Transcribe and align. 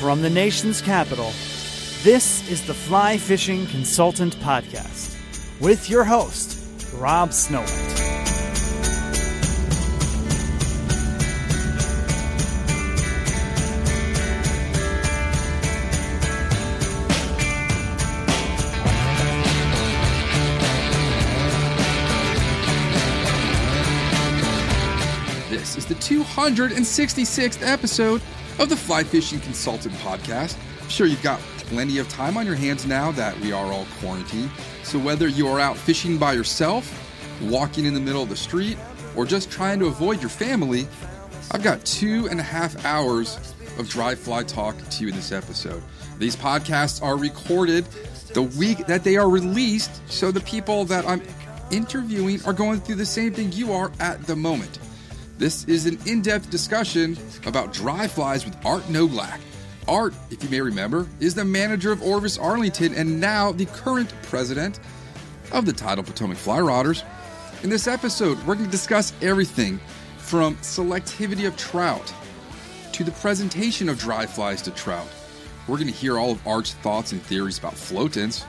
From 0.00 0.22
the 0.22 0.30
nation's 0.30 0.80
capital, 0.80 1.30
this 2.02 2.48
is 2.50 2.66
the 2.66 2.72
Fly 2.72 3.18
Fishing 3.18 3.66
Consultant 3.66 4.34
Podcast 4.36 5.14
with 5.60 5.90
your 5.90 6.04
host, 6.04 6.58
Rob 6.94 7.28
Snowhite. 7.28 7.98
This 25.50 25.76
is 25.76 25.84
the 25.84 25.94
266th 25.96 27.62
episode 27.62 28.22
of 28.60 28.68
the 28.68 28.76
Fly 28.76 29.02
Fishing 29.02 29.40
Consultant 29.40 29.94
Podcast. 29.94 30.54
I'm 30.82 30.88
sure 30.90 31.06
you've 31.06 31.22
got 31.22 31.40
plenty 31.70 31.96
of 31.96 32.10
time 32.10 32.36
on 32.36 32.44
your 32.44 32.56
hands 32.56 32.84
now 32.84 33.10
that 33.12 33.38
we 33.40 33.52
are 33.52 33.72
all 33.72 33.86
quarantined. 33.98 34.50
So, 34.82 34.98
whether 34.98 35.28
you 35.28 35.48
are 35.48 35.58
out 35.58 35.78
fishing 35.78 36.18
by 36.18 36.34
yourself, 36.34 36.92
walking 37.40 37.86
in 37.86 37.94
the 37.94 38.00
middle 38.00 38.22
of 38.22 38.28
the 38.28 38.36
street, 38.36 38.76
or 39.16 39.24
just 39.24 39.50
trying 39.50 39.78
to 39.78 39.86
avoid 39.86 40.20
your 40.20 40.28
family, 40.28 40.86
I've 41.52 41.62
got 41.62 41.82
two 41.86 42.28
and 42.30 42.38
a 42.38 42.42
half 42.42 42.84
hours 42.84 43.54
of 43.78 43.88
dry 43.88 44.14
fly 44.14 44.42
talk 44.42 44.76
to 44.76 45.02
you 45.02 45.08
in 45.08 45.16
this 45.16 45.32
episode. 45.32 45.82
These 46.18 46.36
podcasts 46.36 47.02
are 47.02 47.16
recorded 47.16 47.86
the 48.34 48.42
week 48.42 48.86
that 48.86 49.04
they 49.04 49.16
are 49.16 49.30
released, 49.30 50.06
so 50.12 50.30
the 50.30 50.40
people 50.40 50.84
that 50.84 51.06
I'm 51.06 51.22
interviewing 51.70 52.44
are 52.44 52.52
going 52.52 52.80
through 52.80 52.96
the 52.96 53.06
same 53.06 53.32
thing 53.32 53.52
you 53.52 53.72
are 53.72 53.90
at 54.00 54.22
the 54.26 54.36
moment. 54.36 54.78
This 55.40 55.64
is 55.64 55.86
an 55.86 55.98
in 56.04 56.20
depth 56.20 56.50
discussion 56.50 57.16
about 57.46 57.72
dry 57.72 58.06
flies 58.06 58.44
with 58.44 58.54
Art 58.62 58.82
Noglack. 58.90 59.40
Art, 59.88 60.12
if 60.30 60.44
you 60.44 60.50
may 60.50 60.60
remember, 60.60 61.08
is 61.18 61.34
the 61.34 61.46
manager 61.46 61.90
of 61.90 62.02
Orvis 62.02 62.36
Arlington 62.36 62.92
and 62.92 63.18
now 63.18 63.50
the 63.50 63.64
current 63.64 64.12
president 64.24 64.80
of 65.50 65.64
the 65.64 65.72
Tidal 65.72 66.04
Potomac 66.04 66.36
Fly 66.36 66.58
Rodders. 66.58 67.04
In 67.62 67.70
this 67.70 67.86
episode, 67.86 68.36
we're 68.40 68.54
going 68.54 68.66
to 68.66 68.70
discuss 68.70 69.14
everything 69.22 69.80
from 70.18 70.56
selectivity 70.56 71.46
of 71.46 71.56
trout 71.56 72.12
to 72.92 73.02
the 73.02 73.12
presentation 73.12 73.88
of 73.88 73.98
dry 73.98 74.26
flies 74.26 74.60
to 74.60 74.70
trout. 74.72 75.08
We're 75.66 75.78
going 75.78 75.88
to 75.88 75.94
hear 75.94 76.18
all 76.18 76.32
of 76.32 76.46
Art's 76.46 76.74
thoughts 76.74 77.12
and 77.12 77.22
theories 77.22 77.58
about 77.58 77.76
floatants. 77.76 78.44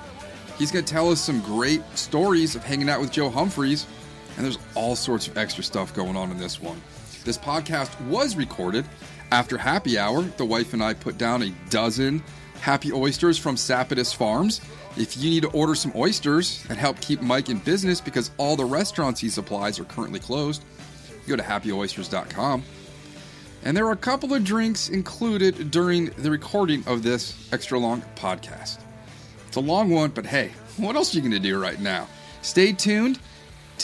He's 0.58 0.73
going 0.73 0.84
to 0.84 0.94
tell 0.94 1.09
us 1.09 1.22
some 1.22 1.40
great 1.40 1.84
stories 1.97 2.58
of 2.58 2.66
hanging 2.66 2.90
out 2.90 3.00
with 3.00 3.13
Joe 3.13 3.29
Humphreys 3.29 3.88
and 4.41 4.47
there's 4.47 4.63
all 4.74 4.96
sorts 4.96 5.28
of 5.28 5.38
extra 5.38 5.63
stuff 5.63 5.94
going 5.94 6.18
on 6.18 6.31
in 6.31 6.38
this 6.40 6.59
one. 6.59 6.81
This 7.24 7.38
podcast 7.38 8.02
was 8.07 8.35
recorded 8.35 8.85
after 9.31 9.56
happy 9.56 10.00
hour. 10.00 10.24
The 10.24 10.46
wife 10.46 10.74
and 10.74 10.84
I 10.84 10.96
put 10.96 11.19
down 11.19 11.44
a 11.44 11.53
dozen 11.69 12.24
happy 12.59 12.91
oysters 12.91 13.38
from 13.38 13.56
Sapidus 13.56 14.16
Farms. 14.16 14.59
If 14.97 15.16
you 15.16 15.29
need 15.29 15.44
to 15.44 15.50
order 15.50 15.75
some 15.75 15.91
oysters 15.96 16.66
and 16.69 16.79
help 16.79 17.00
keep 17.02 17.22
Mike 17.22 17.50
in 17.50 17.59
business 17.59 18.02
because 18.02 18.31
all 18.38 18.56
the 18.56 18.66
restaurants 18.66 19.22
he 19.22 19.29
supplies 19.29 19.79
are 19.79 19.84
currently 19.84 20.19
closed, 20.19 20.63
go 21.28 21.35
to 21.35 21.44
happyoysters.com. 21.44 22.63
And 23.63 23.78
there 23.78 23.85
are 23.85 23.91
a 23.91 23.96
couple 23.96 24.34
of 24.34 24.44
drinks 24.44 24.90
included 24.90 25.69
during 25.69 26.06
the 26.18 26.31
recording 26.31 26.84
of 26.88 27.03
this 27.03 27.47
extra 27.53 27.78
long 27.78 28.02
podcast. 28.16 28.79
It's 29.47 29.58
a 29.58 29.59
long 29.59 29.91
one, 29.91 30.09
but 30.09 30.25
hey, 30.25 30.50
what 30.78 30.96
else 30.96 31.13
are 31.13 31.18
you 31.18 31.22
going 31.22 31.31
to 31.31 31.47
do 31.47 31.62
right 31.62 31.79
now? 31.79 32.08
Stay 32.41 32.73
tuned 32.73 33.19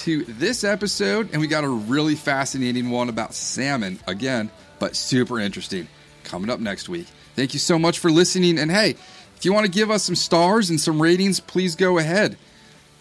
to 0.03 0.23
this 0.25 0.63
episode, 0.63 1.31
and 1.31 1.41
we 1.41 1.47
got 1.47 1.63
a 1.63 1.69
really 1.69 2.15
fascinating 2.15 2.89
one 2.89 3.09
about 3.09 3.33
salmon 3.33 3.99
again, 4.07 4.51
but 4.79 4.95
super 4.95 5.39
interesting 5.39 5.87
coming 6.23 6.49
up 6.49 6.59
next 6.59 6.89
week. 6.89 7.07
Thank 7.35 7.53
you 7.53 7.59
so 7.59 7.79
much 7.79 7.99
for 7.99 8.11
listening. 8.11 8.59
And 8.59 8.71
hey, 8.71 8.91
if 9.35 9.45
you 9.45 9.53
want 9.53 9.65
to 9.65 9.71
give 9.71 9.91
us 9.91 10.03
some 10.03 10.15
stars 10.15 10.69
and 10.69 10.79
some 10.79 11.01
ratings, 11.01 11.39
please 11.39 11.75
go 11.75 11.97
ahead 11.97 12.37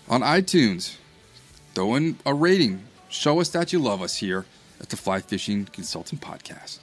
on 0.09 0.21
iTunes. 0.23 0.97
Throw 1.75 1.95
in 1.95 2.19
a 2.25 2.33
rating. 2.33 2.85
Show 3.09 3.41
us 3.41 3.49
that 3.51 3.73
you 3.73 3.79
love 3.79 4.03
us 4.03 4.17
here 4.17 4.47
at 4.81 4.89
the 4.89 4.97
Fly 4.97 5.21
Fishing 5.21 5.67
Consultant 5.67 6.21
Podcast. 6.21 6.79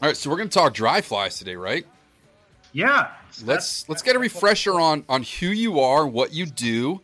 All 0.00 0.08
right, 0.08 0.16
so 0.16 0.30
we're 0.30 0.36
going 0.36 0.48
to 0.48 0.54
talk 0.54 0.74
dry 0.74 1.00
flies 1.00 1.38
today, 1.38 1.54
right? 1.54 1.86
Yeah. 2.72 3.10
Let's 3.44 3.88
let's 3.88 4.02
get 4.02 4.16
a 4.16 4.18
refresher 4.18 4.78
on 4.78 5.04
on 5.08 5.22
who 5.22 5.46
you 5.46 5.80
are, 5.80 6.06
what 6.06 6.32
you 6.32 6.46
do, 6.46 7.00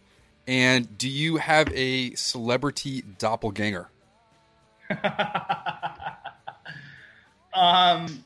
and 0.49 0.97
do 0.97 1.09
you 1.09 1.37
have 1.37 1.69
a 1.75 2.15
celebrity 2.15 3.05
doppelganger? 3.19 3.91
um. 7.55 8.25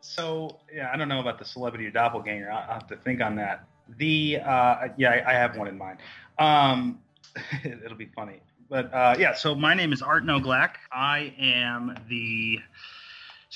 So 0.00 0.60
yeah, 0.72 0.90
I 0.92 0.96
don't 0.96 1.08
know 1.08 1.18
about 1.18 1.40
the 1.40 1.44
celebrity 1.44 1.90
doppelganger. 1.90 2.50
I'll 2.50 2.72
have 2.74 2.86
to 2.86 2.96
think 2.96 3.20
on 3.20 3.34
that. 3.36 3.66
The 3.98 4.38
uh, 4.38 4.88
yeah, 4.96 5.10
I, 5.10 5.32
I 5.32 5.34
have 5.34 5.56
one 5.56 5.66
in 5.66 5.76
mind. 5.76 5.98
Um, 6.38 7.00
it'll 7.64 7.96
be 7.96 8.10
funny, 8.14 8.40
but 8.70 8.94
uh, 8.94 9.16
yeah. 9.18 9.34
So 9.34 9.56
my 9.56 9.74
name 9.74 9.92
is 9.92 10.00
Art 10.00 10.24
Noglack. 10.24 10.76
I 10.92 11.34
am 11.36 11.96
the 12.08 12.60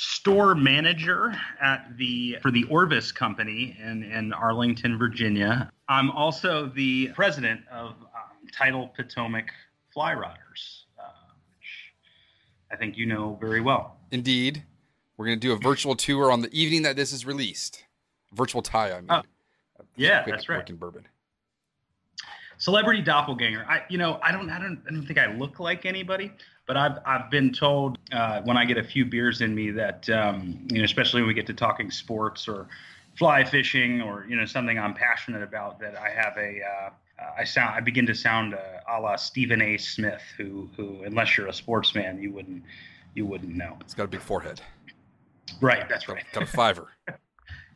store 0.00 0.54
manager 0.54 1.34
at 1.60 1.96
the 1.96 2.38
for 2.40 2.52
the 2.52 2.62
Orvis 2.64 3.10
Company 3.10 3.76
in, 3.82 4.04
in 4.04 4.32
Arlington, 4.32 4.96
Virginia. 4.96 5.72
I'm 5.88 6.12
also 6.12 6.66
the 6.66 7.08
president 7.14 7.62
of 7.72 7.94
Tidal 8.58 8.88
Potomac 8.96 9.50
Fly 9.92 10.14
Rodders, 10.14 10.84
uh, 10.98 11.02
which 11.56 11.92
I 12.72 12.76
think 12.76 12.96
you 12.96 13.06
know 13.06 13.38
very 13.40 13.60
well. 13.60 13.96
Indeed, 14.10 14.64
we're 15.16 15.26
going 15.26 15.38
to 15.38 15.46
do 15.46 15.52
a 15.52 15.56
virtual 15.56 15.94
tour 15.94 16.32
on 16.32 16.42
the 16.42 16.52
evening 16.52 16.82
that 16.82 16.96
this 16.96 17.12
is 17.12 17.24
released. 17.24 17.84
Virtual 18.32 18.62
tie, 18.62 18.92
I 18.92 19.00
mean. 19.00 19.10
Oh, 19.10 19.22
yeah, 19.96 20.24
that's 20.26 20.48
right. 20.48 20.68
In 20.68 20.76
bourbon. 20.76 21.06
Celebrity 22.58 23.02
doppelganger. 23.02 23.64
I, 23.68 23.82
you 23.88 23.98
know, 23.98 24.18
I 24.22 24.32
don't, 24.32 24.50
I 24.50 24.58
don't, 24.58 24.82
I 24.88 24.90
don't 24.90 25.06
think 25.06 25.18
I 25.18 25.32
look 25.32 25.60
like 25.60 25.86
anybody, 25.86 26.32
but 26.66 26.76
I've, 26.76 26.98
I've 27.06 27.30
been 27.30 27.52
told 27.52 27.98
uh, 28.12 28.42
when 28.42 28.56
I 28.56 28.64
get 28.64 28.76
a 28.76 28.82
few 28.82 29.04
beers 29.04 29.40
in 29.40 29.54
me 29.54 29.70
that, 29.70 30.10
um, 30.10 30.66
you 30.68 30.78
know, 30.78 30.84
especially 30.84 31.20
when 31.20 31.28
we 31.28 31.34
get 31.34 31.46
to 31.46 31.54
talking 31.54 31.90
sports 31.92 32.48
or 32.48 32.66
fly 33.16 33.44
fishing 33.44 34.02
or 34.02 34.26
you 34.28 34.36
know 34.36 34.44
something 34.44 34.78
I'm 34.78 34.94
passionate 34.94 35.42
about, 35.42 35.78
that 35.78 35.96
I 35.96 36.10
have 36.10 36.36
a, 36.36 36.60
uh, 36.62 36.90
uh, 37.18 37.30
I 37.38 37.44
sound 37.44 37.74
I 37.74 37.80
begin 37.80 38.06
to 38.06 38.14
sound 38.14 38.54
uh, 38.54 38.58
a 38.88 39.00
la 39.00 39.16
Stephen 39.16 39.60
A. 39.62 39.76
Smith, 39.76 40.22
who 40.36 40.68
who 40.76 41.02
unless 41.04 41.36
you're 41.36 41.48
a 41.48 41.52
sportsman, 41.52 42.20
you 42.22 42.32
wouldn't 42.32 42.62
you 43.14 43.26
wouldn't 43.26 43.54
know. 43.54 43.76
It's 43.80 43.94
got 43.94 44.04
a 44.04 44.08
big 44.08 44.20
forehead. 44.20 44.60
Right, 45.60 45.88
that's 45.88 46.04
Got, 46.06 46.16
right. 46.16 46.24
got 46.32 46.42
a 46.42 46.46
fiver. 46.46 46.88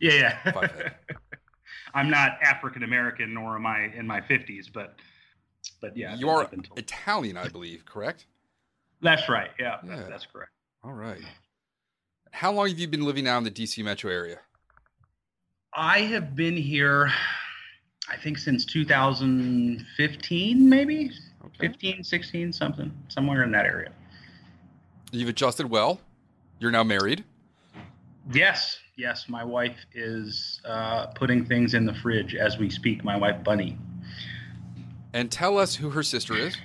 Yeah, 0.01 0.15
yeah. 0.45 0.53
Five. 0.53 0.95
I'm 1.95 2.11
not 2.11 2.33
African 2.43 2.83
American, 2.83 3.33
nor 3.35 3.55
am 3.55 3.67
I 3.67 3.85
in 3.95 4.05
my 4.05 4.21
50s, 4.21 4.67
but 4.73 4.97
but 5.81 5.97
yeah, 5.97 6.17
you 6.17 6.29
are 6.29 6.43
I've 6.43 6.51
been 6.51 6.63
told. 6.63 6.77
Italian, 6.79 7.37
I 7.37 7.47
believe, 7.49 7.85
correct? 7.87 8.27
That's 9.01 9.29
right. 9.29 9.51
Yeah, 9.61 9.77
Yeah. 9.85 9.97
That's, 9.97 10.09
that's 10.09 10.27
correct. 10.27 10.51
All 10.83 10.93
right. 10.93 11.21
How 12.33 12.51
long 12.51 12.69
have 12.69 12.81
you 12.81 12.89
been 12.89 13.05
living 13.05 13.23
now 13.25 13.39
in 13.39 13.45
the 13.45 13.51
DC 13.51 13.83
metro 13.85 14.11
area? 14.11 14.41
I 15.73 16.01
have 16.01 16.35
been 16.35 16.57
here, 16.57 17.13
I 18.13 18.17
think, 18.17 18.39
since 18.39 18.65
2015, 18.67 20.69
maybe 20.69 21.11
Okay. 21.45 21.69
15, 21.69 22.05
16, 22.05 22.53
something, 22.53 22.93
somewhere 23.09 23.43
in 23.43 23.51
that 23.53 23.67
area. 23.67 23.91
You've 25.11 25.29
adjusted 25.29 25.69
well. 25.69 26.01
You're 26.61 26.71
now 26.71 26.85
married. 26.85 27.25
Yes, 28.33 28.79
yes. 28.97 29.29
My 29.29 29.43
wife 29.45 29.77
is 29.93 30.61
uh, 30.65 31.07
putting 31.09 31.45
things 31.45 31.75
in 31.75 31.85
the 31.85 31.95
fridge 31.95 32.37
as 32.37 32.59
we 32.59 32.71
speak. 32.71 33.03
My 33.03 33.17
wife, 33.17 33.43
Bunny. 33.43 33.77
And 35.13 35.31
tell 35.33 35.59
us 35.59 35.75
who 35.75 35.91
her 35.91 36.03
sister 36.03 36.35
is 36.37 36.57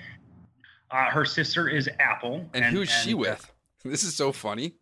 Uh, 0.92 1.06
her 1.10 1.26
sister 1.26 1.68
is 1.68 1.90
Apple. 2.00 2.46
and, 2.54 2.66
who's 2.66 2.90
she 2.90 3.12
and, 3.12 3.20
uh, 3.20 3.22
with. 3.22 3.52
This 3.84 4.04
is 4.04 4.16
so 4.16 4.32
funny. 4.32 4.74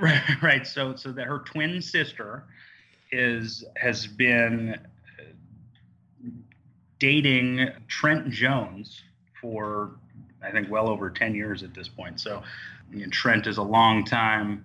right, 0.00 0.22
right. 0.42 0.66
So, 0.66 0.94
so 0.96 1.12
that 1.12 1.26
her 1.26 1.38
twin 1.40 1.80
sister 1.80 2.44
is 3.12 3.64
has 3.76 4.06
been 4.06 4.76
dating 7.02 7.68
Trent 7.88 8.30
Jones 8.30 9.02
for 9.40 9.90
I 10.40 10.52
think 10.52 10.70
well 10.70 10.88
over 10.88 11.10
ten 11.10 11.34
years 11.34 11.64
at 11.64 11.74
this 11.74 11.88
point. 11.88 12.20
So, 12.20 12.44
you 12.92 13.00
know, 13.00 13.10
Trent 13.10 13.48
is 13.48 13.58
a 13.58 13.62
long 13.62 14.04
time 14.04 14.64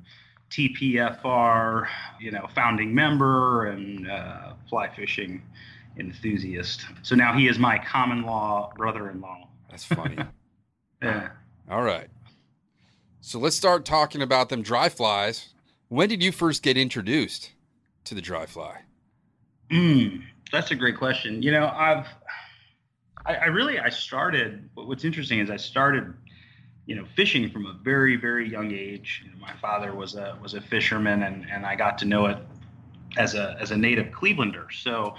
TPFR, 0.51 1.87
you 2.19 2.29
know, 2.29 2.47
founding 2.53 2.93
member 2.93 3.65
and 3.65 4.07
uh, 4.09 4.53
fly 4.69 4.87
fishing 4.95 5.41
enthusiast. 5.97 6.85
So 7.01 7.15
now 7.15 7.33
he 7.33 7.47
is 7.47 7.57
my 7.57 7.79
common 7.79 8.21
law 8.21 8.71
brother-in-law. 8.77 9.47
That's 9.69 9.83
funny. 9.83 10.17
Yeah. 10.99 11.29
All 11.69 11.83
right. 11.83 12.07
So 13.21 13.37
let's 13.37 13.55
start 13.55 13.85
talking 13.85 14.23
about 14.23 14.49
them 14.49 14.63
dry 14.63 14.89
flies. 14.89 15.49
When 15.89 16.09
did 16.09 16.23
you 16.23 16.31
first 16.31 16.63
get 16.63 16.75
introduced 16.75 17.51
to 18.05 18.15
the 18.15 18.21
dry 18.21 18.47
fly? 18.47 18.79
Mm, 19.69 20.23
that's 20.51 20.71
a 20.71 20.75
great 20.75 20.97
question. 20.97 21.43
You 21.43 21.51
know, 21.51 21.67
I've, 21.67 22.07
I, 23.27 23.35
I 23.35 23.45
really, 23.45 23.77
I 23.77 23.89
started. 23.89 24.69
What's 24.73 25.03
interesting 25.03 25.39
is 25.39 25.49
I 25.49 25.57
started, 25.57 26.13
you 26.85 26.95
know, 26.95 27.05
fishing 27.15 27.51
from 27.51 27.65
a 27.65 27.73
very, 27.83 28.15
very 28.15 28.49
young 28.49 28.71
age. 28.71 29.23
You 29.25 29.31
know, 29.31 29.37
my 29.39 29.53
father 29.61 29.93
was 29.93 30.15
a 30.15 30.37
was 30.41 30.53
a 30.53 30.61
fisherman, 30.61 31.23
and 31.23 31.45
and 31.51 31.65
I 31.65 31.75
got 31.75 31.97
to 31.99 32.05
know 32.05 32.25
it 32.27 32.37
as 33.17 33.35
a 33.35 33.57
as 33.59 33.71
a 33.71 33.77
native 33.77 34.07
Clevelander. 34.07 34.71
So, 34.71 35.15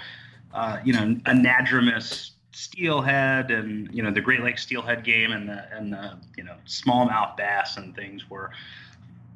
uh, 0.53 0.79
you 0.83 0.93
know, 0.93 1.15
anadromous 1.25 2.31
steelhead 2.51 3.51
and 3.51 3.93
you 3.93 4.01
know 4.01 4.11
the 4.11 4.21
Great 4.21 4.41
Lakes 4.41 4.63
steelhead 4.63 5.03
game 5.03 5.31
and 5.31 5.47
the 5.47 5.71
and 5.71 5.93
the 5.93 6.17
you 6.35 6.43
know 6.43 6.55
smallmouth 6.65 7.37
bass 7.37 7.77
and 7.77 7.95
things 7.95 8.29
were 8.29 8.51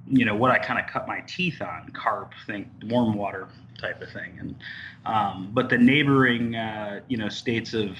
you 0.07 0.25
know 0.25 0.35
what 0.35 0.51
I 0.51 0.57
kind 0.57 0.79
of 0.79 0.87
cut 0.87 1.07
my 1.07 1.21
teeth 1.21 1.61
on 1.61 1.89
carp 1.93 2.33
think 2.47 2.67
warm 2.85 3.13
water 3.13 3.47
type 3.79 4.01
of 4.01 4.09
thing 4.09 4.35
and 4.39 4.55
um, 5.05 5.51
but 5.53 5.69
the 5.69 5.77
neighboring 5.77 6.55
uh, 6.55 7.01
you 7.07 7.17
know 7.17 7.29
states 7.29 7.73
of 7.73 7.95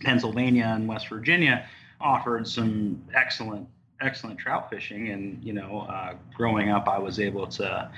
Pennsylvania 0.00 0.72
and 0.74 0.88
West 0.88 1.08
Virginia 1.08 1.66
offered 2.00 2.46
some 2.46 3.02
excellent 3.14 3.68
excellent 4.00 4.38
trout 4.38 4.70
fishing. 4.70 5.08
And 5.08 5.42
you 5.42 5.52
know 5.52 5.86
uh, 5.88 6.14
growing 6.34 6.70
up 6.70 6.88
I 6.88 6.98
was 6.98 7.20
able 7.20 7.46
to 7.48 7.90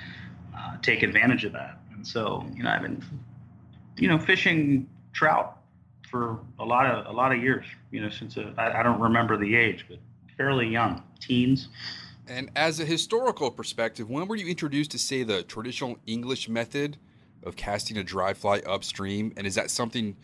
uh, 0.57 0.77
take 0.81 1.03
advantage 1.03 1.45
of 1.45 1.53
that. 1.53 1.79
And 1.93 2.05
so 2.05 2.45
you 2.55 2.63
know 2.63 2.69
I've 2.69 2.81
been 2.81 3.03
you 3.97 4.07
know 4.07 4.19
fishing 4.19 4.89
trout 5.13 5.57
for 6.09 6.39
a 6.59 6.65
lot 6.65 6.85
of 6.85 7.05
a 7.07 7.11
lot 7.11 7.31
of 7.31 7.41
years 7.41 7.65
you 7.91 8.01
know 8.01 8.09
since 8.09 8.37
uh, 8.37 8.53
I, 8.57 8.79
I 8.79 8.83
don't 8.83 8.99
remember 8.99 9.37
the 9.37 9.55
age 9.55 9.85
but 9.89 9.99
fairly 10.37 10.67
young 10.67 11.03
teens. 11.19 11.69
And 12.27 12.49
as 12.55 12.79
a 12.79 12.85
historical 12.85 13.51
perspective, 13.51 14.09
when 14.09 14.27
were 14.27 14.35
you 14.35 14.47
introduced 14.47 14.91
to, 14.91 14.99
say, 14.99 15.23
the 15.23 15.43
traditional 15.43 15.97
English 16.05 16.47
method 16.47 16.97
of 17.43 17.55
casting 17.55 17.97
a 17.97 18.03
dry 18.03 18.33
fly 18.33 18.59
upstream? 18.65 19.33
And 19.35 19.45
is 19.45 19.55
that 19.55 19.69
something 19.69 20.15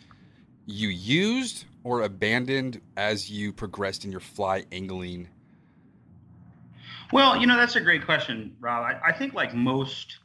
you 0.65 0.87
used 0.87 1.65
or 1.83 2.01
abandoned 2.01 2.81
as 2.97 3.29
you 3.29 3.53
progressed 3.53 4.05
in 4.05 4.11
your 4.11 4.19
fly 4.19 4.65
angling? 4.71 5.29
Well, 7.11 7.37
you 7.37 7.47
know, 7.47 7.57
that's 7.57 7.75
a 7.75 7.81
great 7.81 8.05
question, 8.05 8.55
Rob. 8.59 8.83
I, 8.83 9.09
I 9.09 9.11
think 9.11 9.33
like 9.33 9.53
most 9.53 10.17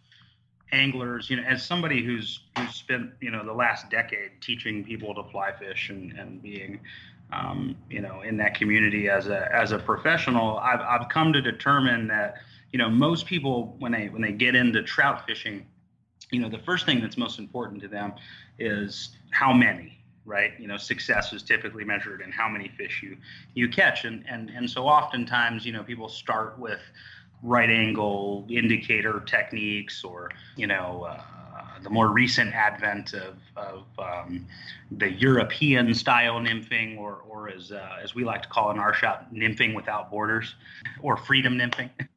anglers, 0.72 1.30
you 1.30 1.36
know, 1.36 1.44
as 1.44 1.64
somebody 1.64 2.04
who's 2.04 2.40
who's 2.58 2.74
spent, 2.74 3.12
you 3.20 3.30
know, 3.30 3.44
the 3.44 3.52
last 3.52 3.90
decade 3.90 4.32
teaching 4.40 4.84
people 4.84 5.14
to 5.14 5.24
fly 5.30 5.52
fish 5.52 5.90
and, 5.90 6.12
and 6.12 6.42
being 6.42 6.80
um, 7.32 7.76
you 7.90 8.00
know, 8.00 8.22
in 8.22 8.36
that 8.38 8.54
community 8.54 9.08
as 9.08 9.28
a 9.28 9.52
as 9.54 9.72
a 9.72 9.78
professional, 9.78 10.58
I've 10.58 10.80
I've 10.80 11.08
come 11.08 11.32
to 11.32 11.40
determine 11.40 12.08
that, 12.08 12.36
you 12.72 12.78
know, 12.78 12.88
most 12.88 13.26
people 13.26 13.76
when 13.78 13.92
they 13.92 14.08
when 14.08 14.22
they 14.22 14.32
get 14.32 14.54
into 14.54 14.82
trout 14.82 15.26
fishing, 15.26 15.66
you 16.30 16.40
know, 16.40 16.48
the 16.48 16.58
first 16.58 16.86
thing 16.86 17.00
that's 17.00 17.16
most 17.16 17.38
important 17.38 17.80
to 17.82 17.88
them 17.88 18.12
is 18.58 19.16
how 19.30 19.52
many, 19.52 19.93
right? 20.24 20.52
You 20.58 20.66
know, 20.66 20.76
success 20.76 21.32
is 21.32 21.42
typically 21.42 21.84
measured 21.84 22.20
in 22.20 22.32
how 22.32 22.48
many 22.48 22.68
fish 22.68 23.02
you 23.02 23.16
you 23.54 23.68
catch, 23.68 24.04
and 24.04 24.24
and 24.28 24.50
and 24.50 24.68
so 24.68 24.86
oftentimes, 24.86 25.64
you 25.64 25.72
know, 25.72 25.82
people 25.82 26.08
start 26.08 26.58
with 26.58 26.80
right 27.42 27.70
angle 27.70 28.46
indicator 28.48 29.20
techniques, 29.20 30.04
or 30.04 30.30
you 30.56 30.66
know. 30.66 31.04
Uh, 31.04 31.22
the 31.82 31.90
more 31.90 32.08
recent 32.08 32.52
advent 32.54 33.12
of, 33.12 33.36
of 33.56 33.84
um, 33.98 34.46
the 34.90 35.12
European 35.12 35.94
style 35.94 36.40
nymphing, 36.40 36.98
or, 36.98 37.18
or 37.28 37.50
as, 37.50 37.70
uh, 37.70 37.98
as 38.02 38.14
we 38.14 38.24
like 38.24 38.42
to 38.42 38.48
call 38.48 38.70
in 38.70 38.78
our 38.78 38.94
shop, 38.94 39.26
nymphing 39.32 39.74
without 39.74 40.10
borders, 40.10 40.54
or 41.02 41.16
freedom 41.16 41.58
nymphing. 41.58 41.90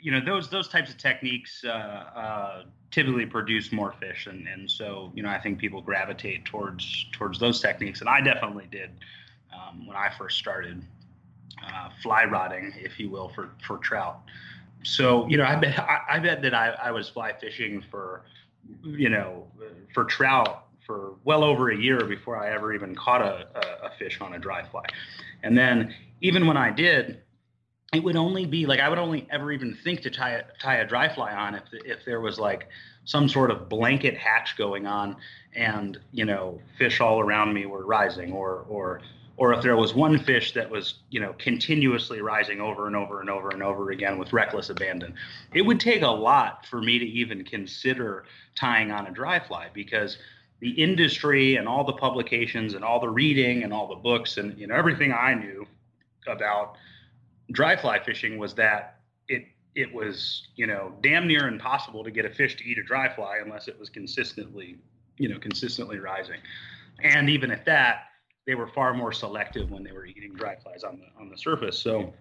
you 0.00 0.12
know, 0.12 0.20
those 0.20 0.48
those 0.50 0.68
types 0.68 0.90
of 0.90 0.98
techniques 0.98 1.64
uh, 1.64 1.68
uh, 1.68 2.62
typically 2.90 3.26
produce 3.26 3.72
more 3.72 3.92
fish, 4.00 4.26
and, 4.26 4.46
and 4.48 4.70
so 4.70 5.12
you 5.14 5.22
know, 5.22 5.28
I 5.28 5.40
think 5.40 5.58
people 5.58 5.80
gravitate 5.80 6.44
towards 6.44 7.06
towards 7.12 7.38
those 7.38 7.60
techniques, 7.60 8.00
and 8.00 8.08
I 8.08 8.20
definitely 8.20 8.68
did 8.70 8.90
um, 9.54 9.86
when 9.86 9.96
I 9.96 10.10
first 10.16 10.38
started 10.38 10.82
uh, 11.64 11.90
fly 12.02 12.24
rodding, 12.24 12.72
if 12.76 12.98
you 12.98 13.10
will, 13.10 13.28
for 13.28 13.50
for 13.66 13.78
trout. 13.78 14.20
So 14.82 15.28
you 15.28 15.36
know, 15.36 15.44
I 15.44 15.56
bet 15.56 15.78
I, 15.78 16.00
I 16.10 16.18
bet 16.18 16.42
that 16.42 16.54
I, 16.54 16.68
I 16.70 16.90
was 16.90 17.08
fly 17.08 17.32
fishing 17.32 17.82
for 17.90 18.22
you 18.82 19.08
know, 19.08 19.46
for 19.94 20.04
trout 20.04 20.64
for 20.86 21.14
well 21.24 21.42
over 21.42 21.70
a 21.70 21.76
year 21.76 22.04
before 22.04 22.36
I 22.36 22.52
ever 22.52 22.72
even 22.72 22.94
caught 22.94 23.20
a, 23.20 23.48
a, 23.54 23.86
a, 23.86 23.90
fish 23.98 24.20
on 24.20 24.34
a 24.34 24.38
dry 24.38 24.64
fly. 24.68 24.84
And 25.42 25.58
then 25.58 25.94
even 26.20 26.46
when 26.46 26.56
I 26.56 26.70
did, 26.70 27.22
it 27.92 28.02
would 28.02 28.16
only 28.16 28.46
be 28.46 28.66
like 28.66 28.80
I 28.80 28.88
would 28.88 28.98
only 28.98 29.26
ever 29.30 29.52
even 29.52 29.76
think 29.84 30.02
to 30.02 30.10
tie 30.10 30.32
a, 30.32 30.44
tie 30.60 30.76
a 30.76 30.86
dry 30.86 31.08
fly 31.08 31.32
on 31.32 31.54
if 31.54 31.62
if 31.72 32.04
there 32.04 32.20
was 32.20 32.38
like 32.38 32.68
some 33.04 33.28
sort 33.28 33.50
of 33.50 33.68
blanket 33.68 34.16
hatch 34.16 34.56
going 34.56 34.86
on 34.86 35.16
and 35.54 35.98
you 36.12 36.24
know 36.24 36.60
fish 36.78 37.00
all 37.00 37.20
around 37.20 37.54
me 37.54 37.66
were 37.66 37.86
rising 37.86 38.32
or 38.32 38.64
or 38.68 39.00
or 39.38 39.52
if 39.52 39.62
there 39.62 39.76
was 39.76 39.94
one 39.94 40.18
fish 40.18 40.52
that 40.52 40.68
was 40.68 40.94
you 41.10 41.20
know 41.20 41.34
continuously 41.38 42.20
rising 42.20 42.60
over 42.60 42.86
and 42.86 42.96
over 42.96 43.20
and 43.20 43.30
over 43.30 43.50
and 43.50 43.62
over 43.62 43.90
again 43.90 44.18
with 44.18 44.32
reckless 44.32 44.68
abandon. 44.68 45.14
It 45.54 45.62
would 45.62 45.78
take 45.78 46.02
a 46.02 46.08
lot 46.08 46.66
for 46.66 46.82
me 46.82 46.98
to 46.98 47.06
even 47.06 47.44
consider 47.44 48.24
tying 48.56 48.90
on 48.90 49.06
a 49.06 49.12
dry 49.12 49.38
fly 49.38 49.68
because 49.72 50.18
the 50.60 50.70
industry 50.70 51.56
and 51.56 51.68
all 51.68 51.84
the 51.84 51.92
publications 51.92 52.74
and 52.74 52.82
all 52.82 52.98
the 52.98 53.08
reading 53.08 53.62
and 53.62 53.72
all 53.72 53.86
the 53.86 53.94
books 53.94 54.38
and 54.38 54.58
you 54.58 54.66
know 54.66 54.74
everything 54.74 55.12
i 55.12 55.34
knew 55.34 55.66
about 56.26 56.76
dry 57.52 57.76
fly 57.76 58.02
fishing 58.02 58.38
was 58.38 58.54
that 58.54 59.00
it 59.28 59.44
it 59.74 59.92
was 59.92 60.48
you 60.56 60.66
know 60.66 60.92
damn 61.02 61.26
near 61.26 61.48
impossible 61.48 62.02
to 62.04 62.10
get 62.10 62.24
a 62.24 62.30
fish 62.30 62.56
to 62.56 62.64
eat 62.64 62.78
a 62.78 62.82
dry 62.82 63.08
fly 63.14 63.38
unless 63.44 63.68
it 63.68 63.78
was 63.78 63.88
consistently 63.88 64.76
you 65.18 65.28
know 65.28 65.38
consistently 65.38 65.98
rising 65.98 66.40
and 67.02 67.28
even 67.28 67.50
at 67.50 67.64
that 67.64 68.06
they 68.46 68.54
were 68.54 68.68
far 68.68 68.94
more 68.94 69.12
selective 69.12 69.70
when 69.70 69.82
they 69.82 69.92
were 69.92 70.06
eating 70.06 70.32
dry 70.34 70.56
flies 70.56 70.84
on 70.84 70.98
the 70.98 71.20
on 71.20 71.28
the 71.28 71.36
surface. 71.36 71.78
So 71.78 72.12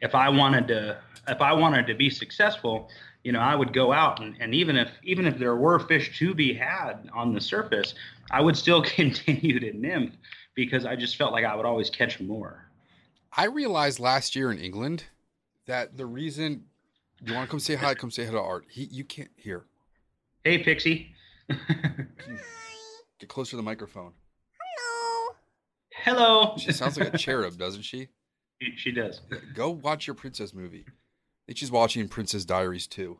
if 0.00 0.14
I 0.14 0.28
wanted 0.28 0.68
to 0.68 0.98
if 1.28 1.40
I 1.40 1.52
wanted 1.52 1.86
to 1.88 1.94
be 1.94 2.10
successful, 2.10 2.88
you 3.24 3.32
know, 3.32 3.40
I 3.40 3.54
would 3.54 3.72
go 3.72 3.92
out 3.92 4.20
and, 4.20 4.36
and 4.40 4.54
even 4.54 4.76
if 4.76 4.90
even 5.02 5.26
if 5.26 5.38
there 5.38 5.56
were 5.56 5.80
fish 5.80 6.16
to 6.18 6.34
be 6.34 6.54
had 6.54 7.10
on 7.12 7.34
the 7.34 7.40
surface, 7.40 7.94
I 8.30 8.40
would 8.40 8.56
still 8.56 8.82
continue 8.82 9.58
to 9.60 9.72
nymph 9.72 10.14
because 10.54 10.86
I 10.86 10.94
just 10.94 11.16
felt 11.16 11.32
like 11.32 11.44
I 11.44 11.54
would 11.56 11.66
always 11.66 11.90
catch 11.90 12.20
more. 12.20 12.63
I 13.36 13.46
realized 13.46 13.98
last 13.98 14.36
year 14.36 14.52
in 14.52 14.58
England 14.58 15.04
that 15.66 15.96
the 15.96 16.06
reason 16.06 16.64
you 17.24 17.34
want 17.34 17.48
to 17.48 17.50
come 17.50 17.60
say 17.60 17.74
hi, 17.74 17.94
come 17.94 18.10
say 18.10 18.24
hi 18.24 18.32
to 18.32 18.40
Art. 18.40 18.66
He 18.68 18.84
you 18.84 19.04
can't 19.04 19.30
hear. 19.36 19.64
Hey 20.44 20.58
Pixie. 20.58 21.14
Get 21.48 23.28
closer 23.28 23.50
to 23.50 23.56
the 23.56 23.62
microphone. 23.62 24.12
Hello. 24.60 25.36
Hello. 26.04 26.56
She 26.58 26.72
sounds 26.72 26.96
like 26.96 27.12
a 27.12 27.18
cherub, 27.18 27.58
doesn't 27.58 27.82
she? 27.82 28.08
She, 28.60 28.76
she 28.76 28.92
does. 28.92 29.20
Go 29.54 29.70
watch 29.70 30.06
your 30.06 30.14
princess 30.14 30.54
movie. 30.54 30.84
I 30.86 30.92
think 31.46 31.58
she's 31.58 31.72
watching 31.72 32.08
Princess 32.08 32.44
Diaries 32.44 32.86
too. 32.86 33.18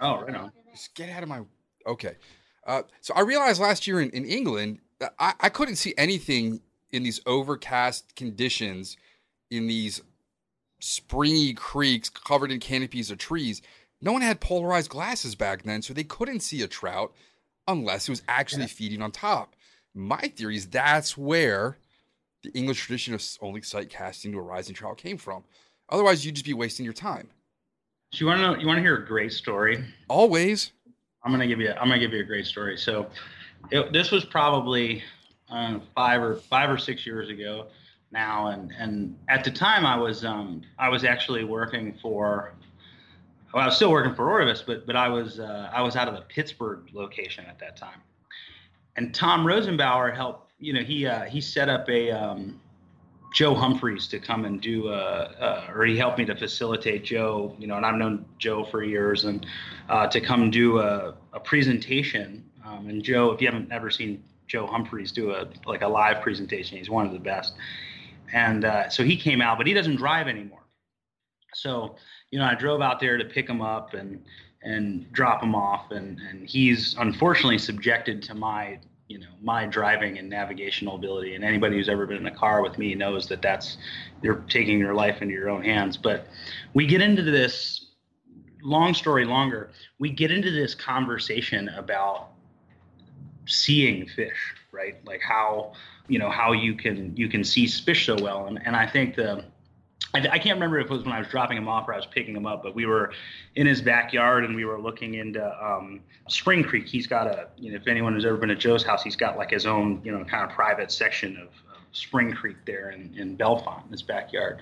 Oh, 0.00 0.22
right 0.22 0.34
on. 0.34 0.52
Just 0.72 0.94
get 0.94 1.08
out 1.08 1.22
of 1.22 1.28
my. 1.28 1.40
Okay. 1.86 2.16
Uh, 2.66 2.82
so 3.00 3.14
I 3.14 3.20
realized 3.20 3.60
last 3.60 3.86
year 3.86 4.00
in, 4.00 4.10
in 4.10 4.24
England 4.24 4.80
that 4.98 5.14
I, 5.18 5.34
I 5.40 5.48
couldn't 5.48 5.76
see 5.76 5.94
anything 5.98 6.60
in 6.92 7.02
these 7.02 7.20
overcast 7.26 8.14
conditions, 8.14 8.96
in 9.54 9.66
these 9.66 10.02
springy 10.80 11.54
creeks 11.54 12.08
covered 12.08 12.52
in 12.52 12.60
canopies 12.60 13.10
of 13.10 13.18
trees. 13.18 13.62
No 14.00 14.12
one 14.12 14.22
had 14.22 14.40
polarized 14.40 14.90
glasses 14.90 15.34
back 15.34 15.62
then, 15.62 15.80
so 15.80 15.94
they 15.94 16.04
couldn't 16.04 16.40
see 16.40 16.62
a 16.62 16.68
trout 16.68 17.12
unless 17.66 18.08
it 18.08 18.12
was 18.12 18.22
actually 18.28 18.66
feeding 18.66 19.00
on 19.00 19.10
top. 19.10 19.54
My 19.94 20.18
theory 20.18 20.56
is 20.56 20.66
that's 20.66 21.16
where 21.16 21.78
the 22.42 22.50
English 22.50 22.82
tradition 22.82 23.14
of 23.14 23.24
only 23.40 23.62
sight 23.62 23.88
casting 23.88 24.32
to 24.32 24.38
a 24.38 24.42
rising 24.42 24.74
trout 24.74 24.98
came 24.98 25.16
from. 25.16 25.44
Otherwise, 25.88 26.24
you'd 26.24 26.34
just 26.34 26.44
be 26.44 26.52
wasting 26.52 26.84
your 26.84 26.92
time. 26.92 27.28
So 28.12 28.20
you 28.20 28.26
want 28.26 28.40
to 28.40 28.42
know? 28.42 28.58
You 28.58 28.66
want 28.66 28.78
to 28.78 28.82
hear 28.82 28.96
a 28.96 29.06
great 29.06 29.32
story? 29.32 29.82
Always. 30.08 30.72
I'm 31.24 31.32
gonna 31.32 31.46
give 31.46 31.60
you. 31.60 31.70
I'm 31.70 31.88
gonna 31.88 31.98
give 31.98 32.12
you 32.12 32.20
a 32.20 32.24
great 32.24 32.46
story. 32.46 32.76
So, 32.76 33.08
it, 33.70 33.92
this 33.92 34.10
was 34.10 34.24
probably 34.24 35.02
uh, 35.50 35.78
five 35.94 36.22
or 36.22 36.36
five 36.36 36.68
or 36.70 36.78
six 36.78 37.06
years 37.06 37.30
ago 37.30 37.68
now, 38.14 38.46
and 38.46 38.72
and 38.78 39.18
at 39.28 39.44
the 39.44 39.50
time 39.50 39.84
I 39.84 39.96
was 39.96 40.24
um 40.24 40.62
I 40.78 40.88
was 40.88 41.04
actually 41.04 41.44
working 41.44 41.98
for. 42.00 42.54
Well, 43.52 43.62
I 43.62 43.66
was 43.66 43.76
still 43.76 43.92
working 43.92 44.14
for 44.14 44.28
Orvis, 44.30 44.62
but 44.66 44.86
but 44.86 44.96
I 44.96 45.08
was 45.08 45.38
uh, 45.38 45.70
I 45.72 45.82
was 45.82 45.96
out 45.96 46.08
of 46.08 46.14
the 46.14 46.22
Pittsburgh 46.22 46.88
location 46.94 47.44
at 47.46 47.58
that 47.58 47.76
time, 47.76 48.00
and 48.96 49.14
Tom 49.14 49.44
Rosenbauer 49.44 50.14
helped. 50.16 50.52
You 50.58 50.72
know, 50.72 50.82
he 50.82 51.06
uh, 51.06 51.24
he 51.24 51.40
set 51.40 51.68
up 51.68 51.88
a 51.88 52.10
um, 52.10 52.58
Joe 53.34 53.52
Humphreys 53.52 54.06
to 54.08 54.20
come 54.20 54.44
and 54.44 54.60
do, 54.60 54.88
uh, 54.88 55.64
uh, 55.68 55.72
or 55.74 55.84
he 55.84 55.96
helped 55.98 56.18
me 56.18 56.24
to 56.24 56.36
facilitate 56.36 57.04
Joe, 57.04 57.54
you 57.58 57.66
know, 57.66 57.76
and 57.76 57.84
I've 57.84 57.96
known 57.96 58.24
Joe 58.38 58.64
for 58.64 58.84
years, 58.84 59.24
and 59.24 59.44
uh, 59.88 60.06
to 60.06 60.20
come 60.20 60.50
do 60.52 60.78
a, 60.78 61.14
a 61.32 61.40
presentation. 61.40 62.44
Um, 62.64 62.88
and 62.88 63.02
Joe, 63.02 63.32
if 63.32 63.40
you 63.40 63.48
haven't 63.48 63.72
ever 63.72 63.90
seen 63.90 64.22
Joe 64.46 64.66
Humphreys 64.66 65.10
do 65.10 65.32
a 65.32 65.48
like 65.66 65.82
a 65.82 65.88
live 65.88 66.22
presentation, 66.22 66.78
he's 66.78 66.88
one 66.88 67.06
of 67.06 67.12
the 67.12 67.18
best. 67.18 67.54
And 68.32 68.64
uh, 68.64 68.88
so 68.88 69.04
he 69.04 69.16
came 69.16 69.40
out, 69.40 69.58
but 69.58 69.66
he 69.66 69.74
doesn't 69.74 69.96
drive 69.96 70.28
anymore. 70.28 70.62
So 71.54 71.96
you 72.30 72.38
know, 72.38 72.46
I 72.46 72.54
drove 72.54 72.80
out 72.80 73.00
there 73.00 73.16
to 73.16 73.24
pick 73.24 73.48
him 73.48 73.62
up 73.62 73.94
and 73.94 74.24
and 74.62 75.10
drop 75.12 75.42
him 75.42 75.54
off, 75.54 75.90
and 75.90 76.18
and 76.30 76.48
he's 76.48 76.96
unfortunately 76.98 77.58
subjected 77.58 78.22
to 78.22 78.34
my 78.34 78.78
you 79.08 79.18
know 79.18 79.26
my 79.42 79.66
driving 79.66 80.18
and 80.18 80.28
navigational 80.28 80.96
ability 80.96 81.34
and 81.34 81.44
anybody 81.44 81.76
who's 81.76 81.88
ever 81.88 82.06
been 82.06 82.16
in 82.16 82.26
a 82.26 82.34
car 82.34 82.62
with 82.62 82.78
me 82.78 82.94
knows 82.94 83.28
that 83.28 83.42
that's 83.42 83.76
you're 84.22 84.42
taking 84.48 84.78
your 84.78 84.94
life 84.94 85.20
into 85.20 85.34
your 85.34 85.50
own 85.50 85.62
hands 85.62 85.96
but 85.96 86.26
we 86.72 86.86
get 86.86 87.02
into 87.02 87.22
this 87.22 87.86
long 88.62 88.94
story 88.94 89.26
longer 89.26 89.70
we 89.98 90.08
get 90.08 90.30
into 90.30 90.50
this 90.50 90.74
conversation 90.74 91.68
about 91.70 92.30
seeing 93.46 94.06
fish 94.08 94.54
right 94.72 95.04
like 95.04 95.20
how 95.20 95.72
you 96.08 96.18
know 96.18 96.30
how 96.30 96.52
you 96.52 96.74
can 96.74 97.16
you 97.16 97.28
can 97.28 97.42
see 97.42 97.66
fish 97.66 98.06
so 98.06 98.16
well 98.20 98.46
and, 98.46 98.60
and 98.66 98.76
i 98.76 98.86
think 98.86 99.14
the 99.14 99.44
I, 100.14 100.20
I 100.32 100.38
can't 100.38 100.56
remember 100.56 100.78
if 100.78 100.86
it 100.86 100.92
was 100.92 101.04
when 101.04 101.12
I 101.12 101.18
was 101.18 101.28
dropping 101.28 101.56
him 101.56 101.68
off 101.68 101.88
or 101.88 101.94
I 101.94 101.96
was 101.96 102.06
picking 102.06 102.36
him 102.36 102.46
up, 102.46 102.62
but 102.62 102.74
we 102.74 102.86
were 102.86 103.12
in 103.56 103.66
his 103.66 103.82
backyard 103.82 104.44
and 104.44 104.54
we 104.54 104.64
were 104.64 104.80
looking 104.80 105.14
into 105.14 105.44
um, 105.62 106.00
Spring 106.28 106.62
Creek. 106.62 106.86
He's 106.86 107.06
got 107.06 107.26
a, 107.26 107.48
you 107.56 107.72
know, 107.72 107.76
if 107.76 107.88
anyone 107.88 108.14
has 108.14 108.24
ever 108.24 108.36
been 108.36 108.48
to 108.48 108.54
Joe's 108.54 108.84
house, 108.84 109.02
he's 109.02 109.16
got 109.16 109.36
like 109.36 109.50
his 109.50 109.66
own, 109.66 110.00
you 110.04 110.12
know, 110.12 110.24
kind 110.24 110.48
of 110.48 110.50
private 110.50 110.92
section 110.92 111.36
of, 111.36 111.48
of 111.48 111.82
Spring 111.92 112.32
Creek 112.32 112.56
there 112.64 112.90
in, 112.90 113.12
in 113.16 113.36
Bellefonte 113.36 113.86
in 113.86 113.90
his 113.90 114.02
backyard. 114.02 114.60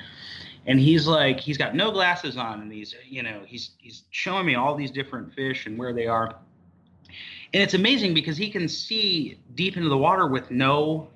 And 0.66 0.80
he's 0.80 1.06
like, 1.06 1.40
he's 1.40 1.58
got 1.58 1.74
no 1.74 1.90
glasses 1.90 2.36
on 2.36 2.62
and 2.62 2.72
he's, 2.72 2.94
you 3.06 3.22
know, 3.22 3.42
he's, 3.44 3.72
he's 3.78 4.04
showing 4.10 4.46
me 4.46 4.54
all 4.54 4.74
these 4.74 4.90
different 4.90 5.34
fish 5.34 5.66
and 5.66 5.76
where 5.76 5.92
they 5.92 6.06
are. 6.06 6.36
And 7.52 7.62
it's 7.62 7.74
amazing 7.74 8.14
because 8.14 8.38
he 8.38 8.48
can 8.48 8.68
see 8.68 9.38
deep 9.54 9.76
into 9.76 9.90
the 9.90 9.98
water 9.98 10.26
with 10.26 10.50
no 10.50 11.10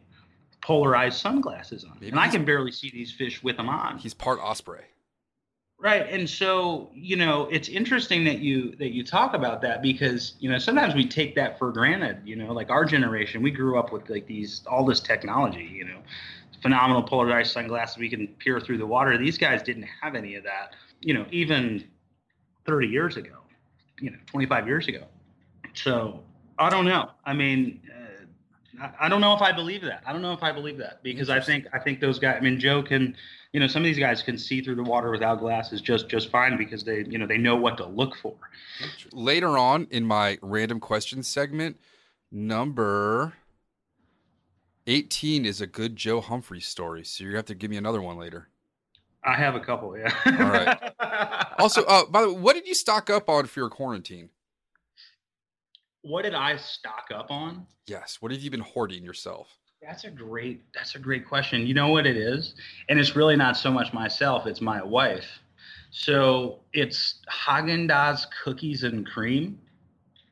polarized 0.67 1.21
sunglasses 1.21 1.85
on. 1.85 1.93
Maybe 2.01 2.11
and 2.11 2.19
I 2.19 2.27
can 2.27 2.45
barely 2.45 2.73
see 2.73 2.91
these 2.91 3.13
fish 3.13 3.41
with 3.41 3.57
them 3.57 3.69
on. 3.69 3.99
He's 3.99 4.13
part 4.13 4.41
osprey. 4.41 4.83
Right. 5.79 6.05
And 6.11 6.29
so, 6.29 6.91
you 6.93 7.15
know, 7.15 7.47
it's 7.53 7.69
interesting 7.69 8.25
that 8.25 8.41
you 8.41 8.75
that 8.81 8.93
you 8.93 9.05
talk 9.05 9.35
about 9.35 9.63
that 9.63 9.81
because, 9.81 10.35
you 10.41 10.51
know, 10.51 10.59
sometimes 10.59 10.97
we 10.97 11.07
take 11.07 11.37
that 11.37 11.57
for 11.57 11.71
granted, 11.71 12.19
you 12.25 12.35
know, 12.35 12.53
like 12.53 12.69
our 12.69 12.85
generation, 12.85 13.43
we 13.43 13.53
grew 13.53 13.79
up 13.79 13.93
with 13.93 14.11
like 14.11 14.27
these 14.27 14.63
all 14.67 14.85
this 14.85 14.99
technology, 14.99 15.71
you 15.73 15.85
know, 15.85 15.99
phenomenal 16.63 17.05
polarized 17.05 17.53
sunglasses 17.53 17.99
we 17.99 18.09
can 18.09 18.27
peer 18.27 18.59
through 18.59 18.79
the 18.79 18.87
water. 18.87 19.17
These 19.17 19.39
guys 19.39 19.63
didn't 19.63 19.87
have 20.03 20.17
any 20.17 20.35
of 20.35 20.43
that, 20.43 20.75
you 21.01 21.15
know, 21.15 21.27
even 21.31 21.85
30 22.65 22.89
years 22.89 23.17
ago, 23.17 23.37
you 24.01 24.11
know, 24.11 24.19
25 24.27 24.67
years 24.67 24.89
ago. 24.89 25.05
So, 25.75 26.25
I 26.59 26.71
don't 26.71 26.87
know. 26.87 27.11
I 27.25 27.35
mean, 27.35 27.83
I, 29.01 29.09
don't 29.09 29.21
know 29.21 29.35
if 29.35 29.43
I 29.43 29.53
believe 29.53 29.83
that. 29.83 30.03
I 30.07 30.13
don't 30.13 30.23
know 30.23 30.33
if 30.33 30.43
I 30.43 30.53
believe 30.53 30.79
that 30.79 31.03
because 31.03 31.31
I 31.31 31.41
think 31.41 31.67
I 31.73 31.79
think 31.79 32.01
those 32.01 32.19
guys. 32.19 32.37
I 32.39 32.41
mean, 32.41 32.59
Joe 32.59 32.83
can, 32.83 33.17
you 33.53 33.61
know, 33.61 33.67
some 33.67 33.83
of 33.83 33.87
these 33.87 33.99
guys 33.99 34.23
can 34.23 34.39
see 34.39 34.61
through 34.61 34.77
the 34.77 34.83
water 34.83 35.11
without 35.11 35.39
glasses 35.41 35.81
just 35.81 36.09
just 36.09 36.31
fine 36.31 36.57
because 36.57 36.85
they, 36.85 37.05
you 37.09 37.19
know, 37.19 37.27
they 37.27 37.39
know 37.39 37.57
what 37.57 37.77
to 37.79 37.87
look 37.87 38.17
for. 38.17 38.35
Later 39.13 39.59
on 39.59 39.87
in 39.91 40.05
my 40.05 40.39
random 40.43 40.81
questions 40.81 41.29
segment, 41.29 41.79
number 42.31 43.35
18 44.87 45.45
is 45.45 45.61
a 45.61 45.67
good 45.67 45.97
Joe 45.97 46.21
Humphrey 46.21 46.61
story. 46.61 47.05
So 47.05 47.25
you're 47.25 47.33
to 47.33 47.39
have 47.39 47.47
to 47.47 47.55
give 47.55 47.71
me 47.71 47.77
another 47.77 48.03
one 48.03 48.19
later. 48.19 48.49
I 49.25 49.35
have 49.35 49.57
a 49.57 49.61
couple, 49.61 49.99
yeah. 49.99 50.13
All 50.27 50.33
right. 50.33 50.93
Also, 51.59 51.85
uh, 51.85 52.05
by 52.05 52.21
the 52.21 52.29
way, 52.35 52.39
what 52.39 52.55
did 52.55 52.67
you 52.69 52.75
stock 52.75 53.09
up 53.09 53.31
on 53.31 53.47
for 53.47 53.61
your 53.61 53.71
quarantine? 53.71 54.29
What 56.07 56.23
did 56.23 56.35
I 56.35 56.57
stock 56.57 57.09
up 57.13 57.31
on? 57.31 57.67
Yes. 57.87 58.19
What 58.21 58.31
have 58.31 58.41
you 58.41 58.51
been 58.51 58.61
hoarding 58.61 59.03
yourself? 59.03 59.49
That's 59.83 60.05
a 60.05 60.11
great 60.11 60.63
that's 60.73 60.95
a 60.95 60.99
great 60.99 61.27
question. 61.27 61.67
You 61.67 61.75
know 61.75 61.89
what 61.89 62.07
it 62.07 62.17
is? 62.17 62.55
And 62.89 62.99
it's 62.99 63.17
really 63.17 63.37
not 63.37 63.57
so 63.57 63.71
much 63.71 63.93
myself, 63.93 64.47
it's 64.47 64.61
my 64.61 64.83
wife. 64.83 65.27
So 65.91 66.61
it's 66.73 67.21
Haagen-Dazs 67.31 68.27
cookies 68.45 68.85
and 68.85 69.07
cream, 69.07 69.59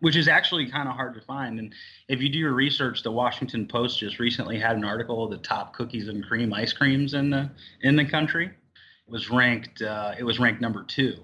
which 0.00 0.16
is 0.16 0.28
actually 0.28 0.71
kind 0.71 0.88
of 0.88 0.95
hard 0.95 1.14
to 1.14 1.21
find. 1.21 1.59
And 1.59 1.75
if 2.09 2.21
you 2.21 2.28
do 2.28 2.38
your 2.38 2.52
research, 2.52 3.02
the 3.02 3.12
Washington 3.12 3.66
Post 3.66 3.99
just 3.99 4.19
recently 4.19 4.59
had 4.59 4.76
an 4.76 4.85
article 4.85 5.25
of 5.25 5.31
the 5.31 5.38
top 5.38 5.75
cookies 5.75 6.09
and 6.09 6.25
cream 6.25 6.52
ice 6.52 6.73
creams 6.73 7.14
in 7.14 7.31
the 7.31 7.50
in 7.83 7.97
the 7.97 8.04
country. 8.04 8.47
It 8.47 9.11
was 9.11 9.28
ranked 9.28 9.83
uh, 9.83 10.14
it 10.16 10.25
was 10.25 10.38
ranked 10.38 10.61
number 10.61 10.85
2. 10.85 11.16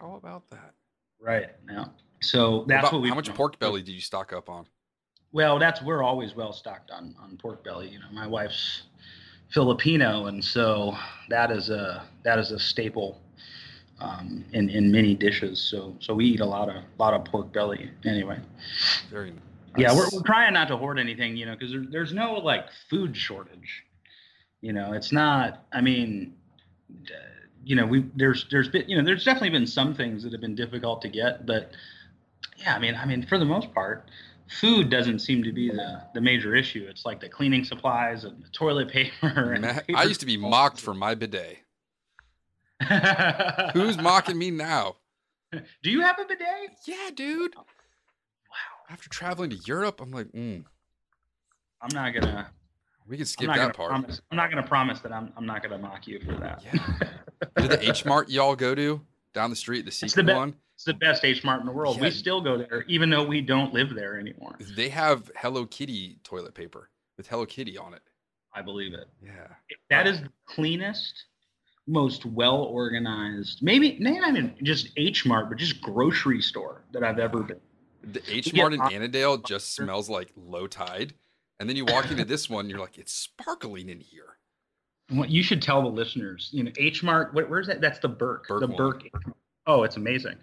How 0.00 0.16
about 0.16 0.48
that? 0.50 0.74
Right. 1.20 1.50
Yeah. 1.70 1.84
So 2.22 2.64
that's 2.66 2.80
About- 2.80 2.92
what 2.94 3.02
we 3.02 3.08
how 3.08 3.14
much 3.14 3.32
pork 3.34 3.58
belly 3.58 3.82
did 3.82 3.92
you 3.92 4.00
stock 4.00 4.32
up 4.32 4.48
on? 4.48 4.66
Well, 5.32 5.58
that's 5.58 5.80
we're 5.82 6.02
always 6.02 6.34
well 6.34 6.52
stocked 6.52 6.90
on 6.90 7.14
on 7.20 7.36
pork 7.36 7.64
belly. 7.64 7.88
You 7.88 7.98
know, 7.98 8.06
my 8.12 8.26
wife's 8.26 8.82
Filipino, 9.50 10.26
and 10.26 10.44
so 10.44 10.96
that 11.28 11.50
is 11.50 11.70
a 11.70 12.04
that 12.22 12.38
is 12.38 12.52
a 12.52 12.58
staple 12.58 13.20
um, 14.00 14.44
in 14.52 14.68
in 14.68 14.90
many 14.92 15.14
dishes. 15.14 15.60
So 15.60 15.96
so 16.00 16.14
we 16.14 16.26
eat 16.26 16.40
a 16.40 16.46
lot 16.46 16.68
of 16.68 16.82
lot 16.98 17.14
of 17.14 17.24
pork 17.24 17.52
belly 17.52 17.90
anyway. 18.04 18.38
Very 19.10 19.32
Yeah, 19.76 19.94
we're, 19.94 20.08
we're 20.12 20.22
trying 20.22 20.52
not 20.52 20.68
to 20.68 20.76
hoard 20.76 20.98
anything, 20.98 21.36
you 21.36 21.46
know, 21.46 21.52
because 21.52 21.72
there, 21.72 21.84
there's 21.88 22.12
no 22.12 22.34
like 22.34 22.66
food 22.90 23.16
shortage. 23.16 23.84
You 24.60 24.72
know, 24.72 24.92
it's 24.92 25.12
not. 25.12 25.64
I 25.72 25.80
mean, 25.80 26.34
you 27.64 27.76
know, 27.76 27.86
we 27.86 28.04
there's 28.14 28.46
there's 28.50 28.68
been 28.68 28.88
you 28.88 28.96
know 28.96 29.04
there's 29.04 29.24
definitely 29.24 29.50
been 29.50 29.66
some 29.66 29.94
things 29.94 30.22
that 30.22 30.32
have 30.32 30.40
been 30.40 30.54
difficult 30.54 31.02
to 31.02 31.08
get, 31.08 31.46
but 31.46 31.72
yeah, 32.58 32.74
I 32.74 32.78
mean, 32.78 32.94
I 32.94 33.04
mean 33.04 33.24
for 33.26 33.38
the 33.38 33.44
most 33.44 33.72
part, 33.74 34.08
food 34.60 34.90
doesn't 34.90 35.20
seem 35.20 35.42
to 35.42 35.52
be 35.52 35.70
the 35.70 36.02
the 36.14 36.20
major 36.20 36.54
issue. 36.54 36.86
It's 36.88 37.04
like 37.04 37.20
the 37.20 37.28
cleaning 37.28 37.64
supplies 37.64 38.24
and 38.24 38.42
the 38.42 38.48
toilet 38.50 38.88
paper. 38.88 39.52
And 39.54 39.64
paper 39.64 39.98
I 39.98 40.04
used 40.04 40.20
to 40.20 40.26
be 40.26 40.36
mocked 40.36 40.80
for 40.80 40.94
my 40.94 41.14
bidet. 41.14 41.58
Who's 43.74 43.96
mocking 43.98 44.38
me 44.38 44.50
now? 44.50 44.96
Do 45.52 45.90
you 45.90 46.00
have 46.00 46.18
a 46.18 46.24
bidet? 46.24 46.70
Yeah, 46.86 47.10
dude. 47.14 47.54
Wow. 47.54 47.64
After 48.90 49.08
traveling 49.08 49.50
to 49.50 49.56
Europe, 49.56 50.00
I'm 50.00 50.10
like, 50.10 50.28
mm, 50.32 50.64
I'm 51.80 51.94
not 51.94 52.12
gonna. 52.14 52.48
we 53.06 53.16
can 53.16 53.26
skip 53.26 53.48
that 53.48 53.76
part. 53.76 53.90
promise. 53.90 54.20
I'm 54.30 54.36
not 54.36 54.50
gonna 54.50 54.66
promise 54.66 55.00
that 55.00 55.12
I'm. 55.12 55.32
I'm 55.36 55.46
not 55.46 55.62
gonna 55.62 55.78
mock 55.78 56.06
you 56.06 56.20
for 56.20 56.32
that. 56.36 56.62
Yeah. 56.64 57.08
to 57.62 57.68
the 57.68 57.88
H 57.88 58.04
Mart 58.04 58.30
y'all 58.30 58.56
go 58.56 58.74
to 58.74 59.00
down 59.34 59.50
the 59.50 59.56
street, 59.56 59.82
the 59.82 59.90
the 59.90 59.92
secret 59.92 60.26
be- 60.26 60.32
one, 60.32 60.54
It's 60.82 60.86
the 60.88 60.94
best 60.94 61.24
H 61.24 61.44
Mart 61.44 61.60
in 61.60 61.66
the 61.66 61.72
world. 61.72 61.98
Yeah. 61.98 62.02
We 62.02 62.10
still 62.10 62.40
go 62.40 62.58
there, 62.58 62.84
even 62.88 63.08
though 63.08 63.22
we 63.22 63.40
don't 63.40 63.72
live 63.72 63.94
there 63.94 64.18
anymore. 64.18 64.56
they 64.74 64.88
have 64.88 65.30
Hello 65.36 65.64
Kitty 65.64 66.18
toilet 66.24 66.54
paper 66.54 66.90
with 67.16 67.28
Hello 67.28 67.46
Kitty 67.46 67.78
on 67.78 67.94
it. 67.94 68.02
I 68.52 68.62
believe 68.62 68.92
it. 68.92 69.06
Yeah. 69.22 69.46
That 69.90 70.08
is 70.08 70.22
the 70.22 70.30
cleanest, 70.44 71.26
most 71.86 72.26
well 72.26 72.62
organized, 72.64 73.62
maybe 73.62 73.96
maybe 74.00 74.18
not 74.18 74.30
even 74.30 74.56
just 74.64 74.88
H 74.96 75.24
Mart, 75.24 75.48
but 75.50 75.56
just 75.56 75.80
grocery 75.80 76.42
store 76.42 76.82
that 76.90 77.04
I've 77.04 77.20
ever 77.20 77.44
been. 77.44 77.60
The 78.02 78.22
H 78.28 78.52
Mart 78.52 78.72
in 78.72 78.80
Annandale 78.80 79.38
just 79.38 79.76
smells 79.76 80.10
like 80.10 80.32
low 80.34 80.66
tide. 80.66 81.14
And 81.60 81.68
then 81.68 81.76
you 81.76 81.84
walk 81.84 82.10
into 82.10 82.24
this 82.24 82.50
one, 82.50 82.68
you're 82.68 82.80
like, 82.80 82.98
it's 82.98 83.12
sparkling 83.12 83.88
in 83.88 84.00
here. 84.00 84.36
What 85.10 85.30
you 85.30 85.44
should 85.44 85.62
tell 85.62 85.80
the 85.80 85.88
listeners, 85.88 86.48
you 86.50 86.64
know, 86.64 86.72
H 86.76 87.04
Mart, 87.04 87.34
what, 87.34 87.48
where's 87.48 87.68
that? 87.68 87.80
That's 87.80 88.00
the 88.00 88.08
Burke. 88.08 88.48
Burke 88.48 88.60
the 88.62 88.66
one. 88.66 88.76
Burke. 88.76 89.02
Oh, 89.68 89.84
it's 89.84 89.96
amazing. 89.96 90.34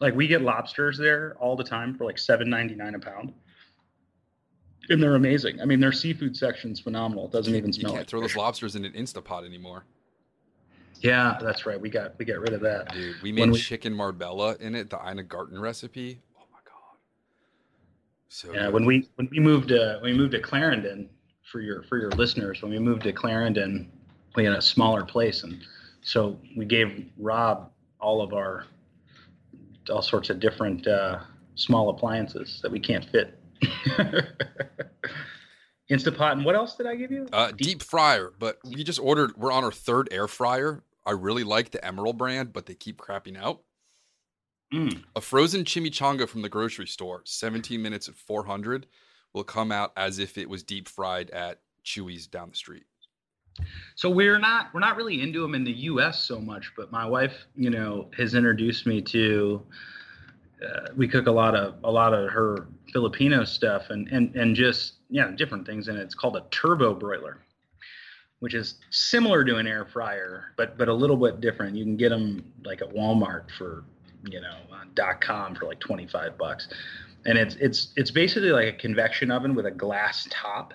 Like 0.00 0.14
we 0.14 0.26
get 0.26 0.40
lobsters 0.42 0.96
there 0.96 1.36
all 1.38 1.56
the 1.56 1.64
time 1.64 1.94
for 1.94 2.04
like 2.04 2.18
seven 2.18 2.48
ninety 2.48 2.74
nine 2.74 2.94
a 2.94 2.98
pound, 2.98 3.32
and 4.88 5.02
they're 5.02 5.14
amazing. 5.16 5.60
I 5.60 5.66
mean, 5.66 5.78
their 5.78 5.92
seafood 5.92 6.34
section's 6.36 6.80
phenomenal. 6.80 7.26
It 7.26 7.32
doesn't 7.32 7.54
even 7.54 7.68
You 7.68 7.72
smell 7.74 7.92
can't 7.92 8.00
like 8.00 8.08
throw 8.08 8.20
those 8.20 8.36
lobsters 8.36 8.76
in 8.76 8.84
an 8.84 8.92
Instapot 8.94 9.44
anymore. 9.44 9.84
Yeah, 11.02 11.38
that's 11.40 11.66
right. 11.66 11.78
We 11.80 11.90
got 11.90 12.18
we 12.18 12.24
got 12.24 12.38
rid 12.38 12.54
of 12.54 12.62
that. 12.62 12.92
Dude, 12.92 13.16
we 13.22 13.30
made 13.30 13.50
we- 13.50 13.58
chicken 13.58 13.92
marbella 13.92 14.56
in 14.58 14.74
it, 14.74 14.88
the 14.88 14.98
Ina 15.06 15.24
Garten 15.24 15.60
recipe. 15.60 16.20
Oh 16.38 16.44
my 16.50 16.58
god. 16.64 16.96
So 18.28 18.52
Yeah, 18.54 18.66
good. 18.66 18.74
when 18.74 18.86
we 18.86 19.08
when 19.16 19.28
we 19.30 19.38
moved 19.38 19.68
to 19.68 19.98
when 20.00 20.12
we 20.12 20.18
moved 20.18 20.32
to 20.32 20.40
Clarendon 20.40 21.10
for 21.52 21.60
your 21.60 21.82
for 21.82 21.98
your 21.98 22.10
listeners, 22.12 22.62
when 22.62 22.70
we 22.70 22.78
moved 22.78 23.02
to 23.02 23.12
Clarendon, 23.12 23.90
we 24.34 24.44
had 24.46 24.54
a 24.54 24.62
smaller 24.62 25.04
place, 25.04 25.42
and 25.42 25.60
so 26.00 26.38
we 26.56 26.64
gave 26.64 27.06
Rob 27.18 27.70
all 28.00 28.22
of 28.22 28.32
our 28.32 28.64
all 29.90 30.02
sorts 30.02 30.30
of 30.30 30.40
different 30.40 30.86
uh, 30.86 31.20
small 31.54 31.90
appliances 31.90 32.60
that 32.62 32.70
we 32.70 32.80
can't 32.80 33.04
fit. 33.10 33.38
Instapot, 35.90 36.32
and 36.32 36.44
what 36.44 36.54
else 36.54 36.76
did 36.76 36.86
I 36.86 36.94
give 36.94 37.10
you? 37.10 37.26
Uh, 37.32 37.50
deep 37.50 37.82
fryer, 37.82 38.32
but 38.38 38.58
we 38.64 38.84
just 38.84 39.00
ordered. 39.00 39.36
We're 39.36 39.52
on 39.52 39.64
our 39.64 39.72
third 39.72 40.08
air 40.12 40.28
fryer. 40.28 40.84
I 41.04 41.12
really 41.12 41.42
like 41.42 41.70
the 41.70 41.84
Emerald 41.84 42.16
brand, 42.16 42.52
but 42.52 42.66
they 42.66 42.74
keep 42.74 42.98
crapping 42.98 43.36
out. 43.36 43.62
Mm. 44.72 45.02
A 45.16 45.20
frozen 45.20 45.64
chimichanga 45.64 46.28
from 46.28 46.42
the 46.42 46.48
grocery 46.48 46.86
store, 46.86 47.22
17 47.24 47.82
minutes 47.82 48.08
at 48.08 48.14
400, 48.14 48.86
will 49.32 49.42
come 49.42 49.72
out 49.72 49.92
as 49.96 50.20
if 50.20 50.38
it 50.38 50.48
was 50.48 50.62
deep 50.62 50.88
fried 50.88 51.30
at 51.30 51.60
Chuy's 51.84 52.28
down 52.28 52.50
the 52.50 52.56
street. 52.56 52.84
So 53.94 54.08
we're 54.08 54.38
not 54.38 54.72
we're 54.72 54.80
not 54.80 54.96
really 54.96 55.20
into 55.20 55.42
them 55.42 55.54
in 55.54 55.64
the 55.64 55.72
U.S. 55.72 56.22
so 56.24 56.40
much, 56.40 56.72
but 56.76 56.90
my 56.90 57.06
wife, 57.06 57.46
you 57.56 57.70
know, 57.70 58.10
has 58.16 58.34
introduced 58.34 58.86
me 58.86 59.02
to. 59.02 59.62
Uh, 60.64 60.88
we 60.94 61.08
cook 61.08 61.26
a 61.26 61.30
lot 61.30 61.54
of 61.54 61.74
a 61.84 61.90
lot 61.90 62.12
of 62.12 62.30
her 62.30 62.66
Filipino 62.92 63.44
stuff 63.44 63.90
and 63.90 64.08
and 64.08 64.34
and 64.36 64.54
just 64.54 64.94
yeah 65.08 65.30
different 65.30 65.66
things, 65.66 65.88
and 65.88 65.98
it's 65.98 66.14
called 66.14 66.36
a 66.36 66.44
turbo 66.50 66.94
broiler, 66.94 67.38
which 68.40 68.54
is 68.54 68.76
similar 68.90 69.44
to 69.44 69.56
an 69.56 69.66
air 69.66 69.86
fryer, 69.86 70.52
but 70.56 70.76
but 70.76 70.88
a 70.88 70.94
little 70.94 71.16
bit 71.16 71.40
different. 71.40 71.76
You 71.76 71.84
can 71.84 71.96
get 71.96 72.10
them 72.10 72.52
like 72.64 72.82
at 72.82 72.90
Walmart 72.90 73.50
for 73.56 73.84
you 74.30 74.40
know 74.40 74.56
dot 74.94 75.20
com 75.20 75.54
for 75.54 75.66
like 75.66 75.80
twenty 75.80 76.06
five 76.06 76.36
bucks, 76.36 76.68
and 77.24 77.38
it's 77.38 77.56
it's 77.56 77.88
it's 77.96 78.10
basically 78.10 78.50
like 78.50 78.66
a 78.66 78.76
convection 78.76 79.30
oven 79.30 79.54
with 79.54 79.66
a 79.66 79.70
glass 79.70 80.28
top 80.30 80.74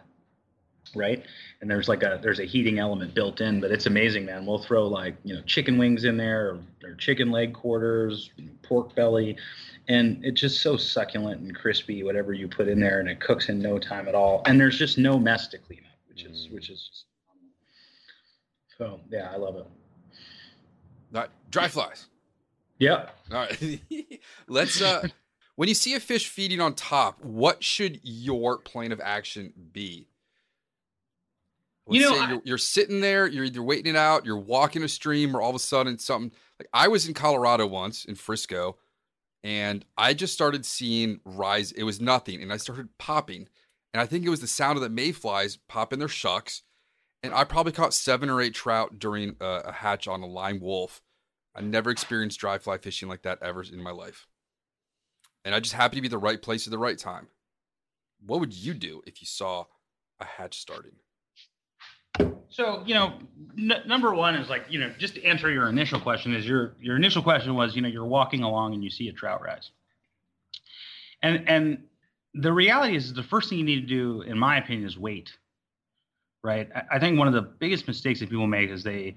right 0.95 1.23
and 1.61 1.69
there's 1.69 1.87
like 1.87 2.03
a 2.03 2.19
there's 2.23 2.39
a 2.39 2.45
heating 2.45 2.79
element 2.79 3.13
built 3.13 3.41
in 3.41 3.59
but 3.59 3.71
it's 3.71 3.85
amazing 3.85 4.25
man 4.25 4.45
we'll 4.45 4.57
throw 4.57 4.87
like 4.87 5.15
you 5.23 5.33
know 5.35 5.41
chicken 5.43 5.77
wings 5.77 6.03
in 6.05 6.17
there 6.17 6.49
or, 6.49 6.59
or 6.89 6.95
chicken 6.95 7.31
leg 7.31 7.53
quarters 7.53 8.31
pork 8.63 8.95
belly 8.95 9.35
and 9.87 10.23
it's 10.25 10.39
just 10.41 10.61
so 10.61 10.75
succulent 10.77 11.41
and 11.41 11.55
crispy 11.55 12.03
whatever 12.03 12.33
you 12.33 12.47
put 12.47 12.67
in 12.67 12.79
there 12.79 12.99
and 12.99 13.09
it 13.09 13.19
cooks 13.19 13.49
in 13.49 13.59
no 13.59 13.77
time 13.77 14.07
at 14.07 14.15
all 14.15 14.41
and 14.45 14.59
there's 14.59 14.77
just 14.77 14.97
no 14.97 15.19
mess 15.19 15.47
to 15.47 15.57
clean 15.57 15.81
up 15.85 15.97
which 16.09 16.23
is 16.23 16.47
Mm. 16.49 16.53
which 16.55 16.69
is 16.69 16.89
just 16.89 17.05
so 18.77 18.99
yeah 19.11 19.29
i 19.31 19.37
love 19.37 19.55
it 19.55 19.65
Not 21.11 21.29
dry 21.51 21.67
flies. 21.67 22.07
yep 22.79 23.15
All 23.31 23.37
right. 23.37 23.79
Let's 24.47 24.81
uh 24.81 25.07
when 25.55 25.69
you 25.69 25.75
see 25.75 25.93
a 25.93 25.99
fish 26.01 26.27
feeding 26.27 26.59
on 26.59 26.73
top, 26.73 27.23
what 27.23 27.63
should 27.63 28.01
your 28.03 28.57
plan 28.57 28.91
of 28.91 28.99
action 29.01 29.53
be? 29.71 30.07
You 31.87 32.01
Let's 32.01 32.11
know, 32.11 32.15
say 32.17 32.23
I- 32.23 32.29
you're, 32.29 32.41
you're 32.45 32.57
sitting 32.57 32.99
there, 33.01 33.27
you're 33.27 33.45
either 33.45 33.61
waiting 33.61 33.93
it 33.93 33.97
out, 33.97 34.25
you're 34.25 34.37
walking 34.37 34.83
a 34.83 34.87
stream, 34.87 35.35
or 35.35 35.41
all 35.41 35.51
of 35.51 35.55
a 35.55 35.59
sudden 35.59 35.99
something 35.99 36.31
like 36.59 36.67
I 36.73 36.87
was 36.87 37.07
in 37.07 37.13
Colorado 37.13 37.67
once 37.67 38.05
in 38.05 38.15
Frisco, 38.15 38.77
and 39.43 39.85
I 39.97 40.13
just 40.15 40.33
started 40.33 40.65
seeing 40.65 41.19
rise. 41.25 41.71
It 41.71 41.83
was 41.83 42.01
nothing, 42.01 42.41
and 42.41 42.51
I 42.51 42.57
started 42.57 42.89
popping, 42.97 43.47
and 43.93 44.01
I 44.01 44.05
think 44.07 44.25
it 44.25 44.29
was 44.29 44.41
the 44.41 44.47
sound 44.47 44.77
of 44.77 44.81
the 44.81 44.89
mayflies 44.89 45.57
popping 45.67 45.99
their 45.99 46.07
shucks, 46.07 46.63
and 47.21 47.33
I 47.33 47.43
probably 47.43 47.71
caught 47.71 47.93
seven 47.93 48.29
or 48.29 48.41
eight 48.41 48.55
trout 48.55 48.97
during 48.97 49.35
a, 49.39 49.61
a 49.65 49.71
hatch 49.71 50.07
on 50.07 50.21
a 50.21 50.27
lime 50.27 50.59
wolf. 50.59 51.01
I 51.55 51.61
never 51.61 51.89
experienced 51.91 52.39
dry 52.39 52.57
fly 52.57 52.77
fishing 52.79 53.07
like 53.09 53.21
that 53.21 53.39
ever 53.41 53.63
in 53.63 53.81
my 53.81 53.91
life. 53.91 54.27
And 55.45 55.53
I 55.53 55.59
just 55.59 55.75
happened 55.75 55.97
to 55.97 56.01
be 56.01 56.07
the 56.07 56.17
right 56.17 56.41
place 56.41 56.65
at 56.67 56.71
the 56.71 56.77
right 56.79 56.97
time. 56.97 57.27
What 58.25 58.39
would 58.39 58.53
you 58.53 58.73
do 58.73 59.03
if 59.05 59.21
you 59.21 59.27
saw 59.27 59.65
a 60.19 60.25
hatch 60.25 60.57
starting? 60.57 60.93
So 62.49 62.83
you 62.85 62.93
know, 62.93 63.13
n- 63.57 63.83
number 63.85 64.13
one 64.13 64.35
is 64.35 64.49
like 64.49 64.65
you 64.69 64.79
know, 64.79 64.89
just 64.97 65.15
to 65.15 65.23
answer 65.25 65.51
your 65.51 65.67
initial 65.67 65.99
question 65.99 66.33
is 66.33 66.47
your 66.47 66.75
your 66.79 66.95
initial 66.95 67.21
question 67.21 67.55
was 67.55 67.75
you 67.75 67.81
know 67.81 67.89
you're 67.89 68.05
walking 68.05 68.43
along 68.43 68.73
and 68.73 68.83
you 68.83 68.89
see 68.89 69.09
a 69.09 69.13
trout 69.13 69.41
rise, 69.43 69.71
and 71.21 71.47
and 71.49 71.83
the 72.33 72.51
reality 72.51 72.95
is 72.95 73.13
the 73.13 73.23
first 73.23 73.49
thing 73.49 73.57
you 73.57 73.65
need 73.65 73.81
to 73.81 73.87
do, 73.87 74.21
in 74.21 74.37
my 74.37 74.57
opinion, 74.57 74.87
is 74.87 74.97
wait. 74.97 75.31
Right. 76.43 76.69
I, 76.75 76.95
I 76.95 76.99
think 76.99 77.17
one 77.17 77.27
of 77.27 77.33
the 77.33 77.41
biggest 77.41 77.87
mistakes 77.87 78.19
that 78.19 78.29
people 78.29 78.45
make 78.45 78.69
is 78.69 78.83
they, 78.83 79.15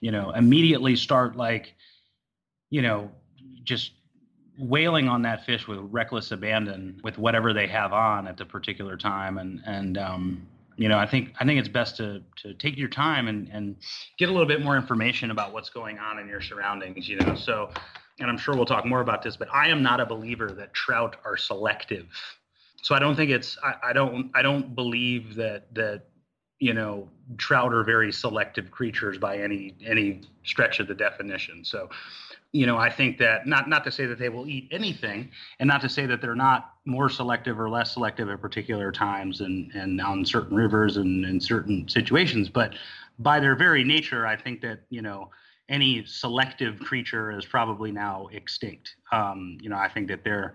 you 0.00 0.12
know, 0.12 0.30
immediately 0.30 0.94
start 0.94 1.34
like, 1.36 1.74
you 2.70 2.82
know, 2.82 3.10
just 3.64 3.92
wailing 4.58 5.08
on 5.08 5.22
that 5.22 5.44
fish 5.44 5.66
with 5.66 5.78
reckless 5.90 6.30
abandon 6.30 7.00
with 7.02 7.18
whatever 7.18 7.52
they 7.52 7.66
have 7.66 7.92
on 7.92 8.26
at 8.28 8.36
the 8.36 8.44
particular 8.44 8.96
time 8.96 9.38
and 9.38 9.62
and 9.66 9.96
um 9.98 10.46
you 10.78 10.88
know 10.88 10.96
i 10.96 11.06
think 11.06 11.34
i 11.40 11.44
think 11.44 11.58
it's 11.58 11.68
best 11.68 11.96
to 11.96 12.22
to 12.36 12.54
take 12.54 12.78
your 12.78 12.88
time 12.88 13.28
and 13.28 13.48
and 13.50 13.76
get 14.16 14.28
a 14.28 14.32
little 14.32 14.46
bit 14.46 14.62
more 14.62 14.76
information 14.76 15.30
about 15.30 15.52
what's 15.52 15.68
going 15.68 15.98
on 15.98 16.18
in 16.18 16.26
your 16.26 16.40
surroundings 16.40 17.08
you 17.08 17.16
know? 17.18 17.34
So 17.34 17.70
and 18.20 18.30
i'm 18.30 18.38
sure 18.38 18.54
we'll 18.56 18.64
talk 18.64 18.86
more 18.86 19.00
about 19.00 19.22
this 19.22 19.36
but 19.36 19.48
i 19.52 19.68
am 19.68 19.82
not 19.82 20.00
a 20.00 20.06
believer 20.06 20.50
that 20.52 20.72
trout 20.72 21.16
are 21.24 21.36
selective. 21.36 22.06
So 22.82 22.94
i 22.94 22.98
don't 22.98 23.16
think 23.16 23.30
it's 23.30 23.58
i, 23.62 23.90
I 23.90 23.92
don't 23.92 24.30
i 24.34 24.40
don't 24.40 24.74
believe 24.74 25.34
that 25.34 25.74
that 25.74 26.04
you 26.60 26.74
know 26.74 27.08
trout 27.36 27.74
are 27.74 27.84
very 27.84 28.12
selective 28.12 28.70
creatures 28.70 29.18
by 29.18 29.38
any 29.38 29.74
any 29.84 30.22
stretch 30.44 30.80
of 30.80 30.88
the 30.88 30.94
definition. 30.94 31.64
So 31.64 31.90
you 32.52 32.66
know 32.66 32.78
i 32.78 32.88
think 32.90 33.18
that 33.18 33.46
not 33.46 33.68
not 33.68 33.84
to 33.84 33.92
say 33.92 34.06
that 34.06 34.18
they 34.18 34.28
will 34.28 34.48
eat 34.48 34.68
anything 34.70 35.30
and 35.60 35.68
not 35.68 35.80
to 35.80 35.88
say 35.88 36.06
that 36.06 36.20
they're 36.20 36.34
not 36.34 36.72
more 36.84 37.08
selective 37.08 37.60
or 37.60 37.68
less 37.68 37.92
selective 37.92 38.28
at 38.30 38.40
particular 38.40 38.90
times 38.90 39.40
and 39.40 39.70
and 39.72 40.00
on 40.00 40.24
certain 40.24 40.56
rivers 40.56 40.96
and 40.96 41.24
in 41.24 41.40
certain 41.40 41.86
situations 41.88 42.48
but 42.48 42.74
by 43.18 43.38
their 43.38 43.54
very 43.54 43.84
nature 43.84 44.26
i 44.26 44.34
think 44.34 44.60
that 44.60 44.80
you 44.88 45.02
know 45.02 45.30
any 45.68 46.02
selective 46.06 46.78
creature 46.80 47.30
is 47.30 47.44
probably 47.44 47.92
now 47.92 48.26
extinct. 48.32 48.96
Um, 49.12 49.58
you 49.60 49.68
know 49.68 49.76
i 49.76 49.88
think 49.88 50.08
that 50.08 50.24
they're 50.24 50.54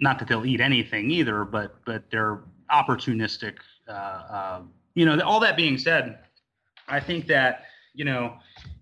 not 0.00 0.18
that 0.18 0.28
they'll 0.28 0.46
eat 0.46 0.60
anything 0.60 1.10
either 1.10 1.44
but 1.44 1.76
but 1.86 2.10
they're 2.10 2.40
opportunistic 2.70 3.54
uh, 3.88 3.92
uh, 3.92 4.60
you 4.94 5.06
know 5.06 5.18
all 5.20 5.40
that 5.40 5.56
being 5.56 5.78
said 5.78 6.18
i 6.88 7.00
think 7.00 7.26
that 7.26 7.64
you 7.94 8.04
know 8.04 8.34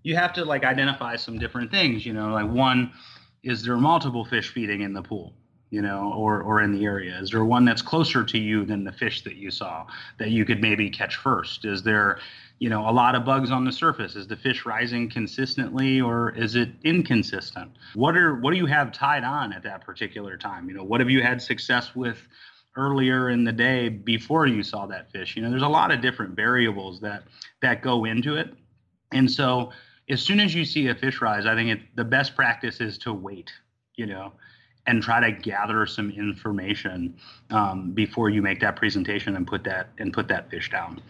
you 0.02 0.16
have 0.16 0.32
to 0.32 0.44
like 0.44 0.64
identify 0.64 1.16
some 1.16 1.38
different 1.38 1.70
things 1.70 2.04
you 2.04 2.12
know 2.12 2.32
like 2.32 2.48
one 2.48 2.92
is 3.42 3.62
there 3.62 3.76
multiple 3.76 4.24
fish 4.24 4.52
feeding 4.52 4.82
in 4.82 4.92
the 4.92 5.02
pool 5.02 5.34
you 5.72 5.80
know 5.80 6.12
or 6.14 6.42
or 6.42 6.60
in 6.60 6.70
the 6.70 6.84
area? 6.84 7.18
Is 7.18 7.30
there 7.30 7.44
one 7.44 7.64
that's 7.64 7.82
closer 7.82 8.22
to 8.22 8.38
you 8.38 8.64
than 8.64 8.84
the 8.84 8.92
fish 8.92 9.22
that 9.22 9.36
you 9.36 9.50
saw 9.50 9.86
that 10.18 10.28
you 10.28 10.44
could 10.44 10.60
maybe 10.60 10.88
catch 10.90 11.16
first? 11.16 11.64
Is 11.64 11.82
there 11.82 12.18
you 12.58 12.68
know 12.68 12.88
a 12.88 12.92
lot 12.92 13.14
of 13.14 13.24
bugs 13.24 13.50
on 13.50 13.64
the 13.64 13.72
surface? 13.72 14.14
Is 14.14 14.28
the 14.28 14.36
fish 14.36 14.64
rising 14.66 15.08
consistently 15.08 16.00
or 16.00 16.30
is 16.36 16.54
it 16.54 16.68
inconsistent? 16.84 17.72
What 17.94 18.16
are 18.16 18.36
what 18.36 18.52
do 18.52 18.58
you 18.58 18.66
have 18.66 18.92
tied 18.92 19.24
on 19.24 19.52
at 19.52 19.62
that 19.62 19.80
particular 19.80 20.36
time? 20.36 20.68
You 20.68 20.74
know 20.74 20.84
what 20.84 21.00
have 21.00 21.10
you 21.10 21.22
had 21.22 21.40
success 21.40 21.96
with 21.96 22.18
earlier 22.76 23.30
in 23.30 23.44
the 23.44 23.52
day 23.52 23.88
before 23.88 24.46
you 24.46 24.62
saw 24.62 24.84
that 24.86 25.10
fish? 25.10 25.36
You 25.36 25.42
know 25.42 25.48
there's 25.48 25.62
a 25.62 25.68
lot 25.68 25.90
of 25.90 26.02
different 26.02 26.36
variables 26.36 27.00
that 27.00 27.24
that 27.62 27.80
go 27.80 28.04
into 28.04 28.36
it 28.36 28.54
and 29.12 29.30
so 29.30 29.72
as 30.08 30.20
soon 30.20 30.40
as 30.40 30.54
you 30.54 30.64
see 30.64 30.88
a 30.88 30.94
fish 30.94 31.20
rise, 31.20 31.46
I 31.46 31.54
think 31.54 31.70
it, 31.70 31.80
the 31.96 32.04
best 32.04 32.34
practice 32.34 32.80
is 32.80 32.98
to 32.98 33.12
wait, 33.12 33.50
you 33.96 34.06
know, 34.06 34.32
and 34.86 35.02
try 35.02 35.20
to 35.20 35.30
gather 35.32 35.86
some 35.86 36.10
information 36.10 37.14
um, 37.50 37.92
before 37.92 38.28
you 38.30 38.42
make 38.42 38.60
that 38.60 38.76
presentation 38.76 39.36
and 39.36 39.46
put 39.46 39.64
that 39.64 39.90
and 39.98 40.12
put 40.12 40.28
that 40.28 40.50
fish 40.50 40.70
down. 40.70 41.00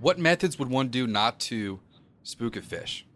What 0.00 0.18
methods 0.18 0.58
would 0.58 0.68
one 0.68 0.88
do 0.88 1.06
not 1.06 1.40
to 1.40 1.80
spook 2.22 2.56
a 2.56 2.62
fish? 2.62 3.06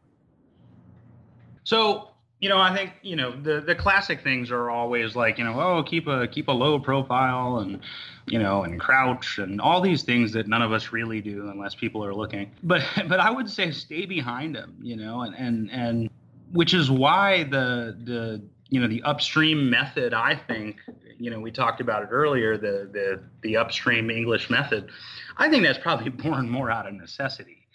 So 1.65 2.09
you 2.41 2.49
know, 2.49 2.59
I 2.59 2.75
think 2.75 2.93
you 3.03 3.17
know 3.17 3.33
the 3.41 3.61
the 3.61 3.75
classic 3.75 4.23
things 4.23 4.51
are 4.51 4.71
always 4.71 5.17
like 5.17 5.39
you 5.39 5.45
know, 5.45 5.61
oh, 5.61 5.83
keep 5.83 6.07
a 6.07 6.27
keep 6.29 6.49
a 6.49 6.53
low 6.53 6.79
profile 6.79 7.59
and 7.59 7.81
you 8.27 8.39
know, 8.39 8.65
and 8.65 8.79
crouch 8.79 9.39
and 9.39 9.61
all 9.61 9.81
these 9.81 10.03
things 10.03 10.33
that 10.33 10.47
none 10.47 10.63
of 10.63 10.73
us 10.73 10.93
really 10.93 11.21
do 11.21 11.49
unless 11.51 11.75
people 11.75 12.05
are 12.05 12.15
looking. 12.15 12.51
But 12.63 12.83
but 13.09 13.21
I 13.21 13.31
would 13.31 13.51
say 13.51 13.71
stay 13.71 14.07
behind 14.07 14.55
them, 14.55 14.77
you 14.81 14.97
know, 14.97 15.23
and 15.23 15.35
and 15.37 15.71
and 15.71 16.11
which 16.53 16.75
is 16.75 16.91
why 16.91 17.45
the 17.45 17.97
the 18.05 18.43
you 18.69 18.81
know 18.81 18.89
the 18.89 19.03
upstream 19.03 19.69
method 19.69 20.15
I 20.15 20.35
think 20.35 20.77
you 21.19 21.31
know, 21.31 21.41
we 21.41 21.51
talked 21.51 21.81
about 21.81 22.03
it 22.03 22.09
earlier, 22.11 22.57
the 22.57 22.89
the 22.93 23.21
the 23.43 23.57
upstream 23.57 24.11
English 24.11 24.49
method. 24.49 24.91
I 25.37 25.51
think 25.51 25.65
that's 25.65 25.79
probably 25.79 26.09
born 26.11 26.49
more 26.49 26.71
out 26.71 26.87
of 26.87 26.95
necessity, 26.95 27.67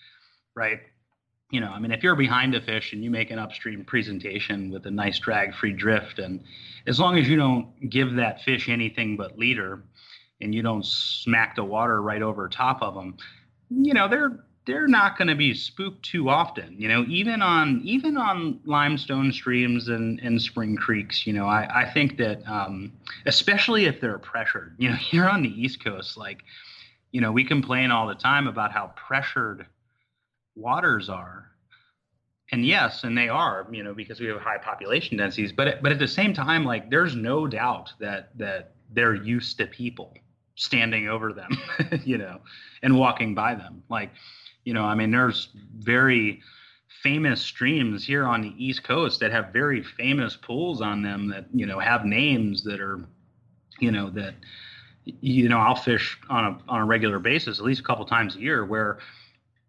right? 0.56 0.80
You 1.54 1.60
know, 1.60 1.70
I 1.70 1.78
mean, 1.78 1.92
if 1.92 2.02
you're 2.02 2.16
behind 2.16 2.56
a 2.56 2.62
fish 2.62 2.94
and 2.94 3.04
you 3.04 3.12
make 3.12 3.30
an 3.30 3.38
upstream 3.38 3.86
presentation 3.86 4.72
with 4.72 4.88
a 4.88 4.92
nice 4.92 5.20
drag-free 5.20 5.74
drift, 5.74 6.18
and 6.18 6.44
as 6.88 7.00
long 7.00 7.16
as 7.20 7.30
you 7.30 7.38
don't 7.38 7.92
give 7.92 8.16
that 8.16 8.42
fish 8.42 8.70
anything 8.70 9.18
but 9.18 9.38
leader, 9.38 9.84
and 10.42 10.56
you 10.56 10.64
don't 10.64 10.84
smack 10.84 11.56
the 11.56 11.64
water 11.64 12.02
right 12.02 12.24
over 12.24 12.50
top 12.50 12.82
of 12.82 12.96
them, 12.96 13.18
you 13.70 13.94
know, 13.94 14.08
they're 14.08 14.44
they're 14.66 14.88
not 14.88 15.16
going 15.16 15.28
to 15.28 15.36
be 15.36 15.54
spooked 15.54 16.04
too 16.04 16.30
often 16.30 16.74
you 16.80 16.88
know 16.88 17.04
even 17.10 17.42
on 17.42 17.82
even 17.84 18.16
on 18.16 18.62
limestone 18.64 19.30
streams 19.34 19.90
and, 19.90 20.22
and 20.22 20.42
spring 20.42 20.78
creeks 20.78 21.28
you 21.28 21.34
know 21.34 21.46
i, 21.46 21.82
I 21.82 21.92
think 21.92 22.16
that 22.20 22.48
um, 22.48 22.94
especially 23.26 23.88
if 23.88 24.00
they're 24.00 24.20
pressured 24.20 24.76
you 24.80 24.90
know 24.90 24.96
here 24.96 25.26
on 25.28 25.44
the 25.44 25.50
east 25.50 25.84
coast 25.84 26.16
like 26.16 26.44
you 27.12 27.20
know 27.20 27.34
we 27.34 27.44
complain 27.44 27.92
all 27.92 28.08
the 28.08 28.16
time 28.16 28.48
about 28.48 28.72
how 28.72 28.94
pressured 28.96 29.66
waters 30.56 31.10
are. 31.10 31.50
And 32.52 32.64
yes 32.66 33.04
and 33.04 33.18
they 33.18 33.30
are 33.30 33.66
you 33.72 33.82
know 33.82 33.96
because 33.96 34.20
we 34.20 34.28
have 34.28 34.40
high 34.40 34.60
population 34.60 35.18
densities 35.18 35.52
but 35.52 35.82
but 35.82 35.92
at 35.92 35.98
the 35.98 36.08
same 36.08 36.36
time 36.36 36.64
like 36.64 36.88
there's 36.92 37.16
no 37.16 37.48
doubt 37.48 37.92
that 38.00 38.38
that 38.38 38.74
they're 38.92 39.16
used 39.16 39.58
to 39.58 39.66
people 39.66 40.14
standing 40.54 41.08
over 41.08 41.34
them 41.34 41.50
you 42.04 42.20
know 42.20 42.40
and 42.84 42.96
walking 42.96 43.34
by 43.34 43.56
them. 43.56 43.82
Like 43.90 44.12
you 44.64 44.74
know, 44.74 44.84
I 44.84 44.96
mean, 44.96 45.12
there's 45.12 45.50
very 45.80 46.42
famous 47.02 47.42
streams 47.42 48.06
here 48.06 48.26
on 48.26 48.42
the 48.42 48.54
East 48.58 48.84
Coast 48.84 49.20
that 49.20 49.32
have 49.32 49.52
very 49.52 49.84
famous 49.84 50.36
pools 50.36 50.82
on 50.82 51.02
them 51.02 51.28
that 51.30 51.46
you 51.54 51.66
know 51.66 51.80
have 51.80 52.06
names 52.06 52.64
that 52.64 52.80
are, 52.80 53.04
you 53.80 53.92
know, 53.92 54.10
that 54.12 54.36
you 55.06 55.50
know 55.50 55.58
I'll 55.58 55.76
fish 55.76 56.18
on 56.30 56.46
a 56.46 56.72
on 56.72 56.82
a 56.82 56.86
regular 56.86 57.20
basis 57.20 57.60
at 57.60 57.66
least 57.66 57.82
a 57.82 57.84
couple 57.84 58.06
times 58.06 58.36
a 58.36 58.40
year 58.40 58.66
where 58.66 59.00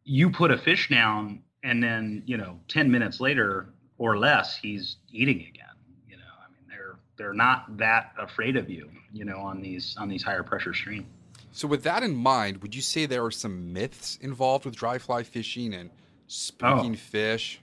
you 0.05 0.31
put 0.31 0.51
a 0.51 0.59
fish 0.59 0.89
down 0.89 1.43
and 1.63 1.83
then 1.83 2.23
you 2.27 2.37
know 2.37 2.61
10 2.69 2.91
minutes 2.91 3.21
later 3.21 3.69
or 3.99 4.19
less 4.19 4.57
he's 4.57 4.97
eating 5.11 5.37
again 5.37 5.75
you 6.09 6.17
know 6.17 6.23
i 6.47 6.51
mean 6.51 6.63
they're 6.69 6.97
they're 7.17 7.35
not 7.35 7.77
that 7.77 8.13
afraid 8.19 8.57
of 8.57 8.69
you 8.69 8.91
you 9.13 9.25
know 9.25 9.39
on 9.39 9.61
these 9.61 9.97
on 9.99 10.09
these 10.09 10.23
higher 10.23 10.43
pressure 10.43 10.75
streams 10.75 11.07
so, 11.55 11.69
with 11.69 11.85
that 11.85 12.03
in 12.03 12.17
mind, 12.17 12.63
would 12.63 12.75
you 12.75 12.83
say 12.83 13.07
there 13.07 13.25
are 13.25 13.31
some 13.31 13.73
myths 13.73 14.19
involved 14.21 14.65
with 14.65 14.75
dry 14.75 14.99
fly 14.99 15.23
fishing 15.23 15.73
and 15.73 15.89
spooking 16.29 16.95
oh. 16.95 16.97
fish? 16.97 17.61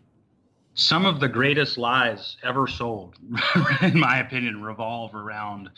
Some 0.76 1.06
of 1.06 1.20
the 1.20 1.28
greatest 1.28 1.78
lies 1.78 2.38
ever 2.42 2.68
sold, 2.68 3.16
in 3.82 4.00
my 4.00 4.20
opinion, 4.20 4.64
revolve 4.64 5.14
around 5.14 5.72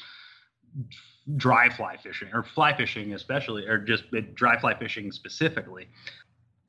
dry 1.37 1.69
fly 1.69 1.97
fishing 1.97 2.27
or 2.33 2.43
fly 2.43 2.77
fishing, 2.77 3.15
especially, 3.15 3.65
or 3.65 3.79
just 3.79 4.03
dry 4.35 4.59
fly 4.59 4.77
fishing 4.77 5.11
specifically. 5.11 5.87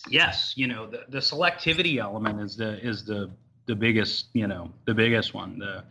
Yes, 0.09 0.53
you 0.57 0.67
know 0.67 0.87
the, 0.87 1.05
the 1.09 1.19
selectivity 1.19 1.99
element 1.99 2.41
is 2.41 2.57
the 2.57 2.79
is 2.87 3.05
the 3.05 3.31
the 3.67 3.75
biggest 3.75 4.27
you 4.35 4.47
know 4.47 4.71
the 4.85 4.95
biggest 4.95 5.33
one 5.33 5.59
the 5.59 5.83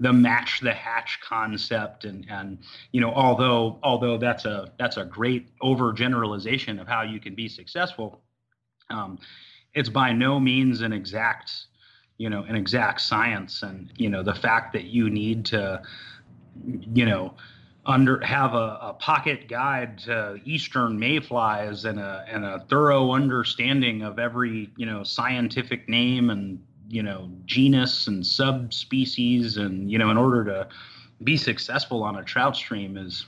the 0.00 0.12
match 0.12 0.60
the 0.60 0.74
hatch 0.74 1.18
concept 1.22 2.04
and 2.04 2.26
and 2.28 2.58
you 2.92 3.00
know 3.00 3.12
although 3.14 3.78
although 3.82 4.18
that's 4.18 4.44
a 4.44 4.70
that's 4.78 4.98
a 4.98 5.04
great 5.04 5.48
overgeneralization 5.60 6.78
of 6.80 6.86
how 6.86 7.02
you 7.02 7.18
can 7.18 7.34
be 7.34 7.48
successful 7.48 8.20
um, 8.90 9.18
it's 9.74 9.88
by 9.88 10.12
no 10.12 10.38
means 10.38 10.82
an 10.82 10.92
exact 10.92 11.66
you 12.18 12.30
know 12.30 12.44
an 12.44 12.54
exact 12.54 13.00
science. 13.00 13.62
And 13.62 13.90
you 13.96 14.08
know 14.08 14.22
the 14.22 14.34
fact 14.34 14.72
that 14.74 14.84
you 14.84 15.10
need 15.10 15.44
to 15.46 15.82
you 16.64 17.06
know 17.06 17.34
under 17.84 18.20
have 18.20 18.54
a, 18.54 18.78
a 18.80 18.96
pocket 18.98 19.48
guide 19.48 19.98
to 19.98 20.38
eastern 20.44 20.98
mayflies 20.98 21.84
and 21.84 21.98
a 21.98 22.24
and 22.28 22.44
a 22.44 22.60
thorough 22.68 23.10
understanding 23.10 24.02
of 24.02 24.18
every 24.18 24.70
you 24.76 24.86
know 24.86 25.02
scientific 25.02 25.88
name 25.88 26.30
and 26.30 26.62
you 26.88 27.02
know 27.02 27.28
genus 27.44 28.06
and 28.06 28.24
subspecies 28.24 29.56
and 29.56 29.90
you 29.90 29.98
know 29.98 30.10
in 30.10 30.16
order 30.16 30.44
to 30.44 30.68
be 31.24 31.36
successful 31.36 32.04
on 32.04 32.16
a 32.16 32.24
trout 32.24 32.54
stream 32.54 32.96
is 32.96 33.26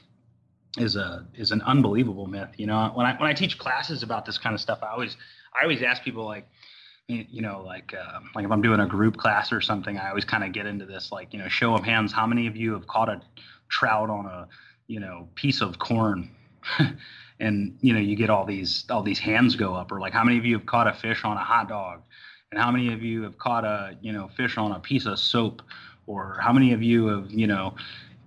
is 0.78 0.94
a 0.94 1.26
is 1.34 1.50
an 1.50 1.62
unbelievable 1.62 2.26
myth 2.26 2.50
you 2.56 2.66
know? 2.66 2.92
When 2.94 3.06
i 3.06 3.16
when 3.16 3.28
i 3.28 3.34
teach 3.34 3.58
classes 3.58 4.04
about 4.04 4.24
this 4.24 4.38
kind 4.38 4.54
of 4.54 4.60
stuff 4.60 4.80
i 4.82 4.88
always 4.88 5.16
i 5.58 5.62
always 5.62 5.82
ask 5.82 6.04
people 6.04 6.24
like 6.24 6.46
you 7.08 7.42
know 7.42 7.60
like 7.60 7.92
uh, 7.92 8.20
like 8.34 8.44
if 8.44 8.50
i'm 8.50 8.62
doing 8.62 8.80
a 8.80 8.86
group 8.86 9.16
class 9.16 9.52
or 9.52 9.60
something 9.60 9.98
i 9.98 10.08
always 10.08 10.24
kind 10.24 10.42
of 10.42 10.52
get 10.52 10.64
into 10.64 10.86
this 10.86 11.12
like 11.12 11.32
you 11.32 11.38
know 11.38 11.48
show 11.48 11.74
of 11.74 11.84
hands 11.84 12.12
how 12.12 12.26
many 12.26 12.46
of 12.46 12.56
you 12.56 12.72
have 12.72 12.86
caught 12.86 13.08
a 13.08 13.20
trout 13.74 14.10
on 14.10 14.26
a 14.26 14.48
you 14.86 15.00
know 15.00 15.28
piece 15.34 15.60
of 15.60 15.78
corn. 15.78 16.30
And 17.40 17.76
you 17.80 17.92
know 17.92 17.98
you 17.98 18.14
get 18.14 18.30
all 18.30 18.46
these 18.46 18.84
all 18.88 19.02
these 19.02 19.18
hands 19.18 19.56
go 19.56 19.74
up 19.74 19.90
or 19.90 19.98
like 19.98 20.12
how 20.12 20.22
many 20.22 20.38
of 20.38 20.44
you 20.44 20.56
have 20.56 20.66
caught 20.66 20.86
a 20.86 20.92
fish 20.92 21.24
on 21.24 21.36
a 21.36 21.42
hot 21.42 21.68
dog? 21.68 22.00
And 22.52 22.60
how 22.60 22.70
many 22.70 22.92
of 22.92 23.02
you 23.02 23.24
have 23.24 23.36
caught 23.38 23.64
a 23.64 23.98
you 24.00 24.12
know 24.12 24.30
fish 24.36 24.56
on 24.56 24.70
a 24.70 24.78
piece 24.78 25.04
of 25.04 25.18
soap? 25.18 25.60
Or 26.06 26.38
how 26.40 26.52
many 26.52 26.72
of 26.72 26.80
you 26.80 27.08
have 27.08 27.32
you 27.32 27.48
know 27.48 27.74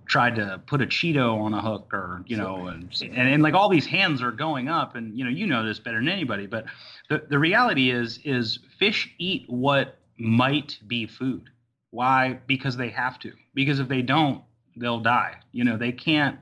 tried 0.04 0.36
to 0.36 0.60
put 0.66 0.82
a 0.82 0.86
cheeto 0.86 1.40
on 1.40 1.54
a 1.54 1.62
hook 1.62 1.88
or 1.94 2.22
you 2.26 2.36
know 2.36 2.66
and, 2.66 2.94
and, 3.00 3.28
and 3.28 3.42
like 3.42 3.54
all 3.54 3.70
these 3.70 3.86
hands 3.86 4.20
are 4.22 4.30
going 4.30 4.68
up 4.68 4.94
and 4.94 5.18
you 5.18 5.24
know 5.24 5.30
you 5.30 5.46
know 5.46 5.64
this 5.64 5.78
better 5.78 5.98
than 5.98 6.08
anybody 6.08 6.46
but 6.46 6.66
the, 7.08 7.24
the 7.30 7.38
reality 7.38 7.90
is 7.90 8.20
is 8.24 8.58
fish 8.78 9.10
eat 9.18 9.44
what 9.48 9.98
might 10.18 10.78
be 10.86 11.06
food. 11.06 11.50
Why? 11.90 12.38
Because 12.46 12.76
they 12.76 12.90
have 12.90 13.18
to. 13.20 13.32
Because 13.54 13.80
if 13.80 13.88
they 13.88 14.02
don't 14.02 14.42
they'll 14.78 15.00
die 15.00 15.34
you 15.52 15.64
know 15.64 15.76
they 15.76 15.92
can't 15.92 16.38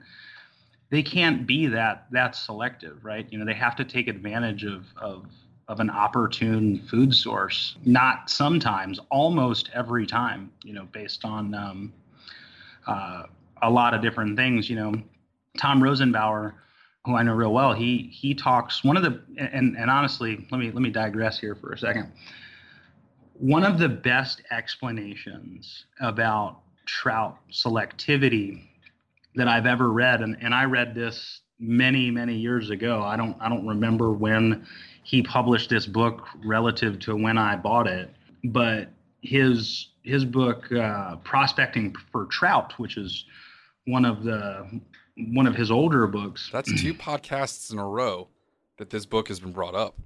they 0.91 1.03
can't 1.03 1.47
be 1.47 1.67
that 1.67 2.07
that 2.11 2.37
selective 2.37 3.05
right 3.05 3.27
you 3.31 3.39
know 3.39 3.45
they 3.45 3.55
have 3.55 3.77
to 3.77 3.85
take 3.85 4.09
advantage 4.09 4.65
of 4.65 4.87
of 4.97 5.27
of 5.69 5.81
an 5.81 5.91
opportune 5.91 6.81
food 6.89 7.15
source. 7.15 7.77
Not 7.85 8.31
sometimes, 8.31 9.01
almost 9.11 9.71
every 9.75 10.07
time. 10.07 10.51
You 10.63 10.75
know, 10.75 10.89
based 10.93 11.25
on 11.25 11.55
um, 11.55 11.93
uh, 12.87 13.25
a 13.63 13.71
lot 13.71 13.95
of 13.95 14.03
different 14.03 14.37
things. 14.37 14.71
You 14.71 14.77
know, 14.77 14.95
Tom 15.59 15.81
Rosenbauer, 15.83 16.55
who 17.05 17.17
I 17.17 17.23
know 17.23 17.35
real 17.35 17.53
well, 17.53 17.73
he 17.73 18.11
he 18.13 18.35
talks 18.35 18.85
one 18.85 18.97
of 18.97 19.03
the 19.03 19.21
and 19.37 19.77
and 19.77 19.91
honestly, 19.91 20.47
let 20.51 20.59
me 20.59 20.71
let 20.71 20.83
me 20.83 20.91
digress 20.91 21.39
here 21.39 21.55
for 21.55 21.73
a 21.73 21.79
second. 21.79 22.13
One 23.39 23.65
of 23.65 23.79
the 23.79 23.89
best 23.89 24.43
explanations 24.51 25.85
about 26.01 26.61
trout 26.87 27.37
selectivity 27.53 28.63
that 29.35 29.49
I've 29.49 29.67
ever 29.67 29.91
read, 29.91 30.23
and, 30.23 30.37
and 30.41 30.55
I 30.55 30.65
read 30.65 30.95
this 30.95 31.41
many 31.59 32.11
many 32.11 32.35
years 32.35 32.71
ago. 32.71 33.03
I 33.03 33.17
don't 33.17 33.37
I 33.41 33.49
don't 33.49 33.67
remember 33.67 34.13
when 34.13 34.67
he 35.05 35.23
published 35.23 35.71
this 35.71 35.87
book 35.87 36.27
relative 36.45 36.99
to 37.01 37.17
when 37.17 37.39
I 37.39 37.57
bought 37.57 37.87
it, 37.87 38.11
but 38.45 38.89
his 39.21 39.89
his 40.03 40.25
book 40.25 40.71
uh, 40.73 41.17
prospecting 41.17 41.95
for 42.13 42.27
trout, 42.27 42.73
which 42.79 42.97
is 42.97 43.25
one 43.87 44.05
of 44.05 44.23
the 44.23 44.81
one 45.33 45.47
of 45.47 45.55
his 45.55 45.71
older 45.71 46.07
books. 46.07 46.51
That's 46.53 46.81
two 46.81 46.95
podcasts 46.95 47.73
in 47.73 47.79
a 47.79 47.87
row 47.87 48.29
that 48.79 48.91
this 48.91 49.07
book 49.07 49.29
has 49.29 49.41
been 49.41 49.53
brought 49.53 49.75
up. 49.75 49.97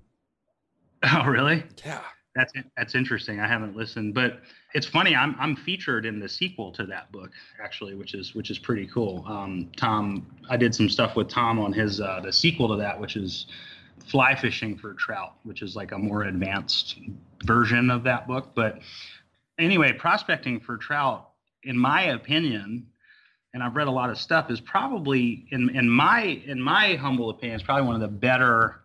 Oh, 1.03 1.25
really? 1.25 1.65
Yeah. 1.85 2.03
That's 2.35 2.53
that's 2.77 2.95
interesting. 2.95 3.41
I 3.41 3.49
haven't 3.49 3.77
listened, 3.77 4.15
but 4.15 4.41
it's 4.73 4.87
funny. 4.87 5.17
I'm 5.17 5.35
I'm 5.41 5.57
featured 5.57 6.07
in 6.07 6.21
the 6.21 6.29
sequel 6.29 6.71
to 6.73 6.87
that 6.87 7.11
book 7.11 7.33
actually, 7.63 7.95
which 7.97 8.15
is 8.15 8.35
which 8.35 8.51
is 8.51 8.59
pretty 8.59 8.87
cool. 8.87 9.25
Um, 9.27 9.71
Tom, 9.77 10.27
I 10.49 10.57
did 10.57 10.75
some 10.75 10.89
stuff 10.89 11.17
with 11.17 11.29
Tom 11.29 11.59
on 11.59 11.73
his 11.73 12.01
uh, 12.01 12.21
the 12.21 12.33
sequel 12.33 12.69
to 12.69 12.77
that, 12.77 13.01
which 13.01 13.17
is 13.17 13.47
fly 14.07 14.37
fishing 14.37 14.77
for 14.77 14.95
trout, 14.95 15.35
which 15.43 15.61
is 15.61 15.75
like 15.75 15.91
a 15.91 15.99
more 15.99 16.23
advanced 16.23 16.99
version 17.45 17.91
of 17.91 18.05
that 18.05 18.29
book. 18.29 18.51
But 18.55 18.79
anyway, 19.59 19.93
prospecting 19.93 20.61
for 20.61 20.77
trout, 20.77 21.31
in 21.65 21.77
my 21.77 22.03
opinion, 22.03 22.87
and 23.55 23.63
I've 23.63 23.75
read 23.75 23.89
a 23.89 23.93
lot 23.93 24.09
of 24.09 24.19
stuff, 24.19 24.53
is 24.53 24.61
probably 24.61 25.47
in 25.51 25.71
in 25.71 25.91
my 25.91 26.23
in 26.47 26.61
my 26.61 26.95
humble 26.95 27.31
opinion, 27.31 27.57
is 27.57 27.65
probably 27.65 27.87
one 27.87 27.97
of 27.97 28.01
the 28.01 28.09
better 28.09 28.83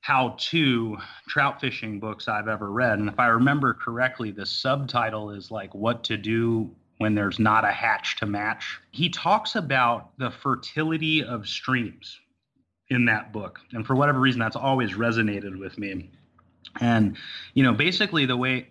how-to 0.00 0.96
trout 1.28 1.60
fishing 1.60 2.00
books 2.00 2.28
I've 2.28 2.48
ever 2.48 2.70
read. 2.70 2.98
And 2.98 3.08
if 3.08 3.18
I 3.18 3.26
remember 3.26 3.74
correctly, 3.74 4.30
the 4.30 4.46
subtitle 4.46 5.30
is 5.30 5.50
like 5.50 5.74
"What 5.74 6.04
to 6.04 6.16
Do 6.16 6.74
when 6.98 7.14
there's 7.14 7.38
not 7.38 7.64
a 7.64 7.72
hatch 7.72 8.16
to 8.16 8.26
match." 8.26 8.78
He 8.90 9.08
talks 9.08 9.56
about 9.56 10.16
the 10.18 10.30
fertility 10.30 11.22
of 11.22 11.46
streams 11.46 12.20
in 12.90 13.04
that 13.04 13.32
book. 13.32 13.60
And 13.72 13.86
for 13.86 13.94
whatever 13.94 14.18
reason, 14.18 14.38
that's 14.38 14.56
always 14.56 14.92
resonated 14.94 15.58
with 15.58 15.78
me. 15.78 16.10
And 16.80 17.16
you 17.54 17.62
know, 17.62 17.72
basically, 17.72 18.24
the 18.24 18.36
way 18.36 18.68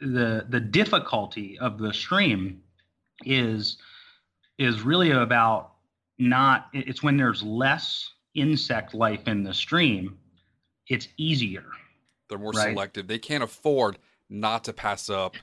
the 0.00 0.46
the 0.48 0.60
difficulty 0.60 1.58
of 1.58 1.78
the 1.78 1.92
stream 1.92 2.62
is 3.24 3.78
is 4.58 4.82
really 4.82 5.10
about 5.10 5.72
not. 6.18 6.68
It's 6.72 7.02
when 7.02 7.16
there's 7.16 7.42
less 7.42 8.08
insect 8.34 8.94
life 8.94 9.26
in 9.26 9.42
the 9.42 9.54
stream, 9.54 10.18
it's 10.90 11.08
easier. 11.16 11.64
They're 12.28 12.38
more 12.38 12.50
right? 12.50 12.70
selective. 12.70 13.06
They 13.06 13.18
can't 13.18 13.42
afford 13.42 13.98
not 14.28 14.64
to 14.64 14.72
pass 14.72 15.08
up 15.08 15.36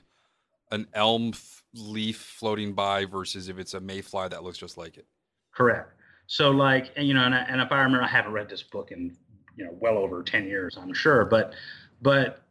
an 0.70 0.86
elm 0.94 1.30
f- 1.34 1.64
leaf 1.74 2.18
floating 2.18 2.74
by 2.74 3.06
versus 3.06 3.48
if 3.48 3.58
it's 3.58 3.74
a 3.74 3.80
mayfly 3.80 4.28
that 4.28 4.44
looks 4.44 4.58
just 4.58 4.76
like 4.76 4.96
it. 4.96 5.06
Correct. 5.54 5.94
So 6.26 6.50
like, 6.50 6.92
and, 6.96 7.08
you 7.08 7.14
know, 7.14 7.24
and, 7.24 7.34
I, 7.34 7.38
and 7.38 7.60
if 7.60 7.72
I 7.72 7.80
remember, 7.80 8.04
I 8.04 8.08
haven't 8.08 8.32
read 8.32 8.48
this 8.48 8.62
book 8.62 8.92
in 8.92 9.16
you 9.56 9.64
know 9.64 9.76
well 9.80 9.96
over 9.96 10.22
ten 10.22 10.46
years, 10.46 10.78
I'm 10.80 10.92
sure, 10.92 11.24
but 11.24 11.54
but 12.00 12.42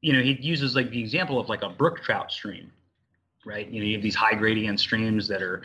you 0.00 0.12
know, 0.12 0.22
he 0.22 0.38
uses 0.40 0.76
like 0.76 0.90
the 0.90 1.00
example 1.00 1.40
of 1.40 1.48
like 1.48 1.62
a 1.62 1.68
brook 1.68 2.02
trout 2.02 2.30
stream, 2.30 2.70
right? 3.44 3.68
You 3.68 3.80
know, 3.80 3.86
you 3.86 3.94
have 3.94 4.02
these 4.02 4.14
high 4.14 4.34
gradient 4.34 4.78
streams 4.78 5.26
that 5.28 5.42
are 5.42 5.62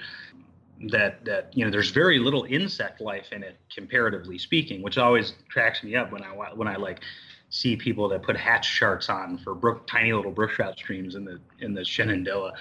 that 0.88 1.26
that 1.26 1.52
you 1.54 1.66
know 1.66 1.72
there's 1.72 1.92
very 1.92 2.20
little 2.20 2.46
insect 2.46 3.02
life 3.02 3.32
in 3.32 3.44
it 3.44 3.58
comparatively 3.74 4.38
speaking 4.38 4.82
which 4.82 4.98
always 4.98 5.34
cracks 5.52 5.84
me 5.84 5.96
up 5.96 6.12
when 6.12 6.24
i 6.24 6.28
when 6.28 6.68
i 6.68 6.76
like 6.78 7.02
see 7.50 7.76
people 7.76 8.08
that 8.10 8.22
put 8.22 8.38
hatch 8.38 8.76
charts 8.76 9.10
on 9.10 9.38
for 9.38 9.56
brook 9.56 9.88
tiny 9.88 10.14
little 10.14 10.32
brook 10.32 10.52
trout 10.52 10.78
streams 10.78 11.16
in 11.16 11.26
the 11.26 11.40
in 11.60 11.74
the 11.74 11.84
shenandoah. 11.84 12.54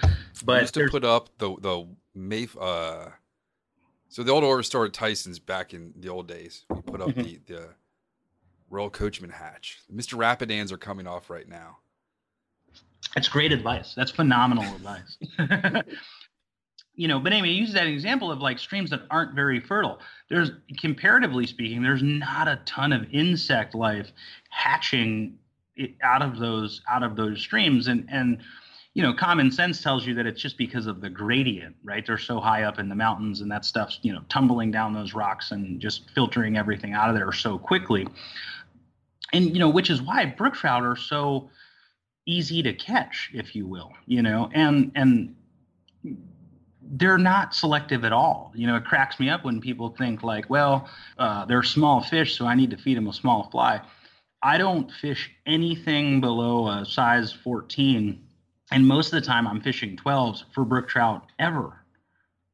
But 0.43 0.61
just 0.61 0.73
to 0.75 0.89
put 0.89 1.05
up 1.05 1.29
the 1.37 1.55
the 1.59 1.87
Mayf 2.17 2.57
uh 2.59 3.11
so 4.09 4.23
the 4.23 4.31
old 4.31 4.43
Orvis 4.43 4.67
store 4.67 4.85
at 4.85 4.93
tyson's 4.93 5.37
back 5.37 5.73
in 5.73 5.93
the 5.95 6.09
old 6.09 6.27
days. 6.27 6.65
We 6.69 6.81
put 6.81 7.01
up 7.01 7.09
mm-hmm. 7.09 7.21
the 7.21 7.39
the 7.45 7.69
royal 8.69 8.89
coachman 8.89 9.29
hatch. 9.29 9.79
Mr 9.93 10.17
rapidans 10.17 10.71
are 10.71 10.77
coming 10.77 11.07
off 11.07 11.29
right 11.29 11.47
now. 11.47 11.77
That's 13.15 13.27
great 13.27 13.51
advice. 13.51 13.93
That's 13.95 14.11
phenomenal 14.11 14.63
advice 14.75 15.17
you 16.99 17.07
know, 17.07 17.17
but 17.17 17.31
anyway, 17.31 17.47
he 17.47 17.53
uses 17.53 17.75
that 17.75 17.87
example 17.87 18.29
of 18.29 18.39
like 18.39 18.59
streams 18.59 18.89
that 18.89 19.03
aren't 19.09 19.33
very 19.33 19.61
fertile. 19.61 19.99
There's 20.29 20.51
comparatively 20.81 21.47
speaking, 21.47 21.81
there's 21.81 22.03
not 22.03 22.49
a 22.49 22.59
ton 22.65 22.91
of 22.91 23.07
insect 23.13 23.73
life 23.73 24.11
hatching 24.49 25.37
out 26.03 26.21
of 26.21 26.39
those 26.39 26.81
out 26.89 27.03
of 27.03 27.15
those 27.15 27.39
streams, 27.39 27.87
and 27.87 28.05
and 28.11 28.39
you 28.95 29.01
know, 29.01 29.13
common 29.13 29.49
sense 29.49 29.81
tells 29.81 30.05
you 30.05 30.13
that 30.15 30.25
it's 30.25 30.41
just 30.41 30.57
because 30.57 30.87
of 30.87 30.99
the 30.99 31.09
gradient, 31.09 31.77
right? 31.85 32.05
They're 32.05 32.17
so 32.17 32.41
high 32.41 32.63
up 32.63 32.79
in 32.79 32.89
the 32.89 32.95
mountains, 32.95 33.39
and 33.39 33.49
that 33.49 33.63
stuff's 33.63 33.99
you 34.01 34.11
know 34.11 34.23
tumbling 34.27 34.69
down 34.69 34.93
those 34.93 35.13
rocks 35.13 35.51
and 35.51 35.79
just 35.79 36.09
filtering 36.09 36.57
everything 36.57 36.91
out 36.91 37.07
of 37.07 37.15
there 37.15 37.31
so 37.31 37.57
quickly. 37.57 38.09
And 39.31 39.45
you 39.53 39.59
know, 39.59 39.69
which 39.69 39.89
is 39.89 40.01
why 40.01 40.25
brook 40.25 40.55
trout 40.55 40.83
are 40.83 40.97
so 40.97 41.49
easy 42.25 42.61
to 42.61 42.73
catch, 42.73 43.31
if 43.33 43.55
you 43.55 43.65
will, 43.65 43.93
you 44.05 44.21
know, 44.21 44.49
and 44.53 44.91
and 44.95 45.33
they're 46.91 47.17
not 47.17 47.53
selective 47.53 48.03
at 48.03 48.11
all. 48.11 48.51
You 48.55 48.67
know, 48.67 48.75
it 48.75 48.85
cracks 48.85 49.19
me 49.19 49.29
up 49.29 49.45
when 49.45 49.61
people 49.61 49.89
think 49.89 50.23
like, 50.23 50.49
well, 50.49 50.89
uh, 51.17 51.45
they're 51.45 51.63
small 51.63 52.01
fish, 52.01 52.37
so 52.37 52.45
I 52.45 52.55
need 52.55 52.71
to 52.71 52.77
feed 52.77 52.97
them 52.97 53.07
a 53.07 53.13
small 53.13 53.49
fly. 53.51 53.81
I 54.41 54.57
don't 54.57 54.91
fish 54.91 55.31
anything 55.45 56.21
below 56.21 56.67
a 56.69 56.85
size 56.85 57.31
14, 57.31 58.19
and 58.71 58.87
most 58.87 59.13
of 59.13 59.21
the 59.21 59.25
time 59.25 59.47
I'm 59.47 59.61
fishing 59.61 59.97
12s 59.97 60.45
for 60.53 60.63
brook 60.63 60.87
trout 60.87 61.25
ever, 61.37 61.83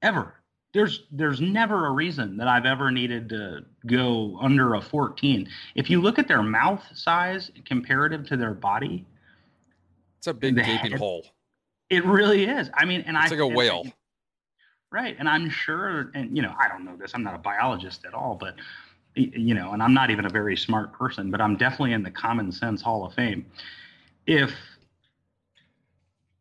ever. 0.01 0.33
There's 0.73 1.03
there's 1.09 1.39
never 1.39 1.85
a 1.85 1.91
reason 1.91 2.35
that 2.35 2.49
I've 2.49 2.65
ever 2.65 2.91
needed 2.91 3.29
to 3.29 3.63
go 3.85 4.37
under 4.41 4.75
a 4.75 4.81
14. 4.81 5.47
If 5.75 5.89
you 5.89 6.01
look 6.01 6.19
at 6.19 6.27
their 6.27 6.43
mouth 6.43 6.83
size 6.93 7.49
comparative 7.63 8.27
to 8.27 8.35
their 8.35 8.53
body, 8.53 9.05
it's 10.17 10.27
a 10.27 10.33
big 10.33 10.57
gaping 10.57 10.97
hole. 10.97 11.25
It 11.89 12.03
really 12.03 12.43
is. 12.43 12.69
I 12.73 12.83
mean, 12.83 13.05
and 13.07 13.15
it's 13.15 13.27
I 13.27 13.35
like 13.35 13.39
a 13.39 13.47
whale. 13.47 13.85
Right. 14.95 15.17
And 15.19 15.27
I'm 15.27 15.49
sure, 15.49 16.09
and 16.15 16.33
you 16.33 16.41
know, 16.41 16.55
I 16.57 16.69
don't 16.69 16.85
know 16.85 16.95
this, 16.95 17.11
I'm 17.13 17.21
not 17.21 17.35
a 17.35 17.37
biologist 17.37 18.05
at 18.05 18.13
all, 18.13 18.33
but 18.33 18.55
you 19.13 19.53
know, 19.53 19.73
and 19.73 19.83
I'm 19.83 19.93
not 19.93 20.09
even 20.09 20.25
a 20.25 20.29
very 20.29 20.55
smart 20.55 20.93
person, 20.93 21.31
but 21.31 21.41
I'm 21.41 21.57
definitely 21.57 21.91
in 21.91 22.01
the 22.01 22.11
common 22.11 22.49
sense 22.49 22.81
hall 22.81 23.05
of 23.05 23.13
fame. 23.13 23.45
If, 24.25 24.53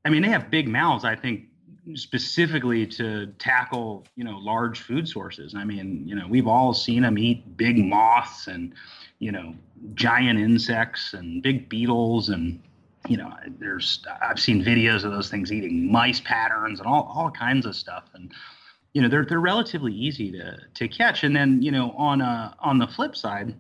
I 0.05 0.11
mean, 0.11 0.23
they 0.23 0.29
have 0.29 0.53
big 0.53 0.69
mouths, 0.69 1.05
I 1.05 1.17
think, 1.17 1.47
specifically 1.95 2.87
to 2.87 3.27
tackle, 3.41 4.07
you 4.15 4.23
know, 4.23 4.39
large 4.39 4.83
food 4.83 5.09
sources. 5.09 5.57
I 5.57 5.65
mean, 5.65 6.07
you 6.07 6.15
know, 6.15 6.29
we've 6.29 6.47
all 6.47 6.73
seen 6.73 7.03
them 7.03 7.19
eat 7.19 7.57
big 7.57 7.85
moths 7.85 8.47
and, 8.47 8.73
you 9.19 9.33
know, 9.33 9.57
giant 9.95 10.39
insects 10.39 11.13
and 11.13 11.43
big 11.43 11.69
beetles 11.69 12.29
and, 12.29 12.63
you 13.09 13.17
know, 13.17 13.33
there's 13.59 14.05
I've 14.23 14.41
seen 14.41 14.65
videos 14.65 15.05
of 15.05 15.13
those 15.13 15.31
things 15.31 15.53
eating 15.53 15.91
mice 15.91 16.21
patterns 16.21 16.79
and 16.79 16.87
all, 16.87 17.11
all 17.15 17.31
kinds 17.31 17.67
of 17.67 17.77
stuff. 17.77 18.05
And, 18.15 18.33
you 18.93 19.03
know, 19.03 19.09
they're 19.09 19.25
they're 19.25 19.41
relatively 19.41 19.93
easy 19.93 20.33
to 20.33 20.57
to 20.75 20.89
catch. 20.89 21.25
And 21.25 21.37
then, 21.37 21.61
you 21.63 21.71
know, 21.71 21.91
on 21.93 22.23
uh 22.23 22.55
on 22.61 22.79
the 22.79 22.87
flip 22.87 23.15
side, 23.15 23.55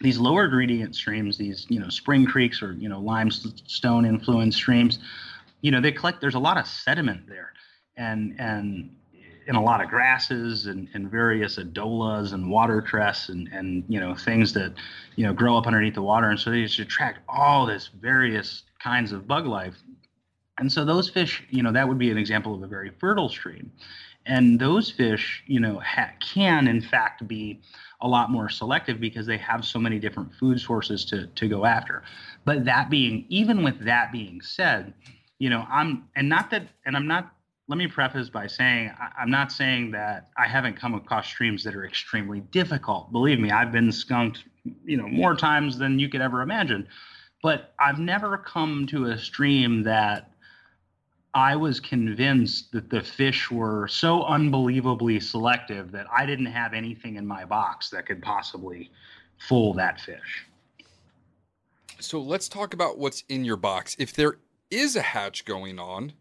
these 0.00 0.18
lower 0.18 0.48
gradient 0.48 0.94
streams, 0.94 1.38
these, 1.38 1.66
you 1.68 1.80
know, 1.80 1.88
spring 1.88 2.26
creeks 2.26 2.62
or, 2.62 2.72
you 2.74 2.88
know, 2.88 3.00
limestone 3.00 4.04
influenced 4.04 4.58
streams, 4.58 4.98
you 5.62 5.70
know, 5.70 5.80
they 5.80 5.92
collect 5.92 6.20
there's 6.20 6.34
a 6.34 6.40
lot 6.40 6.58
of 6.58 6.66
sediment 6.66 7.26
there. 7.26 7.52
And 7.96 8.34
and 8.38 8.96
in 9.46 9.56
a 9.56 9.62
lot 9.62 9.82
of 9.82 9.88
grasses 9.88 10.66
and, 10.66 10.88
and 10.94 11.10
various 11.10 11.56
elodeas 11.58 12.32
and 12.34 12.50
watercress 12.50 13.30
and, 13.30 13.48
and 13.48 13.82
you 13.88 13.98
know 13.98 14.14
things 14.14 14.52
that 14.52 14.72
you 15.16 15.26
know 15.26 15.32
grow 15.32 15.56
up 15.56 15.66
underneath 15.66 15.94
the 15.94 16.02
water 16.02 16.28
and 16.28 16.38
so 16.38 16.50
they 16.50 16.62
just 16.62 16.78
attract 16.78 17.18
all 17.28 17.66
this 17.66 17.90
various 18.00 18.62
kinds 18.82 19.12
of 19.12 19.26
bug 19.26 19.46
life. 19.46 19.74
And 20.58 20.70
so 20.70 20.84
those 20.84 21.08
fish, 21.08 21.42
you 21.50 21.62
know, 21.62 21.72
that 21.72 21.88
would 21.88 21.98
be 21.98 22.10
an 22.10 22.18
example 22.18 22.54
of 22.54 22.62
a 22.62 22.66
very 22.66 22.90
fertile 22.98 23.28
stream. 23.28 23.72
And 24.26 24.60
those 24.60 24.90
fish, 24.90 25.42
you 25.46 25.60
know, 25.60 25.80
ha- 25.80 26.12
can 26.20 26.68
in 26.68 26.82
fact 26.82 27.26
be 27.26 27.60
a 28.02 28.08
lot 28.08 28.30
more 28.30 28.48
selective 28.48 29.00
because 29.00 29.26
they 29.26 29.38
have 29.38 29.64
so 29.64 29.78
many 29.78 29.98
different 29.98 30.34
food 30.34 30.60
sources 30.60 31.04
to, 31.06 31.26
to 31.28 31.48
go 31.48 31.64
after. 31.64 32.02
But 32.44 32.64
that 32.66 32.90
being, 32.90 33.24
even 33.28 33.62
with 33.62 33.80
that 33.84 34.12
being 34.12 34.40
said, 34.42 34.92
you 35.38 35.48
know, 35.48 35.66
I'm, 35.70 36.04
and 36.16 36.28
not 36.28 36.50
that, 36.50 36.68
and 36.84 36.96
I'm 36.96 37.06
not, 37.06 37.32
let 37.68 37.78
me 37.78 37.86
preface 37.86 38.28
by 38.28 38.46
saying, 38.46 38.92
I, 39.00 39.22
I'm 39.22 39.30
not 39.30 39.52
saying 39.52 39.92
that 39.92 40.28
I 40.36 40.46
haven't 40.46 40.76
come 40.76 40.94
across 40.94 41.26
streams 41.26 41.64
that 41.64 41.74
are 41.74 41.86
extremely 41.86 42.40
difficult. 42.40 43.12
Believe 43.12 43.38
me, 43.38 43.50
I've 43.50 43.72
been 43.72 43.92
skunked, 43.92 44.44
you 44.84 44.98
know, 44.98 45.08
more 45.08 45.34
times 45.34 45.78
than 45.78 45.98
you 45.98 46.08
could 46.08 46.20
ever 46.20 46.42
imagine. 46.42 46.86
But 47.42 47.72
I've 47.78 47.98
never 47.98 48.36
come 48.36 48.86
to 48.88 49.06
a 49.06 49.18
stream 49.18 49.82
that 49.84 50.30
I 51.32 51.56
was 51.56 51.78
convinced 51.78 52.72
that 52.72 52.90
the 52.90 53.02
fish 53.02 53.50
were 53.50 53.86
so 53.88 54.24
unbelievably 54.24 55.20
selective 55.20 55.92
that 55.92 56.06
I 56.12 56.26
didn't 56.26 56.46
have 56.46 56.74
anything 56.74 57.16
in 57.16 57.26
my 57.26 57.44
box 57.44 57.88
that 57.90 58.06
could 58.06 58.20
possibly 58.20 58.90
fool 59.38 59.72
that 59.74 60.00
fish. 60.00 60.46
So 62.00 62.20
let's 62.20 62.48
talk 62.48 62.74
about 62.74 62.98
what's 62.98 63.22
in 63.28 63.44
your 63.44 63.56
box. 63.56 63.94
If 63.98 64.12
there 64.12 64.38
is 64.70 64.96
a 64.96 65.02
hatch 65.02 65.44
going 65.44 65.78
on, 65.78 66.14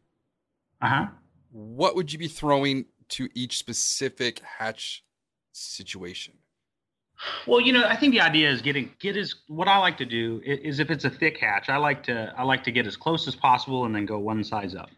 uh-huh. 0.81 1.07
what 1.51 1.95
would 1.95 2.13
you 2.13 2.19
be 2.19 2.27
throwing 2.27 2.85
to 3.09 3.29
each 3.33 3.57
specific 3.57 4.39
hatch 4.39 5.03
situation? 5.53 6.35
Well, 7.45 7.59
you 7.59 7.73
know, 7.73 7.85
I 7.85 7.95
think 7.95 8.13
the 8.13 8.21
idea 8.21 8.49
is 8.49 8.61
getting 8.61 8.93
get 8.99 9.17
as 9.17 9.35
what 9.47 9.67
I 9.67 9.77
like 9.77 9.97
to 9.97 10.05
do 10.05 10.41
is, 10.45 10.59
is, 10.59 10.79
if 10.79 10.89
it's 10.89 11.05
a 11.05 11.09
thick 11.09 11.37
hatch, 11.37 11.69
I 11.69 11.77
like 11.77 12.03
to 12.03 12.33
I 12.37 12.43
like 12.43 12.63
to 12.65 12.71
get 12.71 12.87
as 12.87 12.95
close 12.95 13.27
as 13.27 13.35
possible 13.35 13.85
and 13.85 13.93
then 13.93 14.05
go 14.05 14.19
one 14.19 14.43
size 14.43 14.75
up. 14.75 14.89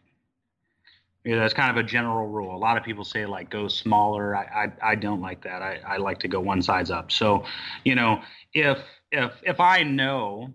You 1.24 1.36
know, 1.36 1.42
that's 1.42 1.54
kind 1.54 1.76
of 1.76 1.84
a 1.84 1.88
general 1.88 2.28
rule. 2.28 2.56
A 2.56 2.58
lot 2.58 2.78
of 2.78 2.84
people 2.84 3.04
say 3.04 3.26
like 3.26 3.50
go 3.50 3.68
smaller. 3.68 4.36
I 4.36 4.44
I, 4.82 4.92
I 4.92 4.96
don't 4.96 5.22
like 5.22 5.44
that. 5.44 5.62
I, 5.62 5.80
I 5.86 5.98
like 5.98 6.20
to 6.20 6.28
go 6.28 6.40
one 6.40 6.62
size 6.62 6.92
up. 6.92 7.12
So, 7.12 7.44
you 7.86 7.96
know, 7.96 8.22
if 8.54 8.80
if 9.12 9.34
if 9.44 9.60
I 9.60 9.84
know 9.84 10.54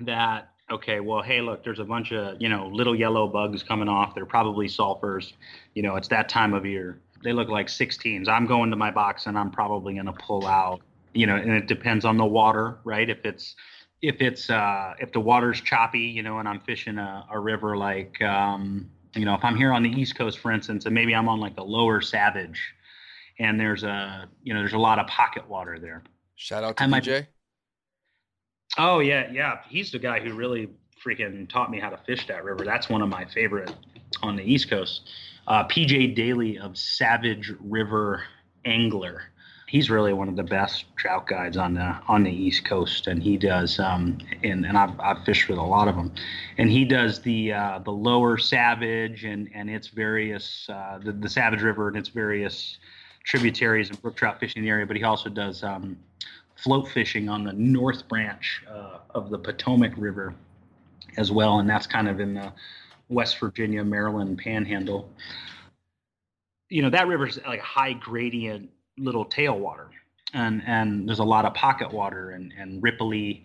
that 0.00 0.50
okay, 0.70 1.00
well, 1.00 1.22
hey, 1.22 1.40
look, 1.40 1.62
there's 1.62 1.78
a 1.78 1.84
bunch 1.84 2.12
of 2.12 2.40
you 2.40 2.48
know 2.48 2.68
little 2.68 2.94
yellow 2.94 3.26
bugs 3.26 3.62
coming 3.62 3.88
off. 3.88 4.14
They're 4.14 4.24
probably 4.24 4.66
sulfurs. 4.66 5.34
You 5.74 5.82
know, 5.82 5.96
it's 5.96 6.08
that 6.08 6.30
time 6.30 6.54
of 6.54 6.64
year 6.64 7.00
they 7.22 7.32
look 7.32 7.48
like 7.48 7.66
16s. 7.66 8.28
I'm 8.28 8.46
going 8.46 8.70
to 8.70 8.76
my 8.76 8.90
box 8.90 9.26
and 9.26 9.38
I'm 9.38 9.50
probably 9.50 9.94
going 9.94 10.06
to 10.06 10.12
pull 10.12 10.46
out, 10.46 10.80
you 11.16 11.26
know, 11.26 11.36
and 11.36 11.52
it 11.52 11.66
depends 11.66 12.04
on 12.04 12.16
the 12.16 12.24
water, 12.24 12.78
right? 12.84 13.08
If 13.08 13.24
it's 13.24 13.54
if 14.02 14.20
it's 14.20 14.50
uh, 14.50 14.94
if 14.98 15.12
the 15.12 15.20
water's 15.20 15.60
choppy, 15.60 16.00
you 16.00 16.22
know, 16.22 16.38
and 16.38 16.48
I'm 16.48 16.60
fishing 16.60 16.98
a, 16.98 17.26
a 17.30 17.38
river 17.38 17.76
like, 17.76 18.20
um, 18.22 18.90
you 19.14 19.24
know, 19.24 19.34
if 19.34 19.44
I'm 19.44 19.56
here 19.56 19.72
on 19.72 19.82
the 19.82 19.90
East 19.90 20.16
Coast, 20.16 20.38
for 20.38 20.52
instance, 20.52 20.84
and 20.86 20.94
maybe 20.94 21.14
I'm 21.14 21.28
on 21.28 21.40
like 21.40 21.56
the 21.56 21.64
lower 21.64 22.00
Savage, 22.00 22.60
and 23.38 23.58
there's 23.58 23.82
a, 23.82 24.28
you 24.42 24.52
know, 24.52 24.60
there's 24.60 24.74
a 24.74 24.78
lot 24.78 24.98
of 24.98 25.06
pocket 25.06 25.48
water 25.48 25.78
there. 25.78 26.02
Shout 26.36 26.62
out 26.62 26.76
to 26.76 26.84
I 26.84 26.86
DJ. 26.86 26.90
Might, 26.90 27.26
oh 28.78 28.98
yeah, 29.00 29.30
yeah, 29.32 29.58
he's 29.68 29.90
the 29.90 29.98
guy 29.98 30.20
who 30.20 30.34
really 30.34 30.68
freaking 31.04 31.48
taught 31.48 31.70
me 31.70 31.80
how 31.80 31.90
to 31.90 31.98
fish 31.98 32.26
that 32.26 32.44
river. 32.44 32.64
That's 32.64 32.88
one 32.88 33.02
of 33.02 33.08
my 33.08 33.24
favorite 33.24 33.72
on 34.22 34.36
the 34.36 34.42
East 34.42 34.68
Coast 34.68 35.08
uh, 35.46 35.64
PJ 35.64 36.14
Daly 36.14 36.58
of 36.58 36.76
Savage 36.76 37.52
River 37.60 38.24
Angler. 38.64 39.22
He's 39.68 39.90
really 39.90 40.12
one 40.12 40.28
of 40.28 40.36
the 40.36 40.44
best 40.44 40.84
trout 40.94 41.26
guides 41.26 41.56
on 41.56 41.74
the 41.74 41.98
on 42.06 42.22
the 42.22 42.30
East 42.30 42.64
Coast, 42.64 43.08
and 43.08 43.20
he 43.20 43.36
does. 43.36 43.80
Um, 43.80 44.18
and 44.44 44.64
and 44.64 44.78
I've, 44.78 44.98
I've 45.00 45.24
fished 45.24 45.48
with 45.48 45.58
a 45.58 45.62
lot 45.62 45.88
of 45.88 45.96
them, 45.96 46.12
and 46.56 46.70
he 46.70 46.84
does 46.84 47.20
the 47.20 47.52
uh, 47.52 47.78
the 47.80 47.90
Lower 47.90 48.38
Savage 48.38 49.24
and 49.24 49.50
and 49.52 49.68
its 49.68 49.88
various 49.88 50.68
uh, 50.68 51.00
the 51.02 51.12
the 51.12 51.28
Savage 51.28 51.62
River 51.62 51.88
and 51.88 51.96
its 51.96 52.08
various 52.08 52.78
tributaries 53.24 53.90
and 53.90 54.00
brook 54.00 54.14
trout 54.14 54.38
fishing 54.38 54.60
in 54.60 54.64
the 54.64 54.70
area. 54.70 54.86
But 54.86 54.96
he 54.96 55.02
also 55.02 55.28
does 55.28 55.64
um, 55.64 55.96
float 56.54 56.88
fishing 56.88 57.28
on 57.28 57.42
the 57.42 57.52
North 57.52 58.06
Branch 58.06 58.64
uh, 58.70 58.98
of 59.10 59.30
the 59.30 59.38
Potomac 59.38 59.94
River 59.96 60.32
as 61.16 61.32
well, 61.32 61.58
and 61.58 61.68
that's 61.68 61.88
kind 61.88 62.08
of 62.08 62.20
in 62.20 62.34
the 62.34 62.52
West 63.08 63.38
Virginia, 63.40 63.82
Maryland 63.82 64.38
panhandle. 64.38 65.10
You 66.68 66.82
know, 66.82 66.90
that 66.90 67.08
river's 67.08 67.38
like 67.46 67.60
high 67.60 67.92
gradient 67.92 68.70
little 68.98 69.24
tailwater. 69.24 69.88
And 70.32 70.62
and 70.66 71.08
there's 71.08 71.20
a 71.20 71.24
lot 71.24 71.44
of 71.44 71.54
pocket 71.54 71.92
water 71.92 72.30
and, 72.30 72.52
and 72.58 72.82
ripply 72.82 73.42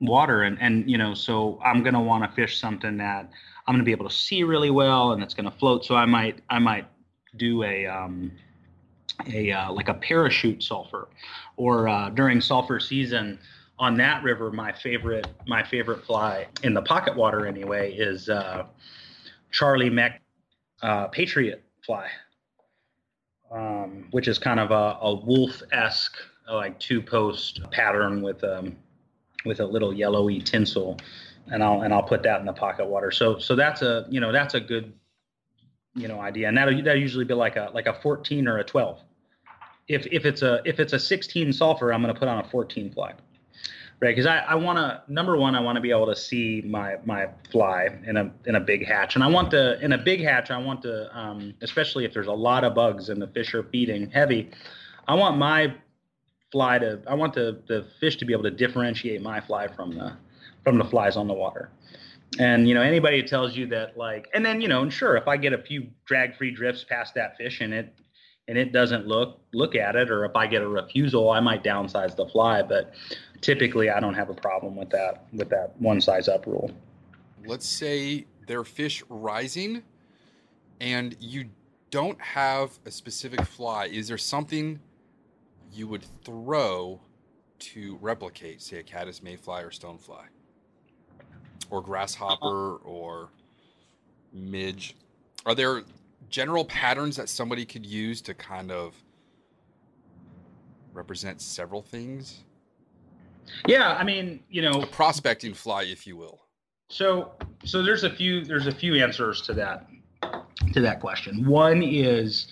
water 0.00 0.42
and, 0.42 0.60
and 0.60 0.90
you 0.90 0.98
know, 0.98 1.14
so 1.14 1.60
I'm 1.64 1.82
gonna 1.82 2.02
want 2.02 2.24
to 2.24 2.34
fish 2.34 2.58
something 2.58 2.96
that 2.98 3.30
I'm 3.66 3.74
gonna 3.74 3.84
be 3.84 3.92
able 3.92 4.08
to 4.08 4.14
see 4.14 4.42
really 4.42 4.70
well 4.70 5.12
and 5.12 5.22
it's 5.22 5.34
gonna 5.34 5.50
float. 5.50 5.84
So 5.84 5.94
I 5.94 6.06
might 6.06 6.40
I 6.50 6.58
might 6.58 6.86
do 7.36 7.62
a 7.62 7.86
um, 7.86 8.32
a 9.26 9.52
uh, 9.52 9.72
like 9.72 9.88
a 9.88 9.94
parachute 9.94 10.62
sulfur, 10.62 11.08
or 11.56 11.88
uh, 11.88 12.10
during 12.10 12.40
sulfur 12.40 12.80
season 12.80 13.38
on 13.78 13.96
that 13.96 14.22
river, 14.22 14.50
my 14.50 14.72
favorite 14.72 15.26
my 15.46 15.62
favorite 15.62 16.04
fly 16.04 16.46
in 16.62 16.74
the 16.74 16.82
pocket 16.82 17.16
water 17.16 17.46
anyway 17.46 17.92
is 17.92 18.28
uh, 18.28 18.64
Charlie 19.50 19.90
Meck 19.90 20.22
uh, 20.82 21.08
Patriot 21.08 21.62
fly, 21.84 22.08
um, 23.52 24.08
which 24.10 24.28
is 24.28 24.38
kind 24.38 24.60
of 24.60 24.70
a, 24.70 24.98
a 25.00 25.14
Wulff 25.14 25.62
esque 25.72 26.16
like 26.50 26.78
two 26.80 27.00
post 27.00 27.60
pattern 27.70 28.22
with 28.22 28.42
um, 28.44 28.76
with 29.44 29.60
a 29.60 29.66
little 29.66 29.92
yellowy 29.92 30.40
tinsel 30.40 30.98
and 31.50 31.62
I'll 31.62 31.82
and 31.82 31.92
I'll 31.92 32.02
put 32.02 32.22
that 32.22 32.40
in 32.40 32.46
the 32.46 32.52
pocket 32.52 32.86
water. 32.86 33.10
So 33.10 33.38
so 33.38 33.56
that's 33.56 33.82
a 33.82 34.06
you 34.08 34.20
know 34.20 34.32
that's 34.32 34.54
a 34.54 34.60
good 34.60 34.92
you 35.94 36.08
know 36.08 36.20
idea, 36.20 36.48
and 36.48 36.56
that 36.56 36.68
that 36.84 36.98
usually 36.98 37.24
be 37.24 37.34
like 37.34 37.56
a 37.56 37.70
like 37.74 37.86
a 37.86 37.94
14 37.94 38.46
or 38.48 38.58
a 38.58 38.64
12. 38.64 39.00
If 39.88 40.06
if 40.06 40.24
it's 40.24 40.42
a 40.42 40.60
if 40.64 40.78
it's 40.78 40.92
a 40.92 40.98
16 40.98 41.52
sulfur, 41.52 41.92
I'm 41.92 42.02
going 42.02 42.14
to 42.14 42.18
put 42.18 42.28
on 42.28 42.38
a 42.38 42.48
14 42.48 42.92
fly, 42.92 43.14
right? 44.02 44.14
Because 44.14 44.26
I 44.26 44.38
I 44.40 44.54
want 44.56 44.78
to 44.78 45.00
number 45.10 45.36
one 45.36 45.54
I 45.54 45.60
want 45.60 45.76
to 45.76 45.80
be 45.80 45.90
able 45.90 46.06
to 46.06 46.16
see 46.16 46.62
my 46.66 46.96
my 47.04 47.28
fly 47.50 47.88
in 48.04 48.16
a 48.18 48.30
in 48.44 48.56
a 48.56 48.60
big 48.60 48.84
hatch, 48.86 49.14
and 49.14 49.24
I 49.24 49.28
want 49.28 49.50
the 49.52 49.80
in 49.80 49.92
a 49.92 49.98
big 49.98 50.20
hatch 50.20 50.50
I 50.50 50.58
want 50.58 50.82
to 50.82 51.18
um, 51.18 51.54
especially 51.62 52.04
if 52.04 52.12
there's 52.12 52.26
a 52.26 52.32
lot 52.32 52.64
of 52.64 52.74
bugs 52.74 53.08
and 53.08 53.22
the 53.22 53.28
fish 53.28 53.54
are 53.54 53.62
feeding 53.62 54.10
heavy, 54.10 54.50
I 55.08 55.14
want 55.14 55.38
my 55.38 55.74
fly 56.50 56.78
to 56.80 57.00
I 57.06 57.14
want 57.14 57.32
the 57.32 57.62
the 57.68 57.86
fish 58.00 58.16
to 58.16 58.24
be 58.24 58.32
able 58.32 58.44
to 58.44 58.50
differentiate 58.50 59.22
my 59.22 59.40
fly 59.40 59.68
from 59.68 59.94
the 59.94 60.12
from 60.64 60.78
the 60.78 60.84
flies 60.84 61.16
on 61.16 61.28
the 61.28 61.34
water. 61.34 61.70
And 62.38 62.66
you 62.66 62.74
know, 62.74 62.82
anybody 62.82 63.22
tells 63.22 63.56
you 63.56 63.66
that 63.66 63.96
like, 63.96 64.28
and 64.34 64.44
then 64.44 64.60
you 64.60 64.68
know, 64.68 64.82
and 64.82 64.92
sure, 64.92 65.16
if 65.16 65.28
I 65.28 65.36
get 65.36 65.52
a 65.52 65.58
few 65.58 65.86
drag-free 66.06 66.52
drifts 66.52 66.82
past 66.82 67.14
that 67.14 67.36
fish 67.36 67.60
and 67.60 67.74
it 67.74 67.94
and 68.48 68.58
it 68.58 68.72
doesn't 68.72 69.06
look 69.06 69.40
look 69.52 69.74
at 69.74 69.96
it, 69.96 70.10
or 70.10 70.24
if 70.24 70.34
I 70.34 70.46
get 70.46 70.62
a 70.62 70.68
refusal, 70.68 71.30
I 71.30 71.40
might 71.40 71.62
downsize 71.62 72.16
the 72.16 72.26
fly. 72.26 72.62
But 72.62 72.94
typically, 73.42 73.90
I 73.90 74.00
don't 74.00 74.14
have 74.14 74.30
a 74.30 74.34
problem 74.34 74.74
with 74.76 74.88
that 74.90 75.26
with 75.32 75.50
that 75.50 75.78
one 75.78 76.00
size 76.00 76.28
up 76.28 76.46
rule. 76.46 76.70
Let's 77.44 77.66
say 77.66 78.26
they're 78.46 78.64
fish 78.64 79.02
rising, 79.10 79.82
and 80.80 81.14
you 81.20 81.50
don't 81.90 82.20
have 82.20 82.78
a 82.86 82.90
specific 82.90 83.42
fly. 83.42 83.86
Is 83.86 84.08
there 84.08 84.18
something 84.18 84.80
you 85.70 85.86
would 85.88 86.04
throw 86.24 87.00
to 87.58 87.98
replicate, 88.00 88.62
say, 88.62 88.78
a 88.78 88.82
caddis 88.82 89.22
mayfly 89.22 89.62
or 89.62 89.70
stonefly? 89.70 90.24
or 91.72 91.80
grasshopper 91.80 92.76
or 92.84 93.30
midge. 94.32 94.94
Are 95.46 95.54
there 95.54 95.82
general 96.28 96.66
patterns 96.66 97.16
that 97.16 97.30
somebody 97.30 97.64
could 97.64 97.86
use 97.86 98.20
to 98.22 98.34
kind 98.34 98.70
of 98.70 98.94
represent 100.92 101.40
several 101.40 101.80
things? 101.80 102.44
Yeah, 103.66 103.92
I 103.92 104.04
mean, 104.04 104.40
you 104.48 104.62
know, 104.62 104.82
a 104.82 104.86
prospecting 104.86 105.54
fly, 105.54 105.84
if 105.84 106.06
you 106.06 106.16
will. 106.16 106.40
So, 106.88 107.32
so 107.64 107.82
there's 107.82 108.04
a 108.04 108.10
few 108.10 108.44
there's 108.44 108.66
a 108.66 108.72
few 108.72 109.02
answers 109.02 109.40
to 109.42 109.54
that 109.54 109.86
to 110.72 110.80
that 110.80 111.00
question. 111.00 111.46
One 111.46 111.82
is, 111.82 112.48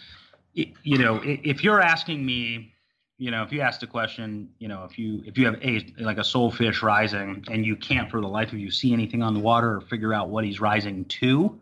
you 0.55 0.98
know, 0.98 1.20
if 1.24 1.62
you're 1.62 1.81
asking 1.81 2.24
me 2.24 2.72
you 3.20 3.31
know, 3.31 3.42
if 3.42 3.53
you 3.53 3.61
ask 3.61 3.81
the 3.81 3.87
question, 3.87 4.48
you 4.61 4.66
know, 4.66 4.85
if 4.85 4.98
you 4.98 5.22
if 5.26 5.37
you 5.37 5.44
have 5.44 5.62
a 5.62 5.87
like 5.98 6.16
a 6.16 6.22
soulfish 6.22 6.81
rising 6.81 7.44
and 7.50 7.66
you 7.66 7.76
can't 7.76 8.11
for 8.11 8.18
the 8.18 8.26
life 8.26 8.50
of 8.50 8.59
you 8.59 8.70
see 8.70 8.94
anything 8.94 9.22
on 9.22 9.35
the 9.35 9.40
water 9.40 9.76
or 9.76 9.83
figure 9.83 10.14
out 10.14 10.31
what 10.31 10.42
he's 10.42 10.59
rising 10.59 11.05
to, 11.05 11.61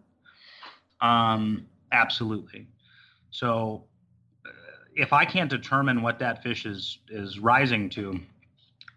um, 1.00 1.66
absolutely. 1.90 2.68
So, 3.32 3.82
uh, 4.46 4.50
if 4.94 5.12
I 5.12 5.24
can't 5.24 5.50
determine 5.50 6.00
what 6.00 6.20
that 6.20 6.44
fish 6.44 6.64
is 6.64 7.00
is 7.08 7.40
rising 7.40 7.90
to, 7.90 8.20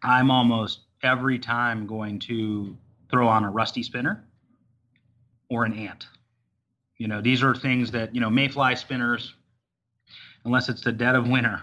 I'm 0.04 0.32
almost 0.32 0.82
every 1.04 1.40
time 1.40 1.88
going 1.88 2.20
to 2.20 2.78
throw 3.10 3.28
on 3.28 3.44
a 3.44 3.52
rusty 3.52 3.84
spinner 3.84 4.24
or 5.50 5.66
an 5.66 5.74
ant. 5.74 6.08
You 6.98 7.08
know, 7.08 7.22
these 7.22 7.44
are 7.44 7.56
things 7.56 7.92
that 7.92 8.14
you 8.14 8.22
know 8.22 8.30
mayfly 8.30 8.76
spinners, 8.76 9.34
unless 10.46 10.70
it's 10.70 10.82
the 10.82 10.92
dead 10.92 11.16
of 11.16 11.28
winter 11.28 11.62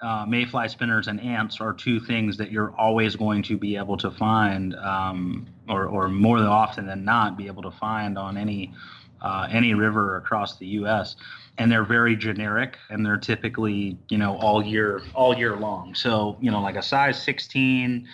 uh, 0.00 0.26
mayfly 0.26 0.68
spinners 0.68 1.08
and 1.08 1.20
ants 1.20 1.60
are 1.60 1.72
two 1.72 1.98
things 2.00 2.36
that 2.36 2.50
you're 2.50 2.74
always 2.76 3.16
going 3.16 3.42
to 3.42 3.56
be 3.56 3.76
able 3.76 3.96
to 3.96 4.10
find, 4.10 4.74
um, 4.76 5.46
or, 5.68 5.86
or 5.86 6.08
more 6.08 6.38
often 6.38 6.86
than 6.86 7.04
not, 7.04 7.36
be 7.36 7.46
able 7.46 7.62
to 7.62 7.70
find 7.70 8.18
on 8.18 8.36
any 8.36 8.72
uh, 9.22 9.48
any 9.50 9.72
river 9.72 10.18
across 10.18 10.58
the 10.58 10.66
U.S. 10.66 11.16
And 11.58 11.72
they're 11.72 11.84
very 11.84 12.16
generic, 12.16 12.76
and 12.90 13.04
they're 13.04 13.16
typically 13.16 13.98
you 14.08 14.18
know 14.18 14.36
all 14.38 14.62
year 14.64 15.02
all 15.14 15.36
year 15.36 15.56
long. 15.56 15.94
So 15.94 16.36
you 16.40 16.50
know 16.50 16.60
like 16.60 16.76
a 16.76 16.82
size 16.82 17.22
16 17.22 18.06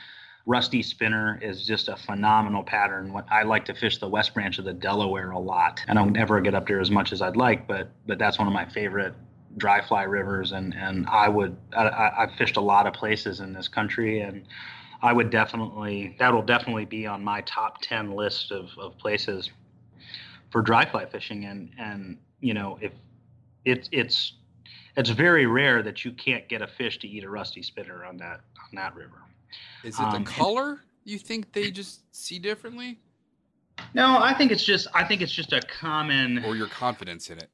rusty 0.45 0.83
spinner 0.83 1.39
is 1.41 1.65
just 1.65 1.89
a 1.89 1.97
phenomenal 1.97 2.65
pattern. 2.65 3.13
what 3.13 3.27
I 3.31 3.45
like 3.45 3.65
to 3.67 3.75
fish 3.75 3.99
the 3.99 4.09
west 4.09 4.35
branch 4.35 4.59
of 4.59 4.65
the 4.65 4.73
Delaware 4.73 5.31
a 5.31 5.39
lot, 5.39 5.81
and 5.89 5.99
I'll 5.99 6.07
never 6.07 6.41
get 6.41 6.55
up 6.55 6.67
there 6.67 6.81
as 6.81 6.91
much 6.91 7.13
as 7.13 7.23
I'd 7.23 7.37
like, 7.37 7.67
but 7.67 7.91
but 8.07 8.19
that's 8.19 8.39
one 8.39 8.49
of 8.49 8.55
my 8.55 8.67
favorite 8.67 9.15
dry 9.57 9.87
fly 9.87 10.03
rivers 10.03 10.53
and 10.53 10.75
and 10.75 11.07
I 11.09 11.29
would 11.29 11.57
I, 11.77 12.13
I've 12.19 12.33
fished 12.33 12.57
a 12.57 12.61
lot 12.61 12.87
of 12.87 12.95
places 12.95 13.41
in 13.41 13.53
this 13.53 13.69
country 13.69 14.21
and 14.21 14.47
I 15.03 15.13
would 15.13 15.31
definitely 15.31 16.17
that'll 16.19 16.43
definitely 16.43 16.85
be 16.85 17.07
on 17.07 17.23
my 17.23 17.43
top 17.43 17.81
10 17.83 18.13
list 18.13 18.51
of, 18.51 18.71
of 18.79 18.97
places 18.99 19.51
for 20.51 20.63
dry 20.63 20.87
fly 20.87 21.07
fishing 21.07 21.45
and 21.45 21.71
and 21.79 22.19
you 22.41 22.55
know 22.55 22.79
if 22.81 22.93
it's 23.65 23.89
it's 23.93 24.35
it's 24.97 25.11
very 25.11 25.47
rare 25.47 25.83
that 25.83 26.05
you 26.05 26.13
can't 26.13 26.49
get 26.49 26.63
a 26.63 26.67
fish 26.67 26.99
to 27.01 27.09
eat 27.09 27.25
a 27.25 27.31
rusty 27.31 27.63
spinner 27.63 28.05
on 28.05 28.17
that 28.19 28.41
on 28.59 28.75
that 28.75 28.95
river. 28.95 29.23
Is 29.85 29.99
it 29.99 30.03
the 30.03 30.17
um, 30.17 30.25
color 30.25 30.81
you 31.05 31.19
think 31.19 31.53
they 31.53 31.71
just 31.71 32.03
see 32.15 32.39
differently? 32.39 32.99
No, 33.95 34.19
I 34.19 34.35
think 34.35 34.53
it's 34.53 34.65
just 34.65 34.87
I 34.95 35.05
think 35.05 35.23
it's 35.23 35.33
just 35.33 35.53
a 35.53 35.61
common 35.63 36.45
or 36.45 36.57
your 36.57 36.69
confidence 36.69 37.31
in 37.31 37.39
it. 37.39 37.49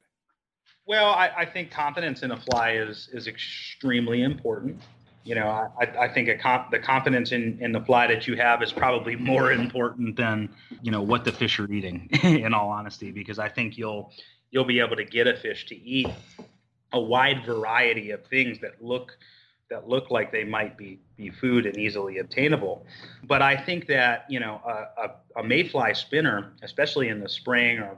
Well, 0.85 1.09
I, 1.09 1.29
I, 1.37 1.45
think 1.45 1.69
confidence 1.69 2.23
in 2.23 2.31
a 2.31 2.37
fly 2.37 2.71
is 2.71 3.09
is 3.13 3.27
extremely 3.27 4.23
important. 4.23 4.81
You 5.23 5.35
know, 5.35 5.47
I, 5.47 5.85
I 6.05 6.07
think 6.07 6.29
comp, 6.41 6.71
the 6.71 6.79
confidence 6.79 7.31
in, 7.31 7.59
in 7.61 7.71
the 7.71 7.81
fly 7.81 8.07
that 8.07 8.25
you 8.25 8.35
have 8.37 8.63
is 8.63 8.71
probably 8.71 9.15
more 9.15 9.51
important 9.51 10.15
than 10.15 10.49
you 10.81 10.91
know 10.91 11.03
what 11.03 11.25
the 11.25 11.31
fish 11.31 11.59
are 11.59 11.71
eating. 11.71 12.09
in 12.23 12.53
all 12.53 12.69
honesty, 12.69 13.11
because 13.11 13.37
I 13.37 13.49
think 13.49 13.77
you'll 13.77 14.11
you'll 14.51 14.65
be 14.65 14.79
able 14.79 14.95
to 14.95 15.05
get 15.05 15.27
a 15.27 15.35
fish 15.35 15.65
to 15.67 15.75
eat 15.75 16.07
a 16.93 16.99
wide 16.99 17.45
variety 17.45 18.11
of 18.11 18.25
things 18.27 18.59
that 18.59 18.83
look 18.83 19.17
that 19.69 19.87
look 19.87 20.09
like 20.09 20.31
they 20.31 20.43
might 20.43 20.77
be 20.77 20.99
be 21.15 21.29
food 21.29 21.65
and 21.65 21.77
easily 21.77 22.17
obtainable. 22.17 22.85
But 23.23 23.41
I 23.41 23.55
think 23.55 23.85
that 23.87 24.25
you 24.29 24.39
know 24.39 24.61
a, 24.65 25.01
a, 25.01 25.41
a 25.41 25.43
mayfly 25.43 25.93
spinner, 25.93 26.53
especially 26.63 27.09
in 27.09 27.19
the 27.19 27.29
spring 27.29 27.79
or 27.79 27.97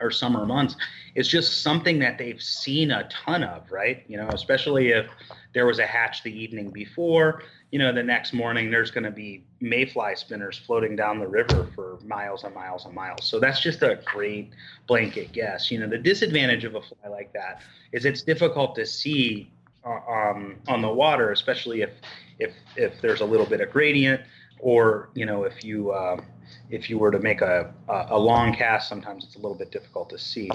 or 0.00 0.10
summer 0.10 0.46
months 0.46 0.76
it's 1.14 1.28
just 1.28 1.62
something 1.62 1.98
that 1.98 2.16
they've 2.18 2.42
seen 2.42 2.90
a 2.90 3.08
ton 3.08 3.44
of 3.44 3.70
right 3.70 4.04
you 4.08 4.16
know 4.16 4.28
especially 4.30 4.88
if 4.88 5.06
there 5.52 5.66
was 5.66 5.78
a 5.78 5.86
hatch 5.86 6.22
the 6.22 6.32
evening 6.32 6.70
before 6.70 7.42
you 7.70 7.78
know 7.78 7.92
the 7.92 8.02
next 8.02 8.32
morning 8.32 8.70
there's 8.70 8.90
going 8.90 9.04
to 9.04 9.10
be 9.10 9.44
mayfly 9.60 10.14
spinners 10.16 10.58
floating 10.58 10.96
down 10.96 11.18
the 11.18 11.26
river 11.26 11.68
for 11.74 11.98
miles 12.04 12.44
and 12.44 12.54
miles 12.54 12.84
and 12.84 12.94
miles. 12.94 13.24
So 13.24 13.38
that's 13.38 13.60
just 13.60 13.82
a 13.82 14.00
great 14.04 14.50
blanket 14.86 15.32
guess. 15.32 15.70
You 15.70 15.78
know 15.80 15.88
the 15.88 15.98
disadvantage 15.98 16.64
of 16.64 16.74
a 16.74 16.82
fly 16.82 17.08
like 17.08 17.32
that 17.32 17.62
is 17.92 18.04
it's 18.04 18.22
difficult 18.22 18.74
to 18.76 18.86
see 18.86 19.50
uh, 19.84 20.00
um, 20.08 20.56
on 20.68 20.82
the 20.82 20.92
water 20.92 21.32
especially 21.32 21.82
if 21.82 21.90
if 22.38 22.52
if 22.76 23.00
there's 23.00 23.20
a 23.20 23.24
little 23.24 23.46
bit 23.46 23.60
of 23.60 23.70
gradient 23.70 24.20
or 24.58 25.08
you 25.14 25.24
know 25.24 25.44
if 25.44 25.64
you 25.64 25.90
uh, 25.90 26.20
if 26.70 26.88
you 26.88 26.98
were 26.98 27.10
to 27.10 27.18
make 27.18 27.40
a, 27.40 27.72
a 27.88 28.18
long 28.18 28.54
cast, 28.54 28.88
sometimes 28.88 29.24
it's 29.24 29.36
a 29.36 29.38
little 29.38 29.56
bit 29.56 29.70
difficult 29.70 30.10
to 30.10 30.18
see. 30.18 30.50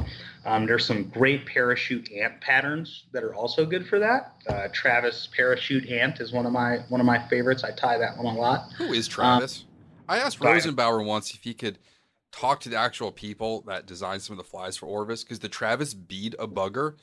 Um, 0.45 0.65
there's 0.65 0.85
some 0.85 1.05
great 1.09 1.45
parachute 1.45 2.11
ant 2.11 2.39
patterns 2.41 3.05
that 3.11 3.23
are 3.23 3.35
also 3.35 3.65
good 3.65 3.87
for 3.87 3.99
that. 3.99 4.35
Uh, 4.47 4.67
Travis 4.73 5.27
parachute 5.35 5.89
ant 5.89 6.19
is 6.19 6.31
one 6.31 6.45
of 6.45 6.51
my 6.51 6.77
one 6.89 7.01
of 7.01 7.05
my 7.05 7.19
favorites. 7.27 7.63
I 7.63 7.71
tie 7.71 7.97
that 7.97 8.17
one 8.17 8.35
a 8.35 8.39
lot. 8.39 8.71
Who 8.77 8.93
is 8.93 9.07
Travis? 9.07 9.61
Um, 9.61 9.67
I 10.07 10.19
asked 10.19 10.39
Rosenbauer 10.39 11.03
once 11.05 11.33
if 11.33 11.43
he 11.43 11.53
could 11.53 11.79
talk 12.31 12.59
to 12.61 12.69
the 12.69 12.75
actual 12.75 13.11
people 13.11 13.61
that 13.61 13.85
designed 13.85 14.21
some 14.21 14.33
of 14.33 14.37
the 14.37 14.49
flies 14.49 14.77
for 14.77 14.87
Orvis 14.87 15.23
because 15.23 15.39
the 15.39 15.49
Travis 15.49 15.93
bead 15.93 16.35
a 16.37 16.47
bugger 16.47 16.95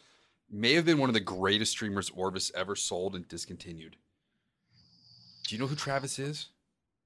may 0.51 0.75
have 0.75 0.85
been 0.85 0.99
one 0.99 1.09
of 1.09 1.15
the 1.15 1.21
greatest 1.21 1.73
streamers 1.73 2.11
Orvis 2.11 2.53
ever 2.55 2.77
sold 2.77 3.17
and 3.17 3.27
discontinued. 3.27 3.97
Do 5.49 5.55
you 5.55 5.61
know 5.61 5.67
who 5.67 5.75
Travis 5.75 6.19
is? 6.19 6.49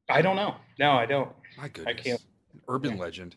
I 0.09 0.23
don't 0.23 0.37
know. 0.37 0.57
No, 0.79 0.93
I 0.93 1.07
don't. 1.07 1.31
My 1.57 1.69
goodness. 1.69 1.97
I 1.99 2.01
can't. 2.01 2.25
An 2.53 2.61
urban 2.69 2.97
yeah. 2.97 3.03
legend. 3.03 3.37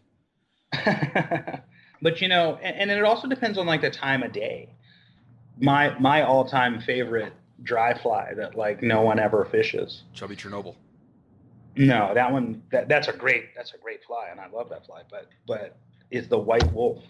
but 2.02 2.22
you 2.22 2.28
know, 2.28 2.60
and, 2.62 2.90
and 2.90 2.92
it 2.92 3.04
also 3.04 3.28
depends 3.28 3.58
on 3.58 3.66
like 3.66 3.82
the 3.82 3.90
time 3.90 4.24
of 4.24 4.32
day. 4.32 4.70
My 5.60 5.98
my 6.00 6.24
all 6.24 6.46
time 6.46 6.80
favorite 6.80 7.34
dry 7.64 7.98
fly 7.98 8.34
that 8.36 8.56
like 8.56 8.82
no 8.82 9.02
one 9.02 9.20
ever 9.20 9.46
fishes. 9.46 10.04
Chubby 10.14 10.36
Chernobyl. 10.36 10.76
No, 11.76 12.14
that 12.14 12.32
one 12.32 12.62
that 12.72 12.88
that's 12.88 13.08
a 13.08 13.14
great 13.14 13.56
that's 13.56 13.74
a 13.74 13.78
great 13.78 14.04
fly, 14.04 14.28
and 14.32 14.40
I 14.40 14.48
love 14.48 14.70
that 14.70 14.86
fly. 14.86 15.02
But 15.10 15.28
but 15.48 15.78
is 16.12 16.28
the 16.28 16.38
white 16.38 16.72
Wulff. 16.74 17.04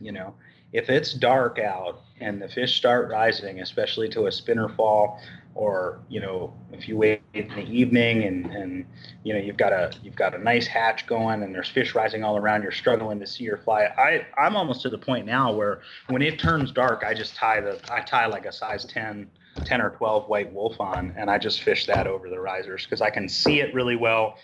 You 0.00 0.12
know, 0.12 0.34
if 0.72 0.88
it's 0.88 1.12
dark 1.12 1.58
out 1.58 2.02
and 2.20 2.40
the 2.40 2.48
fish 2.48 2.76
start 2.76 3.10
rising, 3.10 3.60
especially 3.60 4.08
to 4.10 4.26
a 4.26 4.32
spinner 4.32 4.68
fall, 4.68 5.20
or 5.58 5.98
you 6.08 6.20
know, 6.20 6.54
if 6.70 6.86
you 6.86 6.96
wait 6.96 7.20
in 7.34 7.48
the 7.48 7.64
evening 7.64 8.22
and 8.22 8.46
and 8.46 8.86
you 9.24 9.34
know 9.34 9.40
you've 9.40 9.56
got 9.56 9.72
a 9.72 9.90
you've 10.04 10.14
got 10.14 10.32
a 10.32 10.38
nice 10.38 10.68
hatch 10.68 11.04
going 11.08 11.42
and 11.42 11.52
there's 11.52 11.68
fish 11.68 11.96
rising 11.96 12.22
all 12.22 12.36
around, 12.36 12.62
you're 12.62 12.70
struggling 12.70 13.18
to 13.18 13.26
see 13.26 13.42
your 13.42 13.56
fly. 13.56 13.86
I 13.98 14.24
I'm 14.40 14.54
almost 14.54 14.82
to 14.82 14.88
the 14.88 14.98
point 14.98 15.26
now 15.26 15.52
where 15.52 15.80
when 16.10 16.22
it 16.22 16.38
turns 16.38 16.70
dark, 16.70 17.02
I 17.04 17.12
just 17.12 17.34
tie 17.34 17.60
the 17.60 17.80
I 17.90 18.02
tie 18.02 18.26
like 18.26 18.46
a 18.46 18.52
size 18.52 18.84
10 18.84 19.28
10 19.64 19.80
or 19.80 19.90
12 19.90 20.28
white 20.28 20.52
Wulff 20.52 20.80
on 20.80 21.12
and 21.18 21.28
I 21.28 21.38
just 21.38 21.62
fish 21.62 21.86
that 21.86 22.06
over 22.06 22.30
the 22.30 22.38
risers 22.38 22.84
because 22.84 23.00
I 23.00 23.10
can 23.10 23.28
see 23.28 23.58
it 23.58 23.74
really 23.74 23.96
well. 23.96 24.36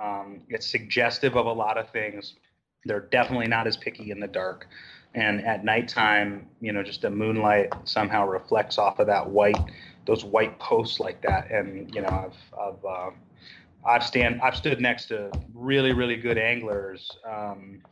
Um, 0.00 0.42
it's 0.48 0.70
suggestive 0.70 1.36
of 1.36 1.46
a 1.46 1.52
lot 1.52 1.78
of 1.78 1.90
things. 1.90 2.36
They're 2.84 3.08
definitely 3.10 3.48
not 3.48 3.66
as 3.66 3.76
picky 3.76 4.12
in 4.12 4.20
the 4.20 4.28
dark. 4.28 4.68
And 5.14 5.44
at 5.44 5.64
nighttime, 5.64 6.46
you 6.60 6.72
know, 6.72 6.84
just 6.84 7.02
the 7.02 7.10
moonlight 7.10 7.72
somehow 7.84 8.26
reflects 8.26 8.78
off 8.78 9.00
of 9.00 9.08
that 9.08 9.28
white, 9.28 9.58
those 10.06 10.24
white 10.24 10.58
posts 10.58 11.00
like 11.00 11.22
that. 11.22 11.50
And 11.50 11.94
you 11.94 12.02
know, 12.02 12.08
I've 12.08 12.58
I've 12.58 12.84
uh, 12.84 13.10
I've 13.86 14.04
stand 14.04 14.40
I've 14.42 14.56
stood 14.56 14.80
next 14.80 15.06
to 15.06 15.30
really 15.54 15.92
really 15.92 16.16
good 16.16 16.38
anglers. 16.38 17.10
Um, 17.28 17.82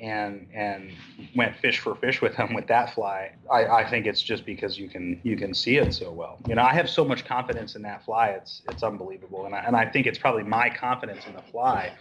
and 0.00 0.46
and 0.54 0.92
went 1.34 1.56
fish 1.56 1.78
for 1.80 1.94
fish 1.96 2.22
with 2.22 2.36
them 2.36 2.54
with 2.54 2.66
that 2.68 2.94
fly. 2.94 3.32
I, 3.50 3.66
I 3.66 3.90
think 3.90 4.06
it's 4.06 4.22
just 4.22 4.46
because 4.46 4.78
you 4.78 4.88
can 4.88 5.20
you 5.24 5.36
can 5.36 5.52
see 5.54 5.76
it 5.76 5.92
so 5.92 6.10
well. 6.10 6.38
You 6.46 6.54
know, 6.54 6.62
I 6.62 6.72
have 6.74 6.88
so 6.88 7.04
much 7.04 7.24
confidence 7.24 7.74
in 7.74 7.82
that 7.82 8.04
fly. 8.04 8.28
It's 8.28 8.62
it's 8.68 8.82
unbelievable, 8.82 9.46
and 9.46 9.54
I, 9.54 9.58
and 9.60 9.76
I 9.76 9.86
think 9.86 10.06
it's 10.06 10.18
probably 10.18 10.44
my 10.44 10.70
confidence 10.70 11.26
in 11.26 11.34
the 11.34 11.42
fly 11.42 11.92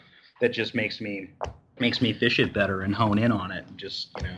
that 0.41 0.49
just 0.49 0.75
makes 0.75 1.01
me 1.01 1.29
makes 1.79 2.01
me 2.01 2.13
fish 2.13 2.39
it 2.39 2.53
better 2.53 2.81
and 2.81 2.93
hone 2.93 3.17
in 3.17 3.31
on 3.31 3.51
it. 3.51 3.65
And 3.67 3.77
just 3.77 4.09
you 4.17 4.23
know, 4.23 4.37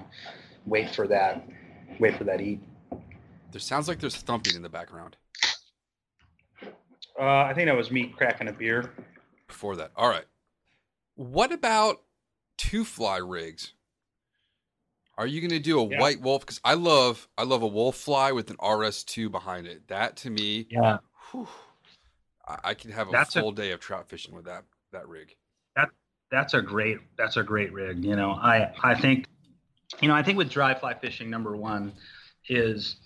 wait 0.66 0.90
for 0.96 1.08
that 1.08 1.44
wait 2.00 2.18
for 2.18 2.24
that 2.24 2.42
eat. 2.42 2.62
There 3.52 3.62
sounds 3.62 3.88
like 3.88 4.00
there's 4.00 4.16
thumping 4.16 4.56
in 4.56 4.62
the 4.62 4.70
background. 4.70 5.18
Uh, 7.20 7.24
I 7.24 7.54
think 7.54 7.68
that 7.68 7.76
was 7.76 7.92
me 7.92 8.14
cracking 8.16 8.48
a 8.48 8.54
beer. 8.54 8.92
Before 9.48 9.76
that, 9.76 9.92
all 9.96 10.10
right. 10.10 10.26
What 11.16 11.52
about 11.52 12.02
two 12.60 12.84
fly 12.84 13.18
rigs. 13.18 13.74
Are 15.18 15.26
you 15.26 15.42
going 15.42 15.52
to 15.52 15.60
do 15.60 15.80
a 15.80 15.88
yeah. 15.88 16.00
white 16.00 16.22
Wulff? 16.22 16.42
Because 16.42 16.62
I 16.64 16.76
love 16.76 17.28
I 17.38 17.44
love 17.44 17.64
a 17.64 17.68
Wulff 17.68 17.96
fly 17.96 18.32
with 18.32 18.52
an 18.52 18.58
RS2 18.58 19.32
behind 19.32 19.66
it. 19.66 19.88
That 19.88 20.16
to 20.18 20.30
me, 20.30 20.68
yeah, 20.70 20.98
whew, 21.32 21.48
I, 22.48 22.58
I, 22.66 22.74
can 22.74 22.92
have 22.92 23.10
a 23.10 23.12
that's 23.12 23.34
full 23.34 23.50
a, 23.50 23.56
day 23.56 23.72
of 23.72 23.80
trout 23.80 24.08
fishing 24.08 24.36
with 24.36 24.46
that 24.46 24.64
that 24.92 25.08
rig. 25.08 25.36
That 25.76 25.90
that's 26.32 26.54
a 26.54 26.62
great 26.62 27.00
that's 27.18 27.38
a 27.38 27.44
great 27.44 27.74
rig. 27.74 28.06
You 28.06 28.16
know, 28.16 28.32
I 28.32 28.72
I 28.84 28.96
think, 28.96 29.26
you 30.00 30.08
know, 30.08 30.16
I 30.16 30.24
think 30.24 30.38
with 30.38 30.50
dry 30.50 30.74
fly 30.74 30.94
fishing, 30.94 31.30
number 31.30 31.58
one 31.58 31.92
is, 32.48 32.98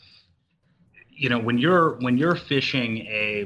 you 1.16 1.30
know, 1.30 1.40
when 1.40 1.58
you're 1.58 2.00
when 2.00 2.18
you're 2.18 2.36
fishing 2.36 3.00
a, 3.08 3.46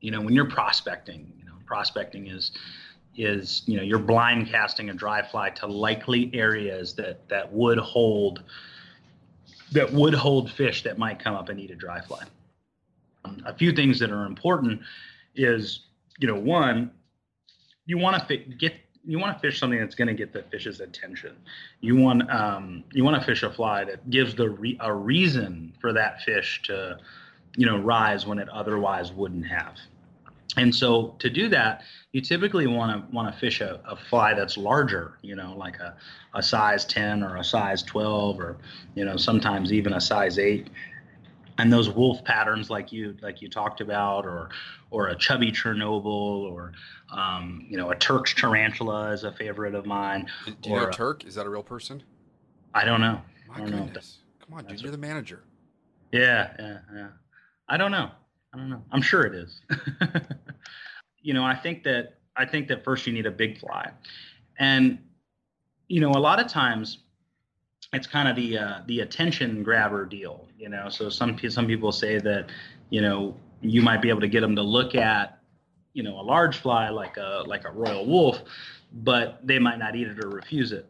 you 0.00 0.10
know, 0.10 0.20
when 0.20 0.34
you're 0.34 0.50
prospecting, 0.50 1.32
you 1.38 1.44
know, 1.44 1.52
prospecting 1.66 2.28
is 2.28 2.52
is 3.16 3.62
you 3.66 3.76
know 3.76 3.82
you're 3.82 3.98
blind 3.98 4.46
casting 4.48 4.90
a 4.90 4.94
dry 4.94 5.20
fly 5.22 5.50
to 5.50 5.66
likely 5.66 6.30
areas 6.32 6.94
that 6.94 7.28
that 7.28 7.52
would 7.52 7.78
hold 7.78 8.42
that 9.72 9.92
would 9.92 10.14
hold 10.14 10.50
fish 10.50 10.82
that 10.84 10.98
might 10.98 11.18
come 11.18 11.34
up 11.34 11.48
and 11.48 11.58
eat 11.58 11.70
a 11.70 11.74
dry 11.74 12.00
fly. 12.00 12.22
A 13.44 13.52
few 13.52 13.72
things 13.72 13.98
that 13.98 14.10
are 14.10 14.24
important 14.24 14.80
is 15.34 15.80
you 16.18 16.28
know 16.28 16.38
one 16.38 16.90
you 17.86 17.98
want 17.98 18.26
to 18.28 18.36
get 18.36 18.74
you 19.08 19.18
want 19.18 19.34
to 19.34 19.40
fish 19.40 19.58
something 19.58 19.80
that's 19.80 19.94
going 19.94 20.08
to 20.08 20.14
get 20.14 20.34
the 20.34 20.42
fish's 20.42 20.80
attention. 20.80 21.34
You 21.80 21.96
want 21.96 22.30
um, 22.30 22.84
you 22.92 23.02
want 23.04 23.18
to 23.20 23.26
fish 23.26 23.42
a 23.42 23.50
fly 23.50 23.84
that 23.84 24.08
gives 24.10 24.34
the 24.34 24.50
re- 24.50 24.76
a 24.80 24.92
reason 24.92 25.72
for 25.80 25.94
that 25.94 26.20
fish 26.22 26.60
to 26.64 26.98
you 27.56 27.64
know 27.64 27.78
rise 27.78 28.26
when 28.26 28.38
it 28.38 28.48
otherwise 28.50 29.10
wouldn't 29.10 29.46
have. 29.46 29.76
And 30.56 30.74
so 30.74 31.14
to 31.20 31.30
do 31.30 31.48
that, 31.50 31.82
you 32.12 32.20
typically 32.20 32.66
want 32.66 33.08
to 33.08 33.14
want 33.14 33.32
to 33.32 33.38
fish 33.38 33.60
a, 33.60 33.80
a 33.86 33.96
fly 33.96 34.34
that's 34.34 34.56
larger, 34.56 35.18
you 35.22 35.36
know, 35.36 35.54
like 35.56 35.78
a, 35.78 35.96
a 36.34 36.42
size 36.42 36.84
10 36.84 37.22
or 37.22 37.36
a 37.36 37.44
size 37.44 37.82
12 37.82 38.40
or, 38.40 38.56
you 38.94 39.04
know, 39.04 39.16
sometimes 39.16 39.72
even 39.72 39.92
a 39.92 40.00
size 40.00 40.38
8. 40.38 40.68
And 41.58 41.72
those 41.72 41.90
Wulff 41.90 42.22
patterns 42.24 42.70
like 42.70 42.92
you 42.92 43.16
like 43.20 43.42
you 43.42 43.48
talked 43.48 43.80
about 43.80 44.24
or 44.24 44.50
or 44.90 45.08
a 45.08 45.16
chubby 45.16 45.50
Chernobyl 45.50 46.06
or 46.06 46.72
um, 47.10 47.66
you 47.68 47.76
know, 47.76 47.90
a 47.90 47.96
Turk's 47.96 48.32
tarantula 48.32 49.10
is 49.10 49.24
a 49.24 49.32
favorite 49.32 49.74
of 49.74 49.84
mine. 49.84 50.28
Do 50.62 50.70
you 50.70 50.76
know 50.76 50.90
Turk? 50.90 51.24
Is 51.24 51.34
that 51.34 51.46
a 51.46 51.50
real 51.50 51.62
person? 51.62 52.02
I 52.74 52.84
don't 52.84 53.00
know. 53.00 53.20
My 53.48 53.56
I 53.56 53.58
don't 53.60 53.70
goodness. 53.86 54.18
Know. 54.40 54.46
Come 54.46 54.58
on, 54.58 54.64
dude, 54.66 54.80
you're 54.80 54.92
the 54.92 54.98
manager. 54.98 55.42
Yeah, 56.12 56.52
yeah, 56.58 56.78
yeah. 56.94 57.08
I 57.68 57.76
don't 57.76 57.90
know. 57.90 58.10
I 58.54 58.56
don't 58.56 58.70
know. 58.70 58.82
I'm 58.92 59.02
sure 59.02 59.24
it 59.24 59.34
is. 59.34 59.60
you 61.22 61.34
know, 61.34 61.44
I 61.44 61.54
think 61.54 61.82
that 61.84 62.18
I 62.36 62.46
think 62.46 62.68
that 62.68 62.84
first 62.84 63.06
you 63.06 63.12
need 63.12 63.26
a 63.26 63.30
big 63.30 63.58
fly, 63.58 63.90
and 64.58 64.98
you 65.88 66.00
know, 66.00 66.10
a 66.10 66.20
lot 66.20 66.40
of 66.40 66.46
times 66.46 66.98
it's 67.92 68.06
kind 68.06 68.28
of 68.28 68.36
the 68.36 68.58
uh, 68.58 68.80
the 68.86 69.00
attention 69.00 69.62
grabber 69.62 70.04
deal. 70.04 70.48
You 70.58 70.68
know, 70.68 70.88
so 70.88 71.08
some 71.08 71.38
some 71.48 71.66
people 71.66 71.92
say 71.92 72.18
that 72.18 72.50
you 72.90 73.00
know 73.00 73.36
you 73.60 73.82
might 73.82 74.02
be 74.02 74.08
able 74.08 74.20
to 74.20 74.28
get 74.28 74.40
them 74.40 74.56
to 74.56 74.62
look 74.62 74.94
at 74.94 75.38
you 75.94 76.02
know 76.02 76.20
a 76.20 76.22
large 76.22 76.58
fly 76.58 76.90
like 76.90 77.16
a 77.16 77.44
like 77.46 77.64
a 77.64 77.70
royal 77.70 78.06
Wulff, 78.06 78.38
but 78.92 79.40
they 79.44 79.58
might 79.58 79.78
not 79.78 79.96
eat 79.96 80.06
it 80.06 80.22
or 80.22 80.28
refuse 80.28 80.72
it 80.72 80.86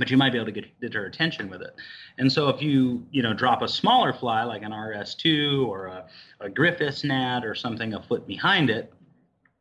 but 0.00 0.10
you 0.10 0.16
might 0.16 0.32
be 0.32 0.38
able 0.38 0.46
to 0.46 0.52
get, 0.52 0.80
get 0.80 0.92
their 0.92 1.04
attention 1.04 1.50
with 1.50 1.60
it. 1.60 1.74
And 2.16 2.32
so 2.32 2.48
if 2.48 2.62
you 2.62 3.06
you 3.12 3.22
know 3.22 3.34
drop 3.34 3.62
a 3.62 3.68
smaller 3.68 4.14
fly 4.14 4.42
like 4.42 4.62
an 4.62 4.72
RS2 4.72 5.68
or 5.68 5.86
a, 5.86 6.06
a 6.40 6.48
Griffiths 6.48 7.04
gnat 7.04 7.44
or 7.44 7.54
something 7.54 7.92
a 7.92 8.02
foot 8.02 8.26
behind 8.26 8.70
it, 8.70 8.92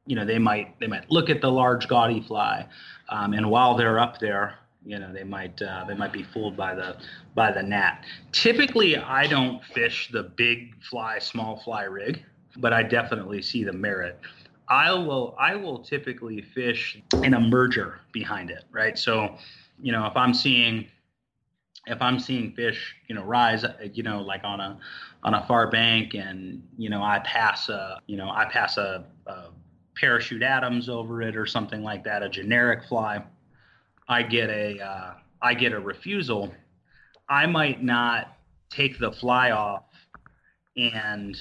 you 0.07 0.15
know 0.15 0.25
they 0.25 0.39
might 0.39 0.79
they 0.79 0.87
might 0.87 1.11
look 1.11 1.29
at 1.29 1.41
the 1.41 1.51
large 1.51 1.87
gaudy 1.89 2.21
fly, 2.21 2.65
um, 3.09 3.33
and 3.33 3.51
while 3.51 3.75
they're 3.75 3.99
up 3.99 4.19
there, 4.19 4.55
you 4.89 4.97
know 4.97 5.13
they 5.13 5.23
might 5.23 5.61
uh, 5.61 5.85
they 5.87 5.93
might 5.93 6.11
be 6.11 6.23
fooled 6.23 6.57
by 6.57 6.73
the 6.73 6.97
by 7.35 7.51
the 7.51 7.61
gnat. 7.61 8.03
Typically, 8.31 8.97
I 8.97 9.27
don't 9.27 9.63
fish 9.63 10.09
the 10.11 10.23
big 10.23 10.73
fly 10.83 11.19
small 11.19 11.57
fly 11.59 11.83
rig, 11.83 12.25
but 12.57 12.73
I 12.73 12.81
definitely 12.81 13.43
see 13.43 13.63
the 13.63 13.73
merit. 13.73 14.19
I 14.67 14.91
will 14.91 15.35
I 15.39 15.55
will 15.55 15.77
typically 15.77 16.41
fish 16.41 16.99
in 17.23 17.35
a 17.35 17.39
merger 17.39 17.99
behind 18.11 18.49
it, 18.49 18.63
right? 18.71 18.97
So 18.97 19.37
you 19.79 19.91
know, 19.91 20.07
if 20.07 20.17
I'm 20.17 20.33
seeing 20.33 20.87
if 21.85 22.01
I'm 22.01 22.19
seeing 22.19 22.51
fish, 22.53 22.95
you 23.07 23.15
know, 23.15 23.23
rise, 23.23 23.63
you 23.93 24.01
know, 24.01 24.21
like 24.21 24.43
on 24.43 24.59
a 24.59 24.79
on 25.23 25.35
a 25.35 25.45
far 25.45 25.69
bank, 25.69 26.15
and 26.15 26.63
you 26.77 26.89
know, 26.89 27.03
I 27.03 27.19
pass 27.19 27.69
a, 27.69 27.99
you 28.07 28.17
know, 28.17 28.29
I 28.29 28.45
pass 28.45 28.77
a, 28.77 29.05
a 29.27 29.49
parachute 29.95 30.41
Adams 30.41 30.89
over 30.89 31.21
it 31.21 31.35
or 31.35 31.45
something 31.45 31.83
like 31.83 32.03
that, 32.05 32.23
a 32.23 32.29
generic 32.29 32.85
fly, 32.87 33.23
I 34.09 34.23
get 34.23 34.49
a 34.49 34.79
uh, 34.83 35.13
I 35.41 35.53
get 35.53 35.71
a 35.71 35.79
refusal. 35.79 36.53
I 37.29 37.45
might 37.45 37.83
not 37.83 38.35
take 38.71 38.97
the 38.97 39.11
fly 39.11 39.51
off, 39.51 39.85
and 40.75 41.39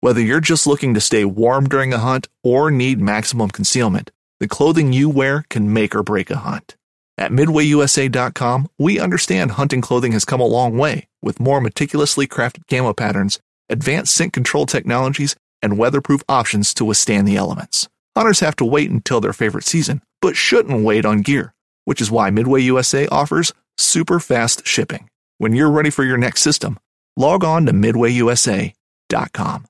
whether 0.00 0.20
you're 0.20 0.40
just 0.40 0.66
looking 0.66 0.92
to 0.92 1.00
stay 1.00 1.24
warm 1.24 1.66
during 1.66 1.94
a 1.94 1.98
hunt 1.98 2.28
or 2.44 2.70
need 2.70 3.00
maximum 3.00 3.48
concealment, 3.48 4.10
the 4.38 4.46
clothing 4.46 4.92
you 4.92 5.08
wear 5.08 5.46
can 5.48 5.72
make 5.72 5.94
or 5.94 6.02
break 6.02 6.30
a 6.30 6.36
hunt. 6.36 6.76
At 7.18 7.32
MidwayUSA.com, 7.32 8.68
we 8.78 9.00
understand 9.00 9.52
hunting 9.52 9.80
clothing 9.80 10.12
has 10.12 10.26
come 10.26 10.40
a 10.40 10.46
long 10.46 10.76
way 10.76 11.08
with 11.22 11.40
more 11.40 11.62
meticulously 11.62 12.26
crafted 12.26 12.68
camo 12.68 12.92
patterns, 12.92 13.40
advanced 13.70 14.14
scent 14.14 14.34
control 14.34 14.66
technologies, 14.66 15.34
and 15.62 15.78
weatherproof 15.78 16.22
options 16.28 16.74
to 16.74 16.84
withstand 16.84 17.26
the 17.26 17.36
elements. 17.36 17.88
Hunters 18.16 18.40
have 18.40 18.56
to 18.56 18.64
wait 18.64 18.90
until 18.90 19.20
their 19.20 19.32
favorite 19.32 19.64
season, 19.64 20.02
but 20.22 20.36
shouldn't 20.36 20.84
wait 20.84 21.04
on 21.04 21.20
gear, 21.20 21.52
which 21.84 22.00
is 22.00 22.10
why 22.10 22.30
Midway 22.30 22.62
USA 22.62 23.06
offers 23.08 23.52
super 23.76 24.18
fast 24.18 24.66
shipping. 24.66 25.10
When 25.38 25.54
you're 25.54 25.70
ready 25.70 25.90
for 25.90 26.02
your 26.02 26.16
next 26.16 26.40
system, 26.42 26.78
log 27.16 27.44
on 27.44 27.66
to 27.66 27.72
MidwayUSA.com 27.72 29.66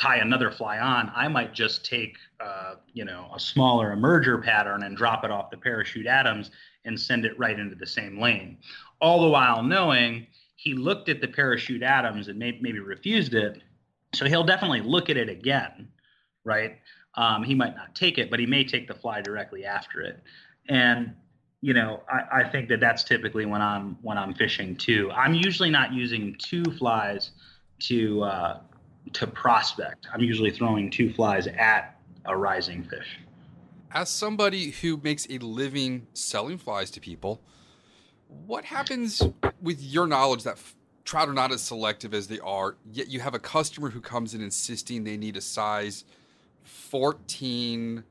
tie 0.00 0.16
another 0.16 0.50
fly 0.50 0.78
on, 0.78 1.12
I 1.14 1.28
might 1.28 1.52
just 1.52 1.84
take, 1.84 2.16
uh, 2.40 2.76
you 2.92 3.04
know, 3.04 3.30
a 3.34 3.38
smaller 3.38 3.94
emerger 3.94 4.42
pattern 4.42 4.82
and 4.82 4.96
drop 4.96 5.24
it 5.24 5.30
off 5.30 5.50
the 5.50 5.58
parachute 5.58 6.06
Adams 6.06 6.50
and 6.86 6.98
send 6.98 7.26
it 7.26 7.38
right 7.38 7.58
into 7.58 7.74
the 7.74 7.86
same 7.86 8.18
lane. 8.18 8.56
All 9.00 9.20
the 9.20 9.28
while 9.28 9.62
knowing 9.62 10.26
he 10.56 10.74
looked 10.74 11.10
at 11.10 11.20
the 11.20 11.28
parachute 11.28 11.82
Adams 11.82 12.28
and 12.28 12.38
may- 12.38 12.58
maybe 12.62 12.78
refused 12.80 13.34
it. 13.34 13.62
So 14.14 14.24
he'll 14.24 14.44
definitely 14.44 14.80
look 14.80 15.10
at 15.10 15.18
it 15.18 15.28
again, 15.28 15.88
right? 16.44 16.78
Um, 17.14 17.42
he 17.42 17.54
might 17.54 17.74
not 17.74 17.94
take 17.94 18.18
it, 18.18 18.30
but 18.30 18.38
he 18.38 18.46
may 18.46 18.64
take 18.64 18.88
the 18.88 18.94
fly 18.94 19.20
directly 19.20 19.64
after 19.64 20.00
it. 20.00 20.20
And 20.68 21.14
you 21.62 21.74
know, 21.74 22.02
I, 22.08 22.40
I 22.40 22.48
think 22.48 22.68
that 22.70 22.80
that's 22.80 23.04
typically 23.04 23.44
when 23.44 23.60
I'm 23.60 23.98
when 24.02 24.16
I'm 24.16 24.34
fishing 24.34 24.76
too. 24.76 25.10
I'm 25.12 25.34
usually 25.34 25.70
not 25.70 25.92
using 25.92 26.36
two 26.38 26.64
flies 26.78 27.32
to 27.80 28.22
uh, 28.22 28.60
to 29.12 29.26
prospect. 29.26 30.06
I'm 30.12 30.22
usually 30.22 30.50
throwing 30.50 30.90
two 30.90 31.12
flies 31.12 31.46
at 31.46 31.98
a 32.24 32.36
rising 32.36 32.84
fish. 32.84 33.18
As 33.92 34.08
somebody 34.08 34.70
who 34.70 35.00
makes 35.02 35.26
a 35.28 35.38
living 35.38 36.06
selling 36.14 36.58
flies 36.58 36.90
to 36.92 37.00
people, 37.00 37.40
what 38.28 38.64
happens 38.64 39.22
with 39.60 39.82
your 39.82 40.06
knowledge 40.06 40.44
that 40.44 40.52
f- 40.52 40.76
trout 41.04 41.28
are 41.28 41.34
not 41.34 41.50
as 41.50 41.60
selective 41.60 42.14
as 42.14 42.28
they 42.28 42.38
are, 42.38 42.76
yet 42.90 43.08
you 43.08 43.18
have 43.20 43.34
a 43.34 43.38
customer 43.38 43.90
who 43.90 44.00
comes 44.00 44.32
in 44.32 44.40
insisting 44.42 45.02
they 45.02 45.16
need 45.16 45.36
a 45.36 45.40
size 45.40 46.04
14 46.70 48.04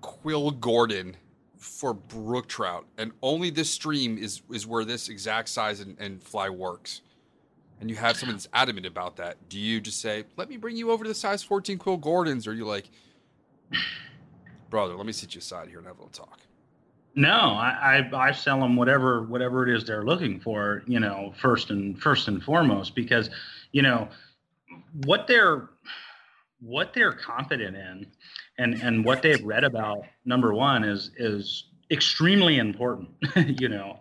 Quill 0.00 0.50
Gordon 0.52 1.16
for 1.56 1.94
brook 1.94 2.48
trout, 2.48 2.86
and 2.98 3.12
only 3.22 3.50
this 3.50 3.70
stream 3.70 4.18
is 4.18 4.42
is 4.50 4.66
where 4.66 4.84
this 4.84 5.08
exact 5.08 5.48
size 5.48 5.80
and, 5.80 5.96
and 6.00 6.22
fly 6.22 6.48
works. 6.48 7.02
And 7.80 7.88
you 7.90 7.96
have 7.96 8.16
someone 8.16 8.36
that's 8.36 8.48
adamant 8.52 8.86
about 8.86 9.16
that. 9.16 9.36
Do 9.48 9.58
you 9.58 9.80
just 9.80 10.00
say, 10.00 10.24
"Let 10.36 10.48
me 10.48 10.56
bring 10.56 10.76
you 10.76 10.90
over 10.90 11.04
to 11.04 11.08
the 11.08 11.14
size 11.14 11.42
14 11.42 11.78
Quill 11.78 11.98
Gordons," 11.98 12.46
or 12.46 12.50
are 12.50 12.54
you 12.54 12.64
like, 12.64 12.90
"Brother, 14.70 14.94
let 14.94 15.06
me 15.06 15.12
sit 15.12 15.34
you 15.34 15.38
aside 15.38 15.68
here 15.68 15.78
and 15.78 15.86
have 15.86 15.98
a 15.98 16.02
little 16.02 16.26
talk"? 16.26 16.40
No, 17.14 17.28
I, 17.28 18.08
I, 18.12 18.28
I 18.28 18.32
sell 18.32 18.58
them 18.60 18.74
whatever 18.76 19.22
whatever 19.22 19.68
it 19.68 19.76
is 19.76 19.84
they're 19.84 20.04
looking 20.04 20.40
for. 20.40 20.82
You 20.86 21.00
know, 21.00 21.32
first 21.36 21.70
and 21.70 22.00
first 22.00 22.28
and 22.28 22.42
foremost, 22.42 22.94
because 22.94 23.30
you 23.72 23.82
know 23.82 24.08
what 25.04 25.26
they're 25.26 25.68
what 26.64 26.92
they're 26.94 27.12
confident 27.12 27.76
in 27.76 28.06
and 28.58 28.74
and 28.82 29.04
what 29.04 29.22
they've 29.22 29.44
read 29.44 29.64
about 29.64 30.04
number 30.24 30.54
one 30.54 30.84
is 30.84 31.10
is 31.16 31.64
extremely 31.90 32.58
important 32.58 33.10
you 33.60 33.68
know. 33.68 33.98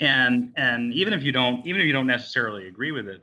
And 0.00 0.52
and 0.56 0.92
even 0.94 1.12
if 1.12 1.22
you 1.22 1.32
don't 1.32 1.66
even 1.66 1.80
if 1.80 1.86
you 1.86 1.92
don't 1.92 2.06
necessarily 2.06 2.68
agree 2.68 2.92
with 2.92 3.08
it 3.08 3.22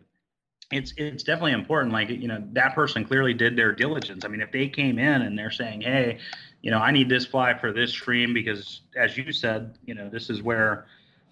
it's 0.71 0.93
it's 0.97 1.23
definitely 1.23 1.53
important. 1.53 1.91
Like 1.91 2.09
you 2.09 2.27
know 2.27 2.43
that 2.53 2.75
person 2.75 3.03
clearly 3.03 3.33
did 3.33 3.55
their 3.55 3.71
diligence. 3.71 4.23
I 4.23 4.27
mean 4.27 4.41
if 4.41 4.51
they 4.51 4.67
came 4.67 4.99
in 4.99 5.23
and 5.23 5.37
they're 5.37 5.51
saying 5.51 5.81
hey 5.81 6.19
you 6.61 6.71
know 6.71 6.79
i 6.79 6.91
need 6.91 7.09
this 7.09 7.25
fly 7.25 7.57
for 7.57 7.71
this 7.71 7.91
stream 7.91 8.33
because 8.33 8.81
as 8.95 9.17
you 9.17 9.31
said 9.31 9.77
you 9.85 9.93
know 9.93 10.09
this 10.09 10.29
is 10.29 10.41
where 10.41 10.85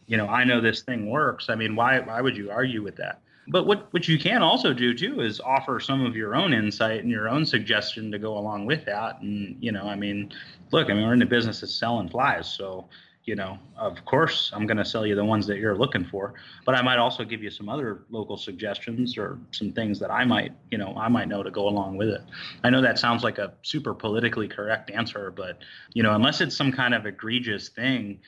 you 0.05 0.17
know 0.17 0.27
i 0.27 0.43
know 0.43 0.61
this 0.61 0.81
thing 0.81 1.09
works 1.09 1.49
i 1.49 1.55
mean 1.55 1.75
why 1.75 1.99
why 1.99 2.21
would 2.21 2.37
you 2.37 2.49
argue 2.49 2.81
with 2.81 2.95
that 2.95 3.21
but 3.49 3.65
what, 3.65 3.91
what 3.93 4.07
you 4.07 4.19
can 4.19 4.43
also 4.43 4.73
do 4.73 4.93
too 4.93 5.21
is 5.21 5.39
offer 5.39 5.79
some 5.79 6.05
of 6.05 6.15
your 6.15 6.35
own 6.35 6.53
insight 6.53 7.01
and 7.01 7.09
your 7.09 7.29
own 7.29 7.45
suggestion 7.45 8.11
to 8.11 8.19
go 8.19 8.37
along 8.37 8.65
with 8.65 8.85
that. 8.85 9.21
And, 9.21 9.55
you 9.61 9.71
know, 9.71 9.83
I 9.83 9.95
mean, 9.95 10.31
look, 10.71 10.89
I 10.89 10.93
mean, 10.93 11.05
we're 11.05 11.13
in 11.13 11.19
the 11.19 11.25
business 11.25 11.63
of 11.63 11.69
selling 11.69 12.09
flies. 12.09 12.47
So, 12.47 12.89
you 13.23 13.35
know, 13.35 13.57
of 13.77 14.03
course, 14.05 14.51
I'm 14.53 14.65
going 14.65 14.77
to 14.77 14.85
sell 14.85 15.05
you 15.05 15.13
the 15.13 15.23
ones 15.23 15.47
that 15.47 15.57
you're 15.57 15.75
looking 15.77 16.05
for, 16.05 16.33
but 16.65 16.75
I 16.75 16.81
might 16.81 16.97
also 16.97 17.25
give 17.25 17.43
you 17.43 17.49
some 17.49 17.67
other 17.67 18.03
local 18.09 18.37
suggestions 18.37 19.17
or 19.17 19.37
some 19.51 19.73
things 19.73 19.99
that 19.99 20.11
I 20.11 20.23
might, 20.23 20.53
you 20.71 20.77
know, 20.77 20.93
I 20.97 21.09
might 21.09 21.27
know 21.27 21.43
to 21.43 21.51
go 21.51 21.67
along 21.67 21.97
with 21.97 22.07
it. 22.07 22.21
I 22.63 22.69
know 22.69 22.81
that 22.81 22.99
sounds 22.99 23.23
like 23.23 23.37
a 23.37 23.53
super 23.63 23.93
politically 23.93 24.47
correct 24.47 24.91
answer, 24.91 25.31
but, 25.31 25.59
you 25.93 26.03
know, 26.03 26.15
unless 26.15 26.39
it's 26.39 26.55
some 26.55 26.71
kind 26.71 26.93
of 26.93 27.05
egregious 27.05 27.67
thing 27.67 28.19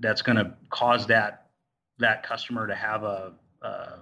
that's 0.00 0.22
going 0.22 0.36
to 0.36 0.54
cause 0.70 1.06
that, 1.08 1.48
that 1.98 2.26
customer 2.26 2.66
to 2.66 2.74
have 2.74 3.02
a, 3.04 3.32
a 3.60 3.98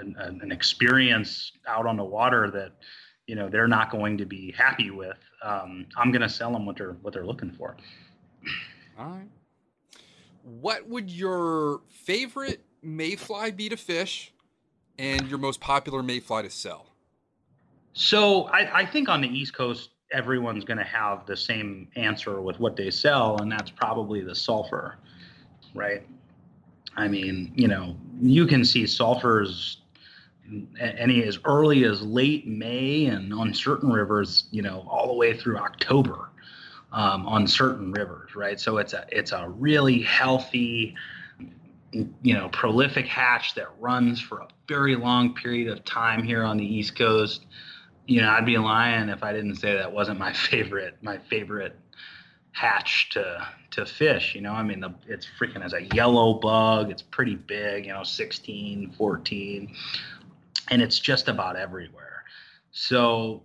an, 0.00 0.40
an 0.42 0.52
experience 0.52 1.52
out 1.68 1.86
on 1.86 1.96
the 1.96 2.04
water 2.04 2.50
that 2.50 2.72
you 3.26 3.34
know 3.34 3.48
they're 3.48 3.68
not 3.68 3.90
going 3.90 4.18
to 4.18 4.24
be 4.24 4.52
happy 4.56 4.90
with, 4.90 5.18
um, 5.42 5.86
I'm 5.96 6.10
going 6.10 6.22
to 6.22 6.28
sell 6.28 6.52
them 6.52 6.66
what 6.66 6.76
they're 6.76 6.96
what 7.02 7.14
they're 7.14 7.26
looking 7.26 7.52
for. 7.52 7.76
All 8.98 9.06
right. 9.06 9.28
What 10.42 10.88
would 10.88 11.10
your 11.10 11.82
favorite 11.88 12.64
mayfly 12.82 13.50
be 13.50 13.68
to 13.68 13.76
fish, 13.76 14.32
and 14.98 15.28
your 15.28 15.38
most 15.38 15.60
popular 15.60 16.02
mayfly 16.02 16.42
to 16.42 16.50
sell? 16.50 16.86
So 17.92 18.44
I, 18.44 18.80
I 18.80 18.86
think 18.86 19.08
on 19.08 19.20
the 19.20 19.28
East 19.28 19.54
Coast, 19.54 19.90
everyone's 20.12 20.64
going 20.64 20.78
to 20.78 20.84
have 20.84 21.26
the 21.26 21.36
same 21.36 21.88
answer 21.96 22.40
with 22.40 22.58
what 22.58 22.76
they 22.76 22.90
sell, 22.90 23.36
and 23.40 23.50
that's 23.50 23.70
probably 23.70 24.22
the 24.22 24.34
sulfur, 24.34 24.96
right? 25.74 26.06
I 26.96 27.08
mean, 27.08 27.52
you 27.54 27.68
know, 27.68 27.96
you 28.20 28.46
can 28.46 28.64
see 28.64 28.84
sulfurs 28.84 29.76
any 30.80 31.22
as 31.24 31.38
early 31.44 31.84
as 31.84 32.02
late 32.02 32.46
May 32.46 33.06
and 33.06 33.32
on 33.32 33.54
certain 33.54 33.90
rivers, 33.90 34.44
you 34.50 34.62
know, 34.62 34.86
all 34.88 35.08
the 35.08 35.14
way 35.14 35.36
through 35.36 35.58
October 35.58 36.30
um, 36.92 37.26
on 37.26 37.46
certain 37.46 37.92
rivers, 37.92 38.34
right? 38.34 38.58
So 38.58 38.78
it's 38.78 38.92
a 38.92 39.06
it's 39.10 39.32
a 39.32 39.48
really 39.48 40.02
healthy, 40.02 40.94
you 41.92 42.34
know, 42.34 42.48
prolific 42.48 43.06
hatch 43.06 43.54
that 43.54 43.68
runs 43.78 44.20
for 44.20 44.40
a 44.40 44.48
very 44.68 44.96
long 44.96 45.34
period 45.34 45.68
of 45.68 45.84
time 45.84 46.22
here 46.22 46.44
on 46.44 46.56
the 46.56 46.66
East 46.66 46.96
Coast. 46.96 47.46
You 48.06 48.22
know, 48.22 48.30
I'd 48.30 48.46
be 48.46 48.58
lying 48.58 49.08
if 49.08 49.22
I 49.22 49.32
didn't 49.32 49.56
say 49.56 49.74
that 49.74 49.92
wasn't 49.92 50.18
my 50.18 50.32
favorite 50.50 50.96
my 51.00 51.18
favorite 51.18 51.76
hatch 52.52 53.10
to 53.10 53.46
to 53.70 53.86
fish 53.86 54.34
you 54.34 54.40
know 54.40 54.52
i 54.52 54.62
mean 54.62 54.80
the, 54.80 54.92
it's 55.06 55.26
freaking 55.38 55.64
as 55.64 55.72
a 55.72 55.82
yellow 55.94 56.34
bug 56.34 56.90
it's 56.90 57.00
pretty 57.00 57.36
big 57.36 57.86
you 57.86 57.92
know 57.92 58.02
16 58.02 58.92
14 58.98 59.72
and 60.70 60.80
it's 60.80 60.98
just 60.98 61.28
about 61.28 61.56
everywhere. 61.56 62.24
So, 62.72 63.42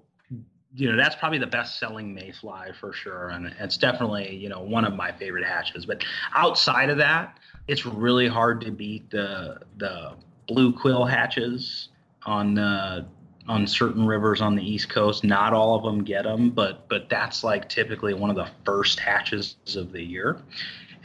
you 0.75 0.91
know, 0.91 0.97
that's 0.97 1.15
probably 1.15 1.39
the 1.39 1.47
best 1.47 1.79
selling 1.79 2.13
mayfly 2.13 2.71
for 2.79 2.93
sure. 2.93 3.29
And 3.29 3.53
it's 3.59 3.77
definitely, 3.77 4.35
you 4.35 4.49
know, 4.49 4.61
one 4.61 4.85
of 4.85 4.93
my 4.93 5.11
favorite 5.11 5.45
hatches. 5.45 5.85
But 5.85 6.03
outside 6.35 6.89
of 6.89 6.97
that, 6.97 7.37
it's 7.67 7.85
really 7.85 8.27
hard 8.27 8.61
to 8.61 8.71
beat 8.71 9.09
the 9.09 9.59
the 9.77 10.13
blue 10.47 10.71
quill 10.71 11.05
hatches 11.05 11.89
on 12.25 12.53
the 12.53 13.05
on 13.47 13.67
certain 13.67 14.05
rivers 14.05 14.41
on 14.41 14.55
the 14.55 14.63
East 14.63 14.89
Coast. 14.89 15.23
Not 15.23 15.53
all 15.53 15.75
of 15.75 15.83
them 15.83 16.03
get 16.03 16.23
them, 16.23 16.49
but 16.51 16.87
but 16.89 17.09
that's 17.09 17.43
like 17.43 17.69
typically 17.69 18.13
one 18.13 18.29
of 18.29 18.35
the 18.35 18.49
first 18.63 18.99
hatches 18.99 19.55
of 19.75 19.91
the 19.91 20.03
year. 20.03 20.41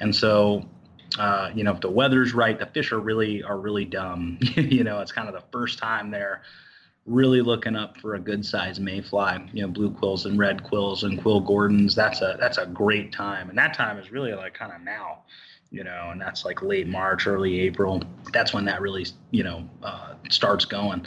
And 0.00 0.14
so 0.14 0.64
uh, 1.18 1.50
you 1.54 1.64
know, 1.64 1.72
if 1.72 1.80
the 1.80 1.90
weather's 1.90 2.34
right, 2.34 2.58
the 2.58 2.66
fish 2.66 2.92
are 2.92 3.00
really 3.00 3.42
are 3.42 3.58
really 3.58 3.84
dumb. 3.84 4.38
you 4.56 4.84
know, 4.84 5.00
it's 5.00 5.12
kind 5.12 5.28
of 5.28 5.34
the 5.34 5.44
first 5.52 5.78
time 5.78 6.10
they're 6.10 6.42
really 7.06 7.40
looking 7.40 7.74
up 7.74 7.96
for 7.98 8.14
a 8.14 8.20
good 8.20 8.44
size 8.44 8.78
mayfly. 8.78 9.38
You 9.52 9.62
know, 9.62 9.68
blue 9.68 9.90
quills 9.90 10.26
and 10.26 10.38
red 10.38 10.62
quills 10.62 11.02
and 11.02 11.20
quill 11.20 11.40
gordons. 11.40 11.94
That's 11.94 12.20
a 12.22 12.36
that's 12.38 12.58
a 12.58 12.66
great 12.66 13.12
time, 13.12 13.48
and 13.48 13.58
that 13.58 13.74
time 13.74 13.98
is 13.98 14.12
really 14.12 14.32
like 14.34 14.54
kind 14.54 14.72
of 14.72 14.82
now. 14.82 15.22
You 15.72 15.84
know, 15.84 16.08
and 16.10 16.20
that's 16.20 16.44
like 16.44 16.62
late 16.62 16.88
March, 16.88 17.26
early 17.26 17.60
April. 17.60 18.02
That's 18.32 18.52
when 18.52 18.64
that 18.66 18.80
really 18.80 19.06
you 19.30 19.44
know 19.44 19.68
uh, 19.82 20.14
starts 20.28 20.64
going 20.64 21.06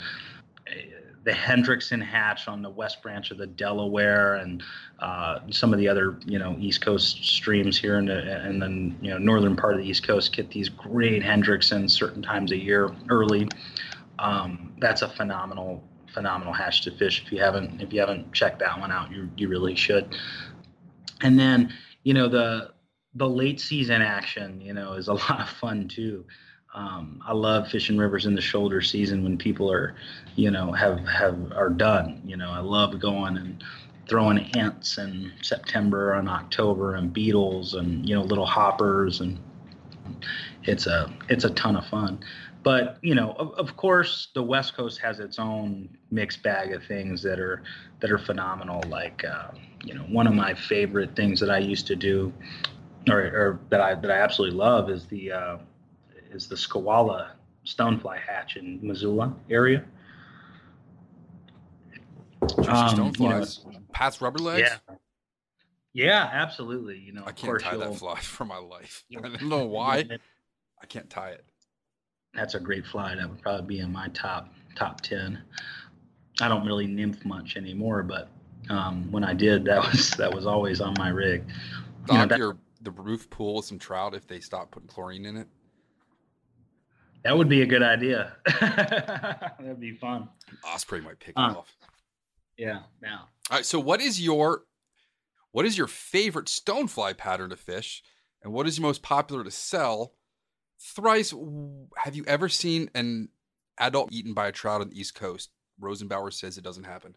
the 1.24 1.32
Hendrickson 1.32 2.02
hatch 2.02 2.48
on 2.48 2.60
the 2.60 2.68
west 2.68 3.02
branch 3.02 3.30
of 3.30 3.38
the 3.38 3.46
Delaware 3.46 4.36
and 4.36 4.62
uh, 5.00 5.40
some 5.50 5.72
of 5.72 5.78
the 5.78 5.88
other 5.88 6.18
you 6.26 6.38
know 6.38 6.54
East 6.58 6.82
Coast 6.82 7.24
streams 7.24 7.78
here 7.78 7.98
in 7.98 8.06
the, 8.06 8.42
and 8.42 8.60
then 8.60 8.96
you 9.00 9.10
know 9.10 9.18
northern 9.18 9.56
part 9.56 9.74
of 9.74 9.80
the 9.80 9.88
East 9.88 10.06
Coast 10.06 10.34
get 10.34 10.50
these 10.50 10.68
great 10.68 11.22
Hendricksons 11.22 11.90
certain 11.90 12.22
times 12.22 12.52
a 12.52 12.56
year 12.56 12.94
early. 13.08 13.48
Um, 14.18 14.74
that's 14.78 15.02
a 15.02 15.08
phenomenal 15.08 15.82
phenomenal 16.12 16.52
hatch 16.52 16.82
to 16.82 16.90
fish. 16.96 17.22
If 17.24 17.32
you 17.32 17.40
haven't 17.40 17.80
if 17.80 17.92
you 17.92 18.00
haven't 18.00 18.32
checked 18.32 18.58
that 18.60 18.78
one 18.78 18.92
out, 18.92 19.10
you 19.10 19.30
you 19.36 19.48
really 19.48 19.74
should. 19.74 20.16
And 21.22 21.38
then 21.38 21.72
you 22.02 22.12
know 22.12 22.28
the 22.28 22.72
the 23.14 23.28
late 23.28 23.60
season 23.60 24.02
action 24.02 24.60
you 24.60 24.74
know 24.74 24.92
is 24.92 25.08
a 25.08 25.14
lot 25.14 25.40
of 25.40 25.48
fun 25.48 25.88
too. 25.88 26.26
Um, 26.74 27.20
I 27.24 27.32
love 27.32 27.68
fishing 27.68 27.96
rivers 27.96 28.26
in 28.26 28.34
the 28.34 28.40
shoulder 28.40 28.80
season 28.80 29.22
when 29.22 29.38
people 29.38 29.70
are, 29.70 29.94
you 30.34 30.50
know, 30.50 30.72
have 30.72 31.06
have 31.06 31.52
are 31.52 31.70
done. 31.70 32.20
You 32.24 32.36
know, 32.36 32.50
I 32.50 32.58
love 32.58 32.98
going 32.98 33.36
and 33.36 33.62
throwing 34.08 34.38
ants 34.56 34.98
in 34.98 35.32
September 35.40 36.14
and 36.14 36.28
October 36.28 36.96
and 36.96 37.12
beetles 37.12 37.74
and 37.74 38.06
you 38.06 38.14
know 38.14 38.22
little 38.22 38.46
hoppers 38.46 39.20
and 39.20 39.38
it's 40.64 40.86
a 40.86 41.12
it's 41.28 41.44
a 41.44 41.50
ton 41.50 41.76
of 41.76 41.86
fun. 41.86 42.20
But 42.62 42.98
you 43.02 43.14
know, 43.14 43.32
of, 43.32 43.52
of 43.52 43.76
course, 43.76 44.28
the 44.34 44.42
West 44.42 44.74
Coast 44.74 44.98
has 45.00 45.20
its 45.20 45.38
own 45.38 45.88
mixed 46.10 46.42
bag 46.42 46.72
of 46.72 46.82
things 46.84 47.22
that 47.22 47.38
are 47.38 47.62
that 48.00 48.10
are 48.10 48.18
phenomenal. 48.18 48.82
Like 48.88 49.24
uh, 49.24 49.48
you 49.84 49.94
know, 49.94 50.02
one 50.02 50.26
of 50.26 50.34
my 50.34 50.54
favorite 50.54 51.14
things 51.14 51.40
that 51.40 51.50
I 51.50 51.58
used 51.58 51.86
to 51.88 51.96
do, 51.96 52.32
or, 53.08 53.20
or 53.20 53.60
that 53.70 53.80
I 53.80 53.94
that 53.94 54.10
I 54.10 54.18
absolutely 54.18 54.56
love 54.56 54.90
is 54.90 55.06
the 55.06 55.32
uh, 55.32 55.58
is 56.34 56.48
the 56.48 56.54
Skwala 56.56 57.30
stonefly 57.66 58.18
hatch 58.20 58.56
in 58.56 58.78
Missoula 58.82 59.34
area. 59.50 59.84
Um, 62.42 62.48
stoneflies, 62.66 63.64
you 63.64 63.72
know, 63.72 63.78
Pat's 63.92 64.20
rubber 64.20 64.38
legs. 64.38 64.68
Yeah, 64.68 64.96
yeah, 65.94 66.30
absolutely. 66.32 66.98
You 66.98 67.12
know, 67.12 67.24
I 67.26 67.32
can't 67.32 67.58
tie 67.60 67.76
that 67.76 67.96
fly 67.96 68.18
for 68.20 68.44
my 68.44 68.58
life. 68.58 69.04
I 69.16 69.20
don't 69.20 69.42
know 69.48 69.64
why. 69.64 70.04
I 70.82 70.86
can't 70.86 71.08
tie 71.08 71.30
it. 71.30 71.44
That's 72.34 72.54
a 72.54 72.60
great 72.60 72.84
fly. 72.84 73.14
That 73.14 73.30
would 73.30 73.40
probably 73.40 73.76
be 73.76 73.80
in 73.80 73.92
my 73.92 74.08
top 74.08 74.52
top 74.74 75.00
ten. 75.00 75.40
I 76.40 76.48
don't 76.48 76.66
really 76.66 76.86
nymph 76.86 77.24
much 77.24 77.56
anymore, 77.56 78.02
but 78.02 78.28
Um, 78.70 79.10
when 79.12 79.24
I 79.24 79.34
did, 79.34 79.64
that 79.66 79.82
was 79.82 80.10
that 80.12 80.32
was 80.32 80.46
always 80.46 80.80
on 80.80 80.94
my 80.98 81.10
rig. 81.10 81.44
You 82.10 82.18
know, 82.18 82.26
that, 82.26 82.38
your 82.38 82.56
the 82.80 82.90
roof 82.90 83.30
pool 83.30 83.56
with 83.56 83.64
some 83.66 83.78
trout 83.78 84.14
if 84.14 84.26
they 84.26 84.40
stop 84.40 84.70
putting 84.70 84.88
chlorine 84.88 85.24
in 85.26 85.36
it. 85.36 85.48
That 87.24 87.38
would 87.38 87.48
be 87.48 87.62
a 87.62 87.66
good 87.66 87.82
idea. 87.82 88.36
That'd 88.60 89.80
be 89.80 89.96
fun. 89.96 90.28
Osprey 90.62 91.00
might 91.00 91.18
pick 91.18 91.34
uh, 91.38 91.48
it 91.50 91.56
off. 91.56 91.76
Yeah. 92.58 92.80
Now. 93.02 93.28
All 93.50 93.56
right. 93.58 93.66
So, 93.66 93.80
what 93.80 94.00
is 94.00 94.20
your 94.20 94.64
what 95.52 95.64
is 95.64 95.78
your 95.78 95.86
favorite 95.86 96.46
stonefly 96.46 97.16
pattern 97.16 97.50
to 97.50 97.56
fish, 97.56 98.02
and 98.42 98.52
what 98.52 98.66
is 98.66 98.78
your 98.78 98.86
most 98.86 99.02
popular 99.02 99.42
to 99.42 99.50
sell? 99.50 100.12
Thrice, 100.78 101.32
have 101.96 102.14
you 102.14 102.24
ever 102.26 102.48
seen 102.48 102.90
an 102.94 103.30
adult 103.78 104.12
eaten 104.12 104.34
by 104.34 104.48
a 104.48 104.52
trout 104.52 104.82
on 104.82 104.90
the 104.90 105.00
East 105.00 105.14
Coast? 105.14 105.50
Rosenbauer 105.80 106.32
says 106.32 106.58
it 106.58 106.64
doesn't 106.64 106.84
happen. 106.84 107.16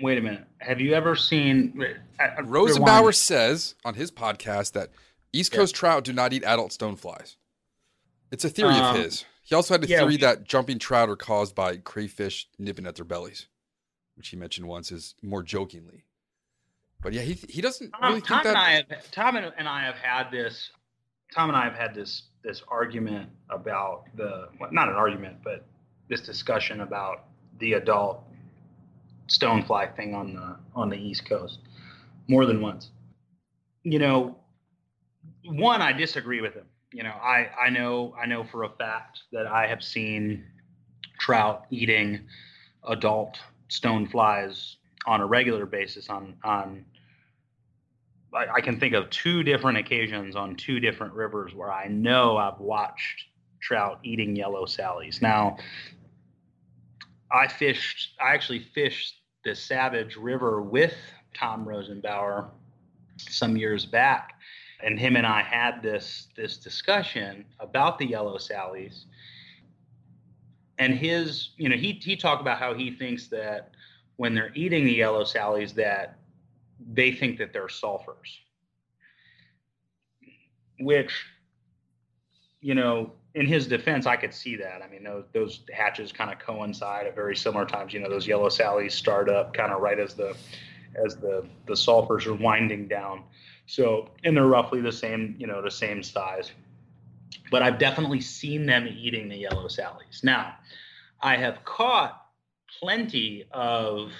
Wait 0.00 0.18
a 0.18 0.20
minute. 0.20 0.44
Have 0.58 0.80
you 0.80 0.94
ever 0.94 1.16
seen? 1.16 1.82
Uh, 2.20 2.42
Rosenbauer 2.42 2.98
rewind. 2.98 3.14
says 3.16 3.74
on 3.84 3.94
his 3.94 4.12
podcast 4.12 4.72
that 4.72 4.90
East 5.32 5.50
Coast 5.50 5.74
yeah. 5.74 5.78
trout 5.80 6.04
do 6.04 6.12
not 6.12 6.32
eat 6.32 6.44
adult 6.44 6.70
stoneflies. 6.70 7.36
It's 8.34 8.44
a 8.44 8.48
theory 8.48 8.74
um, 8.74 8.96
of 8.96 9.02
his. 9.02 9.24
He 9.44 9.54
also 9.54 9.74
had 9.74 9.84
a 9.84 9.86
yeah, 9.86 9.98
theory 9.98 10.14
we, 10.14 10.16
that 10.18 10.42
jumping 10.42 10.80
trout 10.80 11.08
are 11.08 11.14
caused 11.14 11.54
by 11.54 11.76
crayfish 11.76 12.48
nipping 12.58 12.84
at 12.84 12.96
their 12.96 13.04
bellies, 13.04 13.46
which 14.16 14.28
he 14.28 14.36
mentioned 14.36 14.66
once 14.66 14.90
is 14.90 15.14
more 15.22 15.44
jokingly. 15.44 16.04
But 17.00 17.12
yeah, 17.12 17.22
he 17.22 17.34
he 17.48 17.62
doesn't 17.62 17.92
really 18.02 18.20
Tom, 18.20 18.22
think 18.22 18.26
Tom 18.26 18.40
that. 18.42 18.48
And 18.48 18.58
I 18.58 18.70
have, 18.72 19.10
Tom 19.12 19.36
and 19.36 19.68
I 19.68 19.84
have 19.84 19.94
had 19.94 20.32
this. 20.32 20.70
Tom 21.32 21.48
and 21.48 21.56
I 21.56 21.62
have 21.62 21.74
had 21.74 21.94
this 21.94 22.24
this 22.42 22.60
argument 22.66 23.30
about 23.50 24.06
the 24.16 24.48
well, 24.58 24.70
not 24.72 24.88
an 24.88 24.96
argument, 24.96 25.36
but 25.44 25.64
this 26.08 26.20
discussion 26.20 26.80
about 26.80 27.26
the 27.60 27.74
adult 27.74 28.24
stonefly 29.28 29.94
thing 29.94 30.12
on 30.16 30.34
the 30.34 30.56
on 30.74 30.88
the 30.88 30.96
East 30.96 31.24
Coast 31.28 31.60
more 32.26 32.46
than 32.46 32.60
once. 32.60 32.90
You 33.84 34.00
know, 34.00 34.36
one 35.44 35.80
I 35.80 35.92
disagree 35.92 36.40
with 36.40 36.54
him 36.54 36.64
you 36.94 37.02
know, 37.02 37.10
I 37.10 37.50
I 37.60 37.70
know 37.70 38.14
I 38.20 38.26
know 38.26 38.44
for 38.44 38.62
a 38.62 38.68
fact 38.68 39.22
that 39.32 39.46
I 39.48 39.66
have 39.66 39.82
seen 39.82 40.44
trout 41.18 41.66
eating 41.70 42.20
adult 42.88 43.38
stone 43.68 44.06
flies 44.06 44.76
on 45.06 45.20
a 45.20 45.26
regular 45.26 45.66
basis 45.66 46.08
on 46.08 46.36
on 46.44 46.84
I, 48.32 48.46
I 48.54 48.60
can 48.60 48.78
think 48.78 48.94
of 48.94 49.10
two 49.10 49.42
different 49.42 49.76
occasions 49.76 50.36
on 50.36 50.54
two 50.54 50.78
different 50.78 51.14
rivers 51.14 51.52
where 51.52 51.72
I 51.72 51.88
know 51.88 52.36
I've 52.36 52.60
watched 52.60 53.24
trout 53.60 53.98
eating 54.04 54.36
yellow 54.36 54.66
sallies. 54.66 55.22
Now, 55.22 55.56
I 57.32 57.48
fished, 57.48 58.14
I 58.20 58.34
actually 58.34 58.60
fished 58.74 59.14
the 59.44 59.54
Savage 59.54 60.16
River 60.16 60.60
with 60.62 60.94
Tom 61.34 61.64
Rosenbauer 61.64 62.50
some 63.16 63.56
years 63.56 63.86
back 63.86 64.33
and 64.82 64.98
him 64.98 65.16
and 65.16 65.26
I 65.26 65.42
had 65.42 65.82
this 65.82 66.28
this 66.36 66.56
discussion 66.56 67.44
about 67.60 67.98
the 67.98 68.06
yellow 68.06 68.38
sallies. 68.38 69.06
And 70.78 70.94
his, 70.94 71.50
you 71.56 71.68
know, 71.68 71.76
he 71.76 71.92
he 71.92 72.16
talked 72.16 72.40
about 72.40 72.58
how 72.58 72.74
he 72.74 72.90
thinks 72.90 73.28
that 73.28 73.70
when 74.16 74.34
they're 74.34 74.52
eating 74.54 74.84
the 74.84 74.92
yellow 74.92 75.24
sallies 75.24 75.72
that 75.74 76.18
they 76.92 77.12
think 77.12 77.38
that 77.38 77.52
they're 77.52 77.66
sulfurs. 77.66 78.38
Which, 80.80 81.24
you 82.60 82.74
know, 82.74 83.12
in 83.34 83.46
his 83.46 83.66
defense, 83.66 84.06
I 84.06 84.16
could 84.16 84.34
see 84.34 84.56
that. 84.56 84.82
I 84.82 84.88
mean, 84.88 85.04
those, 85.04 85.24
those 85.32 85.60
hatches 85.72 86.12
kind 86.12 86.32
of 86.32 86.38
coincide 86.38 87.06
at 87.06 87.14
very 87.14 87.36
similar 87.36 87.64
times. 87.64 87.92
You 87.92 88.00
know, 88.00 88.08
those 88.08 88.26
yellow 88.26 88.48
sallies 88.48 88.94
start 88.94 89.28
up 89.28 89.54
kind 89.54 89.72
of 89.72 89.80
right 89.80 89.98
as 89.98 90.14
the 90.14 90.36
as 91.04 91.16
the 91.16 91.44
the 91.66 91.74
sulfurs 91.74 92.26
are 92.26 92.34
winding 92.34 92.86
down. 92.86 93.24
So, 93.66 94.10
and 94.24 94.36
they're 94.36 94.46
roughly 94.46 94.80
the 94.80 94.92
same, 94.92 95.36
you 95.38 95.46
know, 95.46 95.62
the 95.62 95.70
same 95.70 96.02
size. 96.02 96.52
But 97.50 97.62
I've 97.62 97.78
definitely 97.78 98.20
seen 98.20 98.66
them 98.66 98.86
eating 98.86 99.28
the 99.28 99.36
yellow 99.36 99.68
sallies. 99.68 100.22
Now, 100.22 100.56
I 101.20 101.36
have 101.36 101.64
caught 101.64 102.26
plenty 102.80 103.46
of 103.52 104.12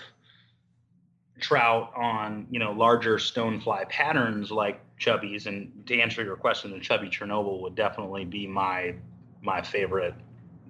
trout 1.40 1.92
on, 1.96 2.46
you 2.50 2.58
know, 2.58 2.72
larger 2.72 3.16
stonefly 3.16 3.88
patterns 3.88 4.50
like 4.50 4.80
chubbies. 4.98 5.46
And 5.46 5.86
to 5.86 6.00
answer 6.00 6.22
your 6.22 6.36
question, 6.36 6.70
the 6.70 6.80
chubby 6.80 7.08
Chernobyl 7.08 7.60
would 7.60 7.74
definitely 7.74 8.24
be 8.24 8.46
my 8.46 8.94
my 9.42 9.60
favorite, 9.60 10.14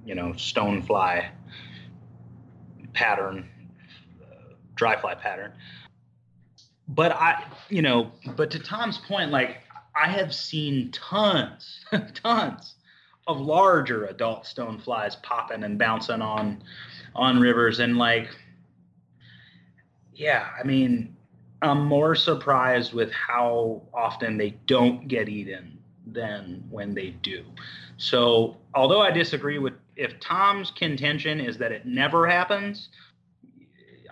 you 0.04 0.16
know, 0.16 0.30
stonefly 0.30 1.28
pattern, 2.92 3.48
uh, 4.22 4.54
dry 4.74 4.96
fly 5.00 5.14
pattern 5.14 5.52
but 6.88 7.12
I, 7.12 7.44
you 7.68 7.82
know, 7.82 8.10
but 8.36 8.50
to 8.52 8.58
Tom's 8.58 8.98
point, 8.98 9.30
like 9.30 9.58
I 9.96 10.08
have 10.08 10.34
seen 10.34 10.90
tons, 10.92 11.80
tons 12.14 12.74
of 13.26 13.40
larger 13.40 14.06
adult 14.06 14.44
stoneflies 14.44 15.20
popping 15.22 15.64
and 15.64 15.78
bouncing 15.78 16.20
on 16.20 16.62
on 17.14 17.40
rivers 17.40 17.78
and 17.78 17.96
like 17.96 18.28
yeah, 20.14 20.48
I 20.58 20.64
mean, 20.64 21.16
I'm 21.62 21.84
more 21.84 22.14
surprised 22.14 22.92
with 22.92 23.10
how 23.12 23.82
often 23.92 24.36
they 24.36 24.50
don't 24.66 25.08
get 25.08 25.28
eaten 25.28 25.78
than 26.06 26.62
when 26.70 26.94
they 26.94 27.10
do. 27.10 27.44
So, 27.96 28.56
although 28.74 29.00
I 29.00 29.10
disagree 29.10 29.58
with 29.58 29.74
if 29.96 30.18
Tom's 30.20 30.70
contention 30.70 31.40
is 31.40 31.58
that 31.58 31.72
it 31.72 31.86
never 31.86 32.26
happens, 32.26 32.88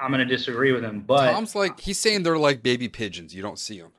I'm 0.02 0.10
going 0.10 0.26
to 0.26 0.36
disagree 0.36 0.72
with 0.72 0.82
him. 0.82 1.04
But 1.06 1.32
Tom's 1.32 1.54
like 1.54 1.78
he's 1.80 1.98
saying 1.98 2.24
they're 2.24 2.38
like 2.38 2.62
baby 2.62 2.88
pigeons. 2.88 3.34
You 3.34 3.42
don't 3.42 3.58
see 3.58 3.80
them. 3.80 3.92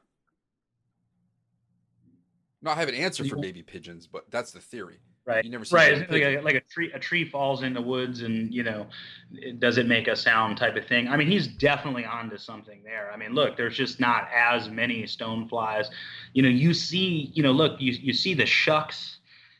Not 2.62 2.78
have 2.78 2.90
an 2.90 2.96
answer 2.96 3.26
for 3.26 3.38
baby 3.38 3.62
pigeons, 3.62 4.08
but 4.08 4.30
that's 4.30 4.52
the 4.52 4.60
theory. 4.60 5.00
Right. 5.26 5.44
You 5.46 5.52
never 5.52 5.64
see 5.64 5.76
right. 5.76 6.12
Like 6.12 6.22
a, 6.22 6.40
like 6.42 6.56
a 6.56 6.62
tree. 6.62 6.92
A 6.94 7.00
tree 7.00 7.24
falls 7.24 7.64
in 7.64 7.74
the 7.74 7.82
woods, 7.82 8.24
and 8.24 8.54
you 8.54 8.64
know, 8.64 8.88
it, 9.32 9.60
does 9.60 9.78
it 9.78 9.88
make 9.88 10.10
a 10.10 10.16
sound? 10.16 10.58
Type 10.58 10.76
of 10.76 10.86
thing. 10.86 11.08
I 11.08 11.16
mean, 11.16 11.30
he's 11.30 11.48
definitely 11.48 12.04
onto 12.04 12.38
something 12.38 12.82
there. 12.84 13.10
I 13.12 13.16
mean, 13.16 13.34
look, 13.34 13.56
there's 13.56 13.78
just 13.78 14.02
not 14.02 14.28
as 14.36 14.70
many 14.70 15.06
stone 15.08 15.48
flies. 15.48 15.90
You 16.34 16.44
know, 16.44 16.50
you 16.50 16.74
see, 16.74 17.32
you 17.34 17.42
know, 17.42 17.54
look, 17.54 17.80
you 17.80 17.94
you 17.94 18.12
see 18.12 18.34
the 18.34 18.46
shucks 18.46 19.20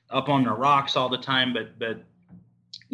up 0.10 0.28
on 0.28 0.44
the 0.44 0.52
rocks 0.52 0.98
all 0.98 1.08
the 1.08 1.18
time, 1.18 1.54
but 1.54 1.80
but 1.80 2.04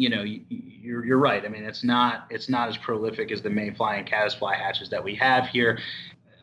you 0.00 0.08
know, 0.08 0.22
you, 0.22 0.40
you're 0.48 1.04
you're 1.04 1.18
right. 1.18 1.44
I 1.44 1.48
mean, 1.48 1.62
it's 1.62 1.84
not 1.84 2.26
it's 2.30 2.48
not 2.48 2.70
as 2.70 2.78
prolific 2.78 3.30
as 3.30 3.42
the 3.42 3.50
mayfly 3.50 3.98
and 3.98 4.06
caddisfly 4.06 4.56
hatches 4.56 4.88
that 4.88 5.04
we 5.04 5.14
have 5.16 5.46
here. 5.48 5.78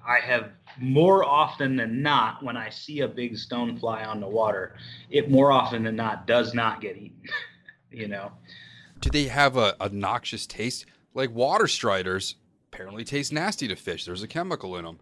I 0.07 0.19
have 0.19 0.51
more 0.79 1.25
often 1.25 1.75
than 1.75 2.03
not 2.03 2.43
when 2.43 2.55
I 2.55 2.69
see 2.69 2.99
a 2.99 3.07
big 3.07 3.33
stonefly 3.33 4.07
on 4.07 4.21
the 4.21 4.27
water, 4.27 4.75
it 5.09 5.31
more 5.31 5.51
often 5.51 5.83
than 5.83 5.95
not 5.95 6.27
does 6.27 6.53
not 6.53 6.81
get 6.81 6.97
eaten. 6.97 7.23
you 7.91 8.07
know. 8.07 8.31
Do 9.01 9.09
they 9.09 9.23
have 9.23 9.57
a, 9.57 9.75
a 9.79 9.89
noxious 9.89 10.45
taste? 10.45 10.85
Like 11.15 11.31
water 11.31 11.67
striders 11.67 12.35
apparently 12.71 13.03
taste 13.03 13.33
nasty 13.33 13.67
to 13.69 13.75
fish. 13.75 14.05
There's 14.05 14.21
a 14.21 14.27
chemical 14.27 14.77
in 14.77 14.85
them. 14.85 14.99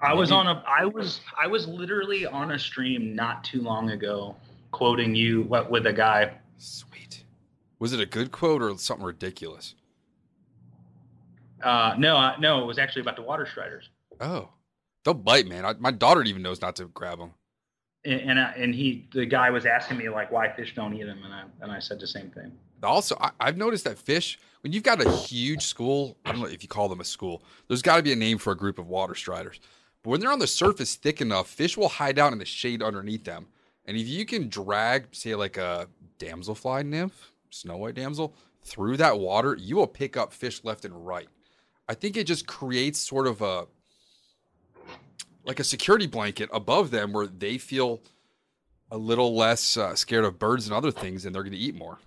I 0.00 0.14
was 0.14 0.32
on 0.32 0.46
a 0.46 0.64
I 0.66 0.86
was 0.86 1.20
I 1.38 1.48
was 1.48 1.68
literally 1.68 2.24
on 2.24 2.52
a 2.52 2.58
stream 2.58 3.14
not 3.14 3.44
too 3.44 3.60
long 3.60 3.90
ago 3.90 4.36
quoting 4.70 5.14
you 5.14 5.42
what 5.42 5.70
with 5.70 5.86
a 5.86 5.92
guy 5.92 6.32
was 7.78 7.92
it 7.92 8.00
a 8.00 8.06
good 8.06 8.32
quote 8.32 8.62
or 8.62 8.76
something 8.78 9.06
ridiculous? 9.06 9.74
Uh, 11.62 11.94
no, 11.98 12.16
uh, 12.16 12.36
no, 12.38 12.62
it 12.62 12.66
was 12.66 12.78
actually 12.78 13.02
about 13.02 13.16
the 13.16 13.22
water 13.22 13.46
striders. 13.46 13.88
Oh, 14.20 14.50
they'll 15.04 15.14
bite, 15.14 15.46
man. 15.46 15.64
I, 15.64 15.74
my 15.78 15.90
daughter 15.90 16.22
even 16.22 16.42
knows 16.42 16.60
not 16.60 16.76
to 16.76 16.86
grab 16.86 17.18
them. 17.18 17.32
And 18.04 18.20
and, 18.20 18.38
and, 18.38 18.74
he, 18.74 19.08
the 19.12 19.26
guy 19.26 19.50
was 19.50 19.66
asking 19.66 19.98
me 19.98 20.08
like 20.08 20.30
why 20.30 20.52
fish 20.52 20.74
don't 20.74 20.94
eat 20.94 21.04
them, 21.04 21.20
and 21.24 21.34
I 21.34 21.44
and 21.60 21.72
I 21.72 21.80
said 21.80 21.98
the 21.98 22.06
same 22.06 22.30
thing. 22.30 22.52
Also, 22.82 23.16
I, 23.20 23.30
I've 23.40 23.56
noticed 23.56 23.84
that 23.84 23.98
fish 23.98 24.38
when 24.62 24.72
you've 24.72 24.82
got 24.82 25.04
a 25.04 25.10
huge 25.10 25.62
school, 25.62 26.16
I 26.24 26.32
don't 26.32 26.40
know 26.40 26.46
if 26.46 26.62
you 26.62 26.68
call 26.68 26.88
them 26.88 27.00
a 27.00 27.04
school. 27.04 27.42
There's 27.68 27.82
got 27.82 27.96
to 27.96 28.02
be 28.02 28.12
a 28.12 28.16
name 28.16 28.38
for 28.38 28.52
a 28.52 28.56
group 28.56 28.78
of 28.78 28.88
water 28.88 29.14
striders. 29.14 29.60
But 30.02 30.10
when 30.10 30.20
they're 30.20 30.32
on 30.32 30.38
the 30.38 30.46
surface 30.46 30.94
thick 30.94 31.20
enough, 31.20 31.48
fish 31.48 31.76
will 31.76 31.88
hide 31.88 32.18
out 32.18 32.32
in 32.32 32.38
the 32.38 32.44
shade 32.44 32.82
underneath 32.82 33.24
them. 33.24 33.46
And 33.84 33.96
if 33.96 34.06
you 34.06 34.26
can 34.26 34.48
drag, 34.48 35.14
say, 35.14 35.34
like 35.34 35.56
a 35.56 35.88
damselfly 36.18 36.84
nymph, 36.86 37.32
snow 37.50 37.76
white 37.76 37.94
damsel 37.94 38.34
through 38.62 38.96
that 38.98 39.18
water, 39.18 39.56
you 39.58 39.76
will 39.76 39.86
pick 39.86 40.16
up 40.16 40.32
fish 40.32 40.62
left 40.64 40.84
and 40.84 41.06
right. 41.06 41.28
I 41.88 41.94
think 41.94 42.16
it 42.16 42.24
just 42.24 42.46
creates 42.46 42.98
sort 42.98 43.26
of 43.26 43.40
a 43.40 43.66
like 45.44 45.60
a 45.60 45.64
security 45.64 46.06
blanket 46.06 46.50
above 46.52 46.90
them 46.90 47.12
where 47.12 47.26
they 47.26 47.56
feel 47.56 48.02
a 48.90 48.98
little 48.98 49.34
less 49.34 49.76
uh, 49.76 49.94
scared 49.94 50.24
of 50.24 50.38
birds 50.38 50.66
and 50.66 50.74
other 50.74 50.90
things 50.90 51.24
and 51.24 51.34
they're 51.34 51.42
going 51.42 51.52
to 51.52 51.58
eat 51.58 51.74
more. 51.74 51.98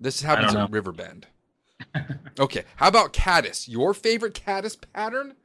This 0.00 0.22
happens 0.22 0.54
in 0.54 0.66
Riverbend. 0.70 1.26
okay, 2.40 2.64
how 2.76 2.88
about 2.88 3.12
caddis? 3.12 3.68
Your 3.68 3.94
favorite 3.94 4.34
caddis 4.34 4.76
pattern 4.76 5.36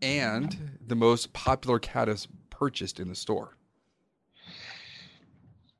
and 0.00 0.78
the 0.84 0.96
most 0.96 1.32
popular 1.32 1.78
caddis 1.78 2.26
purchased 2.50 2.98
in 2.98 3.08
the 3.08 3.14
store. 3.14 3.56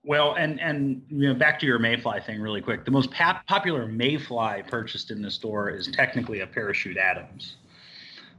Well, 0.04 0.34
and 0.34 0.60
and 0.60 1.02
you 1.08 1.28
know, 1.28 1.34
back 1.34 1.60
to 1.60 1.66
your 1.66 1.78
mayfly 1.78 2.20
thing, 2.20 2.40
really 2.40 2.60
quick. 2.60 2.84
The 2.84 2.90
most 2.90 3.10
pop- 3.12 3.46
popular 3.46 3.86
mayfly 3.86 4.64
purchased 4.68 5.10
in 5.12 5.22
the 5.22 5.30
store 5.30 5.70
is 5.70 5.88
technically 5.88 6.40
a 6.40 6.46
parachute 6.46 6.96
Adams, 6.96 7.56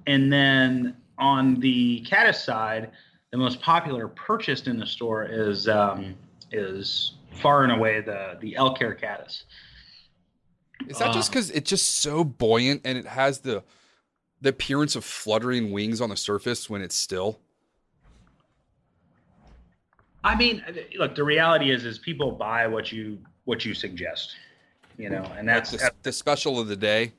and 0.05 0.31
then 0.31 0.97
on 1.17 1.59
the 1.61 2.01
caddis 2.01 2.43
side, 2.43 2.91
the 3.31 3.37
most 3.37 3.61
popular 3.61 4.09
purchased 4.09 4.67
in 4.67 4.77
the 4.77 4.85
store 4.85 5.23
is 5.23 5.69
um, 5.69 6.15
is 6.51 7.13
far 7.41 7.63
and 7.63 7.71
away 7.71 8.01
the 8.01 8.37
the 8.41 8.55
elk 8.57 8.79
hair 8.79 8.93
caddis. 8.93 9.45
Is 10.89 10.97
that 10.97 11.13
just 11.13 11.29
Uh. 11.29 11.31
because 11.31 11.49
it's 11.51 11.69
just 11.69 11.89
so 12.01 12.25
buoyant 12.25 12.81
and 12.83 12.97
it 12.97 13.05
has 13.05 13.39
the 13.39 13.63
the 14.41 14.49
appearance 14.49 14.97
of 14.97 15.05
fluttering 15.05 15.71
wings 15.71 16.01
on 16.01 16.09
the 16.09 16.17
surface 16.17 16.69
when 16.69 16.81
it's 16.81 16.95
still? 16.95 17.39
I 20.23 20.35
mean, 20.35 20.63
look, 20.97 21.15
the 21.15 21.23
reality 21.23 21.71
is, 21.71 21.85
is 21.85 21.99
people 21.99 22.31
buy 22.31 22.67
what 22.67 22.91
you 22.91 23.19
what 23.45 23.65
you 23.65 23.73
suggest, 23.73 24.35
you 24.97 25.09
know, 25.09 25.23
and 25.37 25.47
that's, 25.47 25.71
That's 25.71 25.83
the, 25.83 25.91
the 26.03 26.11
special 26.13 26.59
of 26.59 26.67
the 26.67 26.77
day. 26.77 27.11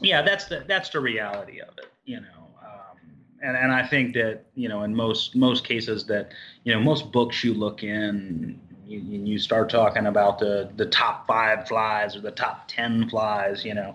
yeah, 0.00 0.22
that's 0.22 0.46
the 0.46 0.64
that's 0.66 0.88
the 0.90 1.00
reality 1.00 1.60
of 1.60 1.78
it, 1.78 1.86
you 2.06 2.20
know. 2.20 2.48
Um, 2.60 2.98
and 3.42 3.56
and 3.56 3.72
I 3.72 3.86
think 3.86 4.14
that 4.14 4.46
you 4.56 4.68
know, 4.68 4.82
in 4.82 4.94
most 4.94 5.36
most 5.36 5.64
cases, 5.64 6.04
that 6.06 6.32
you 6.64 6.74
know, 6.74 6.80
most 6.80 7.12
books 7.12 7.44
you 7.44 7.54
look 7.54 7.82
in, 7.84 8.60
you, 8.88 9.00
you 9.00 9.38
start 9.38 9.68
talking 9.68 10.06
about 10.06 10.38
the 10.38 10.70
the 10.76 10.86
top 10.86 11.26
five 11.26 11.68
flies 11.68 12.16
or 12.16 12.20
the 12.20 12.30
top 12.30 12.66
ten 12.68 13.08
flies, 13.08 13.64
you 13.64 13.74
know, 13.74 13.94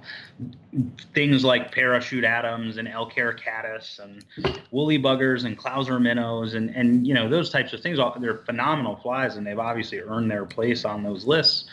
things 1.13 1.43
like 1.43 1.71
parachute 1.71 2.23
Adams 2.23 2.77
and 2.77 2.87
elk 2.87 3.13
hair 3.13 3.33
caddis 3.33 3.99
and 3.99 4.23
woolly 4.71 4.99
buggers 4.99 5.45
and 5.45 5.57
Clouser 5.57 5.99
minnows 5.99 6.53
and 6.53 6.69
and 6.75 7.07
you 7.07 7.13
know 7.13 7.27
those 7.27 7.49
types 7.49 7.73
of 7.73 7.81
things. 7.81 7.97
They're 8.19 8.37
phenomenal 8.45 8.95
flies, 8.97 9.35
and 9.35 9.45
they've 9.45 9.59
obviously 9.59 9.99
earned 9.99 10.29
their 10.29 10.45
place 10.45 10.85
on 10.85 11.03
those 11.03 11.25
lists. 11.25 11.65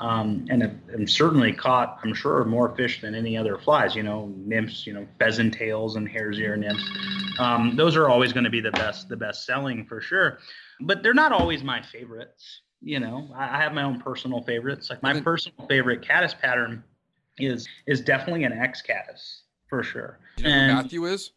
Um, 0.00 0.46
and 0.48 0.62
have 0.62 1.10
certainly 1.10 1.52
caught, 1.52 1.98
I'm 2.04 2.14
sure, 2.14 2.44
more 2.44 2.72
fish 2.76 3.00
than 3.00 3.16
any 3.16 3.36
other 3.36 3.58
flies. 3.58 3.96
You 3.96 4.04
know, 4.04 4.32
nymphs, 4.36 4.86
you 4.86 4.92
know, 4.92 5.04
pheasant 5.18 5.54
tails 5.54 5.96
and 5.96 6.08
hare's 6.08 6.38
ear 6.38 6.56
nymphs. 6.56 6.88
Um, 7.40 7.74
those 7.74 7.96
are 7.96 8.08
always 8.08 8.32
going 8.32 8.44
to 8.44 8.50
be 8.50 8.60
the 8.60 8.70
best, 8.70 9.08
the 9.08 9.16
best 9.16 9.44
selling 9.44 9.84
for 9.84 10.00
sure. 10.00 10.38
But 10.80 11.02
they're 11.02 11.14
not 11.14 11.32
always 11.32 11.64
my 11.64 11.82
favorites. 11.82 12.60
You 12.80 13.00
know, 13.00 13.28
I, 13.34 13.56
I 13.58 13.62
have 13.62 13.72
my 13.74 13.82
own 13.82 14.00
personal 14.00 14.42
favorites. 14.42 14.88
Like 14.90 15.02
my 15.02 15.20
personal 15.20 15.66
favorite 15.66 16.02
caddis 16.02 16.34
pattern 16.34 16.84
is 17.38 17.68
is 17.86 18.00
definitely 18.00 18.44
an 18.44 18.52
X 18.52 18.82
caddis 18.82 19.42
for 19.68 19.82
sure. 19.82 20.18
Do 20.36 20.44
you 20.44 20.48
know 20.50 20.54
And- 20.54 20.74
Matthew 20.74 21.04
is? 21.06 21.32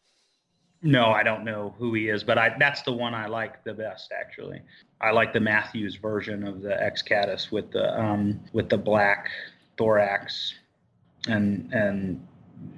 no, 0.83 1.11
I 1.11 1.21
don't 1.21 1.43
know 1.45 1.75
who 1.77 1.93
he 1.93 2.09
is, 2.09 2.23
but 2.23 2.37
I 2.37 2.55
that's 2.59 2.81
the 2.83 2.91
one 2.93 3.13
I 3.13 3.27
like 3.27 3.63
the 3.63 3.73
best 3.73 4.11
actually. 4.11 4.61
I 4.99 5.11
like 5.11 5.33
the 5.33 5.39
Mathews 5.39 5.95
version 5.95 6.45
of 6.47 6.61
the 6.61 6.81
X 6.81 7.01
Caddis 7.01 7.51
with 7.51 7.71
the 7.71 7.99
um 7.99 8.39
with 8.53 8.69
the 8.69 8.77
black 8.77 9.29
thorax 9.77 10.53
and 11.27 11.71
and 11.73 12.27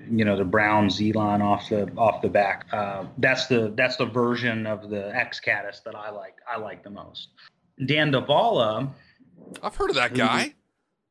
you 0.10 0.24
know 0.24 0.38
the 0.38 0.46
brown 0.46 0.88
Zelon 0.88 1.42
off 1.42 1.70
the 1.70 1.92
off 1.98 2.22
the 2.22 2.30
back. 2.30 2.66
Uh, 2.72 3.06
that's 3.18 3.48
the 3.48 3.74
that's 3.76 3.98
the 3.98 4.06
version 4.06 4.66
of 4.68 4.90
the 4.90 5.14
X 5.16 5.40
Caddis 5.42 5.82
that 5.82 5.96
I 5.96 6.10
like 6.10 6.36
I 6.50 6.58
like 6.58 6.84
the 6.84 6.90
most. 6.90 7.30
Dan 7.84 8.12
Davala, 8.12 8.90
I've 9.62 9.76
heard 9.76 9.90
of 9.90 9.96
that 9.96 10.14
guy. 10.14 10.54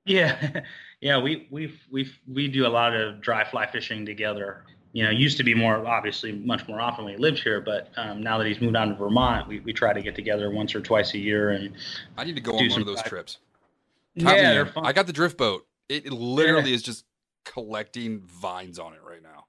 yeah, 0.04 0.60
yeah, 1.00 1.18
we 1.20 1.48
we 1.50 1.78
we 1.90 2.10
we 2.26 2.48
do 2.48 2.66
a 2.66 2.68
lot 2.68 2.94
of 2.94 3.20
dry 3.20 3.44
fly 3.44 3.66
fishing 3.66 4.06
together. 4.06 4.64
You 4.92 5.04
know, 5.04 5.10
used 5.10 5.38
to 5.38 5.44
be 5.44 5.54
more 5.54 5.86
obviously 5.86 6.32
much 6.32 6.68
more 6.68 6.80
often 6.80 7.04
when 7.04 7.14
he 7.14 7.20
lived 7.20 7.38
here, 7.42 7.60
but 7.62 7.88
um, 7.96 8.22
now 8.22 8.36
that 8.38 8.46
he's 8.46 8.60
moved 8.60 8.76
on 8.76 8.90
to 8.90 8.94
Vermont, 8.94 9.48
we, 9.48 9.60
we 9.60 9.72
try 9.72 9.92
to 9.94 10.02
get 10.02 10.14
together 10.14 10.50
once 10.50 10.74
or 10.74 10.80
twice 10.82 11.14
a 11.14 11.18
year 11.18 11.50
and 11.50 11.72
I 12.18 12.24
need 12.24 12.36
to 12.36 12.42
go 12.42 12.58
on 12.58 12.68
one 12.68 12.80
of 12.80 12.86
those 12.86 13.02
trips. 13.04 13.38
yeah, 14.14 14.24
Count 14.24 14.38
they're 14.38 14.66
fun. 14.66 14.84
I 14.84 14.92
got 14.92 15.06
the 15.06 15.12
drift 15.14 15.38
boat. 15.38 15.66
It, 15.88 16.04
it 16.06 16.12
literally 16.12 16.74
is 16.74 16.82
just 16.82 17.06
collecting 17.44 18.20
vines 18.20 18.78
on 18.78 18.92
it 18.92 19.00
right 19.02 19.22
now. 19.22 19.46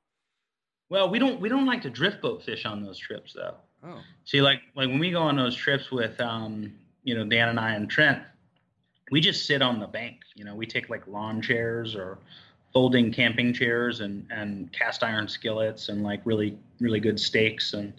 well, 0.89 1.09
we 1.09 1.19
don't 1.19 1.41
we 1.41 1.49
don't 1.49 1.65
like 1.65 1.81
to 1.81 1.89
drift 1.89 2.21
boat 2.21 2.41
fish 2.43 2.65
on 2.65 2.81
those 2.81 2.97
trips 2.97 3.33
though. 3.33 3.55
Oh, 3.85 3.99
See, 4.23 4.41
like 4.41 4.61
like 4.75 4.87
when 4.87 4.99
we 4.99 5.11
go 5.11 5.21
on 5.23 5.35
those 5.35 5.55
trips 5.57 5.91
with 5.91 6.19
um, 6.21 6.71
you 7.03 7.15
know 7.15 7.25
Dan 7.25 7.49
and 7.49 7.59
I 7.59 7.73
and 7.75 7.89
Trent, 7.89 8.21
we 9.11 9.21
just 9.21 9.45
sit 9.45 9.61
on 9.61 9.79
the 9.79 9.87
bank. 9.87 10.21
You 10.35 10.45
know, 10.45 10.55
we 10.55 10.65
take 10.65 10.89
like 10.89 11.07
lawn 11.07 11.41
chairs 11.41 11.95
or 11.95 12.19
folding 12.73 13.11
camping 13.11 13.53
chairs 13.53 14.01
and 14.01 14.25
and 14.31 14.71
cast 14.73 15.03
iron 15.03 15.27
skillets 15.27 15.89
and 15.89 16.03
like 16.03 16.21
really 16.25 16.57
really 16.79 16.99
good 16.99 17.19
steaks 17.19 17.73
and 17.73 17.93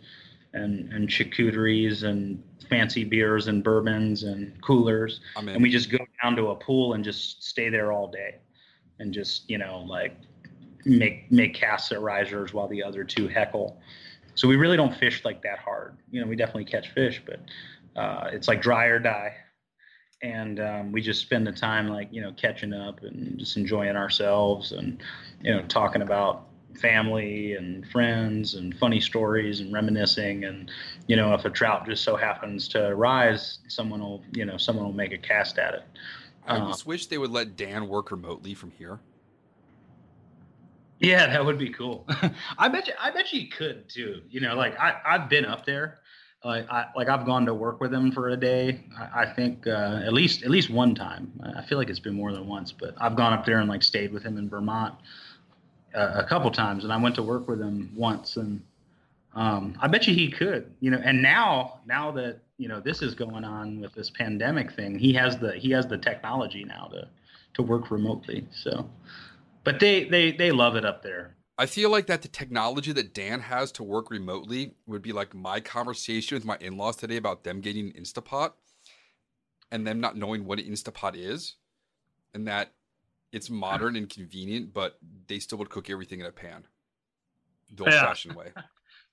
and 0.52 0.92
and 0.92 1.08
charcuteries 1.08 2.02
and 2.02 2.42
fancy 2.68 3.04
beers 3.04 3.46
and 3.48 3.62
bourbons 3.62 4.24
and 4.24 4.60
coolers. 4.62 5.20
And 5.54 5.62
we 5.62 5.70
just 5.70 5.90
go 5.90 5.98
down 6.22 6.34
to 6.36 6.48
a 6.48 6.56
pool 6.56 6.94
and 6.94 7.04
just 7.04 7.44
stay 7.44 7.68
there 7.68 7.92
all 7.92 8.08
day 8.08 8.36
and 8.98 9.12
just 9.12 9.48
you 9.48 9.58
know 9.58 9.84
like 9.86 10.16
make 10.84 11.30
make 11.30 11.54
casts 11.54 11.92
at 11.92 12.00
risers 12.00 12.52
while 12.52 12.68
the 12.68 12.82
other 12.82 13.04
two 13.04 13.28
heckle. 13.28 13.80
So 14.36 14.48
we 14.48 14.56
really 14.56 14.76
don't 14.76 14.94
fish 14.96 15.24
like 15.24 15.42
that 15.42 15.58
hard. 15.58 15.96
You 16.10 16.20
know 16.20 16.26
we 16.26 16.36
definitely 16.36 16.64
catch 16.64 16.90
fish 16.90 17.22
but 17.24 17.40
uh, 17.96 18.28
it's 18.32 18.48
like 18.48 18.60
dry 18.60 18.86
or 18.86 18.98
die 18.98 19.34
and 20.22 20.60
um, 20.60 20.92
we 20.92 21.00
just 21.00 21.20
spend 21.20 21.46
the 21.46 21.52
time 21.52 21.88
like 21.88 22.08
you 22.10 22.20
know 22.20 22.32
catching 22.32 22.72
up 22.72 23.02
and 23.02 23.38
just 23.38 23.56
enjoying 23.56 23.96
ourselves 23.96 24.72
and 24.72 25.02
you 25.42 25.52
know 25.52 25.62
talking 25.62 26.02
about 26.02 26.46
family 26.80 27.52
and 27.52 27.86
friends 27.88 28.54
and 28.54 28.76
funny 28.78 28.98
stories 28.98 29.60
and 29.60 29.72
reminiscing 29.72 30.44
and 30.44 30.70
you 31.06 31.14
know 31.14 31.34
if 31.34 31.44
a 31.44 31.50
trout 31.50 31.86
just 31.86 32.02
so 32.02 32.16
happens 32.16 32.66
to 32.66 32.94
rise 32.96 33.58
someone 33.68 34.00
will 34.00 34.22
you 34.32 34.44
know 34.44 34.56
someone 34.56 34.84
will 34.84 34.92
make 34.92 35.12
a 35.12 35.18
cast 35.18 35.58
at 35.58 35.74
it 35.74 35.84
I 36.46 36.58
uh, 36.58 36.68
just 36.68 36.86
wish 36.86 37.06
they 37.06 37.18
would 37.18 37.30
let 37.30 37.56
Dan 37.56 37.88
work 37.88 38.10
remotely 38.10 38.54
from 38.54 38.70
here. 38.72 39.00
Yeah, 41.00 41.26
that 41.26 41.44
would 41.44 41.58
be 41.58 41.70
cool. 41.70 42.06
I 42.58 42.68
bet 42.68 42.86
you. 42.86 42.94
I 43.00 43.10
bet 43.10 43.32
you 43.32 43.48
could 43.48 43.88
too. 43.88 44.22
You 44.30 44.40
know, 44.40 44.54
like 44.54 44.78
I 44.78 45.00
I've 45.04 45.28
been 45.28 45.44
up 45.44 45.66
there. 45.66 46.00
Like 46.44 46.70
I 46.70 46.86
like 46.94 47.08
I've 47.08 47.24
gone 47.24 47.46
to 47.46 47.54
work 47.54 47.80
with 47.80 47.92
him 47.92 48.12
for 48.12 48.28
a 48.28 48.36
day. 48.36 48.80
I, 48.98 49.22
I 49.22 49.34
think 49.34 49.66
uh, 49.66 50.02
at 50.04 50.12
least 50.12 50.42
at 50.42 50.50
least 50.50 50.68
one 50.68 50.94
time. 50.94 51.32
I 51.56 51.62
feel 51.62 51.78
like 51.78 51.88
it's 51.88 52.00
been 52.00 52.14
more 52.14 52.32
than 52.32 52.46
once, 52.46 52.70
but 52.70 52.94
I've 52.98 53.16
gone 53.16 53.32
up 53.32 53.46
there 53.46 53.60
and 53.60 53.68
like 53.68 53.82
stayed 53.82 54.12
with 54.12 54.22
him 54.22 54.36
in 54.36 54.50
Vermont 54.50 54.94
uh, 55.94 56.12
a 56.16 56.24
couple 56.24 56.50
times, 56.50 56.84
and 56.84 56.92
I 56.92 56.98
went 56.98 57.14
to 57.14 57.22
work 57.22 57.48
with 57.48 57.60
him 57.60 57.90
once, 57.96 58.36
and 58.36 58.62
um, 59.34 59.76
I 59.80 59.88
bet 59.88 60.06
you 60.06 60.14
he 60.14 60.30
could. 60.30 60.70
You 60.80 60.90
know, 60.90 61.00
and 61.02 61.22
now 61.22 61.80
now 61.86 62.10
that 62.12 62.40
you 62.58 62.68
know 62.68 62.78
this 62.78 63.00
is 63.00 63.14
going 63.14 63.44
on 63.44 63.80
with 63.80 63.94
this 63.94 64.10
pandemic 64.10 64.72
thing, 64.72 64.98
he 64.98 65.14
has 65.14 65.38
the 65.38 65.54
he 65.54 65.70
has 65.70 65.86
the 65.86 65.96
technology 65.96 66.64
now 66.64 66.90
to 66.92 67.08
to 67.54 67.62
work 67.62 67.90
remotely. 67.90 68.46
So, 68.52 68.86
but 69.64 69.80
they 69.80 70.04
they 70.04 70.32
they 70.32 70.50
love 70.50 70.76
it 70.76 70.84
up 70.84 71.02
there. 71.02 71.34
I 71.56 71.66
feel 71.66 71.90
like 71.90 72.06
that 72.06 72.22
the 72.22 72.28
technology 72.28 72.92
that 72.92 73.14
Dan 73.14 73.40
has 73.40 73.70
to 73.72 73.84
work 73.84 74.10
remotely 74.10 74.74
would 74.86 75.02
be 75.02 75.12
like 75.12 75.34
my 75.34 75.60
conversation 75.60 76.34
with 76.34 76.44
my 76.44 76.56
in-laws 76.60 76.96
today 76.96 77.16
about 77.16 77.44
them 77.44 77.60
getting 77.60 77.86
an 77.86 77.92
Instapot 77.92 78.52
and 79.70 79.86
them 79.86 80.00
not 80.00 80.16
knowing 80.16 80.44
what 80.44 80.58
an 80.58 80.66
Instapot 80.66 81.14
is 81.16 81.54
and 82.34 82.48
that 82.48 82.72
it's 83.32 83.50
modern 83.50 83.94
and 83.94 84.08
convenient, 84.08 84.72
but 84.72 84.98
they 85.28 85.38
still 85.38 85.58
would 85.58 85.70
cook 85.70 85.90
everything 85.90 86.20
in 86.20 86.26
a 86.26 86.32
pan. 86.32 86.66
The 87.72 87.84
Yeah. 87.84 88.00
old-fashioned 88.00 88.34
way. 88.34 88.52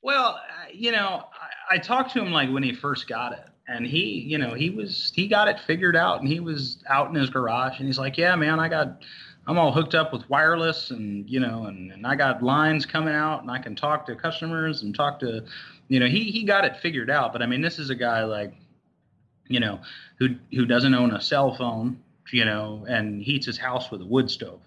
Well, 0.04 0.40
uh, 0.40 0.66
you 0.74 0.92
know, 0.92 1.26
I, 1.70 1.76
I 1.76 1.78
talked 1.78 2.12
to 2.14 2.20
him 2.24 2.32
like 2.32 2.50
when 2.50 2.64
he 2.64 2.74
first 2.74 3.08
got 3.08 3.34
it, 3.34 3.46
and 3.68 3.86
he, 3.86 4.26
you 4.28 4.40
know, 4.40 4.56
he 4.56 4.72
was 4.72 5.12
he 5.16 5.28
got 5.28 5.48
it 5.48 5.60
figured 5.60 5.96
out, 5.96 6.22
and 6.22 6.28
he 6.28 6.40
was 6.40 6.84
out 6.90 7.10
in 7.10 7.14
his 7.14 7.30
garage, 7.30 7.78
and 7.78 7.86
he's 7.86 8.00
like, 8.00 8.18
"Yeah, 8.18 8.36
man, 8.36 8.60
I 8.60 8.68
got, 8.68 9.04
I'm 9.48 9.58
all 9.58 9.72
hooked 9.72 9.96
up 9.96 10.14
with 10.14 10.30
wireless, 10.30 10.92
and 10.92 11.28
you 11.30 11.40
know, 11.40 11.66
and, 11.66 11.92
and 11.92 12.06
I 12.06 12.16
got 12.16 12.44
lines 12.44 12.86
coming 12.86 13.16
out, 13.16 13.42
and 13.42 13.50
I 13.50 13.60
can 13.60 13.76
talk 13.76 14.06
to 14.06 14.16
customers 14.16 14.84
and 14.84 14.94
talk 14.94 15.20
to, 15.22 15.44
you 15.88 16.00
know, 16.00 16.06
he 16.08 16.26
he 16.32 16.44
got 16.44 16.64
it 16.66 16.78
figured 16.78 17.10
out. 17.10 17.34
But 17.34 17.42
I 17.42 17.48
mean, 17.48 17.62
this 17.62 17.80
is 17.80 17.90
a 17.90 17.96
guy 17.96 18.24
like, 18.24 18.54
you 19.48 19.60
know, 19.60 19.80
who 20.20 20.36
who 20.54 20.66
doesn't 20.66 20.94
own 20.94 21.12
a 21.14 21.22
cell 21.22 21.56
phone, 21.56 22.00
you 22.32 22.46
know, 22.46 22.86
and 22.88 23.22
heats 23.22 23.46
his 23.46 23.58
house 23.58 23.90
with 23.92 24.02
a 24.02 24.06
wood 24.06 24.30
stove. 24.30 24.62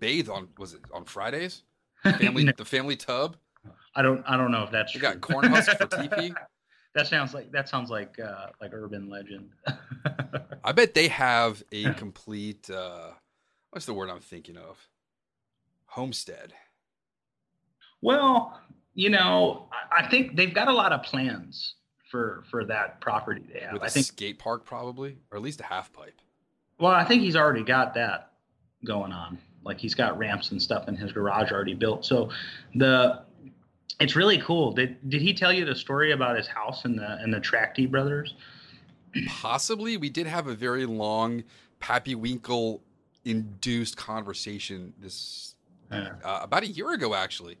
Bathe 0.00 0.28
on 0.28 0.48
was 0.58 0.74
it 0.74 0.80
on 0.92 1.04
Fridays? 1.04 1.62
Family 2.18 2.44
No, 2.44 2.52
the 2.56 2.64
family 2.64 2.96
tub? 2.96 3.36
I 3.94 4.02
don't 4.02 4.22
I 4.26 4.36
don't 4.36 4.50
know 4.50 4.62
if 4.64 4.70
that's 4.70 4.94
You 4.94 5.00
true. 5.00 5.08
got 5.10 5.20
corn 5.20 5.46
husks 5.46 5.74
for 5.74 5.86
TP? 5.86 6.34
That 6.94 7.06
sounds 7.06 7.34
like 7.34 7.52
that 7.52 7.68
sounds 7.68 7.90
like 7.90 8.18
uh, 8.18 8.46
like 8.60 8.72
urban 8.72 9.08
legend. 9.08 9.50
I 10.64 10.72
bet 10.72 10.94
they 10.94 11.08
have 11.08 11.62
a 11.72 11.92
complete 11.94 12.68
uh 12.70 13.10
what's 13.70 13.86
the 13.86 13.94
word 13.94 14.10
I'm 14.10 14.20
thinking 14.20 14.56
of? 14.56 14.88
Homestead. 15.86 16.52
well, 18.02 18.60
you 18.94 19.10
know, 19.10 19.68
I, 19.96 20.08
think 20.08 20.36
they've 20.36 20.52
got 20.52 20.68
a 20.68 20.72
lot 20.72 20.92
of 20.92 21.02
plans 21.04 21.74
for 22.10 22.42
for 22.50 22.64
that 22.64 23.00
property 23.00 23.44
they 23.52 23.60
have. 23.60 23.74
With 23.74 23.82
I 23.82 23.86
a 23.86 23.90
think. 23.90 24.06
skate 24.06 24.38
park 24.38 24.64
probably, 24.64 25.18
or 25.30 25.36
at 25.36 25.42
least 25.42 25.60
a 25.60 25.64
half 25.64 25.92
pipe. 25.92 26.20
Well, 26.80 26.92
I 26.92 27.04
think 27.04 27.22
he's 27.22 27.36
already 27.36 27.62
got 27.62 27.94
that 27.94 28.32
going 28.84 29.12
on. 29.12 29.38
Like 29.64 29.78
he's 29.78 29.94
got 29.94 30.18
ramps 30.18 30.50
and 30.50 30.60
stuff 30.60 30.88
in 30.88 30.96
his 30.96 31.12
garage 31.12 31.52
already 31.52 31.74
built. 31.74 32.04
So 32.04 32.30
the 32.74 33.22
it's 34.00 34.16
really 34.16 34.38
cool. 34.38 34.72
Did 34.72 34.96
did 35.08 35.22
he 35.22 35.32
tell 35.32 35.52
you 35.52 35.64
the 35.64 35.74
story 35.74 36.12
about 36.12 36.36
his 36.36 36.46
house 36.46 36.84
and 36.84 36.98
the 36.98 37.18
and 37.20 37.32
the 37.32 37.40
Tracty 37.40 37.86
brothers? 37.86 38.34
possibly 39.26 39.96
we 39.96 40.10
did 40.10 40.26
have 40.26 40.46
a 40.46 40.54
very 40.54 40.84
long 40.86 41.42
Pappy 41.80 42.14
Winkle 42.14 42.82
induced 43.28 43.96
conversation 43.96 44.92
this 44.98 45.54
Yeah. 45.92 46.12
uh, 46.24 46.40
about 46.42 46.62
a 46.62 46.66
year 46.68 46.92
ago, 46.92 47.14
actually, 47.14 47.58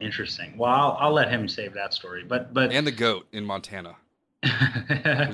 Interesting. 0.00 0.56
Well, 0.56 0.70
I'll, 0.70 0.96
I'll 1.00 1.12
let 1.12 1.28
him 1.28 1.48
save 1.48 1.74
that 1.74 1.92
story. 1.92 2.22
But 2.22 2.54
but 2.54 2.70
and 2.72 2.86
the 2.86 2.92
goat 2.92 3.26
in 3.32 3.44
Montana 3.44 3.96
with 4.42 4.52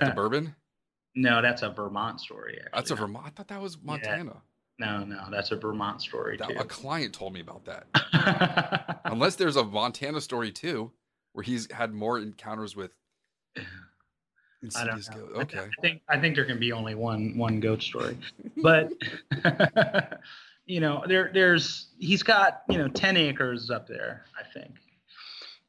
the 0.01 0.13
bourbon. 0.17 0.55
no, 1.15 1.43
that's 1.43 1.61
a 1.61 1.69
Vermont 1.69 2.19
story. 2.21 2.55
Actually. 2.57 2.71
That's 2.73 2.91
a 2.91 2.95
Vermont. 2.95 3.27
I 3.27 3.31
thought 3.31 3.49
that 3.49 3.61
was 3.61 3.77
Montana. 3.83 4.41
No, 4.79 5.05
no, 5.05 5.21
that's 5.31 5.51
a 5.51 5.57
Vermont 5.57 6.01
story 6.01 6.39
That- 6.39 6.49
too. 6.49 6.57
a 6.59 6.65
client 6.65 7.13
told 7.13 7.35
me 7.35 7.41
about 7.41 7.67
that. 7.67 9.01
Unless 9.05 9.37
there's 9.37 9.57
a 9.57 9.65
Montana 9.65 10.21
story 10.23 10.51
too, 10.51 10.91
where 11.35 11.43
he's 11.43 11.71
had 11.71 11.93
more 11.93 12.19
encounters 12.19 12.75
with 12.75 12.91
I 14.77 14.85
don't 14.85 15.09
know. 15.11 15.27
goat. 15.27 15.33
I- 15.37 15.41
Okay. 15.43 15.59
I 15.61 15.81
think 15.81 16.03
I 16.09 16.19
think 16.21 16.35
there 16.37 16.45
can 16.45 16.59
be 16.59 16.73
only 16.73 16.95
one 16.95 17.37
one 17.37 17.61
goat 17.61 17.83
story, 17.83 18.17
but 18.63 18.91
you 20.67 20.81
know 20.81 21.05
there 21.07 21.31
there's 21.33 21.89
he's 21.99 22.23
got 22.23 22.63
you 22.69 22.79
know 22.79 22.89
ten 22.89 23.17
acres 23.17 23.71
up 23.71 23.87
there. 23.87 24.25
I 24.39 24.45
think 24.53 24.75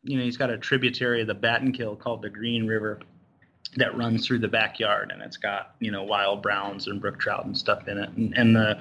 you 0.03 0.17
know 0.17 0.23
he's 0.23 0.37
got 0.37 0.49
a 0.49 0.57
tributary 0.57 1.21
of 1.21 1.27
the 1.27 1.35
Battenkill 1.35 1.99
called 1.99 2.21
the 2.21 2.29
Green 2.29 2.67
River 2.67 2.99
that 3.77 3.97
runs 3.97 4.25
through 4.25 4.39
the 4.39 4.47
backyard, 4.47 5.11
and 5.11 5.21
it's 5.21 5.37
got 5.37 5.75
you 5.79 5.91
know 5.91 6.03
wild 6.03 6.41
browns 6.41 6.87
and 6.87 7.01
brook 7.01 7.19
trout 7.19 7.45
and 7.45 7.57
stuff 7.57 7.87
in 7.87 7.97
it, 7.97 8.09
and, 8.11 8.33
and 8.37 8.55
the 8.55 8.79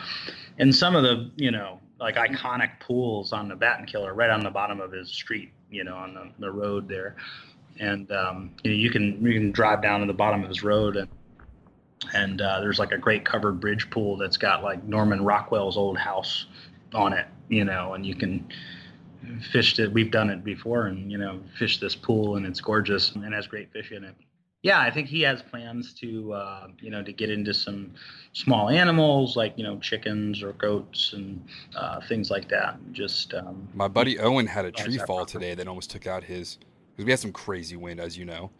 and 0.58 0.74
some 0.74 0.94
of 0.94 1.02
the 1.02 1.30
you 1.36 1.50
know 1.50 1.80
like 2.00 2.16
iconic 2.16 2.78
pools 2.80 3.32
on 3.32 3.48
the 3.48 3.54
Battenkill 3.54 4.04
are 4.06 4.14
right 4.14 4.30
on 4.30 4.40
the 4.42 4.50
bottom 4.50 4.80
of 4.80 4.90
his 4.92 5.08
street, 5.10 5.52
you 5.70 5.84
know, 5.84 5.94
on 5.94 6.12
the, 6.12 6.28
the 6.40 6.50
road 6.50 6.88
there 6.88 7.14
and 7.80 8.10
um, 8.12 8.50
you 8.62 8.70
know 8.70 8.76
you 8.76 8.90
can 8.90 9.24
you 9.24 9.32
can 9.34 9.50
drive 9.50 9.82
down 9.82 10.00
to 10.00 10.06
the 10.06 10.12
bottom 10.12 10.42
of 10.42 10.48
this 10.48 10.62
road 10.62 10.96
and 10.96 11.08
and 12.12 12.40
uh, 12.40 12.60
there's 12.60 12.78
like 12.78 12.92
a 12.92 12.98
great 12.98 13.24
covered 13.24 13.60
bridge 13.60 13.88
pool 13.90 14.16
that's 14.16 14.36
got 14.36 14.62
like 14.62 14.84
Norman 14.84 15.24
Rockwell's 15.24 15.76
old 15.76 15.96
house 15.96 16.46
on 16.92 17.12
it, 17.12 17.26
you 17.48 17.64
know, 17.64 17.94
and 17.94 18.04
you 18.04 18.14
can 18.14 18.46
fish 19.50 19.78
it. 19.78 19.92
We've 19.92 20.10
done 20.10 20.30
it 20.30 20.44
before, 20.44 20.86
and 20.86 21.10
you 21.10 21.18
know, 21.18 21.40
fish 21.58 21.80
this 21.80 21.94
pool, 21.94 22.36
and 22.36 22.46
it's 22.46 22.60
gorgeous 22.60 23.12
and 23.12 23.32
has 23.32 23.46
great 23.46 23.72
fish 23.72 23.92
in 23.92 24.04
it. 24.04 24.14
Yeah, 24.62 24.80
I 24.80 24.90
think 24.90 25.08
he 25.08 25.20
has 25.22 25.42
plans 25.42 25.92
to 25.94 26.32
uh, 26.32 26.68
you 26.80 26.90
know 26.90 27.02
to 27.02 27.12
get 27.12 27.30
into 27.30 27.54
some 27.54 27.92
small 28.32 28.70
animals 28.70 29.36
like 29.36 29.54
you 29.56 29.64
know 29.64 29.78
chickens 29.78 30.42
or 30.42 30.52
goats 30.54 31.12
and 31.12 31.42
uh, 31.76 32.00
things 32.08 32.30
like 32.30 32.48
that. 32.48 32.78
Just 32.92 33.34
um, 33.34 33.68
My 33.74 33.88
buddy 33.88 34.18
Owen 34.18 34.46
had 34.46 34.64
a 34.64 34.72
tree 34.72 34.98
fall 34.98 35.18
proper. 35.18 35.32
today 35.32 35.54
that 35.54 35.68
almost 35.68 35.90
took 35.90 36.06
out 36.06 36.24
his. 36.24 36.58
Because 36.94 37.04
we 37.06 37.10
had 37.10 37.20
some 37.20 37.32
crazy 37.32 37.76
wind, 37.76 38.00
as 38.00 38.16
you 38.16 38.24
know. 38.24 38.50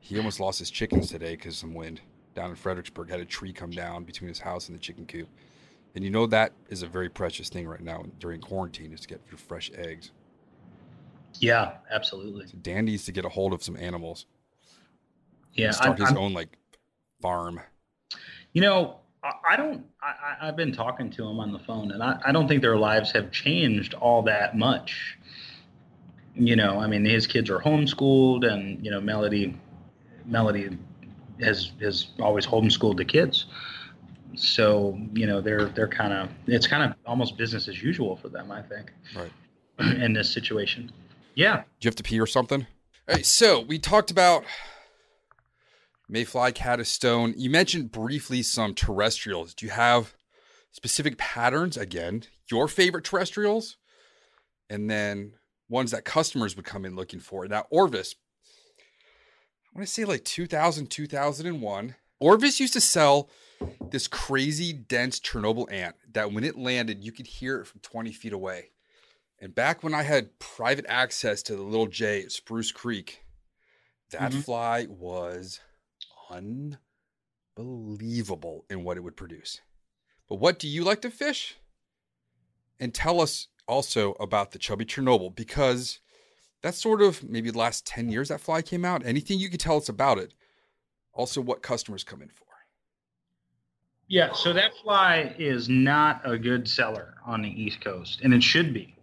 He 0.00 0.18
almost 0.18 0.40
lost 0.40 0.58
his 0.58 0.70
chickens 0.70 1.08
today 1.10 1.36
because 1.36 1.56
some 1.56 1.74
wind 1.74 2.00
down 2.34 2.50
in 2.50 2.56
Fredericksburg 2.56 3.08
had 3.10 3.20
a 3.20 3.24
tree 3.24 3.52
come 3.52 3.70
down 3.70 4.04
between 4.04 4.28
his 4.28 4.40
house 4.40 4.68
and 4.68 4.76
the 4.76 4.80
chicken 4.82 5.06
coop. 5.06 5.28
And 5.94 6.02
you 6.02 6.10
know 6.10 6.26
that 6.26 6.52
is 6.68 6.82
a 6.82 6.86
very 6.86 7.08
precious 7.08 7.48
thing 7.48 7.68
right 7.68 7.80
now 7.80 8.04
during 8.18 8.40
quarantine 8.40 8.92
is 8.92 9.00
to 9.00 9.08
get 9.08 9.20
your 9.30 9.38
fresh 9.38 9.70
eggs. 9.76 10.10
yeah, 11.38 11.74
absolutely. 11.90 12.46
So 12.46 12.54
Dan 12.60 12.84
needs 12.84 13.04
to 13.04 13.12
get 13.12 13.24
a 13.24 13.28
hold 13.28 13.52
of 13.52 13.62
some 13.62 13.76
animals. 13.76 14.26
Yeah, 15.54 15.70
start 15.70 15.98
I- 16.00 16.04
his 16.04 16.08
I'm- 16.12 16.18
own 16.18 16.32
like 16.32 16.58
farm. 17.20 17.60
You 18.52 18.62
know, 18.62 18.96
I, 19.22 19.32
I 19.50 19.56
don't. 19.56 19.84
I, 20.02 20.06
I- 20.06 20.48
I've 20.48 20.56
been 20.56 20.72
talking 20.72 21.10
to 21.10 21.26
him 21.26 21.38
on 21.40 21.52
the 21.52 21.58
phone, 21.60 21.92
and 21.92 22.02
I, 22.02 22.18
I 22.26 22.32
don't 22.32 22.48
think 22.48 22.60
their 22.60 22.76
lives 22.76 23.12
have 23.12 23.30
changed 23.30 23.94
all 23.94 24.22
that 24.22 24.56
much. 24.56 25.18
You 26.34 26.56
know, 26.56 26.78
I 26.78 26.86
mean, 26.86 27.04
his 27.04 27.26
kids 27.26 27.50
are 27.50 27.58
homeschooled, 27.58 28.50
and 28.50 28.82
you 28.84 28.90
know, 28.90 29.00
Melody, 29.00 29.58
Melody 30.24 30.78
has 31.40 31.72
has 31.80 32.08
always 32.20 32.46
homeschooled 32.46 32.96
the 32.96 33.04
kids. 33.04 33.46
So 34.34 34.98
you 35.12 35.26
know, 35.26 35.40
they're 35.42 35.66
they're 35.66 35.88
kind 35.88 36.12
of 36.12 36.30
it's 36.46 36.66
kind 36.66 36.82
of 36.90 36.96
almost 37.06 37.36
business 37.36 37.68
as 37.68 37.82
usual 37.82 38.16
for 38.16 38.28
them. 38.28 38.50
I 38.50 38.62
think, 38.62 38.92
Right. 39.14 39.32
in 40.02 40.14
this 40.14 40.32
situation. 40.32 40.90
Yeah. 41.34 41.56
Do 41.80 41.86
you 41.86 41.88
have 41.88 41.96
to 41.96 42.02
pee 42.02 42.20
or 42.20 42.26
something? 42.26 42.66
All 43.08 43.14
right, 43.16 43.26
so 43.26 43.60
we 43.60 43.78
talked 43.78 44.10
about 44.10 44.44
mayfly, 46.08 46.52
caddis 46.52 46.88
stone. 46.88 47.34
You 47.36 47.50
mentioned 47.50 47.90
briefly 47.92 48.42
some 48.42 48.74
terrestrials. 48.74 49.54
Do 49.54 49.66
you 49.66 49.72
have 49.72 50.14
specific 50.70 51.18
patterns? 51.18 51.76
Again, 51.76 52.24
your 52.50 52.68
favorite 52.68 53.04
terrestrials, 53.04 53.76
and 54.70 54.88
then 54.90 55.32
ones 55.72 55.90
that 55.90 56.04
customers 56.04 56.54
would 56.54 56.64
come 56.66 56.84
in 56.84 56.94
looking 56.94 57.18
for. 57.18 57.48
Now, 57.48 57.66
Orvis, 57.70 58.14
I 58.78 59.70
want 59.74 59.88
to 59.88 59.92
say 59.92 60.04
like 60.04 60.24
2000, 60.24 60.88
2001. 60.88 61.96
Orvis 62.20 62.60
used 62.60 62.74
to 62.74 62.80
sell 62.80 63.30
this 63.90 64.06
crazy 64.06 64.72
dense 64.72 65.18
Chernobyl 65.18 65.72
ant 65.72 65.96
that 66.12 66.30
when 66.30 66.44
it 66.44 66.56
landed, 66.56 67.02
you 67.02 67.10
could 67.10 67.26
hear 67.26 67.60
it 67.60 67.66
from 67.66 67.80
20 67.80 68.12
feet 68.12 68.32
away. 68.32 68.70
And 69.40 69.54
back 69.54 69.82
when 69.82 69.94
I 69.94 70.02
had 70.02 70.38
private 70.38 70.86
access 70.88 71.42
to 71.44 71.56
the 71.56 71.62
little 71.62 71.88
J 71.88 72.22
at 72.22 72.30
Spruce 72.30 72.70
Creek, 72.70 73.24
that 74.10 74.30
Mhm. 74.30 74.44
fly 74.44 74.86
was 74.88 75.58
unbelievable 77.56 78.66
in 78.70 78.84
what 78.84 78.96
it 78.96 79.00
would 79.00 79.16
produce. 79.16 79.60
But 80.28 80.36
what 80.36 80.60
do 80.60 80.68
you 80.68 80.84
like 80.84 81.00
to 81.02 81.10
fish? 81.10 81.56
And 82.78 82.94
tell 82.94 83.20
us 83.20 83.48
also 83.68 84.12
about 84.12 84.52
the 84.52 84.58
chubby 84.58 84.84
Chernobyl 84.84 85.34
because 85.34 86.00
that's 86.62 86.78
sort 86.78 87.02
of 87.02 87.28
maybe 87.28 87.50
the 87.50 87.58
last 87.58 87.86
10 87.86 88.10
years 88.10 88.28
that 88.28 88.40
fly 88.40 88.62
came 88.62 88.84
out. 88.84 89.04
Anything 89.04 89.38
you 89.38 89.50
could 89.50 89.60
tell 89.60 89.76
us 89.76 89.88
about 89.88 90.18
it. 90.18 90.34
Also, 91.12 91.40
what 91.42 91.62
customers 91.62 92.04
come 92.04 92.22
in 92.22 92.28
for. 92.28 92.46
Yeah, 94.08 94.32
so 94.32 94.52
that 94.52 94.72
fly 94.82 95.34
is 95.38 95.68
not 95.68 96.20
a 96.24 96.38
good 96.38 96.68
seller 96.68 97.14
on 97.24 97.42
the 97.42 97.48
East 97.48 97.80
Coast, 97.82 98.20
and 98.22 98.34
it 98.34 98.42
should 98.42 98.74
be. 98.74 98.94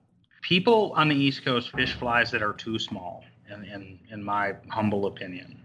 People 0.41 0.93
on 0.95 1.10
the 1.10 1.16
East 1.16 1.43
Coast 1.43 1.72
fish 1.72 1.93
flies 1.93 2.32
that 2.32 2.41
are 2.41 2.53
too 2.53 2.80
small, 2.80 3.24
in, 3.51 3.64
in, 3.66 3.99
in 4.12 4.24
my 4.24 4.53
humble 4.70 5.07
opinion. 5.07 5.60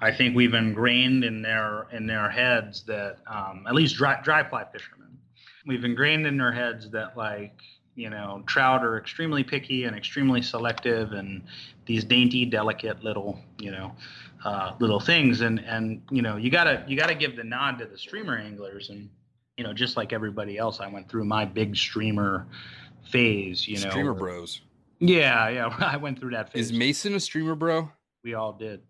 I 0.00 0.10
think 0.10 0.34
we've 0.34 0.54
ingrained 0.54 1.22
in 1.22 1.42
their 1.42 1.86
in 1.92 2.06
their 2.06 2.28
heads 2.28 2.82
that 2.86 3.18
um, 3.28 3.64
at 3.68 3.74
least 3.74 3.94
dry, 3.94 4.20
dry 4.20 4.48
fly 4.48 4.64
fishermen, 4.72 5.16
we've 5.64 5.84
ingrained 5.84 6.26
in 6.26 6.36
their 6.36 6.52
heads 6.52 6.90
that 6.90 7.16
like 7.16 7.60
you 7.94 8.10
know 8.10 8.42
trout 8.46 8.84
are 8.84 8.98
extremely 8.98 9.44
picky 9.44 9.84
and 9.84 9.96
extremely 9.96 10.42
selective, 10.42 11.12
and 11.12 11.42
these 11.86 12.04
dainty, 12.04 12.44
delicate 12.44 13.02
little 13.02 13.38
you 13.58 13.70
know 13.70 13.92
uh, 14.44 14.72
little 14.78 15.00
things. 15.00 15.40
And 15.40 15.60
and 15.60 16.02
you 16.10 16.22
know 16.22 16.36
you 16.36 16.50
gotta 16.50 16.84
you 16.86 16.96
gotta 16.96 17.14
give 17.14 17.36
the 17.36 17.44
nod 17.44 17.78
to 17.78 17.86
the 17.86 17.98
streamer 17.98 18.36
anglers. 18.36 18.90
And 18.90 19.08
you 19.56 19.64
know 19.64 19.72
just 19.72 19.96
like 19.96 20.12
everybody 20.12 20.58
else 20.58 20.80
i 20.80 20.88
went 20.88 21.08
through 21.08 21.24
my 21.24 21.44
big 21.44 21.76
streamer 21.76 22.46
phase 23.10 23.66
you 23.66 23.78
know. 23.80 23.90
Streamer 23.90 24.14
bros. 24.14 24.60
yeah 24.98 25.48
yeah 25.48 25.74
i 25.78 25.96
went 25.96 26.18
through 26.18 26.30
that 26.30 26.52
phase. 26.52 26.70
Is 26.70 26.72
Mason 26.72 27.14
a 27.14 27.20
streamer 27.20 27.54
bro? 27.54 27.90
we 28.24 28.34
all 28.34 28.52
did 28.52 28.80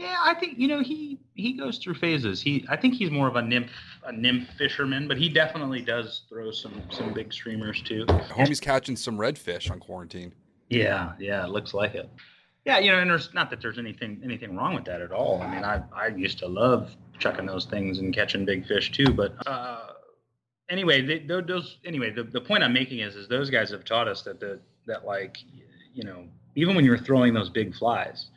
yeah 0.00 0.18
i 0.24 0.34
think 0.34 0.58
you 0.58 0.66
know 0.66 0.80
he 0.80 1.18
he 1.34 1.52
goes 1.52 1.78
through 1.78 1.94
phases 1.94 2.40
he 2.40 2.64
i 2.68 2.76
think 2.76 2.94
he's 2.94 3.10
more 3.10 3.28
of 3.28 3.36
a 3.36 3.42
nymph 3.42 3.70
a 4.06 4.12
nymph 4.12 4.48
fisherman 4.56 5.06
but 5.06 5.16
he 5.16 5.28
definitely 5.28 5.82
does 5.82 6.22
throw 6.28 6.50
some 6.50 6.82
some 6.90 7.12
big 7.12 7.32
streamers 7.32 7.82
too 7.82 8.04
Homie's 8.06 8.60
catching 8.60 8.96
some 8.96 9.18
redfish 9.18 9.70
on 9.70 9.80
quarantine. 9.80 10.32
Yeah, 10.68 11.12
yeah, 11.18 11.44
it 11.44 11.50
looks 11.50 11.74
like 11.74 11.94
it. 11.94 12.08
Yeah, 12.64 12.78
you 12.78 12.92
know, 12.92 12.98
and 12.98 13.10
there's 13.10 13.34
not 13.34 13.50
that 13.50 13.60
there's 13.60 13.78
anything 13.78 14.20
anything 14.22 14.56
wrong 14.56 14.74
with 14.74 14.84
that 14.84 15.00
at 15.00 15.12
all. 15.12 15.42
I 15.42 15.52
mean, 15.52 15.64
I 15.64 15.82
I 15.92 16.06
used 16.08 16.38
to 16.38 16.46
love 16.46 16.94
chucking 17.18 17.46
those 17.46 17.64
things 17.64 17.98
and 17.98 18.14
catching 18.14 18.44
big 18.44 18.66
fish 18.66 18.92
too. 18.92 19.12
But 19.12 19.34
uh, 19.46 19.88
anyway, 20.68 21.02
they, 21.02 21.18
those 21.42 21.78
anyway, 21.84 22.10
the, 22.10 22.22
the 22.22 22.40
point 22.40 22.62
I'm 22.62 22.72
making 22.72 23.00
is 23.00 23.16
is 23.16 23.28
those 23.28 23.50
guys 23.50 23.70
have 23.70 23.84
taught 23.84 24.08
us 24.08 24.22
that 24.22 24.40
the 24.40 24.60
that 24.86 25.04
like 25.04 25.38
you 25.94 26.04
know 26.04 26.26
even 26.54 26.76
when 26.76 26.84
you're 26.84 26.98
throwing 26.98 27.34
those 27.34 27.48
big 27.48 27.74
flies, 27.74 28.30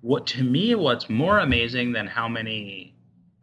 what 0.00 0.26
to 0.26 0.42
me 0.42 0.74
what's 0.74 1.08
more 1.10 1.38
amazing 1.38 1.92
than 1.92 2.06
how 2.06 2.28
many 2.28 2.94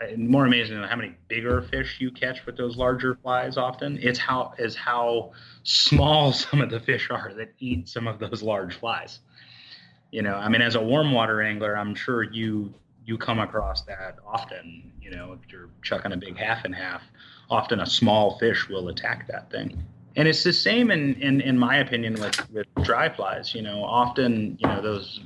uh, 0.01 0.16
more 0.18 0.45
amazing 0.45 0.80
than 0.80 0.89
how 0.89 0.95
many 0.95 1.16
bigger 1.28 1.62
fish 1.62 1.97
you 1.99 2.12
catch 2.12 2.45
with 2.45 2.58
those 2.58 2.78
larger 2.78 3.18
flies 3.22 3.58
often 3.58 3.97
it's 4.01 4.20
how 4.20 4.53
is 4.58 4.76
how 4.76 5.32
small 5.64 6.32
some 6.43 6.62
of 6.62 6.70
the 6.70 6.80
fish 6.80 7.10
are 7.10 7.34
that 7.36 7.53
eat 7.60 7.88
some 7.89 8.08
of 8.08 8.20
those 8.20 8.41
large 8.41 8.76
flies. 8.76 9.20
You 10.12 10.22
know 10.22 10.36
i 10.36 10.47
mean 10.47 10.62
as 10.62 10.76
a 10.76 10.82
warm 10.82 11.12
water 11.12 11.41
angler 11.41 11.78
i'm 11.78 11.93
sure 11.93 12.24
you 12.24 12.74
you 13.06 13.18
come 13.18 13.39
across 13.39 13.82
that 13.84 14.18
often 14.26 14.91
you 15.01 15.12
know 15.12 15.34
if 15.34 15.51
you're 15.51 15.70
chucking 15.82 16.14
a 16.14 16.18
big 16.18 16.38
half 16.38 16.64
and 16.64 16.74
half 16.74 17.01
often 17.49 17.80
a 17.80 17.86
small 17.86 18.38
fish 18.39 18.68
will 18.70 18.89
attack 18.89 19.28
that 19.28 19.51
thing. 19.51 19.84
And 20.16 20.28
it's 20.28 20.43
the 20.43 20.53
same 20.53 20.91
in 20.91 21.16
in, 21.16 21.41
in 21.41 21.58
my 21.58 21.78
opinion 21.78 22.14
with 22.14 22.51
with 22.51 22.68
dry 22.84 23.10
flies 23.10 23.53
you 23.53 23.62
know 23.62 23.84
often 23.84 24.58
you 24.60 24.68
know 24.68 24.82
those 24.82 25.20